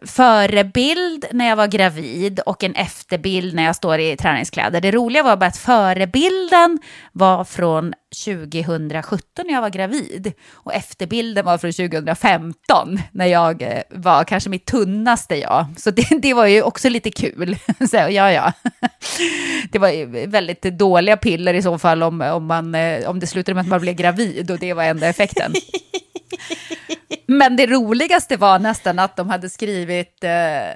förebild 0.02 1.26
när 1.32 1.48
jag 1.48 1.56
var 1.56 1.68
gravid 1.68 2.40
och 2.40 2.64
en 2.64 2.76
efterbild 2.76 3.56
när 3.56 3.64
jag 3.64 3.76
står 3.76 4.00
i 4.00 4.18
träningskläder. 4.18 4.82
Det 4.82 4.92
roliga 4.92 5.24
var 5.24 5.38
bara 5.38 5.46
att 5.46 5.58
förebilden 5.58 6.80
var 7.12 7.44
från 7.44 7.94
2017 8.26 9.46
när 9.46 9.54
jag 9.54 9.62
var 9.62 9.70
gravid 9.70 10.34
och 10.54 10.74
efterbilden 10.74 11.46
var 11.46 11.58
från 11.58 11.72
2015 11.72 13.00
när 13.12 13.26
jag 13.26 13.62
eh, 13.62 13.82
var 13.90 14.24
kanske 14.24 14.50
mitt 14.50 14.66
tunnaste 14.66 15.36
jag. 15.36 15.66
Så 15.78 15.92
det, 15.92 16.08
det 16.22 16.34
var 16.34 16.46
ju 16.46 16.62
också 16.62 16.90
lite 16.90 17.12
kul. 17.12 17.58
Så, 17.90 17.96
ja, 17.96 18.32
ja. 18.32 18.54
Det 19.72 19.80
var 19.80 19.90
ju 19.90 20.06
väldigt 20.28 20.62
dåliga 20.62 21.18
piller 21.18 21.54
i 21.54 21.62
så 21.62 21.78
fall 21.78 22.04
om, 22.04 22.22
om, 22.22 22.46
man, 22.46 22.76
eh, 22.76 23.10
om 23.10 23.20
det 23.20 23.28
slutade 23.28 23.56
med 23.56 23.62
att 23.62 23.68
man 23.68 23.82
blev 23.82 23.96
gravid 23.96 24.52
och 24.52 24.60
det 24.60 24.74
var 24.74 24.84
enda 24.84 25.08
effekten. 25.08 25.54
Men 27.28 27.56
det 27.56 27.68
roligaste 27.68 28.38
var 28.38 28.60
nästan 28.60 29.00
att 29.00 29.16
de 29.16 29.30
hade 29.30 29.50
skrivit 29.50 30.24
eh, 30.24 30.72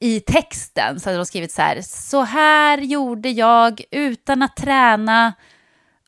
i 0.00 0.20
texten, 0.20 1.00
så 1.00 1.08
hade 1.08 1.18
de 1.18 1.26
skrivit 1.26 1.52
så 1.52 1.62
här, 1.62 1.82
så 1.82 2.22
här 2.22 2.78
gjorde 2.78 3.30
jag 3.30 3.82
utan 3.90 4.42
att 4.42 4.56
träna 4.56 5.32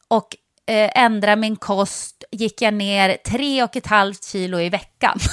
och 0.08 0.36
eh, 0.66 0.90
ändra 0.94 1.36
min 1.36 1.56
kost, 1.56 2.24
gick 2.30 2.62
jag 2.62 2.74
ner 2.74 3.16
tre 3.16 3.62
och 3.62 3.76
ett 3.76 3.86
halvt 3.86 4.24
kilo 4.24 4.60
i 4.60 4.68
veckan. 4.68 5.18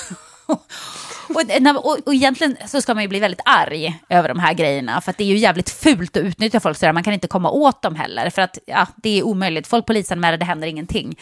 Och, 1.29 1.85
och, 1.85 2.07
och 2.07 2.13
egentligen 2.13 2.57
så 2.67 2.81
ska 2.81 2.93
man 2.93 3.03
ju 3.03 3.09
bli 3.09 3.19
väldigt 3.19 3.41
arg 3.45 3.99
över 4.09 4.29
de 4.29 4.39
här 4.39 4.53
grejerna, 4.53 5.01
för 5.01 5.11
att 5.11 5.17
det 5.17 5.23
är 5.23 5.27
ju 5.27 5.37
jävligt 5.37 5.69
fult 5.69 6.17
att 6.17 6.23
utnyttja 6.23 6.59
folk 6.59 6.77
sådär. 6.77 6.93
Man 6.93 7.03
kan 7.03 7.13
inte 7.13 7.27
komma 7.27 7.51
åt 7.51 7.81
dem 7.81 7.95
heller, 7.95 8.29
för 8.29 8.41
att 8.41 8.57
ja, 8.65 8.87
det 8.95 9.19
är 9.19 9.23
omöjligt. 9.23 9.67
Folk 9.67 9.85
polisanmäler, 9.85 10.37
det 10.37 10.45
händer 10.45 10.67
ingenting. 10.67 11.17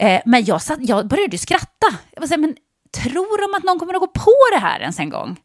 Eh, 0.00 0.20
men 0.24 0.44
jag, 0.44 0.62
satt, 0.62 0.78
jag 0.82 1.08
började 1.08 1.38
skratta. 1.38 1.86
Jag 2.10 2.20
var 2.20 2.26
så 2.26 2.34
här, 2.34 2.40
men 2.40 2.56
tror 3.04 3.42
de 3.42 3.56
att 3.56 3.64
någon 3.64 3.78
kommer 3.78 3.94
att 3.94 4.00
gå 4.00 4.06
på 4.06 4.34
det 4.52 4.58
här 4.58 4.80
ens 4.80 4.98
en 4.98 5.10
gång? 5.10 5.36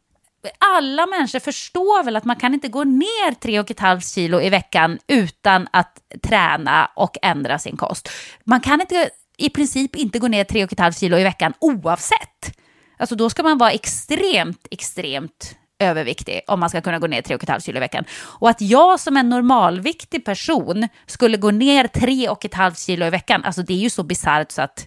Alla 0.58 1.06
människor 1.06 1.38
förstår 1.38 2.04
väl 2.04 2.16
att 2.16 2.24
man 2.24 2.36
kan 2.36 2.54
inte 2.54 2.68
gå 2.68 2.84
ner 2.84 3.30
3,5 3.40 4.14
kilo 4.14 4.40
i 4.40 4.50
veckan 4.50 4.98
utan 5.06 5.68
att 5.70 5.98
träna 6.22 6.90
och 6.96 7.16
ändra 7.22 7.58
sin 7.58 7.76
kost. 7.76 8.08
Man 8.44 8.60
kan 8.60 8.80
inte, 8.80 9.10
i 9.36 9.50
princip 9.50 9.96
inte 9.96 10.18
gå 10.18 10.28
ner 10.28 10.44
3,5 10.44 11.00
kilo 11.00 11.18
i 11.18 11.22
veckan 11.22 11.52
oavsett. 11.58 12.58
Alltså 12.98 13.16
då 13.16 13.30
ska 13.30 13.42
man 13.42 13.58
vara 13.58 13.70
extremt, 13.70 14.66
extremt 14.70 15.56
överviktig 15.78 16.40
om 16.46 16.60
man 16.60 16.70
ska 16.70 16.80
kunna 16.80 16.98
gå 16.98 17.06
ner 17.06 17.22
3,5 17.22 17.60
kilo 17.60 17.76
i 17.76 17.80
veckan. 17.80 18.04
Och 18.22 18.50
att 18.50 18.60
jag 18.60 19.00
som 19.00 19.16
en 19.16 19.28
normalviktig 19.28 20.24
person 20.24 20.88
skulle 21.06 21.36
gå 21.36 21.50
ner 21.50 21.84
3,5 21.84 22.86
kilo 22.86 23.06
i 23.06 23.10
veckan, 23.10 23.44
alltså 23.44 23.62
det 23.62 23.72
är 23.72 23.78
ju 23.78 23.90
så 23.90 24.02
bisarrt 24.02 24.50
så 24.50 24.62
att 24.62 24.86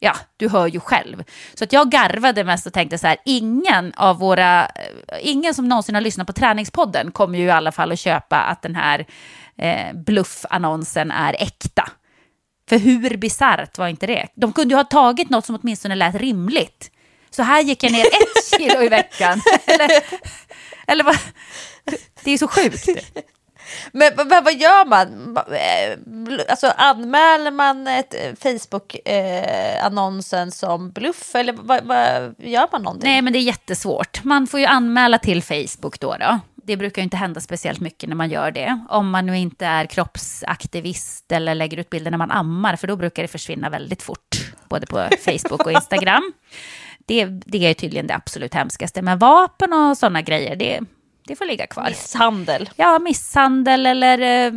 ja, 0.00 0.16
du 0.36 0.48
hör 0.48 0.66
ju 0.66 0.80
själv. 0.80 1.24
Så 1.54 1.64
att 1.64 1.72
jag 1.72 1.90
garvade 1.90 2.44
mest 2.44 2.66
och 2.66 2.72
tänkte 2.72 2.98
så 2.98 3.06
här, 3.06 3.16
ingen 3.24 3.92
av 3.96 4.18
våra, 4.18 4.66
eh, 4.66 4.70
ingen 5.20 5.54
som 5.54 5.68
någonsin 5.68 5.94
har 5.94 6.02
lyssnat 6.02 6.26
på 6.26 6.32
träningspodden 6.32 7.12
kommer 7.12 7.38
ju 7.38 7.44
i 7.44 7.50
alla 7.50 7.72
fall 7.72 7.92
att 7.92 7.98
köpa 7.98 8.40
att 8.40 8.62
den 8.62 8.76
här 8.76 9.06
eh, 9.56 9.94
bluffannonsen 9.94 11.10
är 11.10 11.36
äkta. 11.38 11.90
För 12.68 12.78
hur 12.78 13.16
bisarrt 13.16 13.78
var 13.78 13.88
inte 13.88 14.06
det? 14.06 14.28
De 14.34 14.52
kunde 14.52 14.74
ju 14.74 14.76
ha 14.76 14.84
tagit 14.84 15.30
något 15.30 15.46
som 15.46 15.58
åtminstone 15.62 15.94
lät 15.94 16.14
rimligt. 16.14 16.90
Så 17.30 17.42
här 17.42 17.62
gick 17.62 17.82
jag 17.82 17.92
ner 17.92 18.06
ett 18.06 18.44
kilo 18.58 18.82
i 18.82 18.88
veckan. 18.88 19.42
eller, 19.66 19.90
eller 20.86 21.04
vad? 21.04 21.18
Det 22.24 22.30
är 22.30 22.38
så 22.38 22.48
sjukt. 22.48 22.88
Men, 23.92 24.12
men 24.16 24.44
vad 24.44 24.54
gör 24.54 24.86
man? 24.86 25.38
Alltså 26.48 26.72
anmäler 26.76 27.50
man 27.50 27.86
ett 27.86 28.14
Facebook-annonsen 28.42 30.48
eh, 30.48 30.52
som 30.52 30.90
bluff 30.90 31.34
eller 31.34 31.52
vad, 31.52 31.84
vad, 31.84 32.34
gör 32.38 32.68
man 32.72 32.82
någonting? 32.82 33.10
Nej, 33.10 33.22
men 33.22 33.32
det 33.32 33.38
är 33.38 33.42
jättesvårt. 33.42 34.24
Man 34.24 34.46
får 34.46 34.60
ju 34.60 34.66
anmäla 34.66 35.18
till 35.18 35.42
Facebook 35.42 36.00
då. 36.00 36.16
då. 36.20 36.40
Det 36.54 36.76
brukar 36.76 37.02
inte 37.02 37.16
hända 37.16 37.40
speciellt 37.40 37.80
mycket 37.80 38.08
när 38.08 38.16
man 38.16 38.30
gör 38.30 38.50
det. 38.50 38.80
Om 38.88 39.10
man 39.10 39.26
nu 39.26 39.38
inte 39.38 39.66
är 39.66 39.86
kroppsaktivist 39.86 41.32
eller 41.32 41.54
lägger 41.54 41.78
ut 41.78 41.90
bilder 41.90 42.10
när 42.10 42.18
man 42.18 42.30
ammar, 42.30 42.76
för 42.76 42.86
då 42.86 42.96
brukar 42.96 43.22
det 43.22 43.28
försvinna 43.28 43.70
väldigt 43.70 44.02
fort, 44.02 44.52
både 44.68 44.86
på 44.86 45.08
Facebook 45.24 45.66
och 45.66 45.72
Instagram. 45.72 46.32
Det, 47.10 47.24
det 47.24 47.66
är 47.66 47.74
tydligen 47.74 48.06
det 48.06 48.14
absolut 48.14 48.54
hemskaste. 48.54 49.02
Men 49.02 49.18
vapen 49.18 49.72
och 49.72 49.98
sådana 49.98 50.22
grejer, 50.22 50.56
det, 50.56 50.80
det 51.26 51.36
får 51.36 51.44
ligga 51.44 51.66
kvar. 51.66 51.88
Misshandel. 51.88 52.70
Ja, 52.76 52.98
misshandel 52.98 53.86
eller 53.86 54.18
eh, 54.20 54.52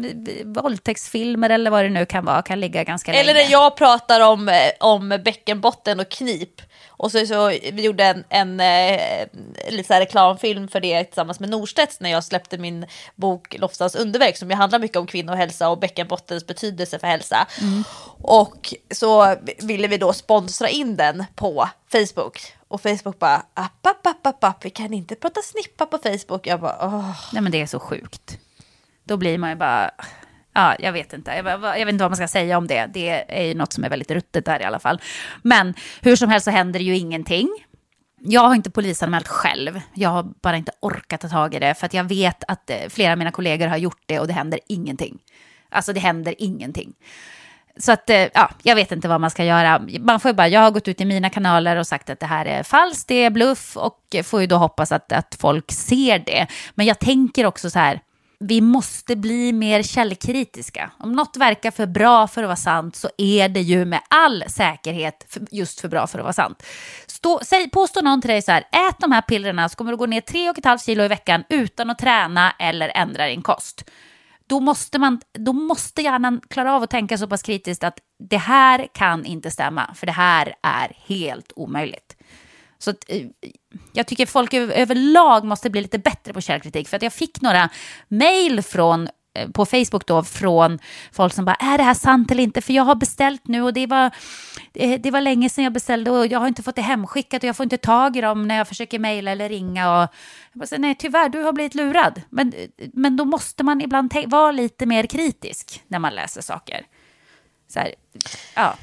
våldtäktsfilmer 0.45 1.49
eller 1.49 1.71
vad 1.71 1.85
det 1.85 1.89
nu 1.89 2.05
kan 2.05 2.25
vara 2.25 2.41
kan 2.41 2.59
ligga 2.59 2.83
ganska 2.83 3.11
eller 3.11 3.23
länge. 3.23 3.39
Eller 3.39 3.49
när 3.49 3.51
jag 3.51 3.75
pratar 3.75 4.21
om, 4.21 4.49
eh, 4.49 4.55
om 4.79 5.09
bäckenbotten 5.25 5.99
och 5.99 6.09
knip. 6.09 6.61
Och 6.87 7.11
så, 7.11 7.25
så 7.25 7.47
vi 7.47 7.81
gjorde 7.81 8.03
en, 8.03 8.23
en, 8.29 8.59
en 8.59 8.99
eh, 8.99 9.73
lite 9.73 9.99
reklamfilm 9.99 10.67
för 10.67 10.79
det 10.79 11.03
tillsammans 11.03 11.39
med 11.39 11.49
Norstedts 11.49 11.99
när 11.99 12.11
jag 12.11 12.23
släppte 12.23 12.57
min 12.57 12.85
bok 13.15 13.55
Lofsdals 13.59 13.95
underverk 13.95 14.37
som 14.37 14.49
ju 14.49 14.55
handlar 14.55 14.79
mycket 14.79 14.97
om 14.97 15.07
kvinnohälsa 15.07 15.69
och 15.69 15.79
bäckenbottens 15.79 16.47
betydelse 16.47 16.99
för 16.99 17.07
hälsa. 17.07 17.47
Mm. 17.61 17.83
Och 18.21 18.73
så 18.91 19.35
ville 19.59 19.87
vi 19.87 19.97
då 19.97 20.13
sponsra 20.13 20.69
in 20.69 20.95
den 20.95 21.25
på 21.35 21.69
Facebook. 21.97 22.39
Och 22.67 22.81
Facebook 22.81 23.19
bara, 23.19 23.35
app, 23.53 23.87
app, 23.87 24.07
app, 24.07 24.27
app, 24.27 24.43
app, 24.43 24.65
vi 24.65 24.69
kan 24.69 24.93
inte 24.93 25.15
prata 25.15 25.41
snippa 25.41 25.85
på 25.85 25.97
Facebook. 25.97 26.47
Jag 26.47 26.59
bara, 26.59 26.77
åh. 26.81 27.15
Nej 27.33 27.41
men 27.41 27.51
det 27.51 27.61
är 27.61 27.65
så 27.65 27.79
sjukt. 27.79 28.39
Då 29.03 29.17
blir 29.17 29.37
man 29.37 29.49
ju 29.49 29.55
bara, 29.55 29.91
Ja, 30.53 30.75
jag 30.79 30.91
vet 30.91 31.13
inte. 31.13 31.31
Jag, 31.31 31.45
jag, 31.45 31.85
vet 31.85 31.89
inte 31.89 32.03
vad 32.03 32.11
man 32.11 32.17
ska 32.17 32.27
säga 32.27 32.57
om 32.57 32.67
det. 32.67 32.89
Det 32.93 33.09
är 33.27 33.43
ju 33.43 33.53
något 33.53 33.73
som 33.73 33.83
är 33.83 33.89
väldigt 33.89 34.11
ruttet 34.11 34.45
där 34.45 34.61
i 34.61 34.63
alla 34.63 34.79
fall. 34.79 35.01
Men 35.41 35.73
hur 36.01 36.15
som 36.15 36.29
helst 36.29 36.45
så 36.45 36.51
händer 36.51 36.79
det 36.79 36.85
ju 36.85 36.97
ingenting. 36.97 37.49
Jag 38.19 38.41
har 38.41 38.55
inte 38.55 38.71
polisanmält 38.71 39.27
själv. 39.27 39.81
Jag 39.93 40.09
har 40.09 40.23
bara 40.23 40.57
inte 40.57 40.71
orkat 40.79 41.21
ta 41.21 41.29
tag 41.29 41.55
i 41.55 41.59
det. 41.59 41.73
För 41.73 41.85
att 41.85 41.93
jag 41.93 42.03
vet 42.03 42.43
att 42.47 42.69
eh, 42.69 42.77
flera 42.89 43.11
av 43.11 43.17
mina 43.17 43.31
kollegor 43.31 43.67
har 43.67 43.77
gjort 43.77 44.03
det 44.05 44.19
och 44.19 44.27
det 44.27 44.33
händer 44.33 44.59
ingenting. 44.67 45.19
Alltså 45.69 45.93
det 45.93 45.99
händer 45.99 46.35
ingenting. 46.37 46.93
Så 47.79 47.91
att, 47.91 48.09
eh, 48.09 48.27
ja, 48.33 48.49
jag 48.63 48.75
vet 48.75 48.91
inte 48.91 49.07
vad 49.07 49.21
man 49.21 49.29
ska 49.29 49.43
göra. 49.43 49.81
Man 49.99 50.19
får 50.19 50.33
bara, 50.33 50.47
jag 50.47 50.61
har 50.61 50.71
gått 50.71 50.87
ut 50.87 51.01
i 51.01 51.05
mina 51.05 51.29
kanaler 51.29 51.75
och 51.75 51.87
sagt 51.87 52.09
att 52.09 52.19
det 52.19 52.25
här 52.25 52.45
är 52.45 52.63
falskt, 52.63 53.07
det 53.07 53.15
är 53.23 53.29
bluff 53.29 53.77
och 53.77 53.99
får 54.23 54.41
ju 54.41 54.47
då 54.47 54.55
hoppas 54.55 54.91
att, 54.91 55.11
att 55.11 55.37
folk 55.39 55.71
ser 55.71 56.19
det. 56.19 56.47
Men 56.75 56.85
jag 56.85 56.99
tänker 56.99 57.45
också 57.45 57.69
så 57.69 57.79
här, 57.79 57.99
vi 58.39 58.61
måste 58.61 59.15
bli 59.15 59.53
mer 59.53 59.83
källkritiska. 59.83 60.91
Om 60.99 61.13
något 61.13 61.37
verkar 61.37 61.71
för 61.71 61.85
bra 61.85 62.27
för 62.27 62.43
att 62.43 62.47
vara 62.47 62.55
sant 62.55 62.95
så 62.95 63.09
är 63.17 63.49
det 63.49 63.61
ju 63.61 63.85
med 63.85 63.99
all 64.09 64.43
säkerhet 64.47 65.25
för, 65.29 65.41
just 65.51 65.81
för 65.81 65.87
bra 65.87 66.07
för 66.07 66.19
att 66.19 66.23
vara 66.23 66.33
sant. 66.33 66.63
Stå, 67.07 67.39
säg, 67.43 67.69
påstå 67.69 68.01
någon 68.01 68.21
till 68.21 68.29
dig 68.29 68.41
så 68.41 68.51
här, 68.51 68.61
ät 68.61 68.95
de 68.99 69.11
här 69.11 69.21
pillerna 69.21 69.69
så 69.69 69.75
kommer 69.75 69.91
du 69.91 69.97
gå 69.97 70.05
ner 70.05 70.21
3,5 70.21 70.85
kilo 70.85 71.03
i 71.03 71.07
veckan 71.07 71.43
utan 71.49 71.89
att 71.89 71.99
träna 71.99 72.51
eller 72.59 72.91
ändra 72.95 73.27
din 73.27 73.41
kost. 73.41 73.83
Då 74.53 74.59
måste, 74.59 74.99
man, 74.99 75.21
då 75.31 75.53
måste 75.53 76.01
hjärnan 76.01 76.41
klara 76.49 76.75
av 76.75 76.83
att 76.83 76.89
tänka 76.89 77.17
så 77.17 77.27
pass 77.27 77.41
kritiskt 77.41 77.83
att 77.83 77.99
det 78.29 78.37
här 78.37 78.87
kan 78.93 79.25
inte 79.25 79.51
stämma, 79.51 79.93
för 79.95 80.05
det 80.05 80.11
här 80.11 80.55
är 80.63 80.97
helt 81.05 81.51
omöjligt. 81.55 82.17
Så 82.77 82.89
att, 82.89 83.05
eh, 83.07 83.27
jag 83.93 84.07
tycker 84.07 84.25
folk 84.25 84.53
överlag 84.53 85.43
måste 85.43 85.69
bli 85.69 85.81
lite 85.81 85.99
bättre 85.99 86.33
på 86.33 86.41
källkritik. 86.41 86.87
För 86.87 86.97
att 86.97 87.03
jag 87.03 87.13
fick 87.13 87.41
några 87.41 87.69
mejl 88.07 88.61
från 88.61 89.09
Eh, 89.35 89.49
på 89.49 89.65
Facebook 89.65 90.05
då 90.07 90.23
från 90.23 90.79
folk 91.11 91.33
som 91.33 91.45
bara, 91.45 91.55
är 91.55 91.77
det 91.77 91.83
här 91.83 91.93
sant 91.93 92.31
eller 92.31 92.43
inte? 92.43 92.61
För 92.61 92.73
jag 92.73 92.83
har 92.83 92.95
beställt 92.95 93.47
nu 93.47 93.61
och 93.61 93.73
det 93.73 93.87
var, 93.87 94.11
eh, 94.73 95.01
det 95.01 95.11
var 95.11 95.21
länge 95.21 95.49
sedan 95.49 95.63
jag 95.63 95.73
beställde 95.73 96.11
och 96.11 96.27
jag 96.27 96.39
har 96.39 96.47
inte 96.47 96.63
fått 96.63 96.75
det 96.75 96.81
hemskickat 96.81 97.43
och 97.43 97.47
jag 97.47 97.55
får 97.55 97.63
inte 97.63 97.77
tag 97.77 98.17
i 98.17 98.21
dem 98.21 98.47
när 98.47 98.57
jag 98.57 98.67
försöker 98.67 98.99
mejla 98.99 99.31
eller 99.31 99.49
ringa. 99.49 99.91
Och 99.91 100.09
jag 100.53 100.69
bara, 100.69 100.77
nej, 100.77 100.95
tyvärr, 100.99 101.29
du 101.29 101.41
har 101.41 101.53
blivit 101.53 101.75
lurad. 101.75 102.21
Men, 102.29 102.53
eh, 102.53 102.89
men 102.93 103.17
då 103.17 103.25
måste 103.25 103.63
man 103.63 103.81
ibland 103.81 104.13
vara 104.27 104.51
lite 104.51 104.85
mer 104.85 105.05
kritisk 105.05 105.83
när 105.87 105.99
man 105.99 106.15
läser 106.15 106.41
saker. 106.41 106.85
Så 107.67 107.79
här, 107.79 107.93
ja. 108.55 108.75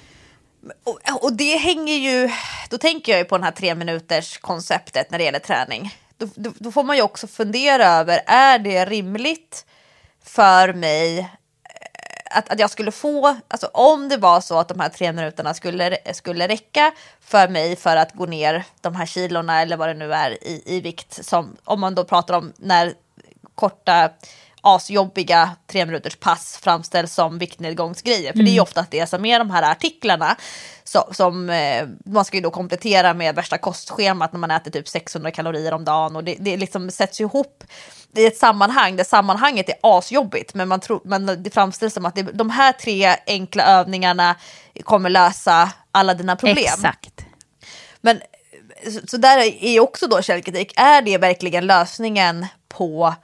Och, 0.85 1.25
och, 1.25 1.33
det 1.33 1.57
hänger 1.57 1.95
ju, 1.95 2.31
då 2.71 2.79
tänker 2.79 3.13
jag 3.13 3.19
ju 3.19 3.25
på 3.25 3.37
den 3.37 3.45
här 3.45 3.51
tre 3.51 3.75
minuters 3.75 4.39
konceptet 4.39 5.11
när 5.11 5.19
det 5.19 5.25
gäller 5.25 5.39
träning. 5.39 5.95
Då, 6.17 6.29
då, 6.35 6.53
då, 6.59 6.73
får 6.73 6.85
man 6.85 6.97
ju 6.97 7.03
också 7.03 7.27
fundera 7.27 7.87
över, 7.87 8.21
är 8.27 8.59
det 8.59 8.85
rimligt 8.85 9.67
för 10.25 10.73
mig 10.73 11.19
eh, 11.19 11.27
att, 12.31 12.49
att 12.49 12.59
jag 12.59 12.71
skulle 12.71 12.93
få, 12.93 13.37
alltså 13.49 13.67
om 13.67 14.09
det 14.09 14.17
var 14.17 14.41
så 14.41 14.59
att 14.59 14.69
de 14.69 14.81
här 14.81 14.89
tre 14.89 15.13
minuterna 15.13 15.55
skulle, 15.55 15.99
skulle 16.13 16.49
räcka 16.49 16.93
för 17.21 17.49
mig 17.49 17.77
för 17.77 17.97
att 17.97 18.13
gå 18.13 18.27
ner 18.27 18.65
de 18.81 18.95
här 18.95 19.07
kilorna 19.07 19.63
eller 19.63 19.77
vad 19.77 19.89
det 19.89 19.95
nu 19.95 20.15
är 20.15 20.45
i, 20.45 20.63
i 20.67 20.81
vikt, 20.81 21.25
som 21.25 21.57
om 21.65 21.81
man 21.81 21.95
då 21.95 22.05
pratar 22.05 22.35
om 22.35 22.53
när 22.57 22.95
korta 23.55 24.11
asjobbiga 24.61 25.51
tre 25.67 25.87
minuters 25.87 26.17
pass 26.17 26.59
framställs 26.63 27.15
som 27.15 27.39
viktnedgångsgrejer. 27.39 28.33
För 28.33 28.39
det 28.39 28.51
är 28.51 28.55
ju 28.55 28.61
ofta 28.61 28.87
det 28.91 29.07
som 29.07 29.25
är 29.25 29.39
de 29.39 29.51
här 29.51 29.63
artiklarna 29.63 30.37
så, 30.85 31.09
som 31.13 31.51
eh, 31.51 31.89
man 32.05 32.25
ska 32.25 32.37
ju 32.37 32.43
då 32.43 32.51
komplettera 32.51 33.15
med 33.15 33.35
värsta 33.35 33.59
kostschemat 33.59 34.33
när 34.33 34.41
man 34.41 34.51
äter 34.51 34.71
typ 34.71 34.89
600 34.89 35.31
kalorier 35.31 35.73
om 35.73 35.85
dagen 35.85 36.17
och 36.17 36.25
det, 36.25 36.37
det 36.41 36.57
liksom 36.57 36.91
sätts 36.91 37.21
ihop 37.21 37.65
i 38.17 38.27
ett 38.27 38.37
sammanhang 38.37 38.97
där 38.97 39.05
sammanhanget 39.05 39.69
är 39.69 39.75
asjobbigt 39.83 40.55
men, 40.55 40.69
man 40.69 40.81
tror, 40.81 41.01
men 41.05 41.43
det 41.43 41.51
framställs 41.51 41.95
som 41.95 42.07
att 42.07 42.15
det, 42.15 42.23
de 42.23 42.51
här 42.51 42.73
tre 42.73 43.17
enkla 43.27 43.65
övningarna 43.65 44.37
kommer 44.85 45.11
lösa 45.11 45.73
alla 45.93 46.15
dina 46.15 46.37
problem. 46.37 46.57
Exakt. 46.59 47.25
Men 48.01 48.21
så, 48.85 49.01
så 49.07 49.17
där 49.17 49.65
är 49.65 49.81
också 49.81 50.07
då 50.07 50.23
källkritik, 50.23 50.73
är 50.77 51.03
det 51.03 51.19
verkligen 51.19 51.67
lösningen 51.67 52.47
på 52.69 53.15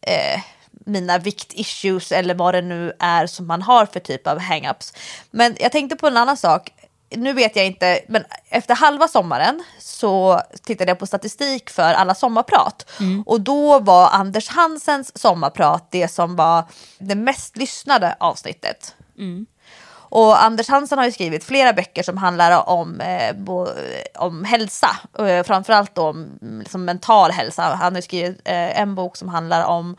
eh, 0.00 0.40
mina 0.86 1.18
viktissues 1.18 2.12
eller 2.12 2.34
vad 2.34 2.54
det 2.54 2.62
nu 2.62 2.92
är 2.98 3.26
som 3.26 3.46
man 3.46 3.62
har 3.62 3.86
för 3.86 4.00
typ 4.00 4.26
av 4.26 4.38
hangups. 4.38 4.92
Men 5.30 5.56
jag 5.58 5.72
tänkte 5.72 5.96
på 5.96 6.06
en 6.06 6.16
annan 6.16 6.36
sak. 6.36 6.72
Nu 7.10 7.32
vet 7.32 7.56
jag 7.56 7.66
inte, 7.66 8.00
men 8.08 8.24
efter 8.48 8.74
halva 8.74 9.08
sommaren 9.08 9.64
så 9.78 10.40
tittade 10.64 10.90
jag 10.90 10.98
på 10.98 11.06
statistik 11.06 11.70
för 11.70 11.94
alla 11.94 12.14
sommarprat. 12.14 12.90
Och 13.26 13.40
då 13.40 13.78
var 13.78 14.08
Anders 14.08 14.48
Hansens 14.48 15.18
sommarprat 15.18 15.88
det 15.90 16.08
som 16.08 16.36
var 16.36 16.64
det 16.98 17.14
mest 17.14 17.56
lyssnade 17.56 18.16
avsnittet. 18.20 18.94
Och 20.08 20.44
Anders 20.44 20.68
Hansen 20.68 20.98
har 20.98 21.04
ju 21.04 21.12
skrivit 21.12 21.44
flera 21.44 21.72
böcker 21.72 22.02
som 22.02 22.16
handlar 22.16 22.68
om, 22.68 23.00
eh, 23.00 23.36
bo, 23.36 23.68
om 24.14 24.44
hälsa, 24.44 24.96
eh, 25.18 25.42
framförallt 25.42 25.98
om 25.98 26.38
mm, 26.42 26.58
liksom 26.58 26.84
mental 26.84 27.30
hälsa. 27.30 27.62
Han 27.62 27.94
har 27.94 28.02
skrivit 28.02 28.40
eh, 28.44 28.80
en 28.80 28.94
bok 28.94 29.16
som 29.16 29.28
handlar 29.28 29.64
om 29.64 29.96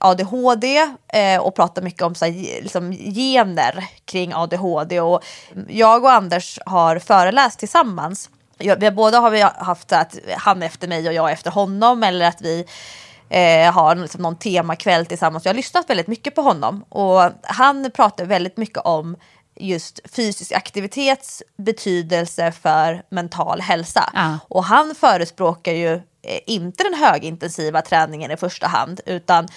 ADHD 0.00 0.88
eh, 1.08 1.40
och 1.40 1.54
pratar 1.54 1.82
mycket 1.82 2.02
om 2.02 2.14
så 2.14 2.24
här, 2.24 2.62
liksom, 2.62 2.92
gener 2.92 3.88
kring 4.04 4.34
ADHD. 4.34 5.00
Och 5.00 5.24
jag 5.68 6.04
och 6.04 6.12
Anders 6.12 6.58
har 6.66 6.98
föreläst 6.98 7.58
tillsammans. 7.58 8.30
Jag, 8.58 8.80
vi 8.80 8.90
båda 8.90 9.18
har 9.18 9.30
vi 9.30 9.40
haft 9.40 9.92
att 9.92 10.18
han 10.36 10.62
efter 10.62 10.88
mig 10.88 11.08
och 11.08 11.14
jag 11.14 11.32
efter 11.32 11.50
honom 11.50 12.02
eller 12.02 12.26
att 12.26 12.42
vi 12.42 12.66
eh, 13.28 13.72
har 13.72 13.94
liksom 13.94 14.22
någon 14.22 14.36
temakväll 14.36 15.06
tillsammans. 15.06 15.44
Jag 15.44 15.52
har 15.52 15.56
lyssnat 15.56 15.90
väldigt 15.90 16.06
mycket 16.06 16.34
på 16.34 16.42
honom 16.42 16.84
och 16.88 17.30
han 17.42 17.90
pratar 17.90 18.24
väldigt 18.24 18.56
mycket 18.56 18.78
om 18.78 19.16
just 19.56 20.00
fysisk 20.10 20.52
aktivitets 20.52 21.42
betydelse 21.56 22.52
för 22.52 23.02
mental 23.08 23.60
hälsa. 23.60 24.10
Ja. 24.14 24.38
Och 24.48 24.64
han 24.64 24.94
förespråkar 24.94 25.72
ju 25.72 25.94
eh, 25.94 26.40
inte 26.46 26.84
den 26.84 26.94
högintensiva 26.94 27.82
träningen 27.82 28.30
i 28.30 28.36
första 28.36 28.66
hand 28.66 29.00
utan 29.06 29.48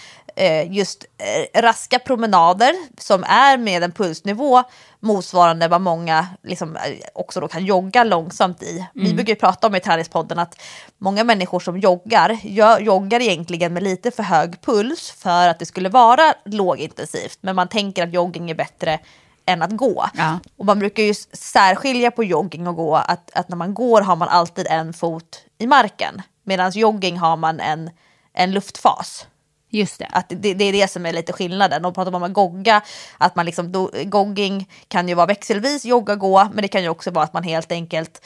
just 0.69 1.05
eh, 1.17 1.61
raska 1.61 1.99
promenader 1.99 2.73
som 2.97 3.23
är 3.23 3.57
med 3.57 3.83
en 3.83 3.91
pulsnivå 3.91 4.63
motsvarande 4.99 5.67
vad 5.67 5.81
många 5.81 6.27
liksom, 6.43 6.75
eh, 6.75 6.81
också 7.13 7.39
då 7.39 7.47
kan 7.47 7.65
jogga 7.65 8.03
långsamt 8.03 8.63
i. 8.63 8.85
Vi 8.93 9.13
brukar 9.13 9.33
ju 9.33 9.39
prata 9.39 9.67
om 9.67 9.75
i 9.75 9.79
träningspodden 9.79 10.39
att 10.39 10.61
många 10.97 11.23
människor 11.23 11.59
som 11.59 11.79
joggar 11.79 12.39
joggar 12.79 13.21
egentligen 13.21 13.73
med 13.73 13.83
lite 13.83 14.11
för 14.11 14.23
hög 14.23 14.61
puls 14.61 15.11
för 15.11 15.47
att 15.47 15.59
det 15.59 15.65
skulle 15.65 15.89
vara 15.89 16.33
lågintensivt. 16.45 17.37
Men 17.41 17.55
man 17.55 17.67
tänker 17.67 18.03
att 18.03 18.13
jogging 18.13 18.51
är 18.51 18.55
bättre 18.55 18.99
än 19.45 19.61
att 19.61 19.77
gå. 19.77 20.05
Ja. 20.13 20.39
Och 20.57 20.65
man 20.65 20.79
brukar 20.79 21.03
ju 21.03 21.13
särskilja 21.33 22.11
på 22.11 22.23
jogging 22.23 22.67
och 22.67 22.75
gå, 22.75 22.95
att, 22.95 23.31
att 23.33 23.49
när 23.49 23.57
man 23.57 23.73
går 23.73 24.01
har 24.01 24.15
man 24.15 24.27
alltid 24.27 24.67
en 24.67 24.93
fot 24.93 25.43
i 25.57 25.67
marken. 25.67 26.21
Medan 26.43 26.71
jogging 26.71 27.17
har 27.17 27.37
man 27.37 27.59
en, 27.59 27.89
en 28.33 28.51
luftfas. 28.51 29.27
Just 29.69 29.99
det. 29.99 30.07
Att 30.11 30.25
det, 30.29 30.53
det 30.53 30.65
är 30.65 30.73
det 30.73 30.91
som 30.91 31.05
är 31.05 31.13
lite 31.13 31.33
skillnaden. 31.33 31.81
De 31.81 31.93
pratar 31.93 32.11
man 32.11 32.23
om 32.23 32.29
att 32.29 32.33
gogga, 32.33 32.81
att 33.17 33.35
man 33.35 33.45
liksom, 33.45 33.71
do, 33.71 33.89
gogging 34.03 34.69
kan 34.87 35.07
ju 35.07 35.13
vara 35.13 35.25
växelvis 35.25 35.85
jogga, 35.85 36.15
gå, 36.15 36.47
men 36.53 36.61
det 36.61 36.67
kan 36.67 36.83
ju 36.83 36.89
också 36.89 37.11
vara 37.11 37.23
att 37.25 37.33
man 37.33 37.43
helt 37.43 37.71
enkelt 37.71 38.21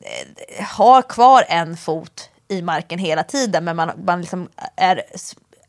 eh, 0.00 0.64
har 0.64 1.02
kvar 1.02 1.44
en 1.48 1.76
fot 1.76 2.30
i 2.48 2.62
marken 2.62 2.98
hela 2.98 3.22
tiden, 3.22 3.64
men 3.64 3.76
man, 3.76 3.90
man 4.04 4.20
liksom 4.20 4.48
är 4.76 5.02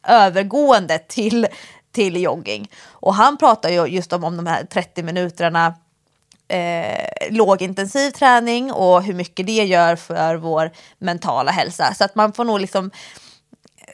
övergående 0.08 0.99
till, 0.99 1.48
till 1.91 2.22
jogging. 2.22 2.72
Och 2.88 3.16
han 3.16 3.38
pratar 3.38 3.70
ju 3.70 3.86
just 3.86 4.14
om, 4.14 4.24
om 4.24 4.38
de 4.38 4.48
här 4.48 4.64
30 4.64 5.04
minuterna 5.04 5.76
eh, 6.48 7.30
lågintensiv 7.30 8.12
träning 8.12 8.72
och 8.72 9.04
hur 9.04 9.14
mycket 9.14 9.48
det 9.48 9.66
gör 9.66 9.95
för 9.95 10.36
vår 10.36 10.72
mentala 10.98 11.52
hälsa. 11.52 11.94
Så 11.94 12.04
att 12.04 12.16
man 12.16 12.34
får 12.34 12.44
nog 12.44 12.60
liksom 12.60 12.91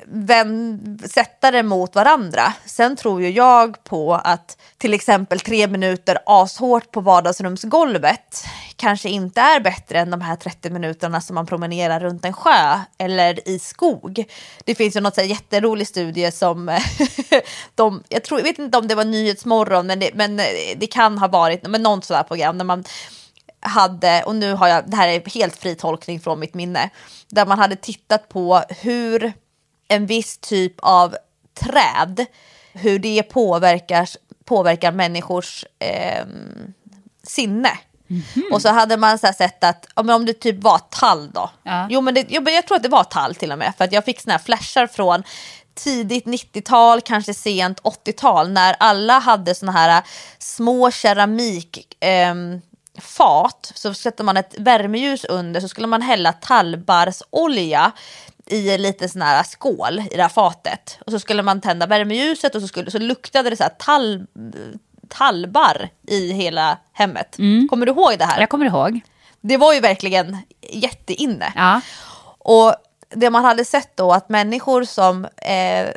vän, 0.08 1.00
sätta 1.12 1.52
det 1.52 1.64
mot 1.64 1.96
varandra. 1.96 2.54
Sen 2.66 2.96
tror 2.96 3.22
ju 3.22 3.30
jag 3.30 3.84
på 3.84 4.14
att 4.14 4.58
till 4.78 4.94
exempel 4.94 5.40
tre 5.40 5.68
minuter 5.68 6.18
ashårt 6.26 6.92
på 6.92 7.02
vardagsrumsgolvet 7.02 8.46
kanske 8.76 9.10
inte 9.10 9.42
är 9.42 9.60
bättre 9.60 10.00
än 10.00 10.12
de 10.12 10.22
här 10.22 10.36
30 10.36 10.70
minuterna 10.70 11.22
som 11.22 11.36
man 11.36 11.46
promenerar 11.46 12.00
runt 12.00 12.26
en 12.26 12.34
sjö 12.34 12.80
eller 12.98 13.50
i 13.50 13.60
skog. 13.60 14.26
Det 14.66 14.76
finns 14.76 14.96
ju 14.96 15.02
något 15.02 15.16
så 15.16 15.22
här 15.22 15.28
jätterolig 15.28 15.88
studie 15.88 16.32
som 16.32 16.66
de, 17.76 18.04
jag, 18.10 18.24
tror, 18.24 18.40
jag 18.40 18.46
vet 18.46 18.60
inte 18.60 18.78
om 18.78 18.88
det 18.88 18.96
var 18.96 19.06
Nyhetsmorgon, 19.06 19.88
men 19.88 20.00
det, 20.00 20.12
men 20.14 20.40
eh, 20.40 20.46
det 20.78 20.88
kan 20.88 21.18
ha 21.18 21.28
varit 21.28 21.68
men 21.68 21.84
något 21.84 22.06
sådär 22.06 22.24
program 22.24 22.58
där 22.58 22.66
man 22.66 22.84
hade, 23.64 24.24
och 24.24 24.36
nu 24.36 24.54
har 24.54 24.68
jag, 24.68 24.90
det 24.90 24.98
här 24.98 25.08
är 25.08 25.30
helt 25.30 25.56
fri 25.56 25.76
tolkning 25.76 26.20
från 26.20 26.40
mitt 26.40 26.54
minne, 26.54 26.90
där 27.30 27.46
man 27.46 27.60
hade 27.60 27.76
tittat 27.76 28.30
på 28.30 28.64
hur 28.70 29.34
en 29.88 30.06
viss 30.06 30.38
typ 30.38 30.74
av 30.78 31.16
träd, 31.54 32.26
hur 32.74 33.00
det 33.00 33.24
påverkar, 33.24 34.10
påverkar 34.46 34.92
människors 34.92 35.66
eh, 35.80 36.26
sinne. 37.24 37.78
Och 38.52 38.62
så 38.62 38.70
hade 38.70 38.98
man 38.98 39.20
så 39.20 39.34
sett 39.38 39.64
att 39.64 39.88
om 39.94 40.26
det 40.26 40.34
typ 40.34 40.64
var 40.64 40.80
tall 40.80 41.32
då. 41.32 41.50
Ja. 41.64 41.88
Jo, 41.90 42.02
men 42.02 42.14
det, 42.14 42.26
jo 42.30 42.42
men 42.42 42.54
jag 42.54 42.68
tror 42.68 42.78
att 42.78 42.84
det 42.84 42.90
var 42.90 43.04
tall 43.04 43.36
till 43.36 43.52
och 43.52 43.58
med. 43.58 43.74
För 43.78 43.86
att 43.86 43.94
jag 43.94 44.06
fick 44.06 44.22
såna 44.22 44.34
här 44.34 44.40
flashar 44.40 44.88
från 44.88 45.24
tidigt 45.74 46.26
90-tal, 46.26 47.02
kanske 47.02 47.34
sent 47.34 47.82
80-tal. 47.82 48.52
När 48.52 48.76
alla 48.80 49.20
hade 49.20 49.56
såna 49.56 49.72
här 49.72 50.04
små 50.40 50.92
keramik... 50.92 51.98
ehm, 52.00 52.62
fat 53.02 53.72
så 53.76 53.94
sätter 53.94 54.24
man 54.24 54.38
ett 54.38 54.56
värmeljus 54.58 55.26
under 55.26 55.62
så 55.62 55.68
skulle 55.68 55.88
man 55.88 56.02
hälla 56.02 56.34
tallbarrsolja 56.34 57.92
i 58.46 58.72
en 58.72 58.82
liten 58.82 59.10
sån 59.10 59.22
här 59.22 59.44
skål 59.44 60.00
i 60.12 60.16
det 60.16 60.22
här 60.22 60.30
fatet. 60.30 60.98
Och 61.06 61.12
så 61.12 61.20
skulle 61.20 61.44
man 61.44 61.62
tända 61.62 61.86
värmeljuset 61.86 62.56
och 62.56 62.62
så, 62.62 62.68
skulle, 62.68 62.92
så 62.92 63.00
luktade 63.00 63.50
det 63.50 63.58
så 63.58 63.64
här 63.64 63.74
tall, 63.80 64.26
tallbarr 65.08 65.90
i 66.08 66.32
hela 66.32 66.78
hemmet. 66.94 67.38
Kommer 67.70 67.86
du 67.86 67.92
ihåg 67.92 68.18
det 68.18 68.26
här? 68.26 68.40
Jag 68.40 68.50
kommer 68.50 68.66
ihåg. 68.66 69.02
Det 69.42 69.58
var 69.58 69.74
ju 69.74 69.80
verkligen 69.80 70.38
jätteinne. 70.62 71.54
Ja. 71.56 71.82
Och 72.38 72.76
det 73.10 73.30
man 73.30 73.46
hade 73.46 73.66
sett 73.66 73.98
då 73.98 74.12
att 74.12 74.30
människor 74.30 74.84
som 74.84 75.26
eh, 75.26 75.90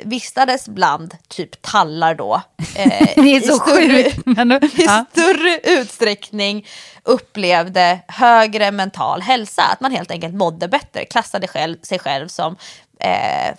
vistades 0.00 0.68
bland 0.68 1.16
typ 1.28 1.62
tallar 1.62 2.14
då. 2.14 2.42
Eh, 2.76 3.08
Det 3.16 3.36
är 3.36 3.40
så 3.40 3.60
sjukt. 3.60 4.78
I 4.78 4.88
större 5.12 5.58
utsträckning 5.80 6.66
upplevde 7.02 8.00
högre 8.08 8.70
mental 8.70 9.22
hälsa. 9.22 9.62
Att 9.62 9.80
man 9.80 9.92
helt 9.92 10.10
enkelt 10.10 10.34
mådde 10.34 10.68
bättre, 10.68 11.04
klassade 11.04 11.48
själv, 11.48 11.76
sig 11.82 11.98
själv 11.98 12.28
som 12.28 12.56
eh, 13.00 13.48
eh, 13.48 13.54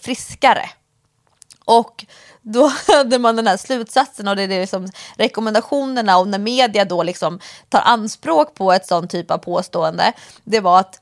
friskare. 0.00 0.70
Och 1.64 2.04
då 2.42 2.72
hade 2.88 3.18
man 3.18 3.36
den 3.36 3.46
här 3.46 3.56
slutsatsen 3.56 4.28
och 4.28 4.36
det 4.36 4.42
är 4.42 4.48
det 4.48 4.60
liksom 4.60 4.88
rekommendationerna 5.16 6.18
och 6.18 6.28
när 6.28 6.38
media 6.38 6.84
då 6.84 7.02
liksom 7.02 7.40
tar 7.68 7.80
anspråk 7.80 8.54
på 8.54 8.72
ett 8.72 8.86
sånt 8.86 9.10
typ 9.10 9.30
av 9.30 9.38
påstående. 9.38 10.12
Det 10.44 10.60
var 10.60 10.80
att 10.80 11.00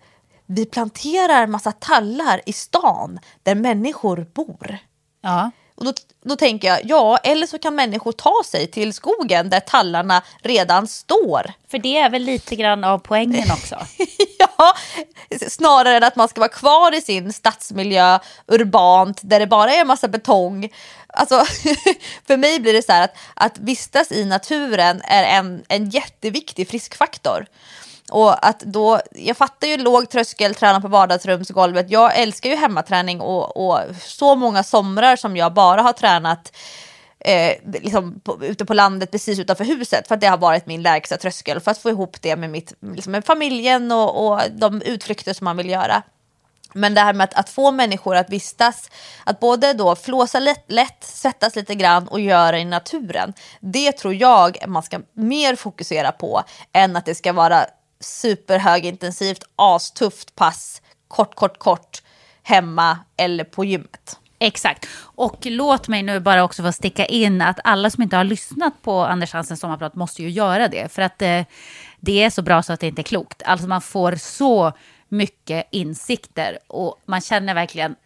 vi 0.52 0.66
planterar 0.66 1.46
massa 1.46 1.72
tallar 1.72 2.40
i 2.46 2.52
stan 2.52 3.20
där 3.42 3.54
människor 3.54 4.26
bor. 4.34 4.78
Ja. 5.22 5.50
Och 5.74 5.84
då, 5.84 5.92
då 6.24 6.36
tänker 6.36 6.68
jag, 6.68 6.80
ja, 6.84 7.16
eller 7.16 7.46
så 7.46 7.58
kan 7.58 7.74
människor 7.74 8.12
ta 8.12 8.42
sig 8.46 8.66
till 8.66 8.92
skogen 8.92 9.50
där 9.50 9.60
tallarna 9.60 10.22
redan 10.42 10.86
står. 10.86 11.52
För 11.70 11.78
det 11.78 11.96
är 11.96 12.10
väl 12.10 12.22
lite 12.22 12.56
grann 12.56 12.84
av 12.84 12.98
poängen 12.98 13.50
också. 13.52 13.76
ja, 14.38 14.74
snarare 15.48 15.96
än 15.96 16.04
att 16.04 16.16
man 16.16 16.28
ska 16.28 16.40
vara 16.40 16.48
kvar 16.48 16.94
i 16.94 17.00
sin 17.00 17.32
stadsmiljö, 17.32 18.18
urbant, 18.46 19.20
där 19.22 19.40
det 19.40 19.46
bara 19.46 19.72
är 19.72 19.84
massa 19.84 20.08
betong. 20.08 20.68
Alltså, 21.06 21.44
för 22.26 22.36
mig 22.36 22.60
blir 22.60 22.72
det 22.72 22.82
så 22.82 22.92
här 22.92 23.04
att, 23.04 23.14
att 23.34 23.58
vistas 23.58 24.12
i 24.12 24.24
naturen 24.24 25.02
är 25.04 25.38
en, 25.38 25.64
en 25.68 25.90
jätteviktig 25.90 26.68
friskfaktor. 26.68 27.46
Och 28.10 28.46
att 28.46 28.60
då, 28.60 29.00
jag 29.10 29.36
fattar 29.36 29.68
ju 29.68 29.76
låg 29.76 30.10
tröskel, 30.10 30.54
träna 30.54 30.80
på 30.80 30.88
vardagsrumsgolvet. 30.88 31.90
Jag 31.90 32.18
älskar 32.18 32.50
ju 32.50 32.56
hemmaträning 32.56 33.20
och, 33.20 33.56
och 33.56 33.80
så 34.02 34.34
många 34.34 34.62
somrar 34.62 35.16
som 35.16 35.36
jag 35.36 35.54
bara 35.54 35.82
har 35.82 35.92
tränat 35.92 36.56
eh, 37.18 37.52
liksom 37.82 38.20
på, 38.20 38.44
ute 38.44 38.64
på 38.64 38.74
landet 38.74 39.10
precis 39.10 39.38
utanför 39.38 39.64
huset 39.64 40.08
för 40.08 40.14
att 40.14 40.20
det 40.20 40.26
har 40.26 40.38
varit 40.38 40.66
min 40.66 40.82
lägsta 40.82 41.16
tröskel 41.16 41.60
för 41.60 41.70
att 41.70 41.78
få 41.78 41.90
ihop 41.90 42.22
det 42.22 42.36
med, 42.36 42.50
mitt, 42.50 42.74
liksom 42.80 43.12
med 43.12 43.24
familjen 43.24 43.92
och, 43.92 44.26
och 44.26 44.40
de 44.50 44.82
utflykter 44.82 45.32
som 45.32 45.44
man 45.44 45.56
vill 45.56 45.70
göra. 45.70 46.02
Men 46.72 46.94
det 46.94 47.00
här 47.00 47.12
med 47.12 47.24
att, 47.24 47.34
att, 47.34 47.48
få 47.48 47.70
människor 47.70 48.16
att 48.16 48.30
vistas, 48.30 48.90
att 49.24 49.40
både 49.40 49.72
då 49.72 49.96
flåsa 49.96 50.38
lätt, 50.38 50.64
lätt, 50.66 51.04
svettas 51.04 51.56
lite 51.56 51.74
grann 51.74 52.08
och 52.08 52.20
göra 52.20 52.58
i 52.58 52.64
naturen. 52.64 53.32
Det 53.60 53.92
tror 53.92 54.14
jag 54.14 54.58
man 54.66 54.82
ska 54.82 55.00
mer 55.12 55.56
fokusera 55.56 56.12
på 56.12 56.42
än 56.72 56.96
att 56.96 57.06
det 57.06 57.14
ska 57.14 57.32
vara 57.32 57.66
superhögintensivt, 58.00 59.44
astufft 59.56 60.34
pass, 60.34 60.82
kort, 61.08 61.34
kort, 61.34 61.58
kort 61.58 62.02
hemma 62.42 62.98
eller 63.16 63.44
på 63.44 63.64
gymmet. 63.64 64.20
Exakt. 64.38 64.88
Och 65.00 65.38
låt 65.42 65.88
mig 65.88 66.02
nu 66.02 66.20
bara 66.20 66.44
också 66.44 66.62
få 66.62 66.72
sticka 66.72 67.06
in 67.06 67.42
att 67.42 67.58
alla 67.64 67.90
som 67.90 68.02
inte 68.02 68.16
har 68.16 68.24
lyssnat 68.24 68.82
på 68.82 69.00
Anders 69.04 69.32
Hansens 69.32 69.60
sommarprat 69.60 69.94
måste 69.94 70.22
ju 70.22 70.30
göra 70.30 70.68
det. 70.68 70.92
För 70.92 71.02
att 71.02 71.22
eh, 71.22 71.42
det 72.00 72.22
är 72.22 72.30
så 72.30 72.42
bra 72.42 72.62
så 72.62 72.72
att 72.72 72.80
det 72.80 72.86
inte 72.86 73.00
är 73.00 73.04
klokt. 73.04 73.42
Alltså 73.42 73.68
man 73.68 73.80
får 73.80 74.16
så 74.16 74.72
mycket 75.08 75.66
insikter 75.70 76.58
och 76.66 76.96
man 77.06 77.20
känner 77.20 77.54
verkligen 77.54 77.96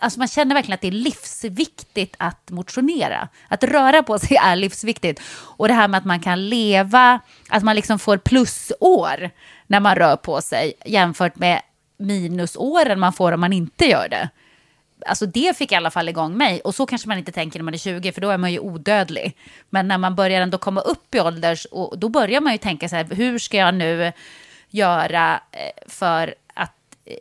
Alltså 0.00 0.18
man 0.18 0.28
känner 0.28 0.54
verkligen 0.54 0.74
att 0.74 0.80
det 0.80 0.88
är 0.88 0.92
livsviktigt 0.92 2.16
att 2.18 2.50
motionera. 2.50 3.28
Att 3.48 3.64
röra 3.64 4.02
på 4.02 4.18
sig 4.18 4.36
är 4.36 4.56
livsviktigt. 4.56 5.20
Och 5.32 5.68
det 5.68 5.74
här 5.74 5.88
med 5.88 5.98
att 5.98 6.04
man 6.04 6.20
kan 6.20 6.48
leva, 6.48 7.20
att 7.48 7.62
man 7.62 7.76
liksom 7.76 7.98
får 7.98 8.16
plusår 8.16 9.30
när 9.66 9.80
man 9.80 9.96
rör 9.96 10.16
på 10.16 10.42
sig 10.42 10.72
jämfört 10.84 11.36
med 11.36 11.62
minusåren 11.96 13.00
man 13.00 13.12
får 13.12 13.32
om 13.32 13.40
man 13.40 13.52
inte 13.52 13.84
gör 13.84 14.08
det. 14.08 14.28
Alltså 15.06 15.26
det 15.26 15.56
fick 15.56 15.72
i 15.72 15.74
alla 15.74 15.90
fall 15.90 16.08
igång 16.08 16.36
mig. 16.36 16.60
Och 16.60 16.74
så 16.74 16.86
kanske 16.86 17.08
man 17.08 17.18
inte 17.18 17.32
tänker 17.32 17.58
när 17.58 17.64
man 17.64 17.74
är 17.74 17.78
20, 17.78 18.12
för 18.12 18.20
då 18.20 18.30
är 18.30 18.38
man 18.38 18.52
ju 18.52 18.58
odödlig. 18.58 19.36
Men 19.70 19.88
när 19.88 19.98
man 19.98 20.14
börjar 20.14 20.40
ändå 20.40 20.58
komma 20.58 20.80
upp 20.80 21.14
i 21.14 21.20
ålders, 21.20 21.64
och 21.64 21.98
då 21.98 22.08
börjar 22.08 22.40
man 22.40 22.52
ju 22.52 22.58
tänka 22.58 22.88
så 22.88 22.96
här, 22.96 23.04
hur 23.04 23.38
ska 23.38 23.56
jag 23.56 23.74
nu 23.74 24.12
göra 24.70 25.40
eh, 25.52 25.88
för 25.88 26.34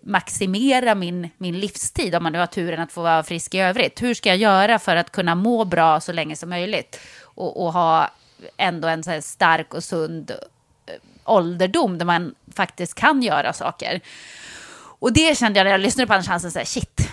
maximera 0.03 0.95
min, 0.95 1.29
min 1.37 1.59
livstid, 1.59 2.15
om 2.15 2.23
man 2.23 2.31
nu 2.31 2.39
har 2.39 2.45
turen 2.45 2.79
att 2.79 2.91
få 2.91 3.01
vara 3.01 3.23
frisk 3.23 3.55
i 3.55 3.59
övrigt. 3.59 4.01
Hur 4.01 4.13
ska 4.13 4.29
jag 4.29 4.37
göra 4.37 4.79
för 4.79 4.95
att 4.95 5.11
kunna 5.11 5.35
må 5.35 5.65
bra 5.65 5.99
så 5.99 6.11
länge 6.11 6.35
som 6.35 6.49
möjligt? 6.49 6.99
Och, 7.23 7.65
och 7.65 7.73
ha 7.73 8.09
ändå 8.57 8.87
en 8.87 9.03
så 9.03 9.21
stark 9.21 9.73
och 9.73 9.83
sund 9.83 10.31
eh, 10.31 10.93
ålderdom 11.25 11.97
där 11.97 12.05
man 12.05 12.35
faktiskt 12.55 12.95
kan 12.95 13.21
göra 13.21 13.53
saker. 13.53 14.01
Och 14.99 15.13
det 15.13 15.37
kände 15.37 15.59
jag 15.59 15.65
när 15.65 15.71
jag 15.71 15.81
lyssnade 15.81 16.07
på 16.07 16.13
Anders 16.13 16.27
Hansen, 16.27 16.51
så 16.51 16.59
här, 16.59 16.65
shit, 16.65 17.11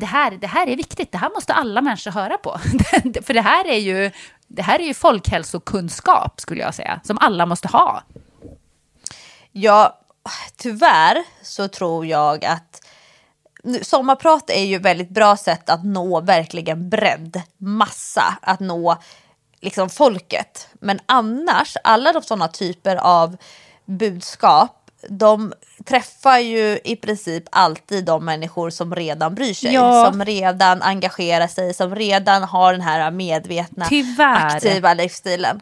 det, 0.00 0.06
här, 0.06 0.30
det 0.30 0.46
här 0.46 0.66
är 0.66 0.76
viktigt, 0.76 1.12
det 1.12 1.18
här 1.18 1.30
måste 1.30 1.52
alla 1.52 1.80
människor 1.80 2.10
höra 2.10 2.38
på. 2.38 2.58
För 3.22 3.34
det 3.34 3.40
här 3.40 3.66
är 3.66 3.78
ju, 3.78 4.10
det 4.46 4.62
här 4.62 4.78
är 4.80 4.84
ju 4.84 4.94
folkhälsokunskap, 4.94 6.40
skulle 6.40 6.60
jag 6.60 6.74
säga, 6.74 7.00
som 7.04 7.18
alla 7.18 7.46
måste 7.46 7.68
ha. 7.68 8.02
Ja, 9.52 9.97
tyvärr 10.56 11.24
så 11.42 11.68
tror 11.68 12.06
jag 12.06 12.44
att 12.44 12.84
sommarprat 13.82 14.50
är 14.50 14.64
ju 14.64 14.76
ett 14.76 14.82
väldigt 14.82 15.10
bra 15.10 15.36
sätt 15.36 15.70
att 15.70 15.84
nå 15.84 16.20
verkligen 16.20 16.88
bredd, 16.88 17.42
massa, 17.58 18.38
att 18.42 18.60
nå 18.60 18.96
liksom 19.60 19.90
folket. 19.90 20.68
Men 20.72 21.00
annars, 21.06 21.76
alla 21.84 22.12
de 22.12 22.22
sådana 22.22 22.48
typer 22.48 22.96
av 22.96 23.36
budskap 23.86 24.74
de 25.08 25.52
träffar 25.84 26.38
ju 26.38 26.78
i 26.84 26.96
princip 26.96 27.44
alltid 27.50 28.04
de 28.04 28.24
människor 28.24 28.70
som 28.70 28.94
redan 28.94 29.34
bryr 29.34 29.54
sig, 29.54 29.74
ja. 29.74 30.10
som 30.10 30.24
redan 30.24 30.82
engagerar 30.82 31.46
sig, 31.46 31.74
som 31.74 31.94
redan 31.94 32.42
har 32.42 32.72
den 32.72 32.82
här 32.82 33.10
medvetna, 33.10 33.86
Tyvärr. 33.88 34.46
aktiva 34.46 34.94
livsstilen. 34.94 35.60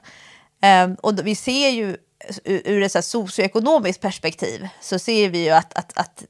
Um, 0.84 0.94
och 0.94 1.26
vi 1.26 1.34
ser 1.34 1.68
ju 1.68 1.96
ur 2.44 2.82
ett 2.82 3.04
socioekonomiskt 3.04 4.02
perspektiv 4.02 4.68
så 4.80 4.98
ser 4.98 5.28
vi 5.28 5.44
ju 5.44 5.50
att, 5.50 5.78
att, 5.78 5.98
att 5.98 6.24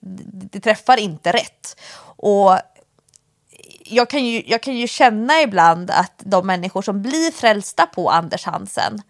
det 0.50 0.60
träffar 0.60 0.96
inte 0.96 1.32
rätt. 1.32 1.80
Och 2.02 2.58
jag 3.84 4.10
kan, 4.10 4.24
ju, 4.24 4.42
jag 4.46 4.62
kan 4.62 4.76
ju 4.76 4.86
känna 4.86 5.40
ibland 5.40 5.90
att 5.90 6.12
de 6.18 6.46
människor 6.46 6.82
som 6.82 7.02
blir 7.02 7.30
frälsta 7.30 7.86
på 7.86 8.10
Anders 8.10 8.44
Hansen, 8.44 9.02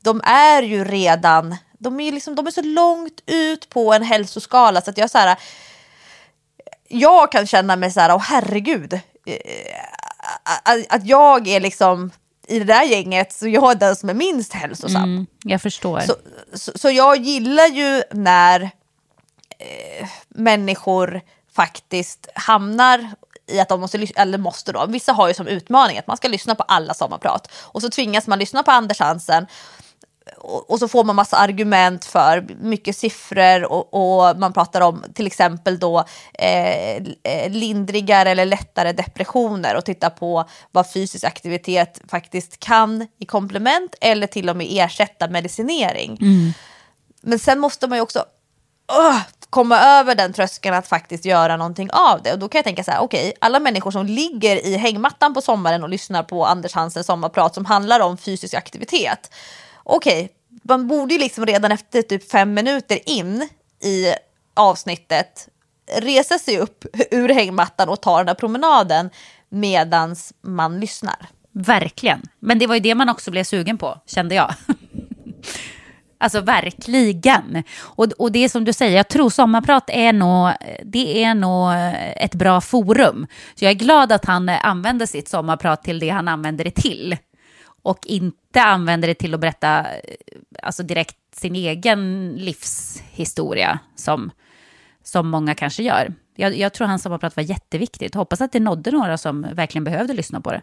de 0.00 0.20
är 0.24 0.62
ju 0.62 0.84
redan 0.84 1.56
de 1.80 2.00
är, 2.00 2.12
liksom, 2.12 2.34
de 2.34 2.46
är 2.46 2.50
så 2.50 2.62
långt 2.62 3.22
ut 3.26 3.68
på 3.68 3.92
en 3.92 4.02
hälsoskala 4.02 4.80
så 4.80 4.90
att 4.90 4.98
jag 4.98 5.10
så 5.10 5.18
här, 5.18 5.38
jag 6.88 7.32
kan 7.32 7.46
känna 7.46 7.76
mig 7.76 7.90
så 7.90 8.00
här, 8.00 8.14
åh 8.14 8.22
herregud, 8.22 8.92
eh, 8.92 9.00
att 10.88 11.06
jag 11.06 11.48
är 11.48 11.60
liksom 11.60 12.10
i 12.50 12.58
det 12.58 12.64
där 12.64 12.84
gänget 12.84 13.32
så 13.32 13.48
jag 13.48 13.70
är 13.70 13.74
den 13.74 13.96
som 13.96 14.08
är 14.08 14.14
minst 14.14 14.52
hälsosam. 14.52 15.04
Mm, 15.04 15.26
jag 15.44 15.62
förstår. 15.62 16.00
Så, 16.00 16.14
så, 16.54 16.72
så, 16.74 16.90
jag 16.90 17.16
gillar 17.16 17.66
ju 17.66 18.02
när 18.10 18.60
eh, 19.58 20.08
människor 20.28 21.20
faktiskt 21.52 22.28
hamnar 22.34 23.10
i 23.46 23.60
att 23.60 23.68
de 23.68 23.80
måste, 23.80 24.06
eller 24.16 24.38
måste 24.38 24.72
då, 24.72 24.86
vissa 24.86 25.12
har 25.12 25.28
ju 25.28 25.34
som 25.34 25.46
utmaning 25.46 25.98
att 25.98 26.06
man 26.06 26.16
ska 26.16 26.28
lyssna 26.28 26.54
på 26.54 26.62
alla 26.62 26.94
sommarprat 26.94 27.52
och 27.54 27.82
så 27.82 27.90
tvingas 27.90 28.26
man 28.26 28.38
lyssna 28.38 28.62
på 28.62 28.70
Anders 28.70 29.00
Hansen 29.00 29.46
och, 30.38 30.78
så 30.78 30.88
får 30.88 31.04
man 31.04 31.16
massa 31.16 31.36
argument 31.36 32.04
för 32.04 32.46
mycket 32.60 32.96
siffror 32.96 33.72
och, 33.72 33.94
och 33.94 34.36
man 34.36 34.52
pratar 34.52 34.80
om 34.80 35.04
till 35.14 35.26
exempel 35.26 35.78
då 35.78 36.04
eh, 36.34 36.96
eh, 36.96 37.50
lindrigare 37.50 38.30
eller 38.30 38.44
lättare 38.44 38.92
depressioner 38.92 39.76
och 39.76 39.84
titta 39.84 40.10
på 40.10 40.44
vad 40.70 40.92
fysisk 40.92 41.24
aktivitet 41.24 42.00
faktiskt 42.08 42.60
kan 42.60 43.06
i 43.18 43.26
komplement 43.26 43.94
eller 44.00 44.26
till 44.26 44.50
och 44.50 44.56
med 44.56 44.66
ersätta 44.70 45.28
medicinering. 45.28 46.18
Mm. 46.20 46.52
Men 47.22 47.38
sen 47.38 47.58
måste 47.58 47.86
man 47.86 47.98
ju 47.98 48.02
också 48.02 48.18
uh, 48.18 49.20
komma 49.50 49.80
över 49.80 50.14
den 50.14 50.32
tröskeln 50.32 50.74
att 50.74 50.88
faktiskt 50.88 51.24
göra 51.24 51.56
någonting 51.56 51.90
av 51.92 52.22
det. 52.22 52.32
Och 52.32 52.38
då 52.38 52.48
kan 52.48 52.58
jag 52.58 52.64
tänka 52.64 52.84
så 52.84 52.90
här, 52.90 53.00
okej, 53.00 53.20
okay, 53.20 53.32
alla 53.38 53.60
människor 53.60 53.90
som 53.90 54.06
ligger 54.06 54.66
i 54.66 54.76
hängmattan 54.76 55.34
på 55.34 55.40
sommaren 55.40 55.82
och 55.82 55.88
lyssnar 55.88 56.22
på 56.22 56.46
Anders 56.46 56.74
Hansens 56.74 57.06
sommarprat 57.06 57.54
som 57.54 57.64
handlar 57.64 58.00
om 58.00 58.18
fysisk 58.18 58.54
aktivitet 58.54 59.30
okej, 59.84 60.24
okay, 60.24 60.36
man 60.62 60.86
borde 60.86 61.14
ju 61.14 61.20
liksom 61.20 61.46
redan 61.46 61.72
efter 61.72 62.02
typ 62.02 62.30
fem 62.30 62.54
minuter 62.54 62.98
in 63.06 63.48
i 63.82 64.14
avsnittet 64.54 65.48
resa 65.98 66.38
sig 66.38 66.58
upp 66.58 66.84
ur 67.10 67.28
hängmattan 67.28 67.88
och 67.88 68.00
ta 68.00 68.16
den 68.16 68.26
där 68.26 68.34
promenaden 68.34 69.10
medans 69.48 70.32
man 70.40 70.80
lyssnar. 70.80 71.28
Verkligen. 71.52 72.22
Men 72.40 72.58
det 72.58 72.66
var 72.66 72.74
ju 72.74 72.80
det 72.80 72.94
man 72.94 73.08
också 73.08 73.30
blev 73.30 73.44
sugen 73.44 73.78
på, 73.78 73.98
kände 74.06 74.34
jag. 74.34 74.54
Alltså 76.22 76.40
verkligen. 76.40 77.62
Och, 77.80 78.06
och 78.18 78.32
det 78.32 78.44
är 78.44 78.48
som 78.48 78.64
du 78.64 78.72
säger, 78.72 78.96
jag 78.96 79.08
tror 79.08 79.30
sommarprat 79.30 79.84
är 79.88 80.12
nog, 80.12 80.52
det 80.84 81.24
är 81.24 81.34
nog 81.34 81.70
ett 82.16 82.34
bra 82.34 82.60
forum. 82.60 83.26
Så 83.54 83.64
jag 83.64 83.70
är 83.70 83.74
glad 83.74 84.12
att 84.12 84.24
han 84.24 84.48
använder 84.48 85.06
sitt 85.06 85.28
sommarprat 85.28 85.82
till 85.82 85.98
det 85.98 86.08
han 86.08 86.28
använder 86.28 86.64
det 86.64 86.70
till 86.70 87.16
och 87.82 88.06
inte 88.06 88.62
använder 88.62 89.08
det 89.08 89.14
till 89.14 89.34
att 89.34 89.40
berätta 89.40 89.78
eh, 89.80 89.96
alltså 90.62 90.82
direkt 90.82 91.16
sin 91.32 91.54
egen 91.56 92.32
livshistoria 92.36 93.78
som, 93.96 94.30
som 95.02 95.28
många 95.28 95.54
kanske 95.54 95.82
gör. 95.82 96.14
Jag, 96.36 96.56
jag 96.56 96.72
tror 96.72 96.86
hans 96.86 97.02
sommarprat 97.02 97.36
var 97.36 97.42
jätteviktigt. 97.42 98.14
Hoppas 98.14 98.40
att 98.40 98.52
det 98.52 98.60
nådde 98.60 98.90
några 98.90 99.18
som 99.18 99.46
verkligen 99.52 99.84
behövde 99.84 100.14
lyssna 100.14 100.40
på 100.40 100.50
det. 100.52 100.62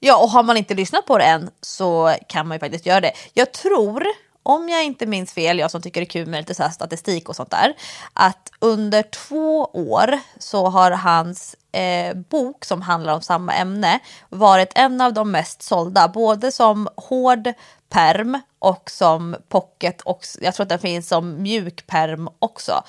Ja, 0.00 0.22
och 0.22 0.30
har 0.30 0.42
man 0.42 0.56
inte 0.56 0.74
lyssnat 0.74 1.06
på 1.06 1.18
det 1.18 1.24
än 1.24 1.50
så 1.60 2.14
kan 2.28 2.48
man 2.48 2.54
ju 2.54 2.58
faktiskt 2.58 2.86
göra 2.86 3.00
det. 3.00 3.12
Jag 3.34 3.52
tror, 3.52 4.06
om 4.46 4.68
jag 4.68 4.84
inte 4.84 5.06
minns 5.06 5.32
fel, 5.32 5.58
jag 5.58 5.70
som 5.70 5.82
tycker 5.82 6.00
det 6.00 6.04
är 6.04 6.10
kul 6.10 6.26
med 6.26 6.40
lite 6.40 6.54
så 6.54 6.68
statistik 6.70 7.28
och 7.28 7.36
sånt 7.36 7.50
där, 7.50 7.74
att 8.12 8.52
under 8.58 9.02
två 9.02 9.64
år 9.64 10.18
så 10.38 10.66
har 10.66 10.90
hans 10.90 11.56
eh, 11.72 12.16
bok 12.16 12.64
som 12.64 12.82
handlar 12.82 13.14
om 13.14 13.22
samma 13.22 13.54
ämne 13.54 13.98
varit 14.28 14.72
en 14.74 15.00
av 15.00 15.12
de 15.12 15.30
mest 15.30 15.62
sålda, 15.62 16.08
både 16.08 16.52
som 16.52 16.88
hård 16.96 17.52
perm 17.88 18.40
och 18.58 18.90
som 18.90 19.36
pocket 19.48 20.00
och 20.00 20.24
jag 20.40 20.54
tror 20.54 20.64
att 20.64 20.68
den 20.68 20.78
finns 20.78 21.08
som 21.08 21.42
mjuk 21.42 21.86
perm 21.86 22.28
också. 22.38 22.82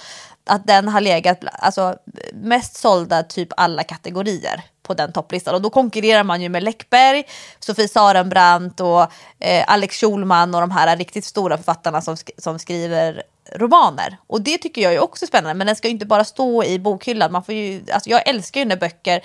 Att 0.45 0.67
den 0.67 0.88
har 0.88 1.01
legat 1.01 1.39
alltså, 1.51 1.95
mest 2.34 2.75
sålda 2.75 3.23
typ 3.23 3.49
alla 3.57 3.84
kategorier 3.84 4.63
på 4.88 4.93
den 4.93 5.11
topplistan. 5.11 5.55
Och 5.55 5.61
då 5.61 5.69
konkurrerar 5.69 6.23
man 6.23 6.41
ju 6.41 6.49
med 6.49 6.64
Läckberg, 6.64 7.23
Sofie 7.59 7.88
Sarenbrant 7.88 8.80
och 8.80 9.01
eh, 9.39 9.64
Alex 9.68 9.99
Schulman 9.99 10.55
och 10.55 10.61
de 10.61 10.72
här 10.72 10.97
riktigt 10.97 11.26
stora 11.26 11.57
författarna 11.57 12.01
som, 12.01 12.18
sk 12.18 12.30
som 12.38 12.59
skriver 12.59 13.23
romaner. 13.55 14.18
Och 14.27 14.41
det 14.41 14.57
tycker 14.57 14.81
jag 14.81 14.93
är 14.93 14.99
också 14.99 15.27
spännande, 15.27 15.53
men 15.53 15.68
den 15.68 15.76
ska 15.76 15.88
ju 15.88 15.93
inte 15.93 16.05
bara 16.05 16.23
stå 16.23 16.64
i 16.64 16.80
bokhyllan. 16.80 17.31
Man 17.31 17.43
får 17.43 17.55
ju, 17.55 17.84
alltså 17.91 18.09
jag 18.09 18.30
älskar 18.30 18.61
ju 18.61 18.65
när 18.65 18.77
böcker 18.77 19.22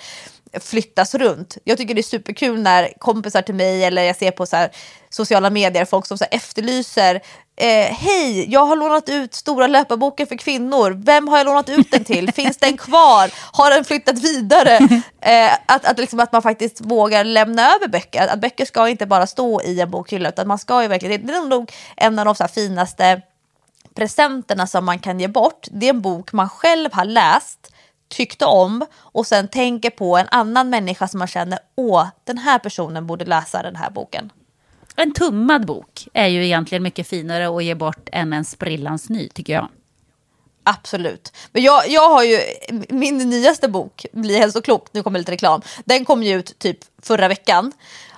flyttas 0.59 1.15
runt. 1.15 1.57
Jag 1.63 1.77
tycker 1.77 1.93
det 1.93 2.01
är 2.01 2.03
superkul 2.03 2.61
när 2.61 2.93
kompisar 2.97 3.41
till 3.41 3.55
mig 3.55 3.83
eller 3.83 4.03
jag 4.03 4.15
ser 4.15 4.31
på 4.31 4.45
så 4.45 4.55
här, 4.55 4.71
sociala 5.09 5.49
medier 5.49 5.85
folk 5.85 6.05
som 6.05 6.17
så 6.17 6.23
här, 6.23 6.37
efterlyser 6.37 7.21
Eh, 7.55 7.93
Hej, 7.93 8.51
jag 8.51 8.65
har 8.65 8.75
lånat 8.75 9.09
ut 9.09 9.33
stora 9.33 9.67
löparboken 9.67 10.27
för 10.27 10.35
kvinnor. 10.35 11.01
Vem 11.05 11.27
har 11.27 11.37
jag 11.37 11.45
lånat 11.45 11.69
ut 11.69 11.91
den 11.91 12.03
till? 12.03 12.31
Finns 12.33 12.57
den 12.57 12.77
kvar? 12.77 13.31
Har 13.51 13.69
den 13.69 13.85
flyttat 13.85 14.19
vidare? 14.19 14.79
Eh, 15.25 15.53
att, 15.65 15.85
att, 15.85 15.97
liksom, 15.97 16.19
att 16.19 16.31
man 16.31 16.41
faktiskt 16.41 16.81
vågar 16.81 17.23
lämna 17.23 17.75
över 17.75 17.87
böcker. 17.87 18.21
Att, 18.21 18.29
att 18.29 18.41
böcker 18.41 18.65
ska 18.65 18.89
inte 18.89 19.05
bara 19.05 19.27
stå 19.27 19.61
i 19.61 19.79
en 19.79 19.91
bokhylla 19.91 20.29
utan 20.29 20.47
man 20.47 20.57
ska 20.57 20.81
ju 20.81 20.87
verkligen, 20.87 21.27
det 21.27 21.33
är 21.33 21.41
nog 21.41 21.71
en 21.97 22.19
av 22.19 22.25
de 22.25 22.35
så 22.35 22.43
här, 22.43 22.47
finaste 22.47 23.21
presenterna 23.95 24.67
som 24.67 24.85
man 24.85 24.99
kan 24.99 25.19
ge 25.19 25.27
bort. 25.27 25.67
Det 25.71 25.85
är 25.85 25.89
en 25.89 26.01
bok 26.01 26.33
man 26.33 26.49
själv 26.49 26.93
har 26.93 27.05
läst 27.05 27.72
tyckte 28.13 28.45
om 28.45 28.85
och 28.95 29.27
sen 29.27 29.47
tänker 29.47 29.89
på 29.89 30.17
en 30.17 30.27
annan 30.31 30.69
människa 30.69 31.07
som 31.07 31.19
man 31.19 31.27
känner, 31.27 31.59
åh, 31.75 32.07
den 32.23 32.37
här 32.37 32.59
personen 32.59 33.07
borde 33.07 33.25
läsa 33.25 33.63
den 33.63 33.75
här 33.75 33.89
boken. 33.89 34.31
En 34.95 35.13
tummad 35.13 35.65
bok 35.65 36.07
är 36.13 36.27
ju 36.27 36.45
egentligen 36.45 36.83
mycket 36.83 37.07
finare 37.07 37.57
att 37.57 37.63
ge 37.63 37.75
bort 37.75 38.09
än 38.11 38.33
en 38.33 38.45
sprillans 38.45 39.09
ny, 39.09 39.29
tycker 39.29 39.53
jag. 39.53 39.69
Absolut. 40.63 41.33
Men 41.51 41.63
jag, 41.63 41.89
jag 41.89 42.09
har 42.09 42.23
ju, 42.23 42.39
min 42.89 43.17
nyaste 43.17 43.67
bok, 43.67 44.05
Bli 44.13 44.37
hälsoklok, 44.37 44.87
nu 44.91 45.03
kommer 45.03 45.19
lite 45.19 45.31
reklam, 45.31 45.61
den 45.85 46.05
kom 46.05 46.23
ju 46.23 46.39
ut 46.39 46.59
typ 46.59 46.77
förra 47.01 47.27
veckan. 47.27 47.71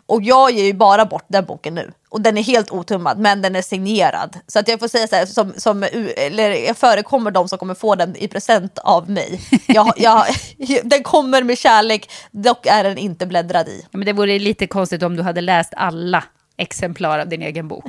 Och 0.06 0.24
jag 0.24 0.52
ger 0.52 0.64
ju 0.64 0.74
bara 0.74 1.06
bort 1.06 1.26
den 1.28 1.46
boken 1.46 1.76
nu. 1.76 1.92
Och 2.16 2.22
den 2.22 2.38
är 2.38 2.44
helt 2.44 2.72
otummad, 2.72 3.20
men 3.20 3.42
den 3.42 3.56
är 3.56 3.62
signerad. 3.62 4.40
Så 4.48 4.60
att 4.60 4.68
jag 4.68 4.80
får 4.80 4.88
säga 4.88 5.08
så 5.08 5.16
här, 5.16 5.26
som, 5.26 5.54
som, 5.58 5.84
eller 6.18 6.50
jag 6.50 6.78
förekommer 6.78 7.32
de 7.32 7.48
som 7.48 7.58
kommer 7.58 7.74
få 7.74 7.96
den 7.96 8.16
i 8.16 8.28
present 8.28 8.78
av 8.78 9.10
mig. 9.10 9.42
Jag, 9.68 9.94
jag, 9.98 10.26
den 10.84 11.04
kommer 11.04 11.44
med 11.44 11.58
kärlek, 11.58 12.12
dock 12.32 12.66
är 12.66 12.84
den 12.84 12.98
inte 12.98 13.26
bläddrad 13.26 13.68
i. 13.68 13.82
Ja, 13.92 13.98
men 13.98 14.06
det 14.06 14.14
vore 14.14 14.40
lite 14.40 14.68
konstigt 14.68 15.04
om 15.04 15.16
du 15.16 15.24
hade 15.24 15.42
läst 15.42 15.74
alla 15.78 16.24
exemplar 16.58 17.20
av 17.20 17.30
din 17.30 17.42
egen 17.42 17.68
bok. 17.68 17.86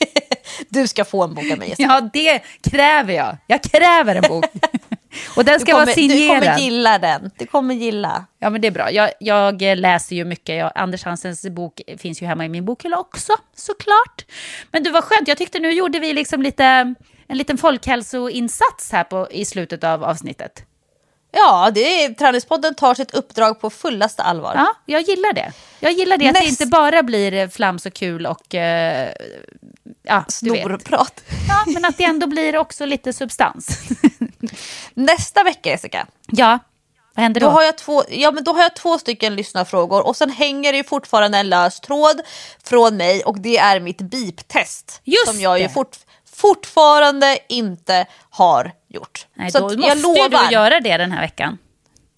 du 0.68 0.88
ska 0.88 1.04
få 1.04 1.24
en 1.24 1.34
bok 1.34 1.50
av 1.52 1.58
mig. 1.58 1.74
Ja, 1.78 2.10
det 2.12 2.42
kräver 2.70 3.14
jag. 3.14 3.36
Jag 3.46 3.62
kräver 3.62 4.16
en 4.16 4.28
bok. 4.28 4.44
Och 5.40 5.46
den 5.46 5.60
ska 5.60 5.72
kommer, 5.72 5.86
vara 5.86 5.94
signerad. 5.94 6.42
Du 6.42 6.46
kommer 6.46 6.58
gilla 6.58 6.98
den. 6.98 7.30
Du 7.38 7.46
kommer 7.46 7.74
gilla. 7.74 8.26
Ja, 8.38 8.50
men 8.50 8.60
det 8.60 8.66
är 8.66 8.72
bra. 8.72 8.90
Jag, 8.90 9.10
jag 9.20 9.62
läser 9.62 10.16
ju 10.16 10.24
mycket. 10.24 10.56
Jag, 10.56 10.72
Anders 10.74 11.04
Hansens 11.04 11.46
bok 11.46 11.80
finns 11.98 12.22
ju 12.22 12.26
hemma 12.26 12.44
i 12.44 12.48
min 12.48 12.64
bokhylla 12.64 12.98
också, 12.98 13.32
såklart. 13.56 14.24
Men 14.70 14.82
du, 14.82 14.90
var 14.90 15.02
skönt. 15.02 15.28
Jag 15.28 15.38
tyckte 15.38 15.58
nu 15.58 15.72
gjorde 15.72 15.98
vi 15.98 16.12
liksom 16.12 16.42
lite, 16.42 16.64
en 17.26 17.38
liten 17.38 17.58
folkhälsoinsats 17.58 18.92
här 18.92 19.04
på, 19.04 19.28
i 19.30 19.44
slutet 19.44 19.84
av 19.84 20.04
avsnittet. 20.04 20.64
Ja, 21.32 21.70
det 21.74 22.04
är, 22.04 22.14
Träningspodden 22.14 22.74
tar 22.74 22.94
sitt 22.94 23.14
uppdrag 23.14 23.60
på 23.60 23.70
fullaste 23.70 24.22
allvar. 24.22 24.52
Ja, 24.54 24.74
jag 24.86 25.02
gillar 25.02 25.32
det. 25.32 25.52
Jag 25.80 25.92
gillar 25.92 26.16
det, 26.16 26.24
Näst... 26.24 26.36
att 26.36 26.42
det 26.42 26.48
inte 26.48 26.66
bara 26.66 27.02
blir 27.02 27.48
flams 27.48 27.86
och 27.86 27.92
kul 27.92 28.26
och... 28.26 28.54
Eh, 28.54 29.12
ja, 30.02 30.24
Snorprat. 30.28 31.22
Ja, 31.48 31.64
men 31.66 31.84
att 31.84 31.98
det 31.98 32.04
ändå 32.04 32.26
blir 32.26 32.56
också 32.56 32.84
lite 32.84 33.12
substans. 33.12 33.88
Nästa 34.94 35.42
vecka, 35.42 35.70
Jessica. 35.70 36.06
Ja, 36.26 36.58
vad 37.14 37.22
händer 37.22 37.40
då? 37.40 37.46
Då 37.46 37.52
har 37.52 37.62
jag 37.62 37.78
två, 37.78 38.02
ja, 38.08 38.30
men 38.30 38.44
då 38.44 38.52
har 38.52 38.62
jag 38.62 38.76
två 38.76 38.98
stycken 38.98 39.36
lyssnarfrågor 39.36 40.06
och 40.06 40.16
sen 40.16 40.30
hänger 40.30 40.72
det 40.72 40.78
ju 40.78 40.84
fortfarande 40.84 41.38
en 41.38 41.48
lös 41.48 41.80
tråd 41.80 42.20
från 42.64 42.96
mig 42.96 43.22
och 43.24 43.40
det 43.40 43.58
är 43.58 43.80
mitt 43.80 44.00
beep-test. 44.00 45.00
Som 45.26 45.40
jag 45.40 45.60
ju 45.60 45.68
fort, 45.68 45.96
fortfarande 46.32 47.38
inte 47.48 48.06
har 48.30 48.72
gjort. 48.88 49.26
Nej, 49.34 49.50
Så 49.50 49.58
då 49.58 49.64
måste 49.64 49.88
jag 49.88 49.98
lovar, 49.98 50.48
du 50.48 50.54
göra 50.54 50.80
det 50.80 50.96
den 50.96 51.12
här 51.12 51.20
veckan. 51.20 51.58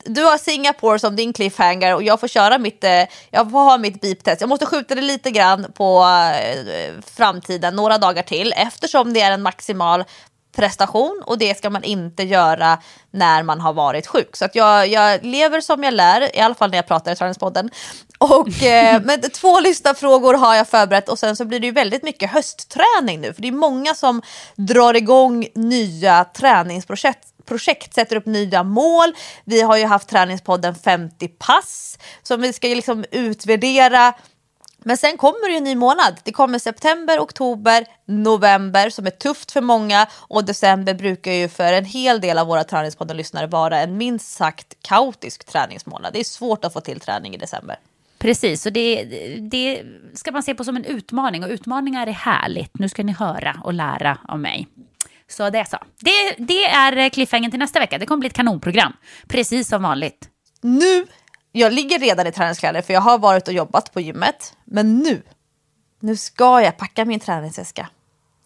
Du 0.04 0.24
har 0.24 0.38
Singapore 0.38 0.98
som 0.98 1.16
din 1.16 1.32
cliffhanger 1.32 1.94
och 1.94 2.02
jag 2.02 2.20
får 2.20 2.28
köra 2.28 2.58
mitt, 2.58 2.84
eh, 2.84 3.04
jag 3.30 3.50
får 3.50 3.58
ha 3.60 3.78
mitt 3.78 4.00
beep-test. 4.00 4.40
Jag 4.40 4.48
måste 4.48 4.66
skjuta 4.66 4.94
det 4.94 5.00
lite 5.02 5.30
grann 5.30 5.72
på 5.74 6.04
eh, 6.34 6.92
framtiden, 7.16 7.76
några 7.76 7.98
dagar 7.98 8.22
till, 8.22 8.54
eftersom 8.56 9.12
det 9.12 9.20
är 9.20 9.32
en 9.32 9.42
maximal 9.42 10.04
prestation 10.56 11.22
och 11.26 11.38
det 11.38 11.58
ska 11.58 11.70
man 11.70 11.84
inte 11.84 12.22
göra 12.22 12.78
när 13.10 13.42
man 13.42 13.60
har 13.60 13.72
varit 13.72 14.06
sjuk. 14.06 14.36
Så 14.36 14.44
att 14.44 14.54
jag, 14.54 14.88
jag 14.88 15.24
lever 15.24 15.60
som 15.60 15.82
jag 15.82 15.94
lär, 15.94 16.36
i 16.36 16.40
alla 16.40 16.54
fall 16.54 16.70
när 16.70 16.78
jag 16.78 16.86
pratar 16.86 17.12
i 17.12 17.16
Träningspodden. 17.16 17.70
Och, 18.18 18.62
eh, 18.62 19.02
men 19.04 19.20
två 19.20 19.60
lyssnarfrågor 19.60 20.34
har 20.34 20.54
jag 20.54 20.68
förberett 20.68 21.08
och 21.08 21.18
sen 21.18 21.36
så 21.36 21.44
blir 21.44 21.60
det 21.60 21.66
ju 21.66 21.72
väldigt 21.72 22.02
mycket 22.02 22.30
höstträning 22.30 23.20
nu. 23.20 23.34
För 23.34 23.42
det 23.42 23.48
är 23.48 23.52
många 23.52 23.94
som 23.94 24.22
drar 24.56 24.94
igång 24.94 25.46
nya 25.54 26.24
träningsprojekt 26.24 27.28
projekt, 27.44 27.94
sätter 27.94 28.16
upp 28.16 28.26
nya 28.26 28.62
mål. 28.62 29.12
Vi 29.44 29.62
har 29.62 29.76
ju 29.76 29.86
haft 29.86 30.08
träningspodden 30.08 30.74
50 30.74 31.28
pass 31.28 31.98
som 32.22 32.40
vi 32.40 32.52
ska 32.52 32.68
liksom 32.68 33.04
utvärdera 33.10 34.14
men 34.84 34.96
sen 34.96 35.16
kommer 35.16 35.48
det 35.48 35.52
ju 35.52 35.58
en 35.58 35.64
ny 35.64 35.74
månad. 35.74 36.20
Det 36.24 36.32
kommer 36.32 36.58
september, 36.58 37.18
oktober, 37.18 37.86
november 38.06 38.90
som 38.90 39.06
är 39.06 39.10
tufft 39.10 39.52
för 39.52 39.60
många 39.60 40.06
och 40.12 40.44
december 40.44 40.94
brukar 40.94 41.32
ju 41.32 41.48
för 41.48 41.72
en 41.72 41.84
hel 41.84 42.20
del 42.20 42.38
av 42.38 42.46
våra 42.46 42.64
träningspodden-lyssnare 42.64 43.46
vara 43.46 43.80
en 43.80 43.96
minst 43.96 44.32
sagt 44.32 44.76
kaotisk 44.82 45.44
träningsmånad. 45.44 46.12
Det 46.12 46.20
är 46.20 46.24
svårt 46.24 46.64
att 46.64 46.72
få 46.72 46.80
till 46.80 47.00
träning 47.00 47.34
i 47.34 47.36
december. 47.36 47.76
Precis, 48.18 48.66
och 48.66 48.72
det, 48.72 49.04
det 49.40 49.82
ska 50.14 50.32
man 50.32 50.42
se 50.42 50.54
på 50.54 50.64
som 50.64 50.76
en 50.76 50.84
utmaning 50.84 51.44
och 51.44 51.50
utmaningar 51.50 52.06
är 52.06 52.12
härligt. 52.12 52.78
Nu 52.78 52.88
ska 52.88 53.02
ni 53.02 53.12
höra 53.12 53.60
och 53.64 53.72
lära 53.72 54.18
av 54.28 54.38
mig. 54.38 54.68
Så 55.28 55.50
det 55.50 55.58
är 55.58 55.64
så. 55.64 55.78
Det, 56.00 56.44
det 56.44 56.64
är 56.64 57.08
cliffhangern 57.08 57.50
till 57.50 57.60
nästa 57.60 57.80
vecka. 57.80 57.98
Det 57.98 58.06
kommer 58.06 58.20
bli 58.20 58.26
ett 58.26 58.34
kanonprogram, 58.34 58.92
precis 59.28 59.68
som 59.68 59.82
vanligt. 59.82 60.28
Nu 60.60 61.06
jag 61.52 61.72
ligger 61.72 61.98
redan 61.98 62.26
i 62.26 62.32
träningskläder 62.32 62.82
för 62.82 62.94
jag 62.94 63.00
har 63.00 63.18
varit 63.18 63.48
och 63.48 63.54
jobbat 63.54 63.92
på 63.92 64.00
gymmet. 64.00 64.56
Men 64.64 64.98
nu, 64.98 65.22
nu 66.00 66.16
ska 66.16 66.62
jag 66.62 66.76
packa 66.76 67.04
min 67.04 67.20
träningsväska. 67.20 67.88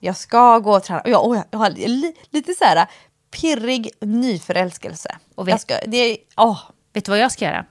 Jag 0.01 0.17
ska 0.17 0.59
gå 0.59 0.77
och 0.77 0.83
träna. 0.83 1.01
Och 1.01 1.09
jag, 1.09 1.45
jag 1.51 1.59
har 1.59 1.71
li, 1.71 2.15
lite 2.31 2.55
så 2.55 2.65
här 2.65 2.87
pirrig 3.31 3.91
nyförälskelse. 4.01 5.17
Och 5.35 5.49
vet, 5.49 5.53
jag 5.53 5.61
ska, 5.61 5.91
det, 5.91 6.19
åh. 6.37 6.61
vet 6.93 7.05
du 7.05 7.11
vad 7.11 7.19
jag 7.19 7.33
ska 7.33 7.45
göra? 7.45 7.65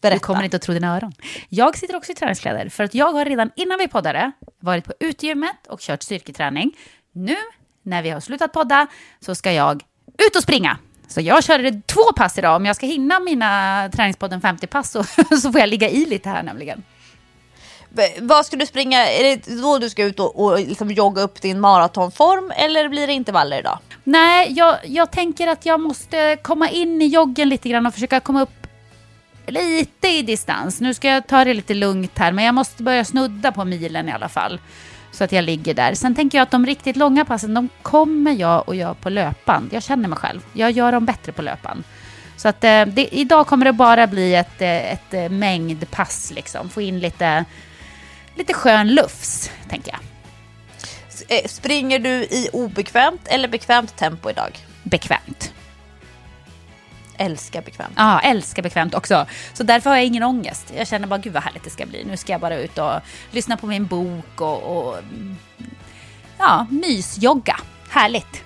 Berätta. 0.00 0.14
Du 0.14 0.20
kommer 0.20 0.42
inte 0.42 0.56
att 0.56 0.62
tro 0.62 0.74
dina 0.74 0.96
öron. 0.96 1.12
Jag 1.48 1.78
sitter 1.78 1.96
också 1.96 2.12
i 2.12 2.14
träningskläder 2.14 2.68
för 2.68 2.84
att 2.84 2.94
jag 2.94 3.12
har 3.12 3.24
redan 3.24 3.50
innan 3.56 3.78
vi 3.78 3.88
poddade 3.88 4.32
varit 4.60 4.84
på 4.84 4.92
utegymmet 5.00 5.66
och 5.68 5.80
kört 5.80 6.02
styrketräning. 6.02 6.76
Nu 7.12 7.36
när 7.82 8.02
vi 8.02 8.10
har 8.10 8.20
slutat 8.20 8.52
podda 8.52 8.86
så 9.20 9.34
ska 9.34 9.52
jag 9.52 9.82
ut 10.18 10.36
och 10.36 10.42
springa. 10.42 10.78
Så 11.08 11.20
jag 11.20 11.44
körde 11.44 11.80
två 11.86 12.12
pass 12.16 12.38
idag. 12.38 12.56
Om 12.56 12.66
jag 12.66 12.76
ska 12.76 12.86
hinna 12.86 13.20
mina 13.20 13.88
Träningspodden 13.92 14.40
50-pass 14.40 14.90
så, 14.90 15.04
så 15.42 15.52
får 15.52 15.60
jag 15.60 15.68
ligga 15.68 15.88
i 15.88 16.06
lite 16.06 16.28
här 16.28 16.42
nämligen. 16.42 16.82
Vad 18.20 18.46
ska 18.46 18.56
du 18.56 18.66
springa? 18.66 19.06
Är 19.06 19.22
det 19.22 19.62
då 19.62 19.78
du 19.78 19.90
ska 19.90 20.04
ut 20.04 20.20
och, 20.20 20.44
och 20.44 20.58
liksom 20.58 20.90
jogga 20.90 21.22
upp 21.22 21.42
din 21.42 21.60
maratonform 21.60 22.52
eller 22.56 22.88
blir 22.88 23.06
det 23.06 23.12
intervaller 23.12 23.58
idag? 23.58 23.78
Nej, 24.04 24.52
jag, 24.52 24.76
jag 24.84 25.10
tänker 25.10 25.46
att 25.46 25.66
jag 25.66 25.80
måste 25.80 26.38
komma 26.42 26.70
in 26.70 27.02
i 27.02 27.06
joggen 27.06 27.48
lite 27.48 27.68
grann 27.68 27.86
och 27.86 27.94
försöka 27.94 28.20
komma 28.20 28.42
upp 28.42 28.66
lite 29.46 30.08
i 30.08 30.22
distans. 30.22 30.80
Nu 30.80 30.94
ska 30.94 31.08
jag 31.08 31.26
ta 31.26 31.44
det 31.44 31.54
lite 31.54 31.74
lugnt 31.74 32.18
här, 32.18 32.32
men 32.32 32.44
jag 32.44 32.54
måste 32.54 32.82
börja 32.82 33.04
snudda 33.04 33.52
på 33.52 33.64
milen 33.64 34.08
i 34.08 34.12
alla 34.12 34.28
fall. 34.28 34.60
Så 35.16 35.24
att 35.24 35.32
jag 35.32 35.44
ligger 35.44 35.74
där. 35.74 35.94
Sen 35.94 36.14
tänker 36.14 36.38
jag 36.38 36.42
att 36.42 36.50
de 36.50 36.66
riktigt 36.66 36.96
långa 36.96 37.24
passen, 37.24 37.54
de 37.54 37.68
kommer 37.82 38.32
jag 38.32 38.64
att 38.70 38.76
göra 38.76 38.94
på 38.94 39.10
löpan. 39.10 39.70
Jag 39.72 39.82
känner 39.82 40.08
mig 40.08 40.18
själv. 40.18 40.40
Jag 40.52 40.70
gör 40.70 40.92
dem 40.92 41.06
bättre 41.06 41.32
på 41.32 41.42
löpan. 41.42 41.84
Så 42.36 42.48
att 42.48 42.64
eh, 42.64 42.86
det, 42.86 43.14
idag 43.14 43.46
kommer 43.46 43.64
det 43.64 43.72
bara 43.72 44.06
bli 44.06 44.34
ett, 44.34 44.62
eh, 44.62 44.92
ett 44.92 45.14
eh, 45.14 45.28
mängdpass 45.28 46.32
liksom. 46.34 46.68
Få 46.68 46.80
in 46.80 47.00
lite, 47.00 47.44
lite 48.34 48.54
skön 48.54 48.94
lufs, 48.94 49.50
tänker 49.68 49.92
jag. 49.92 51.50
Springer 51.50 51.98
du 51.98 52.10
i 52.10 52.48
obekvämt 52.52 53.28
eller 53.28 53.48
bekvämt 53.48 53.96
tempo 53.96 54.30
idag? 54.30 54.58
Bekvämt 54.82 55.52
älskar 57.18 57.62
bekvämt. 57.62 57.94
Ja, 57.96 58.20
älskar 58.20 58.62
bekvämt 58.62 58.94
också. 58.94 59.26
Så 59.52 59.62
därför 59.62 59.90
har 59.90 59.96
jag 59.96 60.06
ingen 60.06 60.22
ångest. 60.22 60.72
Jag 60.76 60.88
känner 60.88 61.06
bara, 61.06 61.18
gud 61.18 61.32
vad 61.32 61.42
härligt 61.42 61.64
det 61.64 61.70
ska 61.70 61.86
bli. 61.86 62.04
Nu 62.04 62.16
ska 62.16 62.32
jag 62.32 62.40
bara 62.40 62.56
ut 62.56 62.78
och 62.78 62.92
lyssna 63.30 63.56
på 63.56 63.66
min 63.66 63.86
bok 63.86 64.40
och, 64.40 64.62
och 64.62 64.96
ja, 66.38 66.66
mysjogga. 66.70 67.56
Härligt. 67.88 68.42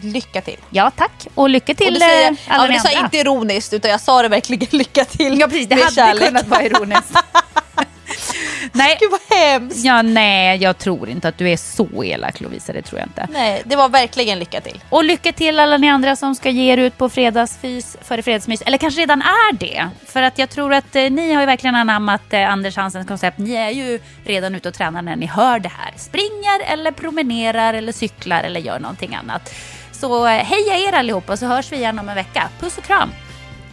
Lycka 0.00 0.40
till. 0.40 0.58
Ja, 0.70 0.90
tack. 0.96 1.26
Och 1.34 1.50
lycka 1.50 1.74
till 1.74 1.94
och 1.94 2.02
säger, 2.02 2.30
eh, 2.30 2.36
alla 2.46 2.66
ja, 2.66 2.72
Du 2.72 2.88
sa 2.88 3.04
inte 3.04 3.18
ironiskt, 3.18 3.72
utan 3.72 3.90
jag 3.90 4.00
sa 4.00 4.22
det 4.22 4.28
verkligen 4.28 4.68
lycka 4.78 5.04
till. 5.04 5.40
Ja, 5.40 5.46
precis. 5.46 5.68
Det 5.68 5.74
hade 5.74 5.94
kärlek. 5.94 6.26
kunnat 6.26 6.48
vara 6.48 6.62
ironiskt. 6.62 7.14
nej. 8.72 8.96
Gud 9.00 9.10
vad 9.10 9.38
hemskt. 9.38 9.84
Ja, 9.84 10.02
nej, 10.02 10.58
jag 10.62 10.78
tror 10.78 11.08
inte 11.08 11.28
att 11.28 11.38
du 11.38 11.48
är 11.50 11.56
så 11.56 12.04
elak 12.04 12.40
Lovisa, 12.40 12.72
det 12.72 12.82
tror 12.82 13.00
jag 13.00 13.08
inte. 13.08 13.28
Nej, 13.32 13.62
det 13.64 13.76
var 13.76 13.88
verkligen 13.88 14.38
lycka 14.38 14.60
till. 14.60 14.80
Och 14.88 15.04
lycka 15.04 15.32
till 15.32 15.58
alla 15.58 15.76
ni 15.76 15.88
andra 15.88 16.16
som 16.16 16.34
ska 16.34 16.50
ge 16.50 16.72
er 16.72 16.76
ut 16.76 16.98
på 16.98 17.08
fredagsfys 17.08 17.96
före 18.02 18.22
fredagsmys, 18.22 18.62
eller 18.62 18.78
kanske 18.78 19.00
redan 19.00 19.22
är 19.22 19.52
det. 19.52 19.88
För 20.06 20.22
att 20.22 20.38
jag 20.38 20.50
tror 20.50 20.74
att 20.74 20.96
eh, 20.96 21.10
ni 21.10 21.32
har 21.32 21.40
ju 21.40 21.46
verkligen 21.46 21.74
anammat 21.74 22.32
eh, 22.32 22.50
Anders 22.50 22.76
Hansens 22.76 23.08
koncept. 23.08 23.38
Ni 23.38 23.54
är 23.54 23.70
ju 23.70 24.00
redan 24.24 24.54
ute 24.54 24.68
och 24.68 24.74
tränar 24.74 25.02
när 25.02 25.16
ni 25.16 25.26
hör 25.26 25.58
det 25.58 25.72
här. 25.76 25.92
Springer 25.96 26.72
eller 26.72 26.90
promenerar 26.90 27.74
eller 27.74 27.92
cyklar 27.92 28.42
eller 28.42 28.60
gör 28.60 28.78
någonting 28.78 29.14
annat. 29.14 29.54
Så 29.92 30.26
eh, 30.26 30.32
heja 30.32 30.88
er 30.88 30.92
allihopa 30.92 31.36
så 31.36 31.46
hörs 31.46 31.72
vi 31.72 31.76
igen 31.76 31.98
om 31.98 32.08
en 32.08 32.14
vecka. 32.14 32.48
Puss 32.60 32.78
och 32.78 32.84
kram! 32.84 33.10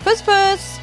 Puss 0.03 0.21
puss! 0.21 0.82